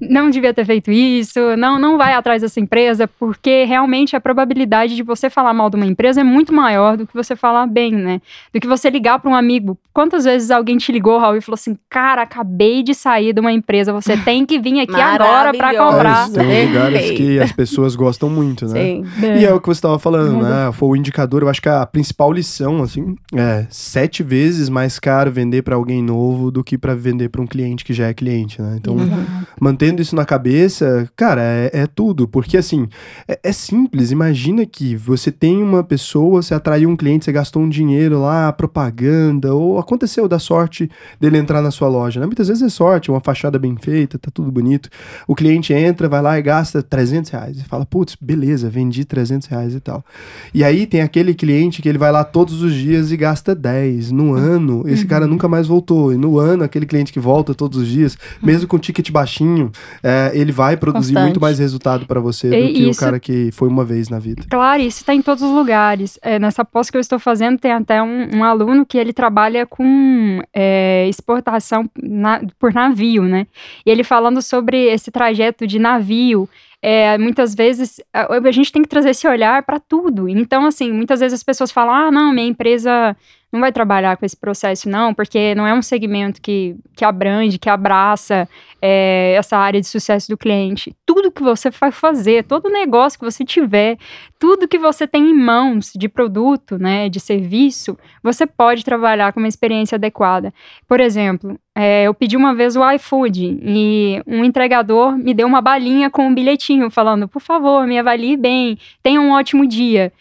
Não 0.00 0.30
devia 0.30 0.54
ter 0.54 0.64
feito 0.64 0.90
isso, 0.90 1.56
não, 1.56 1.78
não 1.78 1.98
vai 1.98 2.12
atrás 2.14 2.42
dessa 2.42 2.60
empresa, 2.60 3.08
porque 3.08 3.64
realmente 3.64 4.14
a 4.14 4.20
probabilidade 4.20 4.94
de 4.94 5.02
você 5.02 5.28
falar 5.28 5.52
mal 5.52 5.68
de 5.70 5.76
uma 5.76 5.86
empresa 5.86 6.20
é 6.20 6.24
muito 6.24 6.52
maior 6.52 6.96
do 6.96 7.06
que 7.06 7.14
você 7.14 7.34
falar 7.34 7.66
bem, 7.66 7.92
né? 7.92 8.20
Do 8.52 8.60
que 8.60 8.66
você 8.66 8.90
ligar 8.90 9.18
para 9.18 9.30
um 9.30 9.34
amigo. 9.34 9.78
Quantas 9.92 10.24
vezes 10.24 10.50
alguém 10.50 10.76
te 10.76 10.92
ligou, 10.92 11.18
Raul, 11.18 11.36
e 11.36 11.40
falou 11.40 11.54
assim: 11.54 11.76
Cara, 11.88 12.22
acabei 12.22 12.82
de 12.82 12.94
sair 12.94 13.32
de 13.32 13.40
uma 13.40 13.52
empresa, 13.52 13.92
você 13.92 14.16
tem 14.16 14.46
que 14.46 14.58
vir 14.58 14.80
aqui 14.80 15.00
agora 15.00 15.52
para 15.52 15.70
comprar. 15.76 16.28
Mas 16.28 16.68
lugares 16.68 17.10
que 17.12 17.40
as 17.40 17.52
pessoas 17.52 17.96
gostam 17.96 18.30
muito, 18.30 18.66
né? 18.66 18.80
Sim. 18.80 19.04
E 19.38 19.44
é 19.44 19.52
o 19.52 19.60
que 19.60 19.66
você 19.66 19.78
estava 19.78 19.98
falando, 19.98 20.42
né? 20.42 20.70
Foi 20.72 20.90
o 20.90 20.96
indicador, 20.96 21.42
eu 21.42 21.48
acho 21.48 21.60
que 21.60 21.68
a 21.68 21.84
principal 21.84 22.32
lição, 22.32 22.82
assim, 22.82 23.16
é 23.34 23.66
sete 23.70 24.22
vezes 24.22 24.68
mais 24.68 24.98
caro 24.98 25.30
vender 25.30 25.62
para 25.62 25.74
alguém 25.74 26.02
novo 26.02 26.50
do 26.50 26.62
que 26.62 26.78
para 26.78 26.94
vender 26.94 27.28
para 27.28 27.42
um 27.42 27.46
cliente 27.46 27.84
que 27.84 27.92
já 27.92 27.97
é 28.02 28.14
cliente, 28.14 28.60
né? 28.60 28.76
Então, 28.78 28.94
uhum. 28.96 29.44
mantendo 29.60 30.02
isso 30.02 30.14
na 30.14 30.24
cabeça, 30.24 31.08
cara, 31.16 31.42
é, 31.42 31.70
é 31.72 31.86
tudo. 31.86 32.26
Porque, 32.28 32.56
assim, 32.56 32.88
é, 33.26 33.38
é, 33.42 33.52
simples. 33.52 34.10
Imagina 34.10 34.64
que 34.66 34.96
você 34.96 35.30
tem 35.30 35.62
uma 35.62 35.82
pessoa, 35.82 36.42
você 36.42 36.54
atraiu 36.54 36.88
um 36.88 36.96
cliente, 36.96 37.24
você 37.24 37.32
gastou 37.32 37.62
um 37.62 37.68
dinheiro 37.68 38.20
lá, 38.20 38.52
propaganda, 38.52 39.54
ou 39.54 39.78
aconteceu 39.78 40.28
da 40.28 40.38
sorte 40.38 40.90
dele 41.20 41.38
entrar 41.38 41.62
na 41.62 41.70
sua 41.70 41.88
loja, 41.88 42.20
né? 42.20 42.26
Muitas 42.26 42.48
vezes 42.48 42.62
é 42.62 42.68
sorte, 42.68 43.10
uma 43.10 43.20
fachada 43.20 43.58
bem 43.58 43.76
feita, 43.76 44.18
tá 44.18 44.30
tudo 44.32 44.50
bonito. 44.50 44.88
O 45.26 45.34
cliente 45.34 45.72
entra, 45.72 46.08
vai 46.08 46.22
lá 46.22 46.38
e 46.38 46.42
gasta 46.42 46.82
300 46.82 47.30
reais. 47.30 47.58
E 47.58 47.64
fala, 47.64 47.84
putz, 47.84 48.16
beleza, 48.20 48.68
vendi 48.68 49.04
300 49.04 49.48
reais 49.48 49.74
e 49.74 49.80
tal. 49.80 50.04
E 50.52 50.64
aí 50.64 50.86
tem 50.86 51.00
aquele 51.00 51.34
cliente 51.34 51.82
que 51.82 51.88
ele 51.88 51.98
vai 51.98 52.12
lá 52.12 52.24
todos 52.24 52.62
os 52.62 52.72
dias 52.74 53.12
e 53.12 53.16
gasta 53.16 53.54
10. 53.54 54.10
No 54.12 54.34
ano, 54.34 54.84
esse 54.86 55.02
uhum. 55.02 55.08
cara 55.08 55.26
nunca 55.26 55.48
mais 55.48 55.66
voltou. 55.66 56.12
E 56.12 56.16
no 56.16 56.38
ano, 56.38 56.64
aquele 56.64 56.86
cliente 56.86 57.12
que 57.12 57.20
volta 57.20 57.54
todos 57.54 57.77
os 57.78 57.88
dias, 57.88 58.18
mesmo 58.42 58.68
com 58.68 58.78
ticket 58.78 59.10
baixinho, 59.10 59.70
é, 60.02 60.30
ele 60.34 60.52
vai 60.52 60.76
produzir 60.76 61.12
Constante. 61.12 61.24
muito 61.24 61.40
mais 61.40 61.58
resultado 61.58 62.06
para 62.06 62.20
você 62.20 62.48
do 62.48 62.54
e 62.54 62.72
que 62.72 62.82
isso, 62.90 63.00
o 63.00 63.04
cara 63.04 63.18
que 63.18 63.50
foi 63.52 63.68
uma 63.68 63.84
vez 63.84 64.08
na 64.08 64.18
vida. 64.18 64.44
Claro, 64.50 64.82
isso 64.82 64.98
está 64.98 65.14
em 65.14 65.22
todos 65.22 65.42
os 65.42 65.50
lugares. 65.50 66.18
É, 66.22 66.38
nessa 66.38 66.64
pós 66.64 66.90
que 66.90 66.96
eu 66.96 67.00
estou 67.00 67.18
fazendo, 67.18 67.58
tem 67.58 67.72
até 67.72 68.02
um, 68.02 68.36
um 68.36 68.44
aluno 68.44 68.84
que 68.84 68.98
ele 68.98 69.12
trabalha 69.12 69.66
com 69.66 70.42
é, 70.52 71.06
exportação 71.08 71.88
na, 72.02 72.42
por 72.58 72.72
navio, 72.72 73.22
né? 73.22 73.46
E 73.84 73.90
ele 73.90 74.04
falando 74.04 74.42
sobre 74.42 74.86
esse 74.86 75.10
trajeto 75.10 75.66
de 75.66 75.78
navio. 75.78 76.48
É, 76.80 77.18
muitas 77.18 77.56
vezes 77.56 78.00
a, 78.12 78.36
a, 78.36 78.52
gente 78.52 78.70
tem 78.70 78.82
que 78.82 78.88
trazer 78.88 79.10
esse 79.10 79.26
olhar 79.26 79.64
para 79.64 79.80
tudo. 79.80 80.28
Então, 80.28 80.64
assim, 80.64 80.92
muitas 80.92 81.18
vezes 81.18 81.34
as 81.34 81.42
pessoas 81.42 81.72
falam: 81.72 81.92
ah, 81.92 82.10
não, 82.10 82.32
minha 82.32 82.46
empresa 82.46 83.16
não 83.52 83.60
vai 83.60 83.72
trabalhar 83.72 84.16
com 84.16 84.26
esse 84.26 84.36
processo, 84.36 84.88
não, 84.88 85.14
porque 85.14 85.54
não 85.54 85.66
é 85.66 85.72
um 85.72 85.80
segmento 85.80 86.40
que, 86.40 86.76
que 86.94 87.04
abrange, 87.04 87.58
que 87.58 87.70
abraça 87.70 88.48
é, 88.80 89.34
essa 89.36 89.56
área 89.56 89.80
de 89.80 89.86
sucesso 89.86 90.28
do 90.28 90.36
cliente. 90.36 90.94
Tudo 91.06 91.32
que 91.32 91.42
você 91.42 91.70
vai 91.70 91.90
fazer, 91.90 92.44
todo 92.44 92.68
negócio 92.68 93.18
que 93.18 93.24
você 93.24 93.44
tiver, 93.44 93.96
tudo 94.38 94.68
que 94.68 94.78
você 94.78 95.06
tem 95.06 95.30
em 95.30 95.34
mãos 95.34 95.92
de 95.96 96.08
produto, 96.08 96.78
né, 96.78 97.08
de 97.08 97.20
serviço, 97.20 97.98
você 98.22 98.46
pode 98.46 98.84
trabalhar 98.84 99.32
com 99.32 99.40
uma 99.40 99.48
experiência 99.48 99.96
adequada. 99.96 100.52
Por 100.86 101.00
exemplo, 101.00 101.58
é, 101.74 102.04
eu 102.04 102.12
pedi 102.12 102.36
uma 102.36 102.54
vez 102.54 102.76
o 102.76 102.90
iFood 102.92 103.60
e 103.62 104.22
um 104.26 104.44
entregador 104.44 105.16
me 105.16 105.32
deu 105.32 105.46
uma 105.46 105.62
balinha 105.62 106.10
com 106.10 106.26
um 106.26 106.34
bilhetinho 106.34 106.90
falando, 106.90 107.26
por 107.26 107.40
favor, 107.40 107.86
me 107.86 107.98
avalie 107.98 108.36
bem, 108.36 108.78
tenha 109.02 109.20
um 109.20 109.30
ótimo 109.30 109.66
dia. 109.66 110.12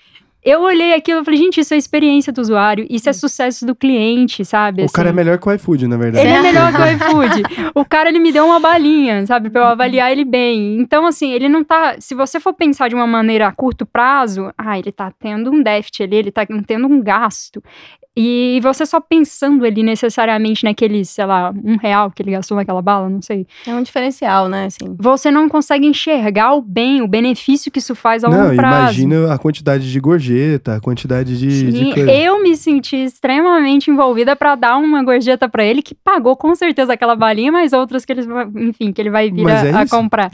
Eu 0.50 0.62
olhei 0.62 0.94
aquilo 0.94 1.20
e 1.20 1.26
falei, 1.26 1.38
gente, 1.42 1.60
isso 1.60 1.74
é 1.74 1.78
experiência 1.78 2.32
do 2.32 2.40
usuário, 2.40 2.88
isso 2.90 3.10
é 3.10 3.12
sucesso 3.12 3.66
do 3.66 3.76
cliente, 3.76 4.46
sabe? 4.46 4.84
O 4.84 4.86
assim. 4.86 4.94
cara 4.94 5.10
é 5.10 5.12
melhor 5.12 5.38
que 5.38 5.50
o 5.50 5.52
iFood, 5.52 5.90
na 5.90 5.98
verdade. 5.98 6.26
Ele 6.26 6.34
é 6.34 6.42
melhor 6.42 6.72
que 6.72 6.82
o 6.82 6.86
iFood. 6.86 7.44
o 7.76 7.84
cara, 7.84 8.08
ele 8.08 8.20
me 8.20 8.32
deu 8.32 8.46
uma 8.46 8.58
balinha, 8.58 9.28
sabe? 9.28 9.50
Pra 9.50 9.60
eu 9.60 9.66
avaliar 9.66 10.10
ele 10.10 10.24
bem. 10.24 10.80
Então, 10.80 11.06
assim, 11.06 11.34
ele 11.34 11.50
não 11.50 11.66
tá. 11.66 11.98
Se 12.00 12.16
você 12.16 12.40
for 12.40 12.54
pensar 12.54 12.88
de 12.88 12.96
uma 12.96 13.06
maneira 13.06 13.46
a 13.46 13.52
curto 13.52 13.86
prazo, 13.86 14.50
ah, 14.58 14.80
ele 14.80 14.90
tá 14.90 15.12
tendo 15.20 15.52
um 15.52 15.62
déficit 15.62 16.04
ali, 16.04 16.16
ele 16.16 16.32
tá 16.32 16.46
tendo 16.66 16.88
um 16.88 17.02
gasto. 17.02 17.62
E 18.20 18.60
você 18.64 18.84
só 18.84 19.00
pensando 19.00 19.64
ali 19.64 19.84
necessariamente 19.84 20.64
naquele, 20.64 21.06
sei 21.06 21.24
lá, 21.24 21.54
um 21.64 21.78
real 21.78 22.10
que 22.10 22.24
ele 22.24 22.32
gastou 22.32 22.58
naquela 22.58 22.82
bala, 22.82 23.08
não 23.08 23.22
sei. 23.22 23.46
É 23.64 23.72
um 23.76 23.84
diferencial, 23.84 24.50
né? 24.50 24.66
Assim. 24.66 24.96
Você 24.98 25.30
não 25.30 25.48
consegue 25.48 25.86
enxergar 25.86 26.56
o 26.56 26.62
bem, 26.64 27.04
o 27.04 27.08
benefício 27.08 27.72
que 27.72 27.78
isso 27.78 27.94
faz 27.94 28.24
ao 28.24 28.32
longo 28.32 28.56
prazo. 28.56 29.02
Imagina 29.02 29.32
a 29.32 29.38
quantidade 29.38 29.92
de 29.92 30.00
gorjeta, 30.00 30.78
a 30.78 30.82
quantidade 30.82 31.38
de. 31.38 31.52
Sim, 31.52 31.94
de 31.94 32.00
eu 32.10 32.42
me 32.42 32.58
senti 32.58 32.96
extremamente 32.96 33.92
envolvida 33.92 34.36
para 34.36 34.56
dar 34.56 34.78
uma 34.78 35.04
gorjeta 35.04 35.48
para 35.48 35.64
ele 35.64 35.84
que 35.84 35.94
pagou 35.94 36.36
com 36.36 36.56
certeza 36.56 36.94
aquela 36.94 37.16
balinha, 37.16 37.52
mas 37.52 37.72
outras 37.72 38.04
que 38.04 38.14
ele, 38.14 38.24
enfim, 38.56 38.92
que 38.92 39.00
ele 39.00 39.12
vai 39.12 39.30
vir 39.30 39.48
a, 39.48 39.64
é 39.64 39.74
a 39.76 39.88
comprar. 39.88 40.32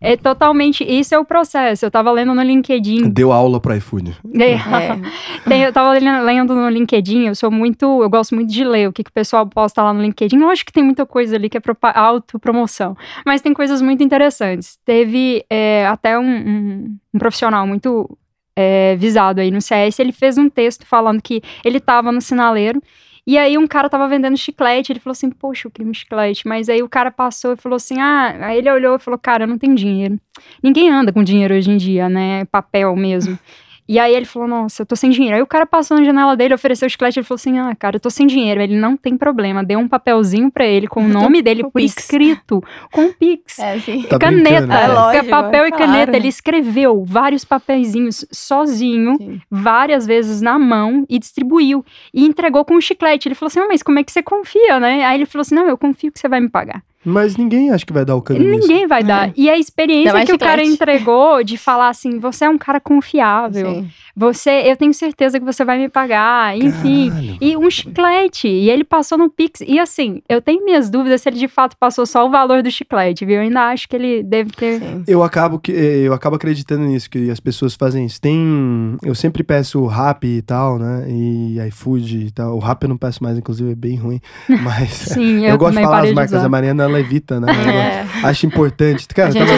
É 0.00 0.16
totalmente. 0.16 0.84
Isso 0.84 1.14
é 1.14 1.18
o 1.18 1.24
processo. 1.24 1.84
Eu 1.84 1.90
tava 1.90 2.10
lendo 2.12 2.34
no 2.34 2.42
LinkedIn. 2.42 3.10
Deu 3.10 3.30
aula 3.30 3.60
para 3.60 3.76
iFood. 3.76 4.16
É. 4.34 4.52
é. 4.52 5.66
eu 5.68 5.72
tava 5.72 5.92
lendo 5.92 6.54
no 6.54 6.68
LinkedIn 6.70 7.25
eu 7.26 7.34
sou 7.34 7.50
muito, 7.50 8.02
eu 8.02 8.08
gosto 8.08 8.34
muito 8.34 8.50
de 8.50 8.64
ler 8.64 8.88
o 8.88 8.92
que, 8.92 9.04
que 9.04 9.10
o 9.10 9.12
pessoal 9.12 9.46
posta 9.46 9.82
lá 9.82 9.92
no 9.92 10.02
LinkedIn. 10.02 10.42
Acho 10.44 10.64
que 10.64 10.72
tem 10.72 10.82
muita 10.82 11.04
coisa 11.04 11.36
ali 11.36 11.48
que 11.48 11.58
é 11.58 11.62
autopromoção, 11.94 12.96
mas 13.24 13.40
tem 13.40 13.52
coisas 13.52 13.82
muito 13.82 14.02
interessantes. 14.02 14.78
Teve 14.84 15.44
é, 15.50 15.86
até 15.86 16.18
um, 16.18 16.24
um, 16.24 16.98
um, 17.14 17.18
profissional 17.18 17.66
muito 17.66 18.18
é, 18.56 18.96
visado 18.96 19.40
aí 19.40 19.50
no 19.50 19.60
CS, 19.60 19.98
ele 19.98 20.12
fez 20.12 20.38
um 20.38 20.48
texto 20.48 20.86
falando 20.86 21.20
que 21.20 21.42
ele 21.64 21.78
estava 21.78 22.10
no 22.10 22.20
sinaleiro 22.20 22.80
e 23.26 23.36
aí 23.36 23.58
um 23.58 23.66
cara 23.66 23.88
tava 23.88 24.06
vendendo 24.06 24.36
chiclete, 24.36 24.92
ele 24.92 25.00
falou 25.00 25.12
assim, 25.12 25.28
poxa, 25.30 25.66
eu 25.66 25.70
queria 25.72 25.90
um 25.90 25.94
chiclete. 25.94 26.46
Mas 26.46 26.68
aí 26.68 26.80
o 26.80 26.88
cara 26.88 27.10
passou 27.10 27.54
e 27.54 27.56
falou 27.56 27.74
assim, 27.74 27.98
ah, 27.98 28.36
aí 28.46 28.58
ele 28.58 28.70
olhou 28.70 28.94
e 28.94 28.98
falou, 29.00 29.18
cara, 29.18 29.42
eu 29.42 29.48
não 29.48 29.58
tenho 29.58 29.74
dinheiro. 29.74 30.16
Ninguém 30.62 30.88
anda 30.90 31.12
com 31.12 31.24
dinheiro 31.24 31.52
hoje 31.52 31.68
em 31.68 31.76
dia, 31.76 32.08
né? 32.08 32.44
Papel 32.44 32.94
mesmo. 32.94 33.36
E 33.88 33.98
aí 33.98 34.14
ele 34.14 34.26
falou, 34.26 34.48
nossa, 34.48 34.82
eu 34.82 34.86
tô 34.86 34.96
sem 34.96 35.10
dinheiro. 35.10 35.36
Aí 35.36 35.42
o 35.42 35.46
cara 35.46 35.64
passou 35.64 35.96
na 35.96 36.04
janela 36.04 36.36
dele, 36.36 36.54
ofereceu 36.54 36.86
o 36.86 36.90
chiclete, 36.90 37.18
ele 37.18 37.26
falou 37.26 37.36
assim, 37.36 37.58
ah, 37.58 37.74
cara, 37.74 37.96
eu 37.96 38.00
tô 38.00 38.10
sem 38.10 38.26
dinheiro. 38.26 38.60
Ele 38.60 38.76
não 38.76 38.96
tem 38.96 39.16
problema, 39.16 39.62
deu 39.62 39.78
um 39.78 39.86
papelzinho 39.86 40.50
pra 40.50 40.66
ele 40.66 40.88
com 40.88 41.04
o 41.04 41.06
nome 41.08 41.40
dele 41.40 41.62
por 41.62 41.80
Pix. 41.80 41.96
escrito, 41.96 42.62
com 42.90 43.12
Pix. 43.12 43.58
É, 43.58 43.78
sim. 43.78 44.02
Tá 44.02 44.18
caneta, 44.18 44.74
é, 44.74 44.88
lógico, 44.88 45.28
papel 45.28 45.66
e 45.66 45.70
claro. 45.70 45.92
caneta. 45.92 46.16
Ele 46.16 46.28
escreveu 46.28 47.04
vários 47.04 47.44
papeizinhos 47.44 48.24
sozinho, 48.30 49.16
sim. 49.16 49.40
várias 49.50 50.06
vezes 50.06 50.40
na 50.40 50.58
mão 50.58 51.04
e 51.08 51.18
distribuiu. 51.18 51.84
E 52.12 52.26
entregou 52.26 52.64
com 52.64 52.74
um 52.74 52.80
chiclete. 52.80 53.28
Ele 53.28 53.34
falou 53.34 53.48
assim, 53.48 53.60
mas 53.68 53.82
como 53.82 53.98
é 53.98 54.04
que 54.04 54.10
você 54.10 54.22
confia, 54.22 54.80
né? 54.80 55.04
Aí 55.04 55.18
ele 55.18 55.26
falou 55.26 55.42
assim, 55.42 55.54
não, 55.54 55.68
eu 55.68 55.78
confio 55.78 56.10
que 56.10 56.18
você 56.18 56.28
vai 56.28 56.40
me 56.40 56.48
pagar. 56.48 56.82
Mas 57.06 57.36
ninguém 57.36 57.70
acha 57.70 57.86
que 57.86 57.92
vai 57.92 58.04
dar 58.04 58.16
o 58.16 58.20
caminho. 58.20 58.50
Ninguém 58.50 58.84
vai 58.88 59.04
dar. 59.04 59.28
É. 59.28 59.32
E 59.36 59.48
a 59.48 59.56
experiência 59.56 60.12
que 60.12 60.18
chiclete. 60.18 60.34
o 60.34 60.38
cara 60.38 60.64
entregou 60.64 61.44
de 61.44 61.56
falar 61.56 61.88
assim, 61.88 62.18
você 62.18 62.44
é 62.44 62.48
um 62.48 62.58
cara 62.58 62.80
confiável. 62.80 63.74
Sim. 63.76 63.88
Você, 64.16 64.62
eu 64.64 64.76
tenho 64.76 64.92
certeza 64.92 65.38
que 65.38 65.44
você 65.44 65.64
vai 65.64 65.78
me 65.78 65.88
pagar, 65.88 66.56
enfim. 66.56 67.10
Caralho. 67.10 67.38
E 67.40 67.56
um 67.56 67.70
chiclete. 67.70 68.48
E 68.48 68.70
ele 68.70 68.82
passou 68.82 69.16
no 69.16 69.30
Pix. 69.30 69.60
E 69.64 69.78
assim, 69.78 70.20
eu 70.28 70.42
tenho 70.42 70.64
minhas 70.64 70.90
dúvidas 70.90 71.20
se 71.20 71.28
ele 71.28 71.38
de 71.38 71.46
fato 71.46 71.76
passou 71.78 72.04
só 72.04 72.26
o 72.26 72.30
valor 72.30 72.62
do 72.62 72.70
chiclete, 72.70 73.24
viu? 73.24 73.36
Eu 73.36 73.42
ainda 73.42 73.68
acho 73.68 73.88
que 73.88 73.94
ele 73.94 74.22
deve 74.22 74.50
ter. 74.50 74.80
Sim. 74.80 75.04
Eu 75.06 75.22
acabo 75.22 75.60
que 75.60 75.70
eu 75.70 76.12
acabo 76.12 76.34
acreditando 76.34 76.86
nisso, 76.86 77.08
que 77.08 77.30
as 77.30 77.38
pessoas 77.38 77.74
fazem 77.74 78.06
isso. 78.06 78.20
Tem. 78.20 78.96
Eu 79.02 79.14
sempre 79.14 79.44
peço 79.44 79.86
rap 79.86 80.26
e 80.26 80.42
tal, 80.42 80.78
né? 80.78 81.06
E 81.08 81.58
iFood 81.68 82.26
e 82.26 82.30
tal. 82.30 82.56
O 82.56 82.58
rap 82.58 82.82
eu 82.82 82.88
não 82.88 82.96
peço 82.96 83.22
mais, 83.22 83.38
inclusive, 83.38 83.70
é 83.70 83.74
bem 83.74 83.96
ruim. 83.96 84.20
Mas 84.62 84.90
Sim, 84.92 85.44
eu, 85.44 85.50
eu 85.50 85.58
gosto 85.58 85.76
de 85.76 85.82
falar 85.82 86.04
as 86.04 86.12
marcas. 86.12 86.42
A 86.42 86.48
Mariana 86.48 86.86
ela 86.96 87.00
evita, 87.00 87.38
né? 87.38 87.46
É. 87.52 88.26
Acho 88.26 88.46
importante. 88.46 89.06
Cara, 89.08 89.32
tava... 89.32 89.52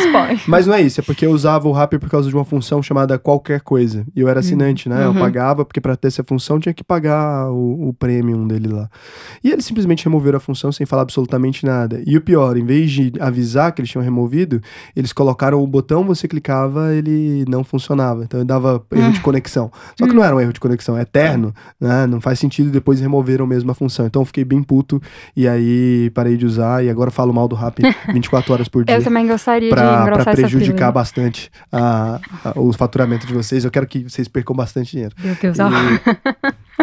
Mas 0.46 0.66
não 0.66 0.74
é 0.74 0.82
isso, 0.82 1.00
é 1.00 1.02
porque 1.02 1.24
eu 1.24 1.30
usava 1.30 1.68
o 1.68 1.72
rap 1.72 1.98
por 1.98 2.10
causa 2.10 2.28
de 2.28 2.34
uma 2.34 2.44
função 2.44 2.82
chamada 2.82 3.18
qualquer 3.18 3.60
coisa. 3.60 4.04
E 4.14 4.20
eu 4.20 4.28
era 4.28 4.40
assinante, 4.40 4.88
né? 4.88 5.06
Uhum. 5.06 5.14
Eu 5.14 5.20
pagava, 5.20 5.64
porque 5.64 5.80
para 5.80 5.96
ter 5.96 6.08
essa 6.08 6.24
função 6.24 6.58
tinha 6.58 6.74
que 6.74 6.84
pagar 6.84 7.50
o, 7.50 7.88
o 7.88 7.92
premium 7.92 8.46
dele 8.46 8.68
lá. 8.68 8.88
E 9.42 9.50
eles 9.50 9.64
simplesmente 9.64 10.04
removeram 10.04 10.38
a 10.38 10.40
função 10.40 10.72
sem 10.72 10.86
falar 10.86 11.02
absolutamente 11.02 11.64
nada. 11.64 12.02
E 12.06 12.16
o 12.16 12.20
pior, 12.20 12.56
em 12.56 12.64
vez 12.64 12.90
de 12.90 13.12
avisar 13.20 13.72
que 13.72 13.80
eles 13.80 13.90
tinham 13.90 14.02
removido, 14.02 14.60
eles 14.94 15.12
colocaram 15.12 15.62
o 15.62 15.66
botão, 15.66 16.04
você 16.04 16.26
clicava, 16.26 16.94
ele 16.94 17.44
não 17.48 17.62
funcionava. 17.62 18.24
Então 18.24 18.44
dava 18.44 18.82
erro 18.92 19.12
de 19.12 19.20
conexão. 19.20 19.70
Só 19.98 20.06
que 20.06 20.14
não 20.14 20.24
era 20.24 20.34
um 20.34 20.40
erro 20.40 20.52
de 20.52 20.60
conexão, 20.60 20.96
é 20.96 21.02
eterno, 21.02 21.54
né? 21.80 22.06
Não 22.06 22.20
faz 22.20 22.38
sentido, 22.38 22.70
depois 22.70 23.00
removeram 23.00 23.46
mesmo 23.46 23.70
a 23.70 23.74
função. 23.74 24.06
Então 24.06 24.22
eu 24.22 24.26
fiquei 24.26 24.44
bem 24.44 24.62
puto 24.62 25.00
e 25.36 25.46
aí 25.46 26.10
parei 26.10 26.36
de 26.36 26.46
usar 26.46 26.84
e 26.84 26.90
agora 26.90 27.10
falo 27.10 27.27
falo 27.28 27.34
mal 27.34 27.48
do 27.48 27.54
rap 27.54 27.80
24 28.12 28.52
horas 28.52 28.68
por 28.68 28.84
dia. 28.84 28.96
Eu 28.96 29.02
também 29.02 29.26
gostaria 29.26 29.68
de 29.68 29.74
Pra, 29.74 30.00
engrossar 30.02 30.24
pra 30.24 30.32
prejudicar 30.34 30.90
bastante 30.92 31.50
a- 31.70 32.20
a- 32.44 32.52
o 32.58 32.72
faturamento 32.72 33.26
de 33.26 33.34
vocês. 33.34 33.64
Eu 33.64 33.70
quero 33.70 33.86
que 33.86 34.04
vocês 34.08 34.26
percam 34.28 34.54
bastante 34.56 34.92
dinheiro. 34.92 35.14
Meu 35.22 35.34
Deus, 35.34 35.58
E- 35.58 35.62
ó. 35.62 35.68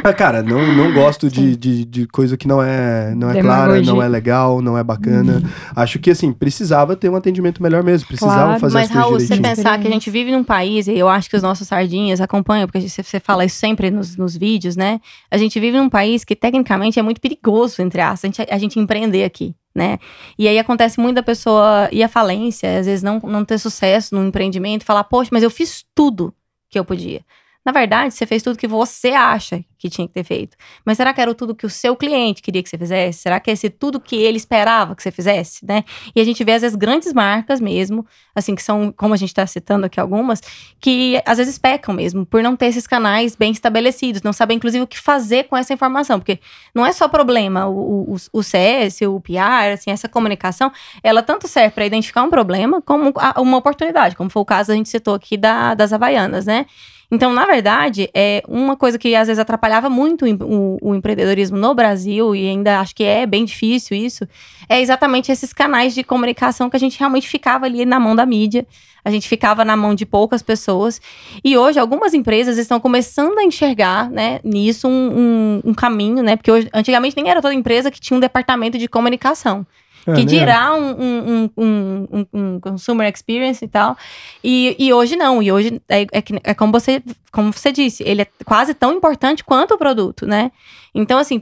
Ah, 0.03 0.13
cara, 0.13 0.43
não, 0.43 0.73
não 0.75 0.93
gosto 0.93 1.29
de, 1.31 1.55
de, 1.55 1.85
de 1.85 2.05
coisa 2.07 2.35
que 2.35 2.47
não 2.49 2.61
é, 2.61 3.15
não 3.15 3.29
é 3.31 3.39
clara, 3.41 3.81
não 3.81 4.01
é 4.03 4.07
legal, 4.09 4.61
não 4.61 4.77
é 4.77 4.83
bacana. 4.83 5.41
Acho 5.73 5.97
que, 5.99 6.11
assim, 6.11 6.33
precisava 6.33 6.97
ter 6.97 7.09
um 7.09 7.15
atendimento 7.15 7.63
melhor 7.63 7.81
mesmo. 7.81 8.05
Precisava 8.07 8.43
Claro, 8.43 8.59
fazer 8.59 8.73
Mas, 8.73 8.83
as 8.83 8.91
coisas 8.91 9.03
Raul, 9.09 9.19
se 9.21 9.27
você 9.27 9.33
direitinho. 9.35 9.55
pensar 9.55 9.79
que 9.79 9.87
a 9.87 9.91
gente 9.91 10.11
vive 10.11 10.31
num 10.33 10.43
país, 10.43 10.87
e 10.87 10.97
eu 10.97 11.07
acho 11.07 11.29
que 11.29 11.37
os 11.37 11.41
nossos 11.41 11.65
sardinhas 11.69 12.19
acompanham, 12.19 12.67
porque 12.67 12.81
você, 12.87 13.01
você 13.01 13.19
fala 13.21 13.45
isso 13.45 13.55
sempre 13.55 13.89
nos, 13.89 14.17
nos 14.17 14.35
vídeos, 14.35 14.75
né? 14.75 14.99
A 15.31 15.37
gente 15.37 15.57
vive 15.61 15.77
num 15.77 15.89
país 15.89 16.25
que, 16.25 16.35
tecnicamente, 16.35 16.99
é 16.99 17.01
muito 17.01 17.21
perigoso, 17.21 17.81
entre 17.81 18.01
aspas, 18.01 18.23
a 18.23 18.27
gente, 18.27 18.53
a 18.53 18.57
gente 18.57 18.77
empreender 18.77 19.23
aqui, 19.23 19.55
né? 19.75 19.99
E 20.39 20.47
aí 20.47 20.57
acontece 20.57 20.99
muito 20.99 21.15
da 21.15 21.23
pessoa 21.23 21.89
ir 21.91 22.01
à 22.01 22.07
falência, 22.07 22.79
às 22.79 22.85
vezes 22.85 23.03
não, 23.03 23.19
não 23.19 23.43
ter 23.43 23.57
sucesso 23.57 24.15
no 24.15 24.25
empreendimento, 24.25 24.85
falar, 24.85 25.03
poxa, 25.03 25.29
mas 25.33 25.43
eu 25.43 25.49
fiz 25.49 25.83
tudo 25.93 26.33
que 26.69 26.79
eu 26.79 26.85
podia. 26.85 27.21
Na 27.65 27.71
verdade, 27.71 28.13
você 28.13 28.27
fez 28.27 28.43
tudo 28.43 28.59
que 28.59 28.67
você 28.67 29.09
acha 29.09 29.65
que 29.79 29.89
tinha 29.89 30.07
que 30.07 30.13
ter 30.13 30.23
feito. 30.23 30.55
Mas 30.85 30.97
será 30.97 31.11
que 31.11 31.19
era 31.19 31.33
tudo 31.33 31.55
que 31.55 31.65
o 31.65 31.69
seu 31.69 31.95
cliente 31.95 32.41
queria 32.41 32.61
que 32.61 32.69
você 32.69 32.77
fizesse? 32.77 33.19
Será 33.19 33.39
que 33.39 33.49
esse 33.49 33.71
tudo 33.71 33.99
que 33.99 34.15
ele 34.15 34.37
esperava 34.37 34.95
que 34.95 35.01
você 35.01 35.09
fizesse, 35.09 35.65
né? 35.65 35.83
E 36.15 36.21
a 36.21 36.23
gente 36.23 36.43
vê, 36.43 36.51
às 36.53 36.61
vezes, 36.61 36.75
grandes 36.75 37.11
marcas 37.11 37.59
mesmo, 37.59 38.05
assim, 38.35 38.53
que 38.53 38.61
são, 38.61 38.91
como 38.95 39.15
a 39.15 39.17
gente 39.17 39.29
está 39.29 39.47
citando 39.47 39.87
aqui 39.87 39.99
algumas, 39.99 40.41
que 40.79 41.19
às 41.25 41.39
vezes 41.39 41.57
pecam 41.57 41.93
mesmo 41.93 42.23
por 42.23 42.43
não 42.43 42.55
ter 42.55 42.67
esses 42.67 42.85
canais 42.85 43.35
bem 43.35 43.51
estabelecidos, 43.51 44.21
não 44.21 44.31
saber, 44.31 44.53
inclusive, 44.53 44.83
o 44.83 44.87
que 44.87 44.99
fazer 44.99 45.45
com 45.45 45.57
essa 45.57 45.73
informação. 45.73 46.19
Porque 46.19 46.39
não 46.73 46.85
é 46.85 46.91
só 46.91 47.07
problema, 47.07 47.65
o, 47.67 48.13
o, 48.13 48.15
o 48.31 48.43
CS, 48.43 49.01
o 49.01 49.19
PR, 49.19 49.73
assim, 49.73 49.89
essa 49.89 50.07
comunicação, 50.07 50.71
ela 51.03 51.23
tanto 51.23 51.47
serve 51.47 51.71
para 51.73 51.85
identificar 51.87 52.21
um 52.21 52.29
problema 52.29 52.79
como 52.79 53.11
uma 53.37 53.57
oportunidade, 53.57 54.15
como 54.15 54.29
foi 54.29 54.41
o 54.43 54.45
caso 54.45 54.71
a 54.71 54.75
gente 54.75 54.89
citou 54.89 55.15
aqui 55.15 55.35
da, 55.35 55.73
das 55.73 55.91
Havaianas, 55.91 56.45
né? 56.45 56.67
Então, 57.11 57.31
na 57.33 57.45
verdade, 57.45 58.09
é 58.13 58.43
uma 58.47 58.75
coisa 58.75 58.97
que 58.97 59.15
às 59.15 59.27
vezes 59.27 59.39
atrapalhava 59.39 59.89
muito 59.89 60.25
o, 60.25 60.77
o- 60.81 60.95
empreendedorismo 60.95 61.57
no 61.57 61.73
Brasil, 61.75 62.35
e 62.35 62.47
ainda 62.49 62.79
acho 62.79 62.95
que 62.95 63.03
é 63.03 63.25
bem 63.25 63.45
difícil 63.45 63.95
isso, 63.97 64.27
é 64.67 64.81
exatamente 64.81 65.31
esses 65.31 65.53
canais 65.53 65.93
de 65.93 66.03
comunicação 66.03 66.69
que 66.69 66.75
a 66.75 66.79
gente 66.79 66.97
realmente 66.99 67.27
ficava 67.27 67.65
ali 67.65 67.85
na 67.85 67.99
mão 67.99 68.15
da 68.15 68.25
mídia, 68.25 68.65
a 69.03 69.11
gente 69.11 69.27
ficava 69.29 69.63
na 69.63 69.77
mão 69.77 69.93
de 69.93 70.03
poucas 70.05 70.41
pessoas. 70.41 70.99
E 71.43 71.55
hoje, 71.55 71.77
algumas 71.79 72.15
empresas 72.15 72.57
estão 72.57 72.79
começando 72.79 73.37
a 73.37 73.43
enxergar 73.43 74.09
né, 74.09 74.39
nisso 74.43 74.87
um, 74.87 75.61
um- 75.63 75.69
um 75.69 75.73
caminho, 75.75 76.23
né? 76.23 76.35
Porque 76.35 76.51
hoje, 76.51 76.67
antigamente 76.73 77.15
nem 77.15 77.29
era 77.29 77.39
toda 77.41 77.53
empresa 77.53 77.91
que 77.91 77.99
tinha 78.01 78.17
um 78.17 78.19
departamento 78.19 78.79
de 78.79 78.87
comunicação 78.87 79.65
que 80.05 80.11
né? 80.11 80.23
dirá 80.25 80.73
um, 80.75 80.91
um, 81.01 81.49
um, 81.57 82.07
um, 82.11 82.25
um 82.33 82.59
consumer 82.59 83.11
experience 83.11 83.63
e 83.63 83.67
tal. 83.67 83.97
E, 84.43 84.75
e 84.77 84.93
hoje 84.93 85.15
não, 85.15 85.41
e 85.41 85.51
hoje 85.51 85.81
é, 85.89 86.05
é, 86.11 86.21
que- 86.21 86.39
é 86.43 86.53
como, 86.53 86.71
você, 86.71 87.01
como 87.31 87.51
você 87.51 87.71
disse, 87.71 88.03
ele 88.03 88.21
é 88.21 88.27
quase 88.45 88.73
tão 88.73 88.93
importante 88.93 89.43
quanto 89.43 89.73
o 89.73 89.77
produto, 89.77 90.25
né? 90.27 90.51
Então, 90.93 91.17
assim, 91.17 91.41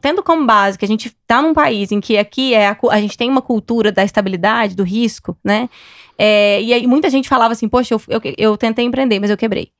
tendo 0.00 0.22
como 0.22 0.44
base 0.44 0.76
que 0.78 0.84
a 0.84 0.88
gente 0.88 1.14
tá 1.26 1.40
num 1.40 1.54
país 1.54 1.92
em 1.92 2.00
que 2.00 2.18
aqui 2.18 2.52
é 2.52 2.68
a, 2.68 2.76
a 2.90 3.00
gente 3.00 3.16
tem 3.16 3.30
uma 3.30 3.40
cultura 3.42 3.92
da 3.92 4.02
estabilidade, 4.04 4.74
do 4.74 4.82
risco, 4.82 5.36
né? 5.44 5.68
É, 6.18 6.60
e 6.60 6.72
aí 6.72 6.86
muita 6.86 7.08
gente 7.08 7.28
falava 7.28 7.52
assim, 7.52 7.68
poxa, 7.68 7.94
eu, 7.94 8.00
eu, 8.08 8.20
eu 8.36 8.56
tentei 8.56 8.84
empreender, 8.84 9.20
mas 9.20 9.30
eu 9.30 9.36
quebrei. 9.36 9.70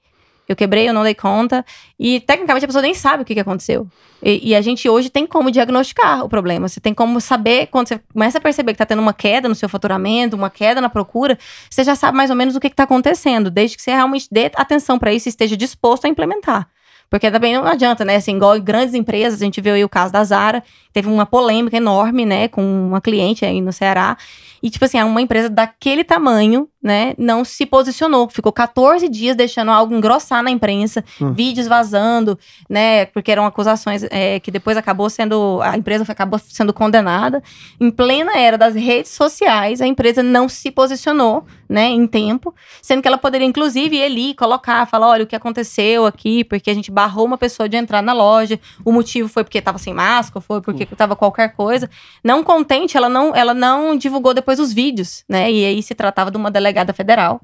Eu 0.49 0.57
quebrei, 0.57 0.89
eu 0.89 0.95
não 0.95 1.03
dei 1.03 1.15
conta. 1.15 1.65
E 1.99 2.21
tecnicamente 2.21 2.65
a 2.65 2.69
pessoa 2.69 2.83
nem 2.83 2.95
sabe 2.95 3.23
o 3.23 3.27
que, 3.27 3.35
que 3.35 3.41
aconteceu. 3.41 3.87
E, 4.23 4.51
e 4.51 4.55
a 4.55 4.61
gente 4.61 4.89
hoje 4.89 5.11
tem 5.11 5.27
como 5.27 5.51
diagnosticar 5.51 6.25
o 6.25 6.29
problema. 6.29 6.69
Você 6.69 6.81
tem 6.81 6.95
como 6.95 7.21
saber, 7.21 7.67
quando 7.67 7.89
você 7.89 8.01
começa 8.13 8.39
a 8.39 8.41
perceber 8.41 8.73
que 8.73 8.77
está 8.77 8.87
tendo 8.87 9.03
uma 9.03 9.13
queda 9.13 9.49
no 9.49 9.55
seu 9.55 9.69
faturamento, 9.69 10.35
uma 10.35 10.51
queda 10.51 10.81
na 10.81 10.89
procura, 10.89 11.39
você 11.69 11.85
já 11.85 11.95
sabe 11.95 12.17
mais 12.17 12.31
ou 12.31 12.37
menos 12.37 12.57
o 12.57 12.61
que 12.61 12.69
está 12.69 12.85
acontecendo, 12.85 13.51
desde 13.51 13.77
que 13.77 13.83
você 13.83 13.91
realmente 13.91 14.27
dê 14.31 14.51
atenção 14.55 14.99
para 14.99 15.13
isso 15.13 15.29
e 15.29 15.31
esteja 15.31 15.57
disposto 15.57 16.07
a 16.07 16.09
implementar. 16.09 16.69
Porque 17.11 17.31
também 17.31 17.55
não 17.55 17.65
adianta, 17.65 18.05
né? 18.05 18.17
Assim, 18.17 18.37
igual 18.37 18.57
em 18.57 18.63
grandes 18.63 18.95
empresas, 18.95 19.41
a 19.41 19.45
gente 19.45 19.61
viu 19.61 19.75
aí 19.75 19.83
o 19.83 19.89
caso 19.89 20.13
da 20.13 20.23
Zara, 20.23 20.63
teve 20.93 21.09
uma 21.09 21.25
polêmica 21.25 21.77
enorme, 21.77 22.27
né, 22.27 22.49
com 22.49 22.63
uma 22.63 23.01
cliente 23.01 23.45
aí 23.45 23.61
no 23.61 23.73
Ceará. 23.73 24.17
E, 24.63 24.69
tipo 24.69 24.85
assim, 24.85 25.01
uma 25.03 25.23
empresa 25.23 25.49
daquele 25.49 26.05
tamanho, 26.05 26.69
né, 26.83 27.15
não 27.19 27.45
se 27.45 27.67
posicionou. 27.67 28.29
Ficou 28.29 28.53
14 28.53 29.09
dias 29.09 29.37
deixando 29.37 29.71
algo 29.71 29.95
engrossar 29.95 30.43
na 30.43 30.51
imprensa, 30.51 31.05
Hum. 31.21 31.33
vídeos 31.33 31.67
vazando, 31.67 32.39
né, 32.69 33.07
porque 33.07 33.33
eram 33.33 33.45
acusações 33.45 34.05
é, 34.11 34.39
que 34.41 34.51
depois 34.51 34.77
acabou 34.77 35.11
sendo, 35.11 35.61
a 35.63 35.77
empresa 35.77 36.05
acabou 36.09 36.39
sendo 36.39 36.73
condenada. 36.73 37.43
Em 37.81 37.91
plena 37.91 38.37
era 38.39 38.57
das 38.57 38.75
redes 38.75 39.11
sociais, 39.13 39.81
a 39.81 39.87
empresa 39.87 40.23
não 40.23 40.49
se 40.49 40.71
posicionou, 40.71 41.45
né, 41.69 41.87
em 41.89 42.07
tempo, 42.07 42.55
sendo 42.81 43.03
que 43.03 43.09
ela 43.09 43.19
poderia, 43.19 43.47
inclusive, 43.47 43.97
ir 43.97 44.03
ali, 44.03 44.35
colocar, 44.35 44.87
falar, 44.87 45.09
olha, 45.09 45.25
o 45.25 45.27
que 45.27 45.37
aconteceu 45.37 46.07
aqui, 46.07 46.45
porque 46.45 46.71
a 46.71 46.75
gente 46.75 46.91
barrou 46.91 47.27
uma 47.27 47.37
pessoa 47.37 47.69
de 47.69 47.77
entrar 47.77 48.03
na 48.03 48.13
loja, 48.13 48.59
o 48.85 48.93
motivo 48.93 49.29
foi 49.29 49.45
porque 49.45 49.59
estava 49.59 49.79
sem 49.79 49.93
máscara, 49.93 50.41
foi 50.41 50.61
porque 50.63 50.85
estava 50.85 51.15
qualquer 51.17 51.55
coisa. 51.55 51.91
Não 52.23 52.43
contente, 52.43 52.97
ela 52.97 53.09
não, 53.09 53.35
ela 53.35 53.53
não 53.53 53.97
divulgou 53.97 54.33
depois 54.33 54.59
os 54.59 54.73
vídeos, 54.73 55.25
né? 55.29 55.51
E 55.51 55.65
aí 55.65 55.83
se 55.83 55.95
tratava 55.95 56.31
de 56.31 56.37
uma 56.37 56.51
delegada 56.69 56.93
federal. 56.93 57.41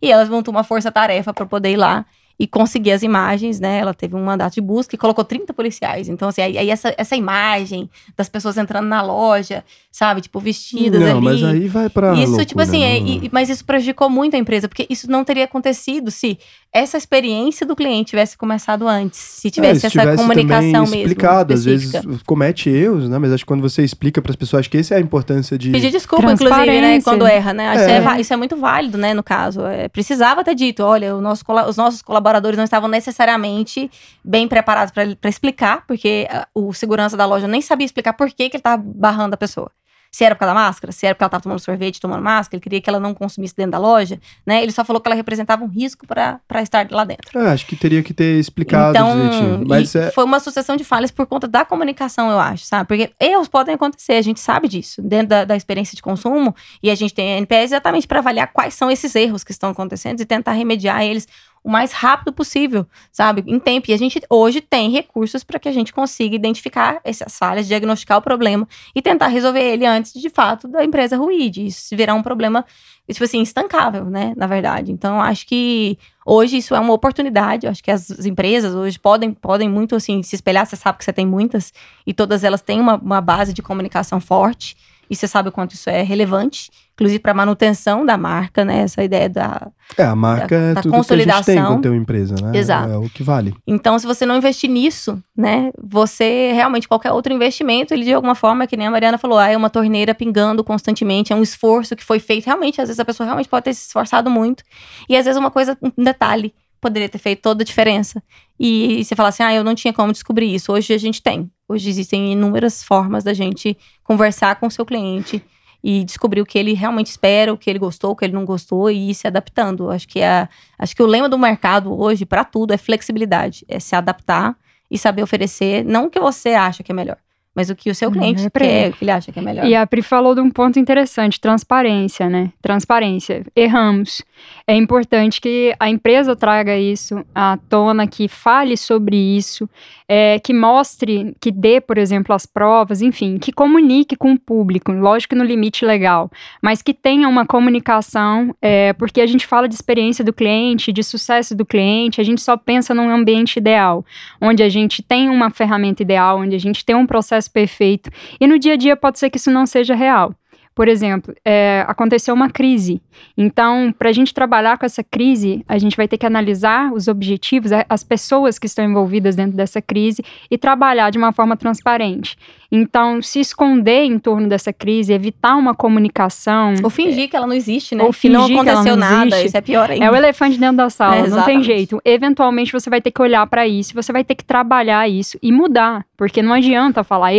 E 0.00 0.10
ela 0.10 0.24
montou 0.26 0.52
uma 0.52 0.62
força-tarefa 0.64 1.32
para 1.34 1.44
poder 1.46 1.72
ir 1.72 1.76
lá 1.76 2.06
e 2.40 2.46
conseguir 2.46 2.92
as 2.92 3.02
imagens, 3.02 3.58
né? 3.58 3.78
Ela 3.80 3.92
teve 3.92 4.14
um 4.14 4.24
mandato 4.24 4.54
de 4.54 4.60
busca 4.60 4.94
e 4.94 4.98
colocou 4.98 5.24
30 5.24 5.52
policiais. 5.52 6.08
Então, 6.08 6.28
assim, 6.28 6.40
aí, 6.40 6.70
essa, 6.70 6.94
essa 6.96 7.16
imagem 7.16 7.90
das 8.16 8.28
pessoas 8.28 8.56
entrando 8.56 8.86
na 8.86 9.02
loja, 9.02 9.64
sabe? 9.90 10.20
Tipo, 10.20 10.38
vestidas 10.38 11.00
Não, 11.00 11.16
ali. 11.16 11.24
mas 11.24 11.42
aí 11.42 11.66
vai 11.66 11.88
pra 11.90 12.12
Isso, 12.12 12.20
loucura, 12.26 12.44
tipo 12.44 12.60
assim, 12.60 12.84
é, 12.84 13.00
não- 13.00 13.06
e- 13.08 13.30
mas 13.32 13.48
isso 13.50 13.64
prejudicou 13.64 14.08
muito 14.08 14.36
a 14.36 14.38
empresa, 14.38 14.68
porque 14.68 14.86
isso 14.88 15.10
não 15.10 15.24
teria 15.24 15.46
acontecido 15.46 16.12
se 16.12 16.38
essa 16.72 16.98
experiência 16.98 17.66
do 17.66 17.74
cliente 17.74 18.10
tivesse 18.10 18.36
começado 18.36 18.86
antes, 18.86 19.18
se 19.18 19.50
tivesse 19.50 19.86
É, 19.86 19.90
se 19.90 19.98
essa 19.98 20.16
comunicação 20.16 20.60
também 20.60 20.80
mesmo. 20.82 20.96
explicado, 20.96 21.54
às 21.54 21.64
vezes 21.64 21.92
comete 22.26 22.68
erros, 22.68 23.08
né? 23.08 23.18
Mas 23.18 23.32
acho 23.32 23.44
que 23.44 23.48
quando 23.48 23.62
você 23.62 23.82
explica 23.82 24.20
para 24.20 24.30
as 24.30 24.36
pessoas, 24.36 24.60
acho 24.60 24.70
que 24.70 24.76
essa 24.76 24.94
é 24.94 24.98
a 24.98 25.00
importância 25.00 25.56
de. 25.56 25.70
Pedir 25.70 25.90
desculpa, 25.90 26.30
inclusive, 26.30 26.80
né, 26.80 27.00
quando 27.00 27.26
erra, 27.26 27.54
né? 27.54 27.74
Isso 27.74 27.84
É. 27.84 28.16
é, 28.16 28.20
isso 28.20 28.34
é 28.34 28.36
muito 28.36 28.56
válido, 28.56 28.98
né, 28.98 29.14
no 29.14 29.22
caso. 29.22 29.64
É, 29.66 29.88
precisava 29.88 30.44
ter 30.44 30.54
dito, 30.54 30.82
olha, 30.82 31.16
o 31.16 31.20
nosso 31.20 31.42
os 31.68 31.76
nossos 31.76 32.02
colaboradores 32.02 32.56
não 32.56 32.64
estavam 32.64 32.88
necessariamente 32.88 33.90
bem 34.22 34.46
preparados 34.46 34.92
para 34.92 35.30
explicar, 35.30 35.84
porque 35.86 36.28
ah, 36.30 36.46
o 36.54 36.72
segurança 36.74 37.16
da 37.16 37.24
loja 37.24 37.48
nem 37.48 37.62
sabia 37.62 37.86
explicar 37.86 38.12
por 38.12 38.28
que, 38.28 38.48
que 38.50 38.56
ele 38.56 38.60
estava 38.60 38.82
barrando 38.84 39.34
a 39.34 39.36
pessoa. 39.36 39.70
Se 40.10 40.24
era 40.24 40.34
por 40.34 40.40
causa 40.40 40.54
da 40.54 40.60
máscara, 40.60 40.92
se 40.92 41.06
era 41.06 41.14
porque 41.14 41.24
ela 41.24 41.28
estava 41.28 41.42
tomando 41.42 41.60
sorvete, 41.60 42.00
tomando 42.00 42.22
máscara, 42.22 42.56
ele 42.56 42.62
queria 42.62 42.80
que 42.80 42.88
ela 42.88 42.98
não 42.98 43.14
consumisse 43.14 43.54
dentro 43.54 43.72
da 43.72 43.78
loja, 43.78 44.18
né? 44.46 44.62
Ele 44.62 44.72
só 44.72 44.84
falou 44.84 45.00
que 45.00 45.08
ela 45.08 45.14
representava 45.14 45.62
um 45.62 45.68
risco 45.68 46.06
para 46.06 46.40
estar 46.62 46.88
lá 46.90 47.04
dentro. 47.04 47.38
É, 47.38 47.52
acho 47.52 47.66
que 47.66 47.76
teria 47.76 48.02
que 48.02 48.14
ter 48.14 48.38
explicado 48.38 48.90
Então. 48.90 49.64
Mas 49.66 49.94
é. 49.94 50.10
foi 50.10 50.24
uma 50.24 50.40
sucessão 50.40 50.76
de 50.76 50.84
falhas 50.84 51.10
por 51.10 51.26
conta 51.26 51.46
da 51.46 51.64
comunicação, 51.64 52.30
eu 52.30 52.38
acho, 52.38 52.64
sabe? 52.64 52.86
Porque 52.86 53.10
erros 53.20 53.48
podem 53.48 53.74
acontecer, 53.74 54.14
a 54.14 54.22
gente 54.22 54.40
sabe 54.40 54.68
disso, 54.68 55.02
dentro 55.02 55.28
da, 55.28 55.44
da 55.44 55.56
experiência 55.56 55.94
de 55.94 56.02
consumo, 56.02 56.54
e 56.82 56.90
a 56.90 56.94
gente 56.94 57.14
tem 57.14 57.34
a 57.34 57.36
NPS 57.38 57.72
exatamente 57.72 58.06
para 58.06 58.20
avaliar 58.20 58.50
quais 58.52 58.74
são 58.74 58.90
esses 58.90 59.14
erros 59.14 59.44
que 59.44 59.52
estão 59.52 59.70
acontecendo 59.70 60.20
e 60.20 60.24
tentar 60.24 60.52
remediar 60.52 61.02
eles 61.02 61.26
o 61.62 61.70
mais 61.70 61.92
rápido 61.92 62.32
possível, 62.32 62.86
sabe? 63.10 63.44
Em 63.46 63.58
tempo. 63.58 63.90
E 63.90 63.94
a 63.94 63.96
gente 63.96 64.20
hoje 64.28 64.60
tem 64.60 64.90
recursos 64.90 65.44
para 65.44 65.58
que 65.58 65.68
a 65.68 65.72
gente 65.72 65.92
consiga 65.92 66.34
identificar 66.34 67.00
essas 67.04 67.36
falhas, 67.38 67.66
diagnosticar 67.66 68.18
o 68.18 68.22
problema 68.22 68.66
e 68.94 69.02
tentar 69.02 69.28
resolver 69.28 69.62
ele 69.62 69.86
antes, 69.86 70.12
de 70.12 70.30
fato, 70.30 70.68
da 70.68 70.84
empresa 70.84 71.16
ruir, 71.16 71.50
de 71.50 71.66
isso 71.66 71.96
virar 71.96 72.14
um 72.14 72.22
problema, 72.22 72.64
tipo 73.10 73.24
assim, 73.24 73.42
estancável, 73.42 74.04
né? 74.04 74.34
Na 74.36 74.46
verdade. 74.46 74.92
Então, 74.92 75.20
acho 75.20 75.46
que 75.46 75.98
Hoje 76.30 76.58
isso 76.58 76.74
é 76.74 76.78
uma 76.78 76.92
oportunidade, 76.92 77.64
eu 77.64 77.70
acho 77.70 77.82
que 77.82 77.90
as 77.90 78.10
empresas 78.26 78.74
hoje 78.74 78.98
podem, 78.98 79.32
podem 79.32 79.66
muito 79.66 79.96
assim 79.96 80.22
se 80.22 80.36
espelhar, 80.36 80.66
você 80.66 80.76
sabe 80.76 80.98
que 80.98 81.04
você 81.06 81.10
tem 81.10 81.24
muitas, 81.24 81.72
e 82.06 82.12
todas 82.12 82.44
elas 82.44 82.60
têm 82.60 82.78
uma, 82.78 82.96
uma 82.96 83.22
base 83.22 83.54
de 83.54 83.62
comunicação 83.62 84.20
forte, 84.20 84.76
e 85.08 85.16
você 85.16 85.26
sabe 85.26 85.48
o 85.48 85.52
quanto 85.52 85.72
isso 85.72 85.88
é 85.88 86.02
relevante, 86.02 86.70
inclusive 86.98 87.20
para 87.20 87.32
manutenção 87.32 88.04
da 88.04 88.18
marca, 88.18 88.64
né? 88.64 88.80
Essa 88.80 89.04
ideia 89.04 89.28
da. 89.28 89.70
É, 89.96 90.02
a 90.02 90.16
marca 90.16 90.54
é 90.54 90.74
da 90.74 90.82
tudo 90.82 90.90
que 90.90 90.96
a 90.96 90.98
gente 90.98 91.06
tem 91.06 91.20
consolidação. 91.26 91.66
quando 91.66 91.82
tem 91.82 91.90
uma 91.92 91.96
empresa, 91.96 92.34
né? 92.42 92.58
Exato. 92.58 92.90
É 92.90 92.98
o 92.98 93.08
que 93.08 93.22
vale. 93.22 93.54
Então, 93.64 93.96
se 93.98 94.04
você 94.06 94.26
não 94.26 94.36
investir 94.36 94.68
nisso, 94.68 95.22
né? 95.36 95.70
Você 95.80 96.50
realmente, 96.52 96.88
qualquer 96.88 97.12
outro 97.12 97.32
investimento, 97.32 97.94
ele 97.94 98.04
de 98.04 98.12
alguma 98.12 98.34
forma, 98.34 98.66
que 98.66 98.76
nem 98.76 98.88
a 98.88 98.90
Mariana 98.90 99.16
falou, 99.16 99.38
ah, 99.38 99.48
é 99.48 99.56
uma 99.56 99.70
torneira 99.70 100.12
pingando 100.12 100.64
constantemente, 100.64 101.32
é 101.32 101.36
um 101.36 101.42
esforço 101.42 101.94
que 101.94 102.04
foi 102.04 102.18
feito. 102.18 102.46
Realmente, 102.46 102.80
às 102.80 102.88
vezes 102.88 102.98
a 102.98 103.04
pessoa 103.04 103.24
realmente 103.24 103.48
pode 103.48 103.64
ter 103.64 103.74
se 103.74 103.86
esforçado 103.86 104.28
muito. 104.28 104.64
E 105.08 105.16
às 105.16 105.24
vezes 105.24 105.38
uma 105.38 105.52
coisa, 105.52 105.78
um 105.80 106.02
detalhe, 106.02 106.52
poderia 106.80 107.08
ter 107.08 107.18
feito 107.18 107.42
toda 107.42 107.62
a 107.62 107.64
diferença. 107.64 108.20
E 108.58 109.04
você 109.04 109.14
fala 109.14 109.28
assim, 109.28 109.44
ah, 109.44 109.54
eu 109.54 109.62
não 109.62 109.76
tinha 109.76 109.92
como 109.92 110.10
descobrir 110.10 110.52
isso. 110.52 110.72
Hoje 110.72 110.92
a 110.92 110.98
gente 110.98 111.22
tem. 111.22 111.48
Hoje 111.68 111.88
existem 111.88 112.32
inúmeras 112.32 112.82
formas 112.82 113.22
da 113.22 113.32
gente 113.32 113.76
conversar 114.02 114.56
com 114.56 114.66
o 114.66 114.70
seu 114.70 114.84
cliente 114.84 115.44
e 115.82 116.04
descobrir 116.04 116.40
o 116.40 116.46
que 116.46 116.58
ele 116.58 116.72
realmente 116.74 117.06
espera, 117.06 117.52
o 117.52 117.58
que 117.58 117.70
ele 117.70 117.78
gostou, 117.78 118.12
o 118.12 118.16
que 118.16 118.24
ele 118.24 118.34
não 118.34 118.44
gostou 118.44 118.90
e 118.90 119.10
ir 119.10 119.14
se 119.14 119.26
adaptando. 119.26 119.90
Acho 119.90 120.08
que, 120.08 120.20
é, 120.20 120.48
acho 120.78 120.94
que 120.94 121.02
o 121.02 121.06
lema 121.06 121.28
do 121.28 121.38
mercado 121.38 121.98
hoje, 121.98 122.26
para 122.26 122.44
tudo, 122.44 122.72
é 122.72 122.76
flexibilidade. 122.76 123.64
É 123.68 123.78
se 123.78 123.94
adaptar 123.94 124.56
e 124.90 124.98
saber 124.98 125.22
oferecer, 125.22 125.84
não 125.84 126.06
o 126.06 126.10
que 126.10 126.18
você 126.18 126.50
acha 126.50 126.82
que 126.82 126.90
é 126.90 126.94
melhor, 126.94 127.18
mas 127.58 127.70
o 127.70 127.74
que 127.74 127.90
o 127.90 127.94
seu 127.94 128.08
cliente 128.08 128.46
é 128.46 128.50
quer, 128.50 128.84
ele. 128.84 128.90
o 128.90 128.92
que 128.92 129.02
ele 129.02 129.10
acha 129.10 129.32
que 129.32 129.38
é 129.40 129.42
melhor. 129.42 129.66
E 129.66 129.74
a 129.74 129.84
Pri 129.84 130.00
falou 130.00 130.32
de 130.32 130.40
um 130.40 130.48
ponto 130.48 130.78
interessante, 130.78 131.40
transparência, 131.40 132.30
né? 132.30 132.52
Transparência. 132.62 133.44
Erramos. 133.56 134.22
É 134.64 134.76
importante 134.76 135.40
que 135.40 135.74
a 135.80 135.88
empresa 135.88 136.36
traga 136.36 136.78
isso 136.78 137.24
à 137.34 137.58
tona, 137.68 138.06
que 138.06 138.28
fale 138.28 138.76
sobre 138.76 139.16
isso, 139.16 139.68
é, 140.08 140.38
que 140.38 140.54
mostre, 140.54 141.34
que 141.40 141.50
dê, 141.50 141.80
por 141.80 141.98
exemplo, 141.98 142.34
as 142.34 142.46
provas, 142.46 143.02
enfim, 143.02 143.38
que 143.38 143.52
comunique 143.52 144.16
com 144.16 144.32
o 144.32 144.38
público, 144.38 144.90
lógico 144.92 145.34
que 145.34 145.38
no 145.38 145.44
limite 145.44 145.84
legal, 145.84 146.30
mas 146.62 146.80
que 146.80 146.94
tenha 146.94 147.28
uma 147.28 147.44
comunicação, 147.44 148.54
é, 148.62 148.92
porque 148.94 149.20
a 149.20 149.26
gente 149.26 149.46
fala 149.46 149.68
de 149.68 149.74
experiência 149.74 150.24
do 150.24 150.32
cliente, 150.32 150.92
de 150.92 151.02
sucesso 151.02 151.54
do 151.54 151.66
cliente, 151.66 152.20
a 152.20 152.24
gente 152.24 152.40
só 152.40 152.56
pensa 152.56 152.94
num 152.94 153.10
ambiente 153.10 153.58
ideal, 153.58 154.04
onde 154.40 154.62
a 154.62 154.68
gente 154.68 155.02
tem 155.02 155.28
uma 155.28 155.50
ferramenta 155.50 156.02
ideal, 156.02 156.38
onde 156.38 156.56
a 156.56 156.60
gente 156.60 156.84
tem 156.84 156.96
um 156.96 157.06
processo 157.06 157.47
perfeito, 157.48 158.10
e 158.40 158.46
no 158.46 158.58
dia 158.58 158.74
a 158.74 158.76
dia 158.76 158.96
pode 158.96 159.18
ser 159.18 159.30
que 159.30 159.38
isso 159.38 159.50
não 159.50 159.66
seja 159.66 159.94
real. 159.94 160.34
Por 160.78 160.86
exemplo, 160.86 161.34
é, 161.44 161.84
aconteceu 161.88 162.32
uma 162.32 162.48
crise. 162.48 163.02
Então, 163.36 163.92
para 163.98 164.10
a 164.10 164.12
gente 164.12 164.32
trabalhar 164.32 164.78
com 164.78 164.86
essa 164.86 165.02
crise, 165.02 165.64
a 165.66 165.76
gente 165.76 165.96
vai 165.96 166.06
ter 166.06 166.16
que 166.16 166.24
analisar 166.24 166.92
os 166.92 167.08
objetivos, 167.08 167.72
as 167.88 168.04
pessoas 168.04 168.60
que 168.60 168.66
estão 168.66 168.84
envolvidas 168.84 169.34
dentro 169.34 169.56
dessa 169.56 169.82
crise 169.82 170.22
e 170.48 170.56
trabalhar 170.56 171.10
de 171.10 171.18
uma 171.18 171.32
forma 171.32 171.56
transparente. 171.56 172.36
Então, 172.70 173.20
se 173.20 173.40
esconder 173.40 174.04
em 174.04 174.20
torno 174.20 174.46
dessa 174.46 174.72
crise, 174.72 175.12
evitar 175.12 175.56
uma 175.56 175.74
comunicação. 175.74 176.74
Ou 176.84 176.90
fingir 176.90 177.28
que 177.28 177.34
ela 177.34 177.46
não 177.46 177.54
existe, 177.54 177.96
né? 177.96 178.04
Ou 178.04 178.12
que 178.12 178.28
não 178.28 178.42
fingir 178.42 178.62
que 178.62 178.68
ela 178.68 178.80
aconteceu 178.80 178.96
não 178.96 179.08
nada, 179.08 179.26
existe. 179.30 179.46
isso 179.46 179.56
é 179.56 179.60
pior 179.60 179.90
ainda. 179.90 180.04
É 180.04 180.10
o 180.10 180.14
elefante 180.14 180.58
dentro 180.58 180.76
da 180.76 180.90
sala, 180.90 181.16
É, 181.16 181.28
não 181.28 181.42
tem 181.42 181.60
jeito. 181.60 182.00
Eventualmente 182.04 182.70
você 182.70 182.88
vai 182.88 183.00
ter 183.00 183.10
que 183.10 183.20
olhar 183.20 183.44
para 183.48 183.66
isso, 183.66 183.94
você 183.94 184.12
vai 184.12 184.22
ter 184.22 184.36
que 184.36 184.44
trabalhar 184.44 185.08
isso 185.08 185.36
e 185.42 185.50
mudar, 185.50 186.04
porque 186.16 186.40
não 186.40 186.52
adianta 186.52 187.02
falar 187.02 187.32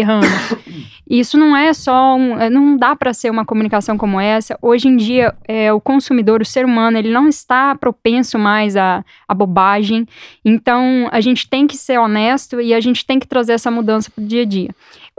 erramos. 1.10 1.28
Isso 1.28 1.38
não 1.38 1.56
é 1.56 1.74
só 1.74 2.16
um, 2.16 2.40
é, 2.40 2.50
não 2.50 2.78
dá 2.78 2.96
para 2.96 3.14
ser 3.14 3.30
uma 3.30 3.46
comunicação 3.46 3.98
como 3.98 4.20
essa. 4.20 4.58
Hoje 4.62 4.88
em 4.88 4.96
dia, 4.96 5.34
é, 5.48 5.74
o 5.74 5.82
consumidor, 5.82 6.42
o 6.42 6.46
ser 6.46 6.66
humano, 6.66 6.98
ele 6.98 7.10
não 7.10 7.28
está 7.28 7.76
propenso 7.76 8.38
mais 8.38 8.78
à 8.78 9.04
bobagem. 9.36 10.08
Então, 10.46 11.10
a 11.12 11.20
gente 11.20 11.50
tem 11.50 11.66
que 11.66 11.76
ser 11.76 12.00
honesto 12.00 12.62
e 12.62 12.74
a 12.74 12.80
gente 12.80 13.06
tem 13.06 13.20
que 13.20 13.28
trazer 13.28 13.54
essa 13.54 13.72
mudança 13.72 14.12
para 14.12 14.24
o 14.24 14.28
dia 14.28 14.44
a 14.44 14.46
dia. 14.46 14.70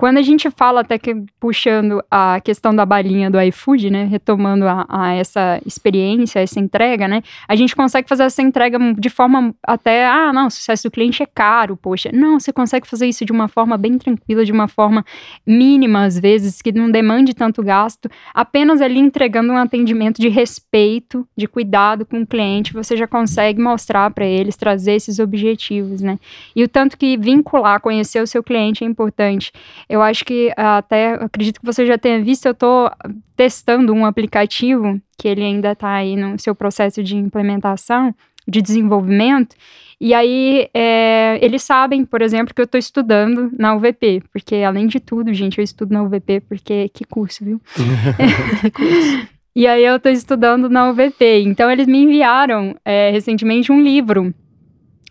Quando 0.01 0.17
a 0.17 0.23
gente 0.23 0.49
fala, 0.51 0.81
até 0.81 0.99
que 0.99 1.15
puxando 1.39 2.03
a 2.11 2.41
questão 2.41 2.75
da 2.75 2.87
balinha 2.87 3.31
do 3.31 3.39
iFood, 3.39 3.91
né, 3.91 4.05
retomando 4.05 4.67
a, 4.67 4.87
a 4.89 5.13
essa 5.13 5.61
experiência, 5.67 6.41
essa 6.41 6.59
entrega, 6.59 7.07
né, 7.07 7.23
a 7.47 7.55
gente 7.55 7.77
consegue 7.77 8.09
fazer 8.09 8.23
essa 8.23 8.41
entrega 8.41 8.79
de 8.95 9.11
forma 9.11 9.55
até, 9.63 10.07
ah, 10.07 10.33
não, 10.33 10.47
o 10.47 10.51
sucesso 10.51 10.85
do 10.85 10.91
cliente 10.91 11.23
é 11.23 11.27
caro, 11.27 11.77
poxa. 11.77 12.09
Não, 12.15 12.41
você 12.41 12.51
consegue 12.51 12.89
fazer 12.89 13.09
isso 13.09 13.27
de 13.27 13.31
uma 13.31 13.47
forma 13.47 13.77
bem 13.77 13.99
tranquila, 13.99 14.43
de 14.43 14.51
uma 14.51 14.69
forma 14.69 15.05
mínima, 15.47 16.05
às 16.05 16.19
vezes, 16.19 16.63
que 16.63 16.73
não 16.73 16.91
demande 16.91 17.35
tanto 17.35 17.63
gasto, 17.63 18.09
apenas 18.33 18.81
ali 18.81 18.99
entregando 18.99 19.53
um 19.53 19.59
atendimento 19.59 20.19
de 20.19 20.29
respeito, 20.29 21.29
de 21.37 21.47
cuidado 21.47 22.07
com 22.07 22.23
o 22.23 22.27
cliente, 22.27 22.73
você 22.73 22.97
já 22.97 23.07
consegue 23.07 23.61
mostrar 23.61 24.11
para 24.13 24.25
eles, 24.25 24.57
trazer 24.57 24.93
esses 24.93 25.19
objetivos, 25.19 26.01
né. 26.01 26.19
E 26.57 26.65
o 26.65 26.69
tanto 26.69 26.97
que 26.97 27.19
vincular, 27.19 27.83
conhecer 27.83 28.23
o 28.23 28.27
seu 28.27 28.43
cliente 28.43 28.83
é 28.83 28.87
importante. 28.87 29.53
Eu 29.91 30.01
acho 30.01 30.25
que 30.25 30.53
até 30.57 31.15
acredito 31.15 31.59
que 31.59 31.67
você 31.67 31.85
já 31.85 31.99
tenha 31.99 32.23
visto, 32.23 32.47
eu 32.47 32.53
estou 32.53 32.89
testando 33.37 33.93
um 33.93 34.07
aplicativo 34.07 35.01
que 35.19 35.27
ele 35.27 35.43
ainda 35.43 35.73
está 35.73 35.93
aí 35.95 36.15
no 36.15 36.39
seu 36.39 36.55
processo 36.55 37.03
de 37.03 37.17
implementação, 37.17 38.15
de 38.47 38.63
desenvolvimento. 38.63 39.57
E 40.01 40.15
aí, 40.15 40.71
é, 40.73 41.41
eles 41.43 41.65
sabem, 41.65 42.05
por 42.05 42.23
exemplo, 42.23 42.55
que 42.55 42.61
eu 42.61 42.65
estou 42.65 42.79
estudando 42.79 43.51
na 43.59 43.75
UVP, 43.75 44.23
porque 44.33 44.57
além 44.57 44.87
de 44.87 45.01
tudo, 45.01 45.35
gente, 45.35 45.59
eu 45.59 45.65
estudo 45.65 45.93
na 45.93 46.05
UVP, 46.05 46.41
porque 46.49 46.89
que 46.91 47.05
curso, 47.05 47.45
viu? 47.45 47.61
E 49.55 49.67
aí 49.67 49.85
eu 49.85 49.97
estou 49.97 50.13
estudando 50.13 50.69
na 50.69 50.89
UVP. 50.91 51.43
Então, 51.45 51.71
eles 51.71 51.87
me 51.87 51.99
enviaram 51.99 52.77
é, 52.85 53.11
recentemente 53.11 53.73
um 53.73 53.81
livro 53.81 54.33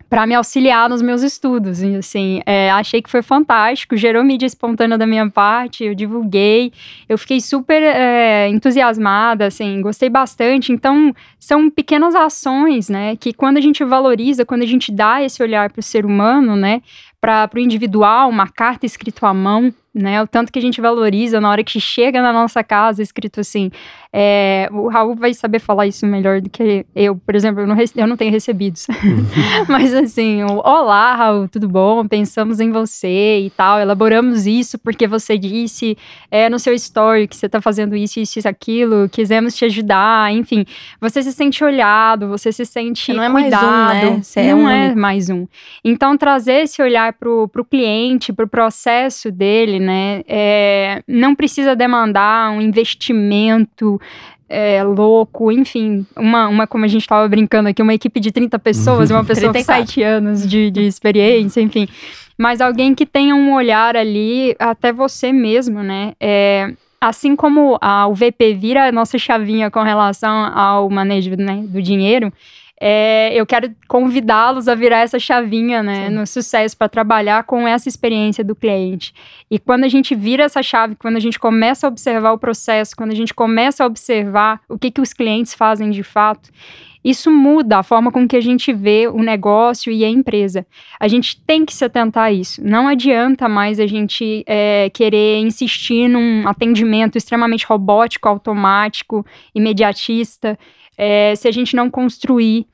para 0.09 0.25
me 0.25 0.33
auxiliar 0.33 0.89
nos 0.89 1.01
meus 1.01 1.21
estudos. 1.21 1.83
Assim, 1.83 2.41
é, 2.45 2.71
achei 2.71 3.01
que 3.01 3.09
foi 3.09 3.21
fantástico, 3.21 3.95
gerou 3.95 4.23
mídia 4.23 4.45
espontânea 4.45 4.97
da 4.97 5.05
minha 5.05 5.29
parte, 5.29 5.83
eu 5.83 5.93
divulguei, 5.93 6.73
eu 7.07 7.17
fiquei 7.17 7.39
super 7.39 7.81
é, 7.81 8.49
entusiasmada, 8.49 9.45
assim, 9.45 9.81
gostei 9.81 10.09
bastante. 10.09 10.71
Então, 10.71 11.13
são 11.39 11.69
pequenas 11.69 12.15
ações, 12.15 12.89
né, 12.89 13.15
que 13.15 13.31
quando 13.31 13.57
a 13.57 13.61
gente 13.61 13.83
valoriza, 13.83 14.45
quando 14.45 14.63
a 14.63 14.67
gente 14.67 14.91
dá 14.91 15.21
esse 15.21 15.41
olhar 15.43 15.71
para 15.71 15.79
o 15.79 15.83
ser 15.83 16.05
humano, 16.05 16.55
né, 16.55 16.81
para 17.21 17.49
o 17.53 17.59
individual, 17.59 18.29
uma 18.29 18.47
carta 18.47 18.85
escrita 18.85 19.27
à 19.27 19.33
mão, 19.33 19.73
né? 20.01 20.21
O 20.21 20.27
tanto 20.27 20.51
que 20.51 20.59
a 20.59 20.61
gente 20.61 20.79
valoriza 20.81 21.39
na 21.41 21.49
hora 21.49 21.63
que 21.63 21.79
chega 21.79 22.21
na 22.21 22.31
nossa 22.33 22.63
casa, 22.63 23.01
escrito 23.03 23.39
assim. 23.39 23.69
É, 24.11 24.67
o 24.71 24.87
Raul 24.87 25.15
vai 25.15 25.33
saber 25.35 25.59
falar 25.59 25.85
isso 25.85 26.03
melhor 26.07 26.41
do 26.41 26.49
que 26.49 26.83
eu. 26.95 27.15
Por 27.15 27.35
exemplo, 27.35 27.61
eu 27.61 27.67
não, 27.67 27.75
rece- 27.75 27.93
eu 27.95 28.07
não 28.07 28.17
tenho 28.17 28.31
recebidos. 28.31 28.87
Mas 29.69 29.93
assim, 29.93 30.41
o, 30.43 30.57
olá, 30.65 31.13
Raul, 31.15 31.47
tudo 31.47 31.67
bom? 31.69 32.07
Pensamos 32.07 32.59
em 32.59 32.71
você 32.71 33.39
e 33.41 33.49
tal. 33.51 33.79
Elaboramos 33.79 34.47
isso 34.47 34.79
porque 34.79 35.07
você 35.07 35.37
disse 35.37 35.95
é, 36.31 36.49
no 36.49 36.57
seu 36.57 36.73
story 36.73 37.27
que 37.27 37.35
você 37.35 37.45
está 37.45 37.61
fazendo 37.61 37.95
isso, 37.95 38.19
isso 38.19 38.39
e 38.39 38.47
aquilo. 38.47 39.07
Quisemos 39.09 39.55
te 39.55 39.65
ajudar. 39.65 40.33
Enfim, 40.33 40.65
você 40.99 41.21
se 41.21 41.31
sente 41.31 41.63
olhado, 41.63 42.27
você 42.29 42.51
se 42.51 42.65
sente 42.65 43.13
não 43.13 43.23
é 43.23 43.29
mais 43.29 43.45
um, 43.45 43.49
cuidado. 43.49 43.93
né? 44.15 44.19
Você 44.23 44.39
é 44.39 44.55
não 44.55 44.67
é 44.69 44.85
único. 44.85 44.99
mais 44.99 45.29
um. 45.29 45.45
Então, 45.85 46.17
trazer 46.17 46.63
esse 46.63 46.81
olhar 46.81 47.13
para 47.13 47.29
o 47.29 47.47
cliente, 47.69 48.33
para 48.33 48.45
o 48.45 48.47
processo 48.49 49.31
dele, 49.31 49.79
né? 49.79 49.88
É, 50.27 51.03
não 51.07 51.35
precisa 51.35 51.75
demandar 51.75 52.51
um 52.51 52.61
investimento 52.61 53.99
é, 54.49 54.83
louco, 54.83 55.51
enfim, 55.51 56.05
uma, 56.17 56.47
uma, 56.47 56.67
como 56.67 56.83
a 56.83 56.87
gente 56.87 57.01
estava 57.01 57.27
brincando 57.27 57.69
aqui, 57.69 57.81
uma 57.81 57.93
equipe 57.93 58.19
de 58.19 58.31
30 58.31 58.57
pessoas, 58.57 59.11
uma 59.11 59.23
pessoa 59.25 59.47
com 59.47 59.53
34. 59.53 59.85
7 59.85 60.03
anos 60.03 60.47
de, 60.47 60.71
de 60.71 60.81
experiência, 60.81 61.61
enfim. 61.61 61.87
Mas 62.37 62.59
alguém 62.59 62.95
que 62.95 63.05
tenha 63.05 63.35
um 63.35 63.53
olhar 63.53 63.95
ali, 63.95 64.55
até 64.57 64.91
você 64.91 65.31
mesmo, 65.31 65.83
né? 65.83 66.13
É, 66.19 66.73
assim 66.99 67.35
como 67.35 67.77
a, 67.79 68.07
o 68.07 68.13
VP 68.13 68.55
vira 68.55 68.87
a 68.87 68.91
nossa 68.91 69.17
chavinha 69.17 69.69
com 69.69 69.83
relação 69.83 70.45
ao 70.53 70.89
manejo 70.89 71.35
né, 71.37 71.63
do 71.67 71.81
dinheiro, 71.81 72.33
é, 72.81 73.33
eu 73.33 73.45
quero 73.45 73.75
convidá-los 73.87 74.67
a 74.67 74.75
virar 74.75 74.99
essa 74.99 75.19
chavinha, 75.19 75.83
né, 75.83 76.07
Sim. 76.07 76.15
no 76.15 76.25
sucesso, 76.25 76.77
para 76.77 76.87
trabalhar 76.87 77.43
com 77.43 77.67
essa 77.67 77.89
experiência 77.89 78.43
do 78.43 78.55
cliente. 78.55 79.13
E 79.51 79.59
quando 79.59 79.83
a 79.83 79.89
gente 79.89 80.15
vira 80.15 80.43
essa 80.43 80.63
chave, 80.63 80.95
quando 80.95 81.17
a 81.17 81.19
gente 81.19 81.37
começa 81.37 81.85
a 81.85 81.89
observar 81.89 82.31
o 82.31 82.37
processo, 82.37 82.95
quando 82.95 83.11
a 83.11 83.15
gente 83.15 83.33
começa 83.33 83.83
a 83.83 83.87
observar 83.87 84.61
o 84.69 84.77
que, 84.77 84.91
que 84.91 85.01
os 85.01 85.11
clientes 85.11 85.53
fazem 85.53 85.89
de 85.89 86.03
fato, 86.03 86.49
isso 87.03 87.31
muda 87.31 87.79
a 87.79 87.83
forma 87.83 88.11
com 88.11 88.27
que 88.27 88.35
a 88.35 88.41
gente 88.41 88.73
vê 88.73 89.07
o 89.07 89.21
negócio 89.21 89.91
e 89.91 90.03
a 90.03 90.09
empresa. 90.09 90.65
A 90.99 91.07
gente 91.07 91.39
tem 91.41 91.65
que 91.65 91.73
se 91.73 91.85
atentar 91.85 92.25
a 92.25 92.31
isso. 92.31 92.61
Não 92.63 92.87
adianta 92.87 93.47
mais 93.47 93.79
a 93.79 93.87
gente 93.87 94.43
é, 94.45 94.89
querer 94.89 95.39
insistir 95.39 96.09
num 96.09 96.45
atendimento 96.47 97.17
extremamente 97.17 97.65
robótico, 97.65 98.27
automático, 98.27 99.25
imediatista, 99.55 100.59
é, 100.99 101.33
se 101.33 101.47
a 101.47 101.51
gente 101.51 101.77
não 101.77 101.89
construir 101.89 102.67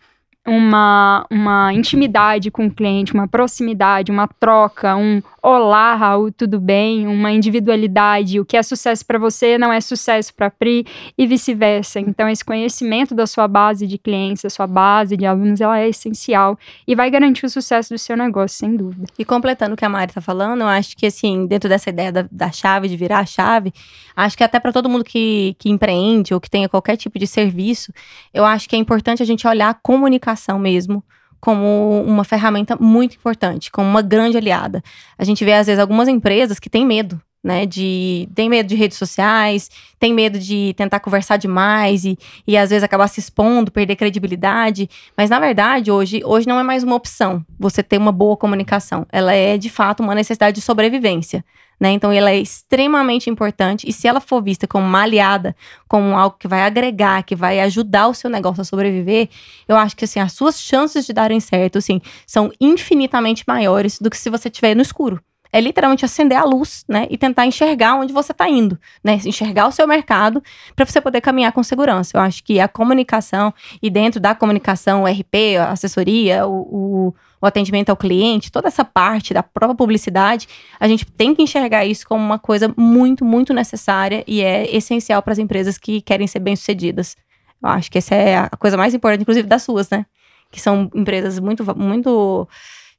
uma, 0.47 1.25
uma 1.29 1.71
intimidade 1.71 2.49
com 2.49 2.65
o 2.65 2.71
cliente, 2.71 3.13
uma 3.13 3.27
proximidade, 3.27 4.11
uma 4.11 4.27
troca, 4.27 4.95
um 4.95 5.21
olá, 5.47 5.93
Raul, 5.93 6.31
tudo 6.31 6.59
bem? 6.59 7.05
Uma 7.05 7.31
individualidade. 7.31 8.39
O 8.39 8.45
que 8.45 8.57
é 8.57 8.63
sucesso 8.63 9.05
para 9.05 9.19
você 9.19 9.57
não 9.57 9.71
é 9.71 9.79
sucesso 9.79 10.33
para 10.33 10.49
Pri 10.49 10.85
e 11.15 11.27
vice-versa. 11.27 11.99
Então, 11.99 12.27
esse 12.27 12.43
conhecimento 12.43 13.13
da 13.13 13.27
sua 13.27 13.47
base 13.47 13.85
de 13.85 13.99
clientes, 13.99 14.41
da 14.41 14.49
sua 14.49 14.65
base 14.65 15.15
de 15.15 15.25
alunos, 15.25 15.61
ela 15.61 15.79
é 15.79 15.87
essencial 15.87 16.57
e 16.87 16.95
vai 16.95 17.11
garantir 17.11 17.45
o 17.45 17.49
sucesso 17.49 17.93
do 17.93 17.97
seu 17.99 18.17
negócio, 18.17 18.57
sem 18.57 18.75
dúvida. 18.75 19.05
E 19.19 19.23
completando 19.23 19.75
o 19.75 19.77
que 19.77 19.85
a 19.85 19.89
Mari 19.89 20.13
tá 20.13 20.21
falando, 20.21 20.61
eu 20.61 20.67
acho 20.67 20.97
que, 20.97 21.05
assim, 21.05 21.45
dentro 21.45 21.69
dessa 21.69 21.91
ideia 21.91 22.11
da, 22.11 22.25
da 22.31 22.51
chave, 22.51 22.87
de 22.87 22.97
virar 22.97 23.19
a 23.19 23.25
chave, 23.25 23.71
acho 24.15 24.35
que 24.35 24.43
até 24.43 24.59
para 24.59 24.73
todo 24.73 24.89
mundo 24.89 25.03
que, 25.03 25.55
que 25.59 25.69
empreende 25.69 26.33
ou 26.33 26.41
que 26.41 26.49
tenha 26.49 26.67
qualquer 26.67 26.97
tipo 26.97 27.19
de 27.19 27.27
serviço, 27.27 27.93
eu 28.33 28.43
acho 28.43 28.67
que 28.67 28.75
é 28.75 28.79
importante 28.79 29.21
a 29.21 29.25
gente 29.25 29.47
olhar 29.47 29.69
a 29.69 29.73
comunicação 29.75 30.57
mesmo 30.57 31.03
como 31.45 32.01
uma 32.01 32.23
ferramenta 32.23 32.75
muito 32.75 33.17
importante, 33.17 33.69
como 33.69 33.87
uma 33.87 34.01
grande 34.01 34.35
aliada. 34.35 34.83
A 35.15 35.23
gente 35.23 35.45
vê, 35.45 35.53
às 35.53 35.67
vezes, 35.67 35.79
algumas 35.79 36.07
empresas 36.07 36.57
que 36.57 36.71
têm 36.71 36.83
medo. 36.83 37.21
Né, 37.45 37.67
de 37.67 38.27
tem 38.33 38.49
medo 38.49 38.65
de 38.65 38.73
redes 38.73 38.97
sociais, 38.97 39.69
tem 39.99 40.11
medo 40.11 40.39
de 40.39 40.73
tentar 40.75 40.99
conversar 40.99 41.37
demais 41.37 42.03
e, 42.03 42.17
e 42.47 42.57
às 42.57 42.71
vezes 42.71 42.83
acabar 42.83 43.07
se 43.07 43.19
expondo, 43.19 43.71
perder 43.71 43.95
credibilidade. 43.95 44.89
Mas 45.15 45.29
na 45.29 45.39
verdade, 45.39 45.91
hoje, 45.91 46.21
hoje 46.25 46.47
não 46.47 46.59
é 46.59 46.63
mais 46.63 46.81
uma 46.81 46.95
opção 46.95 47.45
você 47.59 47.83
ter 47.83 47.99
uma 47.99 48.11
boa 48.11 48.35
comunicação. 48.35 49.05
Ela 49.11 49.31
é 49.31 49.59
de 49.59 49.69
fato 49.69 50.01
uma 50.01 50.15
necessidade 50.15 50.55
de 50.55 50.61
sobrevivência. 50.61 51.45
Né? 51.79 51.91
Então 51.91 52.11
ela 52.11 52.31
é 52.31 52.39
extremamente 52.39 53.29
importante 53.29 53.87
e 53.87 53.93
se 53.93 54.07
ela 54.07 54.19
for 54.19 54.41
vista 54.41 54.65
como 54.65 54.87
uma 54.87 55.01
aliada, 55.01 55.55
como 55.87 56.17
algo 56.17 56.37
que 56.39 56.47
vai 56.47 56.61
agregar, 56.61 57.23
que 57.23 57.35
vai 57.35 57.59
ajudar 57.59 58.07
o 58.07 58.13
seu 58.13 58.29
negócio 58.29 58.61
a 58.61 58.65
sobreviver, 58.65 59.29
eu 59.67 59.75
acho 59.75 59.95
que 59.95 60.05
assim 60.05 60.19
as 60.19 60.31
suas 60.33 60.59
chances 60.59 61.05
de 61.05 61.13
darem 61.13 61.39
certo, 61.39 61.77
assim, 61.77 62.01
são 62.25 62.51
infinitamente 62.59 63.43
maiores 63.47 63.99
do 63.99 64.09
que 64.09 64.17
se 64.17 64.29
você 64.29 64.47
estiver 64.47 64.75
no 64.75 64.81
escuro. 64.81 65.21
É 65.55 65.61
literalmente 65.61 66.03
acender 66.03 66.37
a 66.37 66.43
luz, 66.43 66.83
né? 66.85 67.07
E 67.09 67.17
tentar 67.17 67.45
enxergar 67.45 67.95
onde 67.95 68.11
você 68.11 68.33
está 68.33 68.49
indo, 68.49 68.77
né? 69.01 69.17
Enxergar 69.23 69.67
o 69.67 69.71
seu 69.71 69.87
mercado 69.87 70.43
para 70.75 70.85
você 70.85 70.99
poder 70.99 71.21
caminhar 71.21 71.53
com 71.53 71.63
segurança. 71.63 72.17
Eu 72.17 72.19
acho 72.19 72.43
que 72.43 72.59
a 72.59 72.67
comunicação 72.67 73.53
e 73.81 73.89
dentro 73.89 74.19
da 74.19 74.35
comunicação, 74.35 75.03
o 75.03 75.07
RP, 75.07 75.55
a 75.57 75.71
assessoria, 75.71 76.45
o, 76.45 76.57
o, 76.59 77.15
o 77.41 77.45
atendimento 77.45 77.89
ao 77.89 77.95
cliente, 77.95 78.51
toda 78.51 78.67
essa 78.67 78.83
parte 78.83 79.33
da 79.33 79.41
própria 79.41 79.77
publicidade, 79.77 80.45
a 80.77 80.89
gente 80.89 81.05
tem 81.05 81.33
que 81.33 81.41
enxergar 81.41 81.85
isso 81.85 82.05
como 82.05 82.21
uma 82.21 82.37
coisa 82.37 82.73
muito, 82.75 83.23
muito 83.23 83.53
necessária 83.53 84.25
e 84.27 84.41
é 84.41 84.75
essencial 84.75 85.21
para 85.21 85.31
as 85.31 85.39
empresas 85.39 85.77
que 85.77 86.01
querem 86.01 86.27
ser 86.27 86.39
bem-sucedidas. 86.39 87.15
Eu 87.63 87.69
acho 87.69 87.89
que 87.89 87.97
essa 87.97 88.13
é 88.13 88.35
a 88.35 88.49
coisa 88.59 88.75
mais 88.75 88.93
importante, 88.93 89.21
inclusive 89.21 89.47
das 89.47 89.63
suas, 89.63 89.89
né? 89.89 90.05
Que 90.51 90.59
são 90.59 90.91
empresas 90.93 91.39
muito, 91.39 91.63
muito 91.77 92.45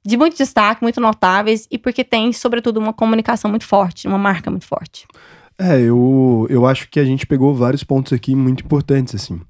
de 0.07 0.17
muito 0.17 0.37
destaque, 0.37 0.83
muito 0.83 1.01
notáveis 1.01 1.67
e 1.71 1.79
porque 1.79 2.05
tem, 2.05 2.33
sobretudo, 2.33 2.79
uma 2.79 2.93
comunicação 2.93 3.51
muito 3.51 3.65
forte, 3.67 4.07
uma 4.07 4.19
marca 4.19 4.51
muito 4.51 4.67
forte. 4.67 5.07
É, 5.59 5.81
eu, 5.81 6.47
eu 6.51 6.67
acho 6.67 6.89
que 6.89 7.01
a 7.01 7.05
gente 7.05 7.27
pegou 7.27 7.55
vários 7.55 7.83
pontos 7.83 8.13
aqui 8.13 8.35
muito 8.35 8.65
importantes, 8.65 9.15
assim. 9.15 9.41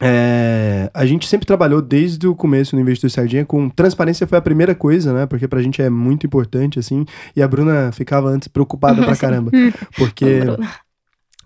É, 0.00 0.90
a 0.94 1.04
gente 1.04 1.26
sempre 1.26 1.46
trabalhou 1.46 1.82
desde 1.82 2.26
o 2.26 2.34
começo 2.34 2.74
no 2.74 2.80
Investidor 2.80 3.10
Sardinha 3.10 3.44
com 3.44 3.68
transparência 3.68 4.26
foi 4.26 4.38
a 4.38 4.42
primeira 4.42 4.74
coisa, 4.74 5.12
né? 5.12 5.26
Porque 5.26 5.48
pra 5.48 5.60
gente 5.60 5.82
é 5.82 5.90
muito 5.90 6.24
importante, 6.26 6.78
assim. 6.78 7.04
E 7.34 7.42
a 7.42 7.48
Bruna 7.48 7.90
ficava 7.92 8.28
antes 8.28 8.48
preocupada 8.48 9.04
pra 9.04 9.16
caramba. 9.16 9.50
Porque 9.98 10.40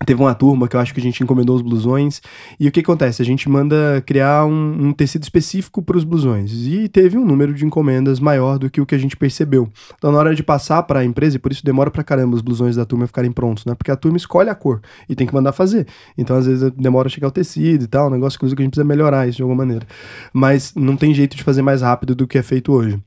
Teve 0.05 0.21
uma 0.21 0.35
turma 0.35 0.67
que 0.67 0.75
eu 0.75 0.79
acho 0.79 0.93
que 0.93 0.99
a 0.99 1.03
gente 1.03 1.23
encomendou 1.23 1.55
os 1.55 1.61
blusões. 1.61 2.21
E 2.59 2.67
o 2.67 2.71
que 2.71 2.81
acontece? 2.81 3.21
A 3.21 3.25
gente 3.25 3.47
manda 3.47 4.03
criar 4.05 4.45
um, 4.45 4.87
um 4.87 4.93
tecido 4.93 5.23
específico 5.23 5.81
para 5.81 5.97
os 5.97 6.03
blusões. 6.03 6.51
E 6.51 6.89
teve 6.89 7.17
um 7.17 7.25
número 7.25 7.53
de 7.53 7.65
encomendas 7.65 8.19
maior 8.19 8.57
do 8.59 8.69
que 8.69 8.81
o 8.81 8.85
que 8.85 8.95
a 8.95 8.97
gente 8.97 9.15
percebeu. 9.15 9.69
Então, 9.97 10.11
na 10.11 10.17
hora 10.17 10.35
de 10.35 10.43
passar 10.43 10.83
para 10.83 10.99
a 10.99 11.05
empresa, 11.05 11.37
e 11.37 11.39
por 11.39 11.51
isso 11.51 11.63
demora 11.63 11.89
para 11.89 12.03
caramba 12.03 12.35
os 12.35 12.41
blusões 12.41 12.75
da 12.75 12.85
turma 12.85 13.07
ficarem 13.07 13.31
prontos, 13.31 13.65
né? 13.65 13.75
Porque 13.75 13.91
a 13.91 13.95
turma 13.95 14.17
escolhe 14.17 14.49
a 14.49 14.55
cor 14.55 14.81
e 15.07 15.15
tem 15.15 15.25
que 15.25 15.33
mandar 15.33 15.53
fazer. 15.53 15.87
Então, 16.17 16.35
às 16.35 16.45
vezes, 16.45 16.71
demora 16.71 17.07
chegar 17.07 17.27
o 17.27 17.31
tecido 17.31 17.83
e 17.85 17.87
tal. 17.87 18.07
Um 18.07 18.11
negócio 18.11 18.37
que 18.37 18.45
a 18.45 18.49
gente 18.49 18.57
precisa 18.57 18.83
melhorar 18.83 19.27
isso 19.27 19.37
de 19.37 19.43
alguma 19.43 19.63
maneira. 19.63 19.85
Mas 20.33 20.73
não 20.75 20.97
tem 20.97 21.13
jeito 21.13 21.37
de 21.37 21.43
fazer 21.43 21.61
mais 21.61 21.81
rápido 21.81 22.13
do 22.13 22.27
que 22.27 22.37
é 22.37 22.43
feito 22.43 22.73
hoje. 22.73 22.99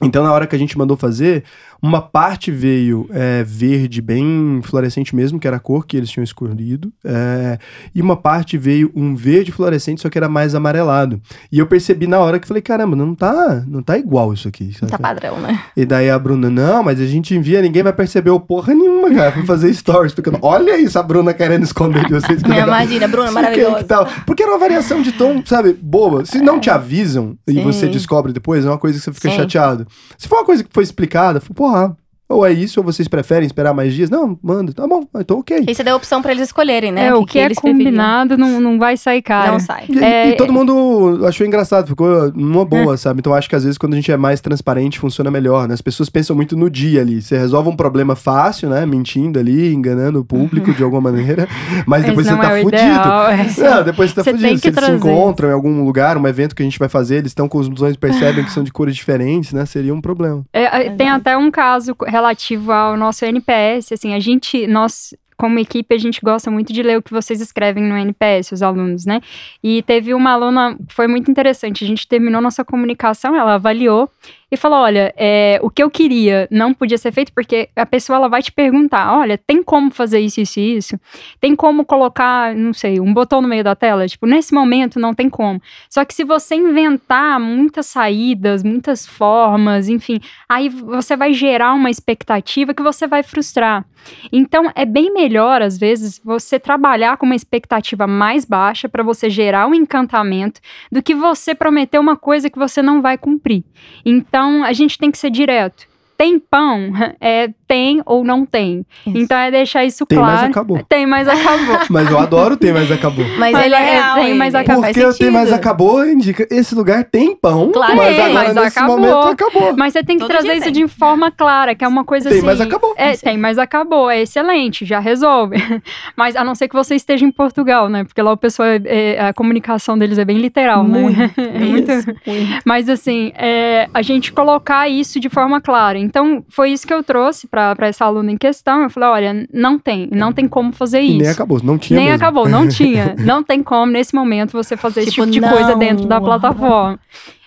Então, 0.00 0.22
na 0.22 0.32
hora 0.32 0.46
que 0.46 0.54
a 0.54 0.58
gente 0.58 0.78
mandou 0.78 0.96
fazer, 0.96 1.42
uma 1.80 2.00
parte 2.00 2.50
veio 2.50 3.08
é, 3.10 3.44
verde, 3.44 4.02
bem 4.02 4.60
fluorescente 4.62 5.14
mesmo, 5.14 5.38
que 5.38 5.46
era 5.46 5.56
a 5.56 5.60
cor 5.60 5.86
que 5.86 5.96
eles 5.96 6.10
tinham 6.10 6.24
escolhido. 6.24 6.92
É, 7.04 7.58
e 7.94 8.02
uma 8.02 8.16
parte 8.16 8.58
veio 8.58 8.90
um 8.94 9.14
verde 9.14 9.52
fluorescente, 9.52 10.00
só 10.00 10.08
que 10.08 10.18
era 10.18 10.28
mais 10.28 10.54
amarelado. 10.54 11.20
E 11.52 11.58
eu 11.58 11.66
percebi 11.66 12.06
na 12.06 12.18
hora 12.18 12.38
que 12.38 12.48
falei, 12.48 12.62
caramba, 12.62 12.96
não 12.96 13.14
tá, 13.14 13.62
não 13.66 13.82
tá 13.82 13.96
igual 13.96 14.32
isso 14.32 14.48
aqui. 14.48 14.74
Não 14.82 14.88
tá 14.88 14.98
padrão, 14.98 15.40
né? 15.40 15.60
E 15.76 15.84
daí 15.84 16.10
a 16.10 16.18
Bruna, 16.18 16.50
não, 16.50 16.82
mas 16.82 17.00
a 17.00 17.06
gente 17.06 17.34
envia, 17.34 17.62
ninguém 17.62 17.82
vai 17.82 17.92
perceber 17.92 18.30
o 18.30 18.40
porra 18.40 18.74
nenhuma, 18.74 19.14
cara. 19.14 19.32
Fui 19.32 19.46
fazer 19.46 19.72
stories, 19.72 20.12
porque 20.12 20.30
olha 20.42 20.76
isso, 20.78 20.98
a 20.98 21.02
Bruna 21.02 21.32
querendo 21.32 21.62
esconder 21.62 22.04
de 22.06 22.12
vocês. 22.12 22.42
Que 22.42 22.50
Imagina, 22.50 23.04
a 23.04 23.08
Bruna 23.08 23.30
maravilhosa. 23.30 23.86
Porque 24.26 24.42
era 24.42 24.52
uma 24.52 24.58
variação 24.58 25.00
de 25.00 25.12
tom, 25.12 25.42
sabe, 25.44 25.72
boa. 25.80 26.24
Se 26.24 26.40
não 26.40 26.58
te 26.58 26.70
avisam 26.70 27.36
Sim. 27.48 27.60
e 27.60 27.62
você 27.62 27.86
descobre 27.86 28.32
depois, 28.32 28.64
é 28.64 28.68
uma 28.68 28.78
coisa 28.78 28.98
que 28.98 29.04
você 29.04 29.12
fica 29.12 29.30
Sim. 29.30 29.36
chateado. 29.36 29.86
Se 30.16 30.26
for 30.26 30.36
uma 30.36 30.44
coisa 30.44 30.64
que 30.64 30.70
foi 30.72 30.82
explicada, 30.82 31.40
porra, 31.68 31.96
ou 32.28 32.46
é 32.46 32.52
isso, 32.52 32.80
ou 32.80 32.84
vocês 32.84 33.08
preferem 33.08 33.46
esperar 33.46 33.72
mais 33.72 33.94
dias? 33.94 34.10
Não, 34.10 34.38
manda, 34.42 34.72
tá 34.72 34.86
bom, 34.86 35.02
então 35.16 35.38
ok. 35.38 35.64
E 35.66 35.74
você 35.74 35.82
deu 35.82 35.94
a 35.94 35.96
opção 35.96 36.20
pra 36.20 36.32
eles 36.32 36.44
escolherem, 36.44 36.92
né? 36.92 37.06
É, 37.06 37.14
o 37.14 37.24
que, 37.24 37.32
que 37.32 37.38
é 37.38 37.54
combinado 37.54 38.36
não, 38.36 38.60
não 38.60 38.78
vai 38.78 38.96
sair 38.96 39.22
caro. 39.22 39.52
Não 39.52 39.60
sai. 39.60 39.84
E, 39.88 39.98
é, 39.98 40.28
e 40.30 40.36
todo 40.36 40.52
mundo 40.52 41.24
achou 41.26 41.46
engraçado, 41.46 41.88
ficou 41.88 42.30
numa 42.32 42.64
boa, 42.64 42.94
é. 42.94 42.96
sabe? 42.96 43.20
Então 43.20 43.32
acho 43.32 43.48
que 43.48 43.56
às 43.56 43.64
vezes 43.64 43.78
quando 43.78 43.94
a 43.94 43.96
gente 43.96 44.12
é 44.12 44.16
mais 44.16 44.40
transparente 44.40 44.98
funciona 44.98 45.30
melhor, 45.30 45.66
né? 45.66 45.74
As 45.74 45.80
pessoas 45.80 46.10
pensam 46.10 46.36
muito 46.36 46.56
no 46.56 46.68
dia 46.68 47.00
ali. 47.00 47.22
Você 47.22 47.38
resolve 47.38 47.70
um 47.70 47.76
problema 47.76 48.14
fácil, 48.14 48.68
né? 48.68 48.84
Mentindo 48.84 49.38
ali, 49.38 49.72
enganando 49.72 50.20
o 50.20 50.24
público 50.24 50.72
de 50.74 50.82
alguma 50.82 51.00
maneira, 51.00 51.48
mas 51.86 52.04
depois 52.04 52.26
você 52.26 52.36
tá 52.36 52.58
é 52.58 52.62
fudido. 52.62 52.82
Ideal, 52.82 53.30
é. 53.30 53.46
Não, 53.58 53.84
depois 53.84 54.10
você 54.10 54.16
tá 54.16 54.24
você 54.24 54.30
fudido. 54.32 54.58
Se 54.58 54.68
eles 54.68 54.84
se 54.84 54.90
encontram 54.92 55.48
em 55.48 55.52
algum 55.52 55.82
lugar, 55.84 56.16
um 56.16 56.26
evento 56.26 56.54
que 56.54 56.62
a 56.62 56.64
gente 56.64 56.78
vai 56.78 56.88
fazer, 56.88 57.16
eles 57.16 57.30
estão 57.30 57.48
com 57.48 57.58
os 57.58 57.68
blusões 57.68 57.96
percebem 57.96 58.44
que 58.44 58.50
são 58.50 58.62
de 58.62 58.72
cores 58.72 58.94
diferentes, 58.94 59.52
né? 59.52 59.64
Seria 59.64 59.94
um 59.94 60.00
problema. 60.00 60.44
É, 60.52 60.90
tem 60.90 61.08
até 61.08 61.36
um 61.36 61.50
caso 61.50 61.94
relativo 62.18 62.72
ao 62.72 62.96
nosso 62.96 63.24
NPS, 63.24 63.92
assim, 63.92 64.14
a 64.14 64.20
gente, 64.20 64.66
nós 64.66 65.14
como 65.36 65.56
equipe, 65.60 65.94
a 65.94 65.98
gente 65.98 66.20
gosta 66.20 66.50
muito 66.50 66.72
de 66.72 66.82
ler 66.82 66.98
o 66.98 67.02
que 67.02 67.12
vocês 67.12 67.40
escrevem 67.40 67.84
no 67.84 67.96
NPS, 67.96 68.50
os 68.50 68.60
alunos, 68.60 69.06
né? 69.06 69.20
E 69.62 69.82
teve 69.82 70.12
uma 70.12 70.32
aluna, 70.32 70.76
foi 70.88 71.06
muito 71.06 71.30
interessante, 71.30 71.84
a 71.84 71.86
gente 71.86 72.08
terminou 72.08 72.42
nossa 72.42 72.64
comunicação, 72.64 73.36
ela 73.36 73.54
avaliou 73.54 74.10
e 74.50 74.56
falou: 74.56 74.78
olha, 74.78 75.12
é, 75.16 75.58
o 75.62 75.70
que 75.70 75.82
eu 75.82 75.90
queria 75.90 76.48
não 76.50 76.72
podia 76.72 76.96
ser 76.96 77.12
feito 77.12 77.32
porque 77.32 77.68
a 77.76 77.84
pessoa 77.84 78.16
ela 78.16 78.28
vai 78.28 78.42
te 78.42 78.50
perguntar: 78.50 79.16
olha, 79.16 79.36
tem 79.36 79.62
como 79.62 79.90
fazer 79.90 80.20
isso, 80.20 80.40
isso 80.40 80.60
e 80.60 80.76
isso? 80.76 81.00
Tem 81.40 81.54
como 81.54 81.84
colocar, 81.84 82.54
não 82.54 82.72
sei, 82.72 83.00
um 83.00 83.12
botão 83.12 83.40
no 83.40 83.48
meio 83.48 83.64
da 83.64 83.74
tela? 83.74 84.06
Tipo, 84.06 84.26
nesse 84.26 84.54
momento 84.54 84.98
não 84.98 85.14
tem 85.14 85.28
como. 85.28 85.60
Só 85.90 86.04
que 86.04 86.14
se 86.14 86.24
você 86.24 86.54
inventar 86.54 87.38
muitas 87.38 87.86
saídas, 87.86 88.62
muitas 88.62 89.06
formas, 89.06 89.88
enfim, 89.88 90.20
aí 90.48 90.68
você 90.68 91.16
vai 91.16 91.32
gerar 91.32 91.74
uma 91.74 91.90
expectativa 91.90 92.72
que 92.72 92.82
você 92.82 93.06
vai 93.06 93.22
frustrar. 93.22 93.84
Então, 94.32 94.70
é 94.74 94.84
bem 94.84 95.12
melhor, 95.12 95.60
às 95.60 95.76
vezes, 95.76 96.20
você 96.24 96.58
trabalhar 96.58 97.16
com 97.16 97.26
uma 97.26 97.34
expectativa 97.34 98.06
mais 98.06 98.44
baixa 98.44 98.88
para 98.88 99.02
você 99.02 99.28
gerar 99.28 99.66
um 99.66 99.74
encantamento 99.74 100.60
do 100.90 101.02
que 101.02 101.14
você 101.14 101.54
prometer 101.54 101.98
uma 101.98 102.16
coisa 102.16 102.48
que 102.48 102.58
você 102.58 102.80
não 102.80 103.02
vai 103.02 103.18
cumprir. 103.18 103.64
Então, 104.04 104.37
a 104.64 104.72
gente 104.72 104.98
tem 104.98 105.10
que 105.10 105.18
ser 105.18 105.30
direto. 105.30 105.86
Tem 106.16 106.38
pão? 106.38 106.92
É, 107.20 107.48
tem 107.68 108.02
ou 108.06 108.24
não 108.24 108.46
tem. 108.46 108.84
Isso. 109.06 109.18
Então 109.18 109.38
é 109.38 109.50
deixar 109.50 109.84
isso 109.84 110.06
tem, 110.06 110.18
claro. 110.18 110.38
Tem, 110.38 110.40
mas 110.40 110.50
acabou. 110.50 110.84
Tem, 110.88 111.06
mas 111.06 111.28
acabou. 111.28 111.78
mas 111.90 112.10
eu 112.10 112.18
adoro 112.18 112.56
tem, 112.56 112.72
mas 112.72 112.90
acabou. 112.90 113.24
Mas, 113.38 113.52
mas 113.52 113.66
ele 113.66 113.74
é, 113.74 113.90
real. 113.90 114.14
Tem, 114.14 114.34
mas 114.34 114.54
acabou. 114.54 114.82
Porque 114.82 115.04
o 115.04 115.14
tem, 115.14 115.30
mas 115.30 115.52
acabou 115.52 116.04
indica 116.06 116.46
esse 116.50 116.74
lugar 116.74 117.04
tem 117.04 117.36
pão. 117.36 117.70
Claro, 117.70 117.96
mas 117.96 118.16
tem, 118.16 118.24
agora 118.24 118.44
mas 118.44 118.54
nesse 118.54 118.78
acabou. 118.78 118.98
momento 118.98 119.28
acabou. 119.28 119.76
Mas 119.76 119.92
você 119.92 120.02
tem 120.02 120.16
que 120.16 120.22
Todo 120.22 120.30
trazer 120.30 120.54
isso 120.54 120.64
tem. 120.64 120.72
de 120.72 120.88
forma 120.88 121.30
clara, 121.30 121.74
que 121.74 121.84
é 121.84 121.88
uma 121.88 122.04
coisa 122.04 122.28
tem, 122.28 122.38
assim. 122.38 122.46
Tem, 122.46 122.56
mas 122.56 122.60
acabou. 122.66 122.94
É, 122.96 123.16
tem, 123.16 123.36
mas 123.36 123.58
acabou. 123.58 124.10
É 124.10 124.22
excelente, 124.22 124.84
já 124.84 124.98
resolve. 124.98 125.56
mas 126.16 126.36
a 126.36 126.44
não 126.44 126.54
ser 126.54 126.68
que 126.68 126.74
você 126.74 126.94
esteja 126.94 127.24
em 127.24 127.30
Portugal, 127.30 127.88
né? 127.88 128.04
Porque 128.04 128.20
lá 128.22 128.32
o 128.32 128.36
pessoal, 128.36 128.68
é, 128.68 128.80
é, 128.84 129.20
a 129.20 129.32
comunicação 129.32 129.98
deles 129.98 130.18
é 130.18 130.24
bem 130.24 130.38
literal, 130.38 130.84
muito, 130.84 131.18
né? 131.18 131.30
muito. 131.58 131.90
Isso, 131.90 132.06
muito. 132.26 132.62
Mas 132.64 132.88
assim, 132.88 133.32
é, 133.34 133.88
a 133.92 134.02
gente 134.02 134.32
colocar 134.32 134.88
isso 134.88 135.20
de 135.20 135.28
forma 135.28 135.60
clara. 135.60 135.98
Então, 135.98 136.44
foi 136.48 136.70
isso 136.70 136.86
que 136.86 136.94
eu 136.94 137.02
trouxe 137.02 137.46
para 137.76 137.86
essa 137.86 138.04
aluna 138.04 138.36
questão, 138.38 138.82
eu 138.82 138.90
falei, 138.90 139.08
olha, 139.08 139.48
não 139.52 139.78
tem, 139.78 140.08
não 140.12 140.32
tem 140.32 140.46
como 140.48 140.72
fazer 140.72 141.00
isso. 141.00 141.18
nem 141.18 141.28
acabou, 141.28 141.60
não 141.62 141.78
tinha 141.78 141.98
Nem 141.98 142.08
mesmo. 142.10 142.24
acabou, 142.24 142.48
não 142.48 142.66
tinha. 142.68 143.14
Não 143.18 143.42
tem 143.42 143.62
como, 143.62 143.92
nesse 143.92 144.14
momento, 144.14 144.52
você 144.52 144.76
fazer 144.76 145.00
tipo, 145.06 145.22
esse 145.22 145.30
tipo 145.30 145.30
de 145.30 145.40
não. 145.40 145.50
coisa 145.50 145.76
dentro 145.76 146.06
da 146.06 146.20
plataforma. 146.20 146.98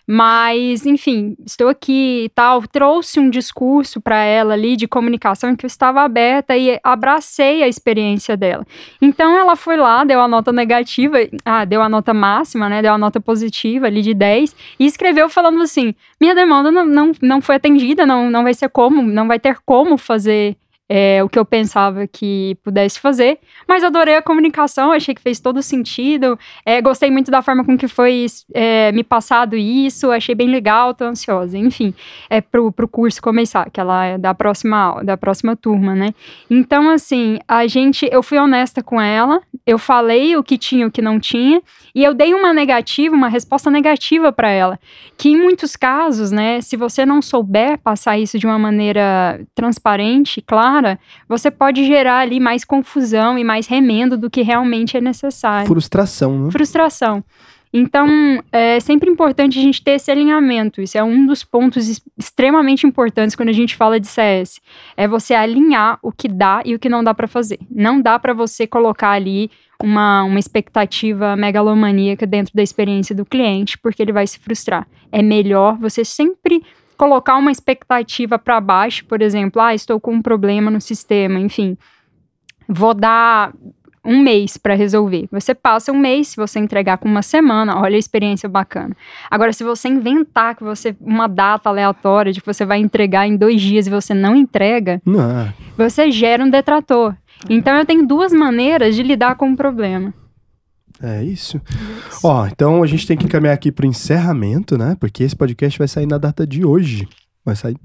Mas, 0.07 0.85
enfim, 0.85 1.35
estou 1.45 1.67
aqui 1.67 2.25
e 2.25 2.29
tal. 2.29 2.61
Trouxe 2.67 3.19
um 3.19 3.29
discurso 3.29 4.01
para 4.01 4.23
ela 4.23 4.53
ali 4.53 4.75
de 4.75 4.87
comunicação 4.87 5.55
que 5.55 5.65
eu 5.65 5.67
estava 5.67 6.01
aberta 6.01 6.57
e 6.57 6.79
abracei 6.83 7.63
a 7.63 7.67
experiência 7.67 8.35
dela. 8.35 8.65
Então, 9.01 9.37
ela 9.37 9.55
foi 9.55 9.77
lá, 9.77 10.03
deu 10.03 10.19
a 10.21 10.27
nota 10.27 10.51
negativa, 10.51 11.17
ah, 11.45 11.65
deu 11.65 11.81
a 11.81 11.89
nota 11.89 12.13
máxima, 12.13 12.67
né? 12.67 12.81
Deu 12.81 12.93
a 12.93 12.97
nota 12.97 13.19
positiva 13.19 13.87
ali 13.87 14.01
de 14.01 14.13
10 14.13 14.55
e 14.79 14.85
escreveu 14.85 15.29
falando 15.29 15.61
assim: 15.61 15.93
minha 16.19 16.35
demanda 16.35 16.71
não, 16.71 16.85
não, 16.85 17.11
não 17.21 17.41
foi 17.41 17.55
atendida, 17.55 18.05
não, 18.05 18.29
não 18.29 18.43
vai 18.43 18.53
ser 18.53 18.69
como, 18.69 19.01
não 19.01 19.27
vai 19.27 19.39
ter 19.39 19.57
como 19.65 19.97
fazer 19.97 20.55
é, 20.93 21.23
o 21.23 21.29
que 21.29 21.39
eu 21.39 21.45
pensava 21.45 22.05
que 22.05 22.57
pudesse 22.61 22.99
fazer, 22.99 23.39
mas 23.65 23.81
adorei 23.81 24.17
a 24.17 24.21
comunicação, 24.21 24.91
achei 24.91 25.15
que 25.15 25.21
fez 25.21 25.39
todo 25.39 25.63
sentido, 25.63 26.37
é, 26.65 26.81
gostei 26.81 27.09
muito 27.09 27.31
da 27.31 27.41
forma 27.41 27.63
com 27.63 27.77
que 27.77 27.87
foi 27.87 28.25
é, 28.53 28.91
me 28.91 29.01
passado 29.01 29.55
isso, 29.55 30.11
achei 30.11 30.35
bem 30.35 30.49
legal, 30.49 30.93
tô 30.93 31.05
ansiosa, 31.05 31.57
enfim, 31.57 31.93
é 32.29 32.41
pro, 32.41 32.73
pro 32.73 32.89
curso 32.89 33.21
começar, 33.21 33.69
que 33.69 33.79
ela 33.79 34.05
é 34.05 34.17
da 34.17 34.33
próxima, 34.33 35.01
da 35.01 35.15
próxima 35.15 35.55
turma, 35.55 35.95
né? 35.95 36.13
Então, 36.49 36.89
assim, 36.89 37.39
a 37.47 37.65
gente, 37.67 38.09
eu 38.11 38.21
fui 38.21 38.37
honesta 38.37 38.83
com 38.83 38.99
ela, 38.99 39.41
eu 39.65 39.79
falei 39.79 40.35
o 40.35 40.43
que 40.43 40.57
tinha 40.57 40.85
o 40.85 40.91
que 40.91 41.01
não 41.01 41.21
tinha, 41.21 41.61
e 41.95 42.03
eu 42.03 42.13
dei 42.13 42.33
uma 42.33 42.53
negativa, 42.53 43.15
uma 43.15 43.29
resposta 43.29 43.71
negativa 43.71 44.29
para 44.33 44.49
ela, 44.49 44.77
que 45.17 45.29
em 45.29 45.37
muitos 45.37 45.77
casos, 45.77 46.31
né, 46.31 46.59
se 46.59 46.75
você 46.75 47.05
não 47.05 47.21
souber 47.21 47.77
passar 47.77 48.19
isso 48.19 48.37
de 48.37 48.45
uma 48.45 48.59
maneira 48.59 49.39
transparente, 49.55 50.41
clara, 50.41 50.80
você 51.27 51.49
pode 51.49 51.85
gerar 51.85 52.19
ali 52.19 52.39
mais 52.39 52.63
confusão 52.63 53.37
e 53.37 53.43
mais 53.43 53.67
remendo 53.67 54.17
do 54.17 54.29
que 54.29 54.41
realmente 54.41 54.97
é 54.97 55.01
necessário. 55.01 55.67
Frustração, 55.67 56.45
né? 56.45 56.51
Frustração. 56.51 57.23
Então, 57.73 58.43
é 58.51 58.81
sempre 58.81 59.09
importante 59.09 59.57
a 59.57 59.61
gente 59.61 59.81
ter 59.81 59.91
esse 59.91 60.11
alinhamento. 60.11 60.81
Isso 60.81 60.97
é 60.97 61.03
um 61.03 61.25
dos 61.25 61.43
pontos 61.43 62.01
extremamente 62.17 62.85
importantes 62.85 63.33
quando 63.33 63.47
a 63.47 63.53
gente 63.53 63.77
fala 63.77 63.97
de 63.97 64.07
CS. 64.07 64.59
É 64.97 65.07
você 65.07 65.33
alinhar 65.33 65.97
o 66.01 66.11
que 66.11 66.27
dá 66.27 66.61
e 66.65 66.75
o 66.75 66.79
que 66.79 66.89
não 66.89 67.01
dá 67.01 67.13
para 67.13 67.29
fazer. 67.29 67.59
Não 67.69 68.01
dá 68.01 68.19
para 68.19 68.33
você 68.33 68.67
colocar 68.67 69.11
ali 69.11 69.49
uma, 69.81 70.23
uma 70.23 70.39
expectativa 70.39 71.35
megalomaníaca 71.37 72.27
dentro 72.27 72.53
da 72.53 72.61
experiência 72.61 73.15
do 73.15 73.25
cliente, 73.25 73.77
porque 73.77 74.01
ele 74.01 74.11
vai 74.11 74.27
se 74.27 74.37
frustrar. 74.37 74.85
É 75.09 75.21
melhor 75.21 75.77
você 75.77 76.03
sempre 76.03 76.61
colocar 77.01 77.35
uma 77.35 77.51
expectativa 77.51 78.37
para 78.37 78.61
baixo, 78.61 79.03
por 79.05 79.23
exemplo, 79.23 79.59
ah, 79.59 79.73
estou 79.73 79.99
com 79.99 80.13
um 80.13 80.21
problema 80.21 80.69
no 80.69 80.79
sistema, 80.79 81.39
enfim, 81.39 81.75
vou 82.69 82.93
dar 82.93 83.51
um 84.05 84.21
mês 84.21 84.55
para 84.55 84.75
resolver. 84.75 85.27
Você 85.31 85.55
passa 85.55 85.91
um 85.91 85.97
mês, 85.97 86.27
se 86.27 86.35
você 86.35 86.59
entregar 86.59 86.99
com 86.99 87.09
uma 87.09 87.23
semana, 87.23 87.75
olha 87.79 87.95
a 87.95 87.99
experiência 87.99 88.47
bacana. 88.47 88.95
Agora, 89.31 89.51
se 89.51 89.63
você 89.63 89.87
inventar 89.87 90.55
que 90.55 90.63
você 90.63 90.95
uma 91.01 91.25
data 91.25 91.69
aleatória 91.69 92.31
de 92.31 92.39
que 92.39 92.45
você 92.45 92.63
vai 92.65 92.77
entregar 92.77 93.27
em 93.27 93.35
dois 93.35 93.59
dias 93.59 93.87
e 93.87 93.89
você 93.89 94.13
não 94.13 94.35
entrega, 94.35 95.01
Não. 95.03 95.51
você 95.75 96.11
gera 96.11 96.43
um 96.43 96.51
detrator. 96.51 97.15
Então 97.49 97.75
eu 97.75 97.85
tenho 97.85 98.05
duas 98.05 98.31
maneiras 98.31 98.95
de 98.95 99.01
lidar 99.01 99.33
com 99.37 99.51
o 99.51 99.57
problema. 99.57 100.13
É 101.01 101.23
isso. 101.23 101.59
Ó, 102.23 102.45
então 102.47 102.83
a 102.83 102.87
gente 102.87 103.07
tem 103.07 103.17
que 103.17 103.25
encaminhar 103.25 103.53
aqui 103.53 103.71
pro 103.71 103.85
encerramento, 103.85 104.77
né? 104.77 104.95
Porque 104.99 105.23
esse 105.23 105.35
podcast 105.35 105.77
vai 105.77 105.87
sair 105.87 106.05
na 106.05 106.17
data 106.17 106.45
de 106.45 106.63
hoje. 106.63 107.07
Vai 107.43 107.55
sair 107.55 107.75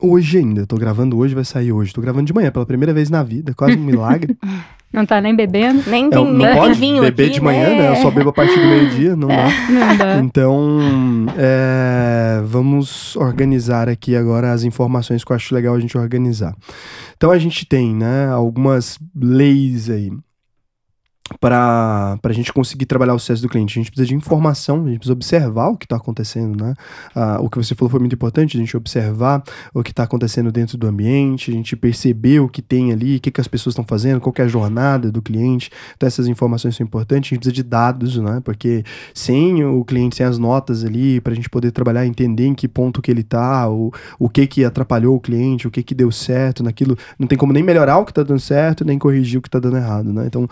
hoje 0.00 0.38
ainda. 0.38 0.62
Eu 0.62 0.66
tô 0.66 0.76
gravando 0.76 1.18
hoje, 1.18 1.34
vai 1.34 1.44
sair 1.44 1.72
hoje. 1.72 1.92
Tô 1.92 2.00
gravando 2.00 2.26
de 2.26 2.32
manhã, 2.32 2.50
pela 2.50 2.66
primeira 2.66 2.92
vez 2.92 3.10
na 3.10 3.22
vida. 3.22 3.54
Quase 3.54 3.76
um 3.76 3.84
milagre. 3.84 4.36
Não 4.94 5.04
tá 5.04 5.20
nem 5.20 5.34
bebendo? 5.34 5.82
Nem 5.88 6.06
É, 6.06 6.10
tem, 6.10 6.24
não 6.24 6.32
nem 6.32 6.54
pode 6.54 6.78
vinho 6.78 7.02
beber 7.02 7.24
aqui, 7.24 7.32
de 7.32 7.40
manhã, 7.40 7.68
né? 7.70 7.90
Eu 7.90 7.96
só 7.96 8.12
bebo 8.12 8.30
a 8.30 8.32
partir 8.32 8.60
do 8.60 8.68
meio-dia, 8.68 9.16
não 9.16 9.26
dá. 9.26 9.48
Não 9.68 9.96
dá. 9.96 10.18
Então, 10.20 11.26
é, 11.36 12.40
vamos 12.44 13.16
organizar 13.16 13.88
aqui 13.88 14.14
agora 14.14 14.52
as 14.52 14.62
informações 14.62 15.24
que 15.24 15.32
eu 15.32 15.34
acho 15.34 15.52
legal 15.52 15.74
a 15.74 15.80
gente 15.80 15.98
organizar. 15.98 16.54
Então, 17.16 17.32
a 17.32 17.38
gente 17.38 17.66
tem 17.66 17.92
né, 17.92 18.28
algumas 18.28 18.96
leis 19.20 19.90
aí 19.90 20.12
para 21.40 22.18
a 22.22 22.32
gente 22.32 22.52
conseguir 22.52 22.84
trabalhar 22.84 23.14
o 23.14 23.18
sucesso 23.18 23.40
do 23.40 23.48
cliente. 23.48 23.78
A 23.78 23.82
gente 23.82 23.90
precisa 23.90 24.06
de 24.06 24.14
informação, 24.14 24.84
a 24.84 24.88
gente 24.88 24.98
precisa 24.98 25.14
observar 25.14 25.68
o 25.68 25.76
que 25.76 25.86
está 25.86 25.96
acontecendo, 25.96 26.62
né? 26.62 26.74
Ah, 27.14 27.38
o 27.40 27.48
que 27.48 27.56
você 27.56 27.74
falou 27.74 27.90
foi 27.90 27.98
muito 27.98 28.14
importante, 28.14 28.58
a 28.58 28.60
gente 28.60 28.76
observar 28.76 29.42
o 29.72 29.82
que 29.82 29.90
está 29.90 30.02
acontecendo 30.02 30.52
dentro 30.52 30.76
do 30.76 30.86
ambiente, 30.86 31.50
a 31.50 31.54
gente 31.54 31.74
perceber 31.76 32.40
o 32.40 32.48
que 32.48 32.60
tem 32.60 32.92
ali, 32.92 33.16
o 33.16 33.20
que, 33.20 33.30
que 33.30 33.40
as 33.40 33.48
pessoas 33.48 33.72
estão 33.72 33.84
fazendo, 33.86 34.20
qual 34.20 34.34
é 34.36 34.42
a 34.42 34.46
jornada 34.46 35.10
do 35.10 35.22
cliente. 35.22 35.70
Então, 35.96 36.06
essas 36.06 36.26
informações 36.26 36.76
são 36.76 36.84
importantes. 36.84 37.28
A 37.28 37.34
gente 37.34 37.38
precisa 37.38 37.54
de 37.54 37.62
dados, 37.62 38.18
né? 38.18 38.42
Porque 38.44 38.84
sem 39.14 39.64
o 39.64 39.82
cliente, 39.82 40.16
sem 40.16 40.26
as 40.26 40.36
notas 40.36 40.84
ali, 40.84 41.22
para 41.22 41.32
a 41.32 41.36
gente 41.36 41.48
poder 41.48 41.70
trabalhar, 41.70 42.06
entender 42.06 42.46
em 42.46 42.54
que 42.54 42.68
ponto 42.68 43.00
que 43.00 43.10
ele 43.10 43.22
está, 43.22 43.66
o, 43.70 43.90
o 44.18 44.28
que 44.28 44.46
que 44.46 44.62
atrapalhou 44.62 45.16
o 45.16 45.20
cliente, 45.20 45.66
o 45.66 45.70
que 45.70 45.82
que 45.82 45.94
deu 45.94 46.12
certo 46.12 46.62
naquilo, 46.62 46.98
não 47.18 47.26
tem 47.26 47.38
como 47.38 47.52
nem 47.52 47.62
melhorar 47.62 47.96
o 47.96 48.04
que 48.04 48.10
está 48.10 48.22
dando 48.22 48.40
certo, 48.40 48.84
nem 48.84 48.98
corrigir 48.98 49.38
o 49.38 49.42
que 49.42 49.48
está 49.48 49.58
dando 49.58 49.78
errado, 49.78 50.12
né? 50.12 50.24
Então, 50.26 50.46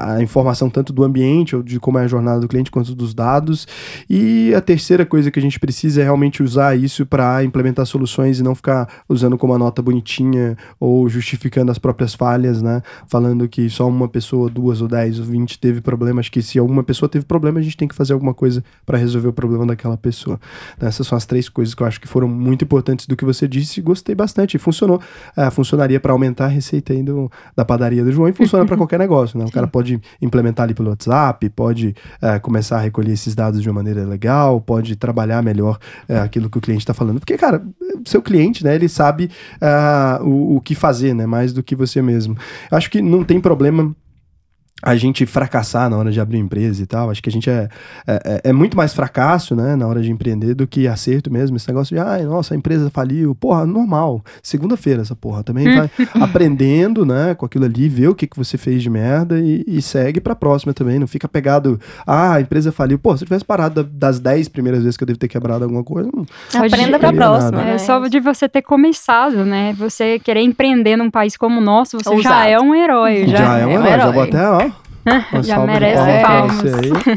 a, 0.00 0.22
informação 0.22 0.68
tanto 0.70 0.92
do 0.92 1.04
ambiente, 1.04 1.56
ou 1.56 1.62
de 1.62 1.78
como 1.78 1.98
é 1.98 2.04
a 2.04 2.08
jornada 2.08 2.40
do 2.40 2.48
cliente, 2.48 2.70
quanto 2.70 2.94
dos 2.94 3.14
dados. 3.14 3.66
E 4.08 4.54
a 4.54 4.60
terceira 4.60 5.04
coisa 5.04 5.30
que 5.30 5.38
a 5.38 5.42
gente 5.42 5.58
precisa 5.58 6.00
é 6.00 6.04
realmente 6.04 6.42
usar 6.42 6.76
isso 6.76 7.04
para 7.06 7.44
implementar 7.44 7.86
soluções 7.86 8.38
e 8.38 8.42
não 8.42 8.54
ficar 8.54 8.88
usando 9.08 9.36
como 9.36 9.52
uma 9.52 9.58
nota 9.58 9.82
bonitinha 9.82 10.56
ou 10.78 11.08
justificando 11.08 11.70
as 11.70 11.78
próprias 11.78 12.14
falhas, 12.14 12.62
né? 12.62 12.82
Falando 13.06 13.48
que 13.48 13.68
só 13.68 13.88
uma 13.88 14.08
pessoa, 14.08 14.48
duas 14.48 14.80
ou 14.80 14.88
dez 14.88 15.18
ou 15.18 15.24
vinte 15.24 15.58
teve 15.58 15.80
problema. 15.80 16.20
Acho 16.20 16.30
que 16.30 16.42
se 16.42 16.58
alguma 16.58 16.82
pessoa 16.82 17.08
teve 17.08 17.24
problema, 17.24 17.58
a 17.58 17.62
gente 17.62 17.76
tem 17.76 17.88
que 17.88 17.94
fazer 17.94 18.12
alguma 18.12 18.34
coisa 18.34 18.64
para 18.86 18.98
resolver 18.98 19.28
o 19.28 19.32
problema 19.32 19.66
daquela 19.66 19.96
pessoa. 19.96 20.40
Então, 20.76 20.88
essas 20.88 21.06
são 21.06 21.16
as 21.16 21.26
três 21.26 21.48
coisas 21.48 21.74
que 21.74 21.82
eu 21.82 21.86
acho 21.86 22.00
que 22.00 22.08
foram 22.08 22.28
muito 22.28 22.64
importantes 22.64 23.06
do 23.06 23.16
que 23.16 23.24
você 23.24 23.46
disse 23.46 23.80
e 23.80 23.82
gostei 23.82 24.14
bastante. 24.14 24.58
Funcionou. 24.58 25.00
Ah, 25.36 25.50
funcionaria 25.50 26.00
para 26.00 26.12
aumentar 26.12 26.46
a 26.46 26.48
receita 26.48 26.92
aí 26.92 27.02
do, 27.02 27.30
da 27.56 27.64
padaria 27.64 28.04
do 28.04 28.12
João 28.12 28.28
e 28.28 28.32
funciona 28.32 28.64
para 28.64 28.76
qualquer 28.78 28.98
negócio, 28.98 29.38
né? 29.38 29.44
O 29.44 29.50
cara 29.50 29.66
pode 29.66 29.89
implementar 30.20 30.64
ali 30.64 30.74
pelo 30.74 30.90
WhatsApp, 30.90 31.48
pode 31.50 31.94
eh, 32.20 32.38
começar 32.40 32.76
a 32.76 32.80
recolher 32.80 33.12
esses 33.12 33.34
dados 33.34 33.62
de 33.62 33.68
uma 33.68 33.76
maneira 33.80 34.04
legal, 34.04 34.60
pode 34.60 34.96
trabalhar 34.96 35.42
melhor 35.42 35.78
eh, 36.08 36.18
aquilo 36.18 36.50
que 36.50 36.58
o 36.58 36.60
cliente 36.60 36.82
está 36.82 36.92
falando. 36.92 37.18
Porque, 37.18 37.38
cara, 37.38 37.62
seu 38.04 38.20
cliente, 38.20 38.62
né, 38.62 38.74
ele 38.74 38.88
sabe 38.88 39.30
ah, 39.60 40.20
o, 40.22 40.56
o 40.56 40.60
que 40.60 40.74
fazer, 40.74 41.14
né? 41.14 41.26
Mais 41.26 41.52
do 41.52 41.62
que 41.62 41.74
você 41.74 42.02
mesmo. 42.02 42.36
Acho 42.70 42.90
que 42.90 43.00
não 43.00 43.24
tem 43.24 43.40
problema 43.40 43.94
a 44.82 44.96
gente 44.96 45.26
fracassar 45.26 45.88
na 45.90 45.96
hora 45.96 46.10
de 46.10 46.20
abrir 46.20 46.38
uma 46.38 46.44
empresa 46.44 46.82
e 46.82 46.86
tal. 46.86 47.10
Acho 47.10 47.22
que 47.22 47.28
a 47.28 47.32
gente 47.32 47.48
é, 47.50 47.68
é, 48.06 48.40
é 48.44 48.52
muito 48.52 48.76
mais 48.76 48.94
fracasso, 48.94 49.54
né, 49.54 49.76
na 49.76 49.86
hora 49.86 50.00
de 50.00 50.10
empreender 50.10 50.54
do 50.54 50.66
que 50.66 50.86
acerto 50.88 51.30
mesmo. 51.32 51.56
Esse 51.56 51.68
negócio 51.68 51.94
de, 51.94 52.00
ai, 52.02 52.22
nossa, 52.22 52.54
a 52.54 52.56
empresa 52.56 52.90
faliu. 52.90 53.34
Porra, 53.34 53.66
normal. 53.66 54.22
Segunda-feira 54.42 55.02
essa 55.02 55.14
porra. 55.16 55.42
Também 55.42 55.64
vai 55.76 55.90
aprendendo, 56.20 57.04
né, 57.04 57.34
com 57.34 57.44
aquilo 57.46 57.64
ali, 57.64 57.88
vê 57.88 58.08
o 58.08 58.14
que, 58.14 58.26
que 58.26 58.36
você 58.36 58.56
fez 58.56 58.82
de 58.82 58.90
merda 58.90 59.38
e, 59.38 59.64
e 59.66 59.82
segue 59.82 60.20
pra 60.20 60.34
próxima 60.34 60.72
também. 60.72 60.98
Não 60.98 61.06
fica 61.06 61.28
pegado, 61.28 61.78
ah, 62.06 62.34
a 62.34 62.40
empresa 62.40 62.72
faliu. 62.72 62.98
Pô, 62.98 63.16
se 63.16 63.24
eu 63.24 63.26
tivesse 63.26 63.44
parado 63.44 63.82
da- 63.84 63.90
das 64.10 64.18
10 64.18 64.48
primeiras 64.48 64.82
vezes 64.82 64.96
que 64.96 65.02
eu 65.04 65.06
devo 65.06 65.18
ter 65.18 65.28
quebrado 65.28 65.64
alguma 65.64 65.84
coisa, 65.84 66.10
não, 66.14 66.24
Aprenda 66.58 66.98
pra 66.98 67.12
próxima. 67.12 67.50
nada. 67.52 67.64
né? 67.64 67.74
É 67.74 67.78
só 67.78 67.98
de 68.08 68.20
você 68.20 68.48
ter 68.48 68.62
começado, 68.62 69.44
né? 69.44 69.74
Você 69.78 70.18
querer 70.18 70.40
empreender 70.42 70.96
num 70.96 71.10
país 71.10 71.36
como 71.36 71.58
o 71.58 71.60
nosso, 71.62 71.98
você 71.98 72.10
já 72.22 72.30
Ousado. 72.30 72.48
é 72.48 72.60
um 72.60 72.74
herói. 72.74 73.26
Já, 73.28 73.36
já, 73.36 73.58
é 73.58 73.66
um 73.66 73.70
é 73.70 73.78
um 73.78 73.86
herói. 73.86 73.88
Já 73.90 73.94
herói. 73.98 74.12
vou 74.12 74.22
até, 74.22 74.48
ó. 74.48 74.69
Uma 75.32 75.42
Já 75.42 75.58
merece 75.66 76.22
palmas. 76.22 76.64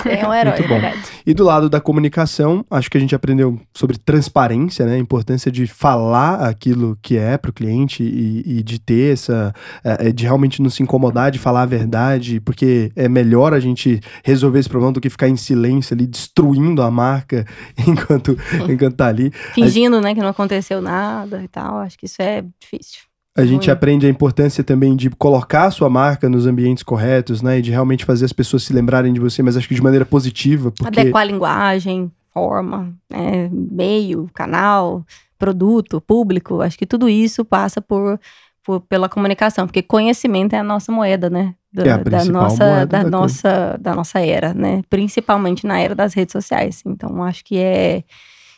É 0.05 0.27
um 0.27 0.33
herói, 0.33 0.53
Muito 0.57 0.67
bom. 0.67 0.79
verdade. 0.79 1.01
E 1.25 1.33
do 1.33 1.43
lado 1.43 1.69
da 1.69 1.79
comunicação, 1.79 2.65
acho 2.69 2.89
que 2.89 2.97
a 2.97 3.01
gente 3.01 3.15
aprendeu 3.15 3.59
sobre 3.73 3.97
transparência, 3.97 4.85
né? 4.85 4.95
A 4.95 4.97
importância 4.97 5.51
de 5.51 5.67
falar 5.67 6.47
aquilo 6.47 6.97
que 7.01 7.17
é 7.17 7.37
para 7.37 7.49
o 7.49 7.53
cliente 7.53 8.03
e, 8.03 8.59
e 8.59 8.63
de 8.63 8.79
ter 8.79 9.13
essa. 9.13 9.53
eh, 9.83 10.11
de 10.11 10.23
realmente 10.25 10.61
não 10.61 10.69
se 10.69 10.81
incomodar, 10.83 11.31
de 11.31 11.39
falar 11.39 11.63
a 11.63 11.65
verdade, 11.65 12.39
porque 12.39 12.91
é 12.95 13.07
melhor 13.07 13.53
a 13.53 13.59
gente 13.59 13.99
resolver 14.23 14.59
esse 14.59 14.69
problema 14.69 14.93
do 14.93 15.01
que 15.01 15.09
ficar 15.09 15.27
em 15.27 15.35
silêncio 15.35 15.93
ali, 15.93 16.05
destruindo 16.07 16.81
a 16.81 16.91
marca 16.91 17.45
enquanto, 17.87 18.37
enquanto 18.69 18.95
tá 18.95 19.07
ali. 19.07 19.31
Fingindo, 19.53 19.99
né, 20.01 20.13
que 20.13 20.21
não 20.21 20.29
aconteceu 20.29 20.81
nada 20.81 21.41
e 21.43 21.47
tal. 21.47 21.77
Acho 21.79 21.97
que 21.97 22.05
isso 22.05 22.21
é 22.21 22.43
difícil. 22.59 23.12
A 23.35 23.43
gente 23.45 23.65
Ruim. 23.65 23.73
aprende 23.73 24.05
a 24.05 24.09
importância 24.09 24.63
também 24.63 24.95
de 24.95 25.09
colocar 25.09 25.65
a 25.65 25.71
sua 25.71 25.89
marca 25.89 26.29
nos 26.29 26.45
ambientes 26.45 26.83
corretos, 26.83 27.41
né? 27.41 27.57
E 27.57 27.61
de 27.63 27.71
realmente 27.71 28.05
fazer 28.05 28.25
as 28.25 28.33
pessoas 28.33 28.63
se 28.63 28.71
lembrarem 28.73 29.11
de 29.11 29.19
você, 29.19 29.41
mas 29.41 29.57
acho 29.57 29.67
que 29.67 29.73
de 29.73 29.81
maneira 29.81 30.05
positiva, 30.05 30.71
porque. 30.71 30.99
Adequar 30.99 31.23
a 31.23 31.25
linguagem, 31.25 32.11
forma, 32.31 32.93
né, 33.09 33.49
meio, 33.51 34.29
canal, 34.33 35.03
produto, 35.37 35.99
público. 35.99 36.61
Acho 36.61 36.77
que 36.77 36.85
tudo 36.85 37.09
isso 37.09 37.43
passa 37.43 37.81
por, 37.81 38.19
por- 38.63 38.81
pela 38.81 39.09
comunicação, 39.09 39.65
porque 39.65 39.81
conhecimento 39.81 40.53
é 40.53 40.59
a 40.59 40.63
nossa 40.63 40.91
moeda, 40.91 41.29
né? 41.29 41.55
Da, 41.71 41.83
É 41.85 41.91
a 41.91 41.97
da 41.97 42.25
nossa, 42.25 42.85
da, 42.85 42.85
da 42.85 43.03
nossa, 43.09 43.77
da 43.81 43.95
nossa 43.95 44.19
era, 44.19 44.53
né? 44.53 44.83
Principalmente 44.89 45.65
na 45.65 45.79
era 45.79 45.95
das 45.95 46.13
redes 46.13 46.33
sociais. 46.33 46.83
Então, 46.85 47.23
acho 47.23 47.43
que 47.43 47.57
é 47.57 48.03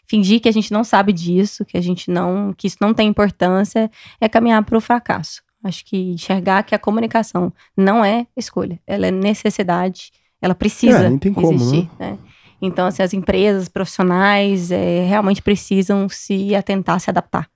fingir 0.08 0.40
que 0.40 0.50
a 0.50 0.52
gente 0.52 0.72
não 0.72 0.84
sabe 0.84 1.12
disso, 1.12 1.66
que 1.66 1.78
a 1.78 1.82
gente 1.82 2.10
não, 2.10 2.54
que 2.56 2.68
isso 2.68 2.78
não 2.80 2.94
tem 2.94 3.08
importância, 3.08 3.90
é 4.20 4.30
caminhar 4.30 4.64
para 4.64 4.78
o 4.78 4.82
fracasso. 4.82 5.44
Acho 5.64 5.84
que 5.84 5.98
enxergar 6.12 6.64
que 6.64 6.76
a 6.76 6.80
comunicação 6.80 7.52
não 7.76 8.06
é 8.06 8.28
escolha, 8.38 8.80
ela 8.86 9.08
é 9.08 9.12
necessidade, 9.12 10.12
ela 10.42 10.54
precisa 10.54 11.06
É, 11.06 11.10
nem 11.10 11.18
tem 11.18 11.34
como, 11.34 11.54
existir, 11.54 11.90
né? 12.00 12.18
Então, 12.62 12.88
assim, 12.88 13.04
as 13.04 13.14
empresas 13.14 13.68
profissionais 13.68 14.72
é, 14.72 15.06
realmente 15.06 15.42
precisam 15.42 16.08
se 16.08 16.56
atentar, 16.56 17.00
se 17.00 17.10
adaptar 17.10 17.50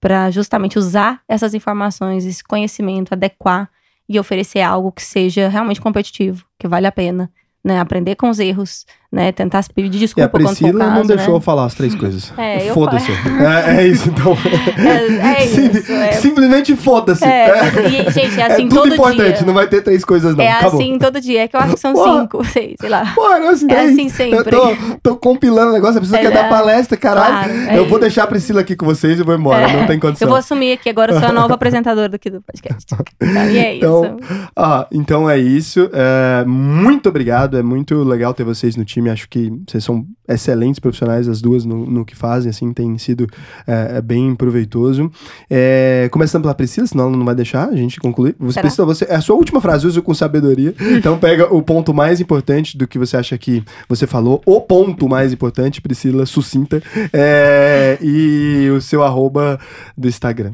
para 0.00 0.30
justamente 0.30 0.78
usar 0.78 1.22
essas 1.26 1.54
informações, 1.54 2.24
esse 2.24 2.44
conhecimento, 2.44 3.12
adequar 3.12 3.68
e 4.08 4.18
oferecer 4.18 4.60
algo 4.60 4.92
que 4.92 5.02
seja 5.02 5.48
realmente 5.48 5.80
competitivo, 5.80 6.44
que 6.58 6.68
vale 6.68 6.86
a 6.86 6.92
pena, 6.92 7.30
né? 7.64 7.80
Aprender 7.80 8.14
com 8.14 8.30
os 8.30 8.38
erros, 8.38 8.86
né? 9.10 9.32
Tentar 9.32 9.62
se 9.62 9.72
pedir 9.72 9.94
E 9.94 9.96
a 9.96 10.00
desculpa 10.00 10.28
for 10.30 10.40
o 10.42 10.46
Priscila 10.46 10.78
caso, 10.84 10.94
não 10.94 11.02
deixou 11.06 11.34
eu 11.34 11.38
né? 11.38 11.40
falar 11.40 11.64
as 11.64 11.74
três 11.74 11.94
coisas. 11.94 12.32
É, 12.38 12.68
eu 12.68 12.74
Foda-se. 12.74 13.10
É, 13.10 13.76
é 13.82 13.86
isso, 13.88 14.08
então. 14.08 14.36
É, 14.76 15.32
é 15.32 15.40
Sim- 15.46 15.70
isso, 15.70 15.92
é. 15.92 16.12
Simplesmente 16.12 16.76
foda-se. 16.76 17.24
É, 17.24 17.48
É, 17.48 17.88
e, 17.88 18.10
gente, 18.10 18.38
é 18.38 18.42
é 18.42 18.52
assim 18.52 18.68
tudo 18.68 18.82
todo 18.82 18.94
importante, 18.94 19.38
dia. 19.38 19.46
não 19.46 19.54
vai 19.54 19.66
ter 19.66 19.82
três 19.82 20.04
coisas, 20.04 20.36
não. 20.36 20.44
é 20.44 20.50
Acabou. 20.52 20.80
assim 20.80 20.98
todo 20.98 21.20
dia, 21.20 21.42
é 21.44 21.48
que 21.48 21.56
eu 21.56 21.60
acho 21.60 21.74
que 21.74 21.80
são 21.80 21.92
Porra. 21.94 22.20
cinco, 22.20 22.44
seis, 22.44 22.74
sei 22.80 22.88
lá. 22.88 23.12
Pô, 23.14 23.28
nós 23.38 23.62
É 23.62 23.66
três. 23.66 23.92
assim 23.92 24.04
Eu 24.04 24.10
sempre. 24.10 24.50
tô, 24.50 24.76
tô 25.02 25.16
compilando 25.16 25.70
o 25.70 25.72
negócio, 25.74 25.96
a 25.96 26.00
Priscila 26.00 26.18
É, 26.18 26.22
quer 26.22 26.32
dar 26.32 26.46
é. 26.46 26.48
palestra, 26.48 26.96
caralho. 26.96 27.48
Claro, 27.54 27.70
é 27.70 27.78
eu 27.78 27.88
vou 27.88 27.98
deixar 27.98 28.24
a 28.24 28.26
Priscila 28.26 28.60
aqui 28.60 28.76
com 28.76 28.84
vocês 28.86 29.18
e 29.18 29.22
vou 29.22 29.34
embora, 29.34 29.68
É. 29.70 29.76
não 29.76 29.86
tem 29.86 29.98
condição. 29.98 30.26
Eu 30.26 30.30
vou 30.30 30.38
assumir 30.38 30.72
aqui 30.72 30.88
agora, 30.90 31.12
eu 31.12 31.18
sou 31.18 31.28
a 31.28 31.32
nova 31.32 31.54
apresentadora 31.54 32.08
daqui 32.08 32.28
do 32.30 32.42
podcast. 32.42 32.84
Então, 32.84 33.44
e 33.50 33.58
é 33.58 33.76
Então, 33.76 34.16
isso. 34.20 34.48
Ah, 34.56 34.86
então 34.92 35.28
é 35.30 35.38
isso. 35.38 35.88
É, 35.92 36.44
muito 36.46 37.08
obrigado. 37.08 37.56
É 37.58 37.62
muito 37.62 38.02
legal 38.02 38.34
ter 38.34 38.44
vocês 38.44 38.76
no 38.76 38.84
time. 38.84 38.97
Acho 39.10 39.28
que 39.28 39.52
vocês 39.66 39.84
são 39.84 40.06
excelentes 40.28 40.78
profissionais, 40.78 41.28
as 41.28 41.40
duas, 41.40 41.64
no, 41.64 41.86
no 41.86 42.04
que 42.04 42.14
fazem. 42.14 42.50
Assim, 42.50 42.72
tem 42.72 42.96
sido 42.98 43.26
é, 43.66 43.98
é 43.98 44.02
bem 44.02 44.34
proveitoso. 44.34 45.10
É, 45.48 46.08
começando 46.10 46.42
pela 46.42 46.54
Priscila, 46.54 46.86
senão 46.86 47.08
ela 47.08 47.16
não 47.16 47.24
vai 47.24 47.34
deixar 47.34 47.68
a 47.68 47.76
gente 47.76 47.98
concluir. 48.00 48.34
Você 48.38 48.54
Será? 48.54 48.62
precisa, 48.62 48.84
você, 48.84 49.04
a 49.04 49.20
sua 49.20 49.36
última 49.36 49.60
frase, 49.60 49.86
use 49.86 50.00
com 50.02 50.14
sabedoria. 50.14 50.74
Então 50.98 51.16
pega 51.16 51.54
o 51.54 51.62
ponto 51.62 51.94
mais 51.94 52.20
importante 52.20 52.76
do 52.76 52.86
que 52.86 52.98
você 52.98 53.16
acha 53.16 53.38
que 53.38 53.62
você 53.88 54.06
falou. 54.06 54.42
O 54.44 54.60
ponto 54.60 55.08
mais 55.08 55.32
importante, 55.32 55.80
Priscila, 55.80 56.26
sucinta. 56.26 56.82
É, 57.12 57.98
e 58.02 58.68
o 58.70 58.80
seu 58.80 59.02
arroba 59.02 59.60
do 59.96 60.08
Instagram. 60.08 60.50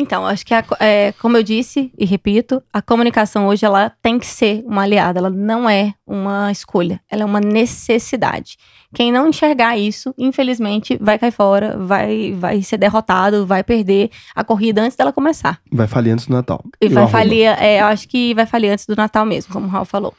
Então, 0.00 0.26
acho 0.26 0.46
que, 0.46 0.54
a, 0.54 0.64
é, 0.80 1.12
como 1.20 1.36
eu 1.36 1.42
disse 1.42 1.92
e 1.98 2.06
repito, 2.06 2.62
a 2.72 2.80
comunicação 2.80 3.46
hoje 3.46 3.66
ela 3.66 3.92
tem 4.02 4.18
que 4.18 4.26
ser 4.26 4.64
uma 4.66 4.82
aliada, 4.82 5.18
ela 5.18 5.28
não 5.28 5.68
é 5.68 5.92
uma 6.06 6.50
escolha, 6.50 7.00
ela 7.10 7.22
é 7.22 7.24
uma 7.24 7.40
necessidade. 7.40 8.56
Quem 8.94 9.12
não 9.12 9.28
enxergar 9.28 9.76
isso, 9.76 10.14
infelizmente, 10.18 10.98
vai 11.00 11.18
cair 11.18 11.30
fora, 11.30 11.76
vai, 11.76 12.32
vai 12.32 12.62
ser 12.62 12.78
derrotado, 12.78 13.46
vai 13.46 13.62
perder 13.62 14.10
a 14.34 14.42
corrida 14.42 14.82
antes 14.82 14.96
dela 14.96 15.12
começar. 15.12 15.60
Vai 15.70 15.86
falir 15.86 16.12
antes 16.12 16.26
do 16.26 16.32
Natal. 16.32 16.64
E, 16.80 16.88
vai 16.88 17.06
falir, 17.06 17.46
é, 17.60 17.82
eu 17.82 17.86
acho 17.86 18.08
que 18.08 18.34
vai 18.34 18.46
falir 18.46 18.72
antes 18.72 18.86
do 18.86 18.96
Natal 18.96 19.26
mesmo, 19.26 19.52
como 19.52 19.66
o 19.66 19.68
Raul 19.68 19.84
falou. 19.84 20.14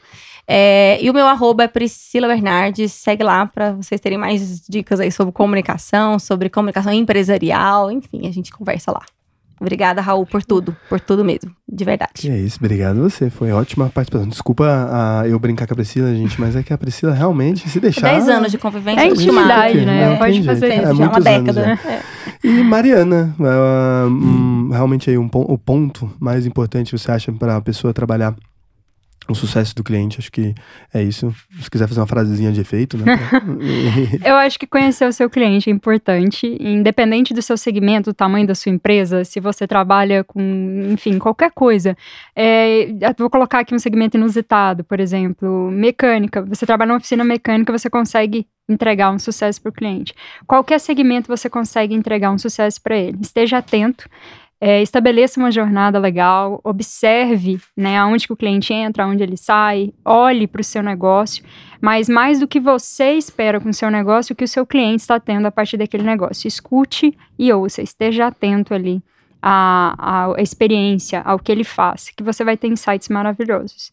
É, 0.46 0.98
e 1.02 1.10
o 1.10 1.14
meu 1.14 1.26
arroba 1.26 1.64
é 1.64 1.68
Priscila 1.68 2.28
Bernardes. 2.28 2.92
Segue 2.92 3.22
lá 3.22 3.46
para 3.46 3.72
vocês 3.72 4.00
terem 4.00 4.18
mais 4.18 4.60
dicas 4.68 5.00
aí 5.00 5.10
sobre 5.10 5.32
comunicação, 5.32 6.18
sobre 6.18 6.48
comunicação 6.48 6.92
empresarial. 6.92 7.90
Enfim, 7.90 8.26
a 8.26 8.30
gente 8.30 8.50
conversa 8.50 8.92
lá. 8.92 9.02
Obrigada, 9.62 10.00
Raul, 10.00 10.26
por 10.26 10.42
tudo. 10.42 10.76
Por 10.88 10.98
tudo 10.98 11.24
mesmo. 11.24 11.52
De 11.72 11.84
verdade. 11.84 12.10
Que 12.14 12.28
é 12.28 12.36
isso. 12.36 12.58
Obrigado 12.58 13.00
você. 13.00 13.30
Foi 13.30 13.52
ótima 13.52 13.88
participação. 13.88 14.28
Desculpa 14.28 14.64
a, 14.66 15.28
eu 15.28 15.38
brincar 15.38 15.68
com 15.68 15.74
a 15.74 15.76
Priscila, 15.76 16.12
gente, 16.12 16.40
mas 16.40 16.56
é 16.56 16.64
que 16.64 16.72
a 16.72 16.78
Priscila 16.78 17.14
realmente 17.14 17.68
se 17.68 17.78
deixar... 17.78 18.10
10 18.10 18.28
anos 18.28 18.50
de 18.50 18.58
convivência. 18.58 19.00
É 19.00 19.06
intimidade, 19.06 19.86
né? 19.86 20.14
É, 20.14 20.16
Pode 20.16 20.42
fazer 20.42 20.66
jeito. 20.66 20.82
isso. 20.82 20.92
É, 20.92 20.96
já 20.96 21.04
uma 21.04 21.12
muitos 21.12 21.26
anos, 21.26 21.44
década, 21.54 21.60
é. 21.60 21.66
né? 21.66 21.78
É. 22.42 22.48
E 22.48 22.64
Mariana, 22.64 23.36
uh, 23.38 24.08
hum, 24.08 24.70
realmente 24.72 25.08
aí 25.08 25.16
um, 25.16 25.30
o 25.32 25.56
ponto 25.56 26.10
mais 26.18 26.44
importante 26.44 26.90
você 26.90 27.12
acha 27.12 27.32
para 27.32 27.56
a 27.56 27.60
pessoa 27.60 27.94
trabalhar 27.94 28.34
o 29.28 29.34
sucesso 29.34 29.74
do 29.74 29.84
cliente, 29.84 30.18
acho 30.18 30.30
que 30.30 30.54
é 30.92 31.02
isso. 31.02 31.34
Se 31.60 31.70
quiser 31.70 31.86
fazer 31.86 32.00
uma 32.00 32.06
frasezinha 32.06 32.52
de 32.52 32.60
efeito, 32.60 32.98
né? 32.98 33.04
Eu 34.24 34.34
acho 34.36 34.58
que 34.58 34.66
conhecer 34.66 35.06
o 35.06 35.12
seu 35.12 35.30
cliente 35.30 35.70
é 35.70 35.72
importante, 35.72 36.46
independente 36.60 37.32
do 37.32 37.42
seu 37.42 37.56
segmento, 37.56 38.10
do 38.10 38.14
tamanho 38.14 38.46
da 38.46 38.54
sua 38.54 38.72
empresa, 38.72 39.24
se 39.24 39.40
você 39.40 39.66
trabalha 39.66 40.24
com, 40.24 40.90
enfim, 40.92 41.18
qualquer 41.18 41.52
coisa. 41.52 41.96
É, 42.34 42.88
vou 43.18 43.30
colocar 43.30 43.60
aqui 43.60 43.74
um 43.74 43.78
segmento 43.78 44.16
inusitado, 44.16 44.84
por 44.84 44.98
exemplo, 45.00 45.70
mecânica. 45.70 46.42
Você 46.42 46.66
trabalha 46.66 46.88
numa 46.88 46.98
oficina 46.98 47.24
mecânica, 47.24 47.76
você 47.76 47.88
consegue 47.88 48.46
entregar 48.68 49.10
um 49.10 49.18
sucesso 49.18 49.60
para 49.60 49.70
o 49.70 49.72
cliente. 49.72 50.14
Qualquer 50.46 50.78
segmento 50.78 51.28
você 51.28 51.48
consegue 51.50 51.94
entregar 51.94 52.30
um 52.30 52.38
sucesso 52.38 52.80
para 52.80 52.96
ele. 52.96 53.18
Esteja 53.20 53.58
atento. 53.58 54.08
É, 54.64 54.80
estabeleça 54.80 55.40
uma 55.40 55.50
jornada 55.50 55.98
legal, 55.98 56.60
observe 56.62 57.58
né, 57.76 57.98
aonde 57.98 58.28
que 58.28 58.32
o 58.32 58.36
cliente 58.36 58.72
entra, 58.72 59.02
aonde 59.02 59.20
ele 59.20 59.36
sai, 59.36 59.92
olhe 60.04 60.46
para 60.46 60.60
o 60.60 60.64
seu 60.64 60.84
negócio, 60.84 61.42
mas 61.80 62.08
mais 62.08 62.38
do 62.38 62.46
que 62.46 62.60
você 62.60 63.14
espera 63.14 63.60
com 63.60 63.70
o 63.70 63.74
seu 63.74 63.90
negócio, 63.90 64.32
o 64.32 64.36
que 64.36 64.44
o 64.44 64.48
seu 64.48 64.64
cliente 64.64 65.00
está 65.00 65.18
tendo 65.18 65.46
a 65.46 65.50
partir 65.50 65.76
daquele 65.78 66.04
negócio. 66.04 66.46
Escute 66.46 67.12
e 67.36 67.52
ouça, 67.52 67.82
esteja 67.82 68.28
atento 68.28 68.72
ali 68.72 69.02
à, 69.42 70.30
à 70.36 70.40
experiência, 70.40 71.20
ao 71.22 71.40
que 71.40 71.50
ele 71.50 71.64
faz, 71.64 72.10
que 72.16 72.22
você 72.22 72.44
vai 72.44 72.56
ter 72.56 72.68
insights 72.68 73.08
maravilhosos. 73.08 73.90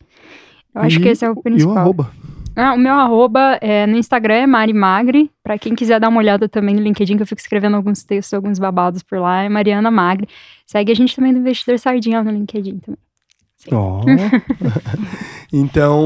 Eu 0.76 0.82
acho 0.84 1.00
E- 1.00 1.02
que 1.02 1.10
esse 1.10 1.26
é 1.26 1.30
o 1.30 1.34
e 1.34 1.40
o 1.40 1.41
principal. 1.41 1.78
arroba. 1.80 2.12
Ah, 2.61 2.73
o 2.73 2.77
meu 2.77 2.94
arroba 2.94 3.57
é, 3.61 3.88
no 3.88 3.95
Instagram 3.95 4.34
é 4.34 4.45
Mari 4.45 4.73
Magri. 4.73 5.31
Pra 5.41 5.57
quem 5.57 5.73
quiser 5.73 5.98
dar 5.98 6.10
uma 6.10 6.19
olhada 6.19 6.49
também 6.49 6.76
no 6.76 6.81
LinkedIn, 6.81 7.15
que 7.15 7.23
eu 7.23 7.27
fico 7.27 7.40
escrevendo 7.40 7.77
alguns 7.77 8.03
textos, 8.03 8.34
alguns 8.34 8.60
babados 8.60 9.02
por 9.02 9.18
lá, 9.18 9.44
é 9.44 9.48
Mariana 9.49 9.90
Magri. 9.90 10.27
Segue 10.65 10.91
a 10.91 10.95
gente 10.95 11.15
também 11.15 11.31
do 11.31 11.40
Investidor 11.40 11.80
Sardinha 11.80 12.22
no 12.22 12.31
LinkedIn 12.31 12.80
também. 12.80 13.09
Ó. 13.72 14.02
então, 15.52 16.02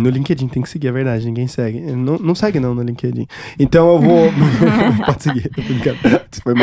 no 0.00 0.08
LinkedIn 0.10 0.48
tem 0.48 0.62
que 0.62 0.68
seguir, 0.68 0.88
é 0.88 0.92
verdade, 0.92 1.24
ninguém 1.26 1.46
segue. 1.46 1.80
Não, 1.80 2.18
não 2.18 2.34
segue 2.34 2.58
não 2.58 2.74
no 2.74 2.82
LinkedIn. 2.82 3.26
Então 3.58 3.88
eu 3.92 4.00
vou. 4.00 4.32
Pode 5.06 5.22
seguir, 5.22 5.48
tô 5.50 5.62
brincando. 5.62 5.98
Isso 6.30 6.42
Foi. 6.42 6.54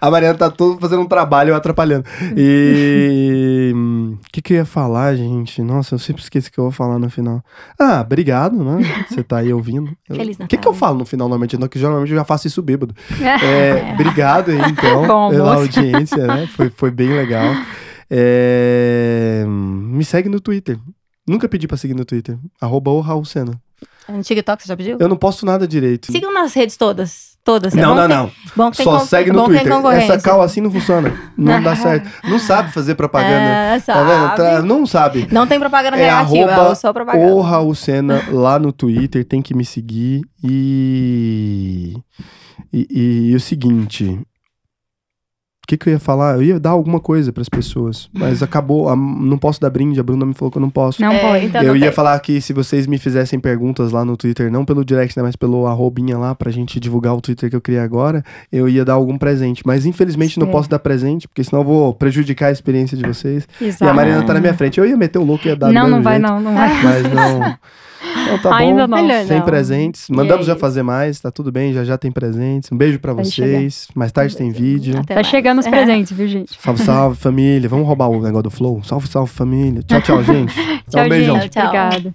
A 0.00 0.10
Mariana 0.10 0.36
tá 0.36 0.50
todo 0.50 0.80
fazendo 0.80 1.02
um 1.02 1.06
trabalho 1.06 1.54
atrapalhando. 1.54 2.04
E. 2.36 3.72
O 3.74 4.18
que, 4.32 4.42
que 4.42 4.52
eu 4.54 4.56
ia 4.58 4.64
falar, 4.64 5.14
gente? 5.14 5.62
Nossa, 5.62 5.94
eu 5.94 5.98
sempre 5.98 6.22
esqueço 6.22 6.48
o 6.48 6.52
que 6.52 6.58
eu 6.58 6.64
vou 6.64 6.72
falar 6.72 6.98
no 6.98 7.08
final. 7.08 7.42
Ah, 7.78 8.00
obrigado, 8.04 8.56
né? 8.62 8.78
Você 9.08 9.22
tá 9.22 9.38
aí 9.38 9.52
ouvindo. 9.52 9.90
Eu- 10.08 10.16
Feliz 10.16 10.36
O 10.36 10.46
que, 10.46 10.56
que 10.56 10.66
eu 10.68 10.72
Natal. 10.72 10.74
falo 10.74 10.98
no 10.98 11.06
final 11.06 11.28
normalmente? 11.28 11.56
Não, 11.56 11.68
que 11.68 11.78
geralmente 11.78 12.10
eu 12.10 12.16
já 12.16 12.24
faço 12.24 12.46
isso 12.46 12.60
bêbado. 12.62 12.94
É, 13.20 13.92
obrigado 13.94 14.50
aí, 14.50 14.60
então, 14.70 15.06
Bom 15.06 15.30
pela 15.30 15.54
almoço. 15.54 15.78
audiência, 15.78 16.26
né? 16.26 16.46
Foi, 16.56 16.70
foi 16.70 16.90
bem 16.90 17.08
legal. 17.10 17.54
É, 18.10 19.44
me 19.46 20.04
segue 20.04 20.28
no 20.28 20.40
Twitter. 20.40 20.78
Nunca 21.26 21.48
pedi 21.48 21.66
pra 21.66 21.76
seguir 21.76 21.94
no 21.94 22.04
Twitter. 22.04 22.38
Arroba 22.60 22.90
o 22.90 23.00
Raul 23.00 23.24
Sena. 23.24 23.60
No 24.08 24.22
TikTok 24.22 24.62
você 24.62 24.68
já 24.68 24.76
pediu? 24.76 24.96
Eu 25.00 25.08
não 25.08 25.16
posto 25.16 25.44
nada 25.44 25.66
direito. 25.66 26.12
Sigam 26.12 26.32
nas 26.32 26.54
redes 26.54 26.76
todas. 26.76 27.36
Todas. 27.42 27.76
É 27.76 27.80
Não, 27.80 27.94
não, 27.94 28.08
não. 28.08 28.30
Bom 28.56 28.70
que 28.70 28.82
Só 28.82 29.00
segue 29.00 29.30
no 29.30 29.44
Twitter. 29.44 29.72
Essa 29.92 30.18
cal 30.20 30.42
assim 30.42 30.60
não 30.60 30.70
funciona. 30.70 31.12
Não 31.36 31.62
dá 31.62 31.74
certo. 31.76 32.08
Não 32.28 32.38
sabe 32.38 32.72
fazer 32.72 32.94
propaganda. 32.94 33.34
É, 33.34 33.80
Tá 33.80 34.02
vendo? 34.02 34.20
sabe. 34.28 34.36
Tá- 34.36 34.62
Não 34.62 34.86
sabe. 34.86 35.28
Não 35.30 35.46
tem 35.46 35.58
propaganda 35.58 35.96
É 35.96 36.00
negativa, 36.10 36.50
arroba 36.52 36.72
é 36.72 36.74
só 36.74 36.92
propaganda. 36.92 37.32
O 37.32 37.40
Raul 37.40 37.74
Sena 37.74 38.22
lá 38.30 38.58
no 38.58 38.72
Twitter, 38.72 39.24
tem 39.24 39.42
que 39.42 39.54
me 39.54 39.64
seguir. 39.64 40.22
E. 40.42 41.96
E, 42.72 43.30
e 43.30 43.34
o 43.34 43.40
seguinte. 43.40 44.20
O 45.66 45.68
que, 45.68 45.76
que 45.76 45.88
eu 45.88 45.94
ia 45.94 45.98
falar? 45.98 46.36
Eu 46.36 46.42
ia 46.44 46.60
dar 46.60 46.70
alguma 46.70 47.00
coisa 47.00 47.32
pras 47.32 47.48
pessoas. 47.48 48.08
Mas 48.14 48.40
acabou. 48.40 48.88
a- 48.88 48.94
não 48.94 49.36
posso 49.36 49.60
dar 49.60 49.68
brinde. 49.68 49.98
A 49.98 50.02
Bruna 50.04 50.24
me 50.24 50.32
falou 50.32 50.52
que 50.52 50.58
eu 50.58 50.62
não 50.62 50.70
posso. 50.70 51.02
Não 51.02 51.10
É, 51.10 51.18
pode. 51.18 51.46
então 51.46 51.60
eu 51.60 51.68
não 51.70 51.76
ia 51.76 51.86
tem. 51.86 51.92
falar 51.92 52.16
que 52.20 52.40
se 52.40 52.52
vocês 52.52 52.86
me 52.86 52.98
fizessem 52.98 53.40
perguntas 53.40 53.90
lá 53.90 54.04
no 54.04 54.16
Twitter, 54.16 54.48
não 54.48 54.64
pelo 54.64 54.84
direct, 54.84 55.16
né, 55.18 55.24
mas 55.24 55.34
pelo 55.34 55.66
arrobinha 55.66 56.16
lá, 56.16 56.36
pra 56.36 56.52
gente 56.52 56.78
divulgar 56.78 57.14
o 57.16 57.20
Twitter 57.20 57.50
que 57.50 57.56
eu 57.56 57.60
criei 57.60 57.80
agora, 57.80 58.22
eu 58.52 58.68
ia 58.68 58.84
dar 58.84 58.92
algum 58.92 59.18
presente. 59.18 59.62
Mas 59.66 59.84
infelizmente 59.84 60.38
não 60.38 60.46
Sim. 60.46 60.52
posso 60.52 60.70
dar 60.70 60.78
presente, 60.78 61.26
porque 61.26 61.42
senão 61.42 61.62
eu 61.62 61.66
vou 61.66 61.92
prejudicar 61.92 62.46
a 62.46 62.52
experiência 62.52 62.96
de 62.96 63.02
vocês. 63.04 63.48
E 63.60 63.64
a 63.64 63.68
Exato. 63.68 63.92
Mariana 63.92 64.22
tá 64.22 64.34
na 64.34 64.40
minha 64.40 64.54
frente. 64.54 64.78
Eu 64.78 64.86
ia 64.86 64.96
meter 64.96 65.18
o 65.18 65.24
louco 65.24 65.48
e 65.48 65.50
ia 65.50 65.56
dar 65.56 65.72
Não, 65.72 65.88
não 65.88 66.00
vai 66.00 66.20
jeito. 66.20 66.28
não, 66.30 66.40
não 66.40 66.54
vai. 66.54 66.82
Mas 66.84 67.02
não. 67.12 67.56
Então 68.24 68.38
tá 68.38 68.56
Ainda 68.56 68.86
bom. 68.86 68.96
não. 69.02 69.26
Sem 69.26 69.38
não. 69.38 69.44
presentes. 69.44 70.08
Mandamos 70.08 70.46
é 70.46 70.52
já 70.52 70.56
fazer 70.56 70.82
mais, 70.82 71.20
tá 71.20 71.30
tudo 71.30 71.50
bem, 71.52 71.72
já 71.72 71.84
já 71.84 71.96
tem 71.98 72.10
presentes. 72.10 72.70
Um 72.72 72.76
beijo 72.76 72.98
pra 72.98 73.12
Vai 73.12 73.24
vocês. 73.24 73.88
Mais 73.94 74.10
tarde 74.12 74.36
tem 74.36 74.50
vídeo. 74.50 74.94
Até 74.98 75.08
Tá 75.08 75.14
mais. 75.16 75.26
chegando 75.28 75.58
os 75.60 75.66
presentes, 75.66 76.12
viu, 76.12 76.26
gente? 76.28 76.58
Salve, 76.60 76.82
salve, 76.82 77.16
família. 77.16 77.68
Vamos 77.68 77.86
roubar 77.86 78.08
o 78.08 78.20
negócio 78.20 78.44
do 78.44 78.50
Flow? 78.50 78.82
Salve, 78.84 79.06
salve, 79.08 79.30
família. 79.32 79.82
Tchau, 79.82 80.00
tchau, 80.02 80.22
gente. 80.24 80.54
Dá 80.54 80.82
Tchau, 80.90 81.04
um 81.04 81.08
beijão. 81.08 81.40
gente. 81.40 81.50
Tchau. 81.50 81.62
Obrigada. 81.66 82.14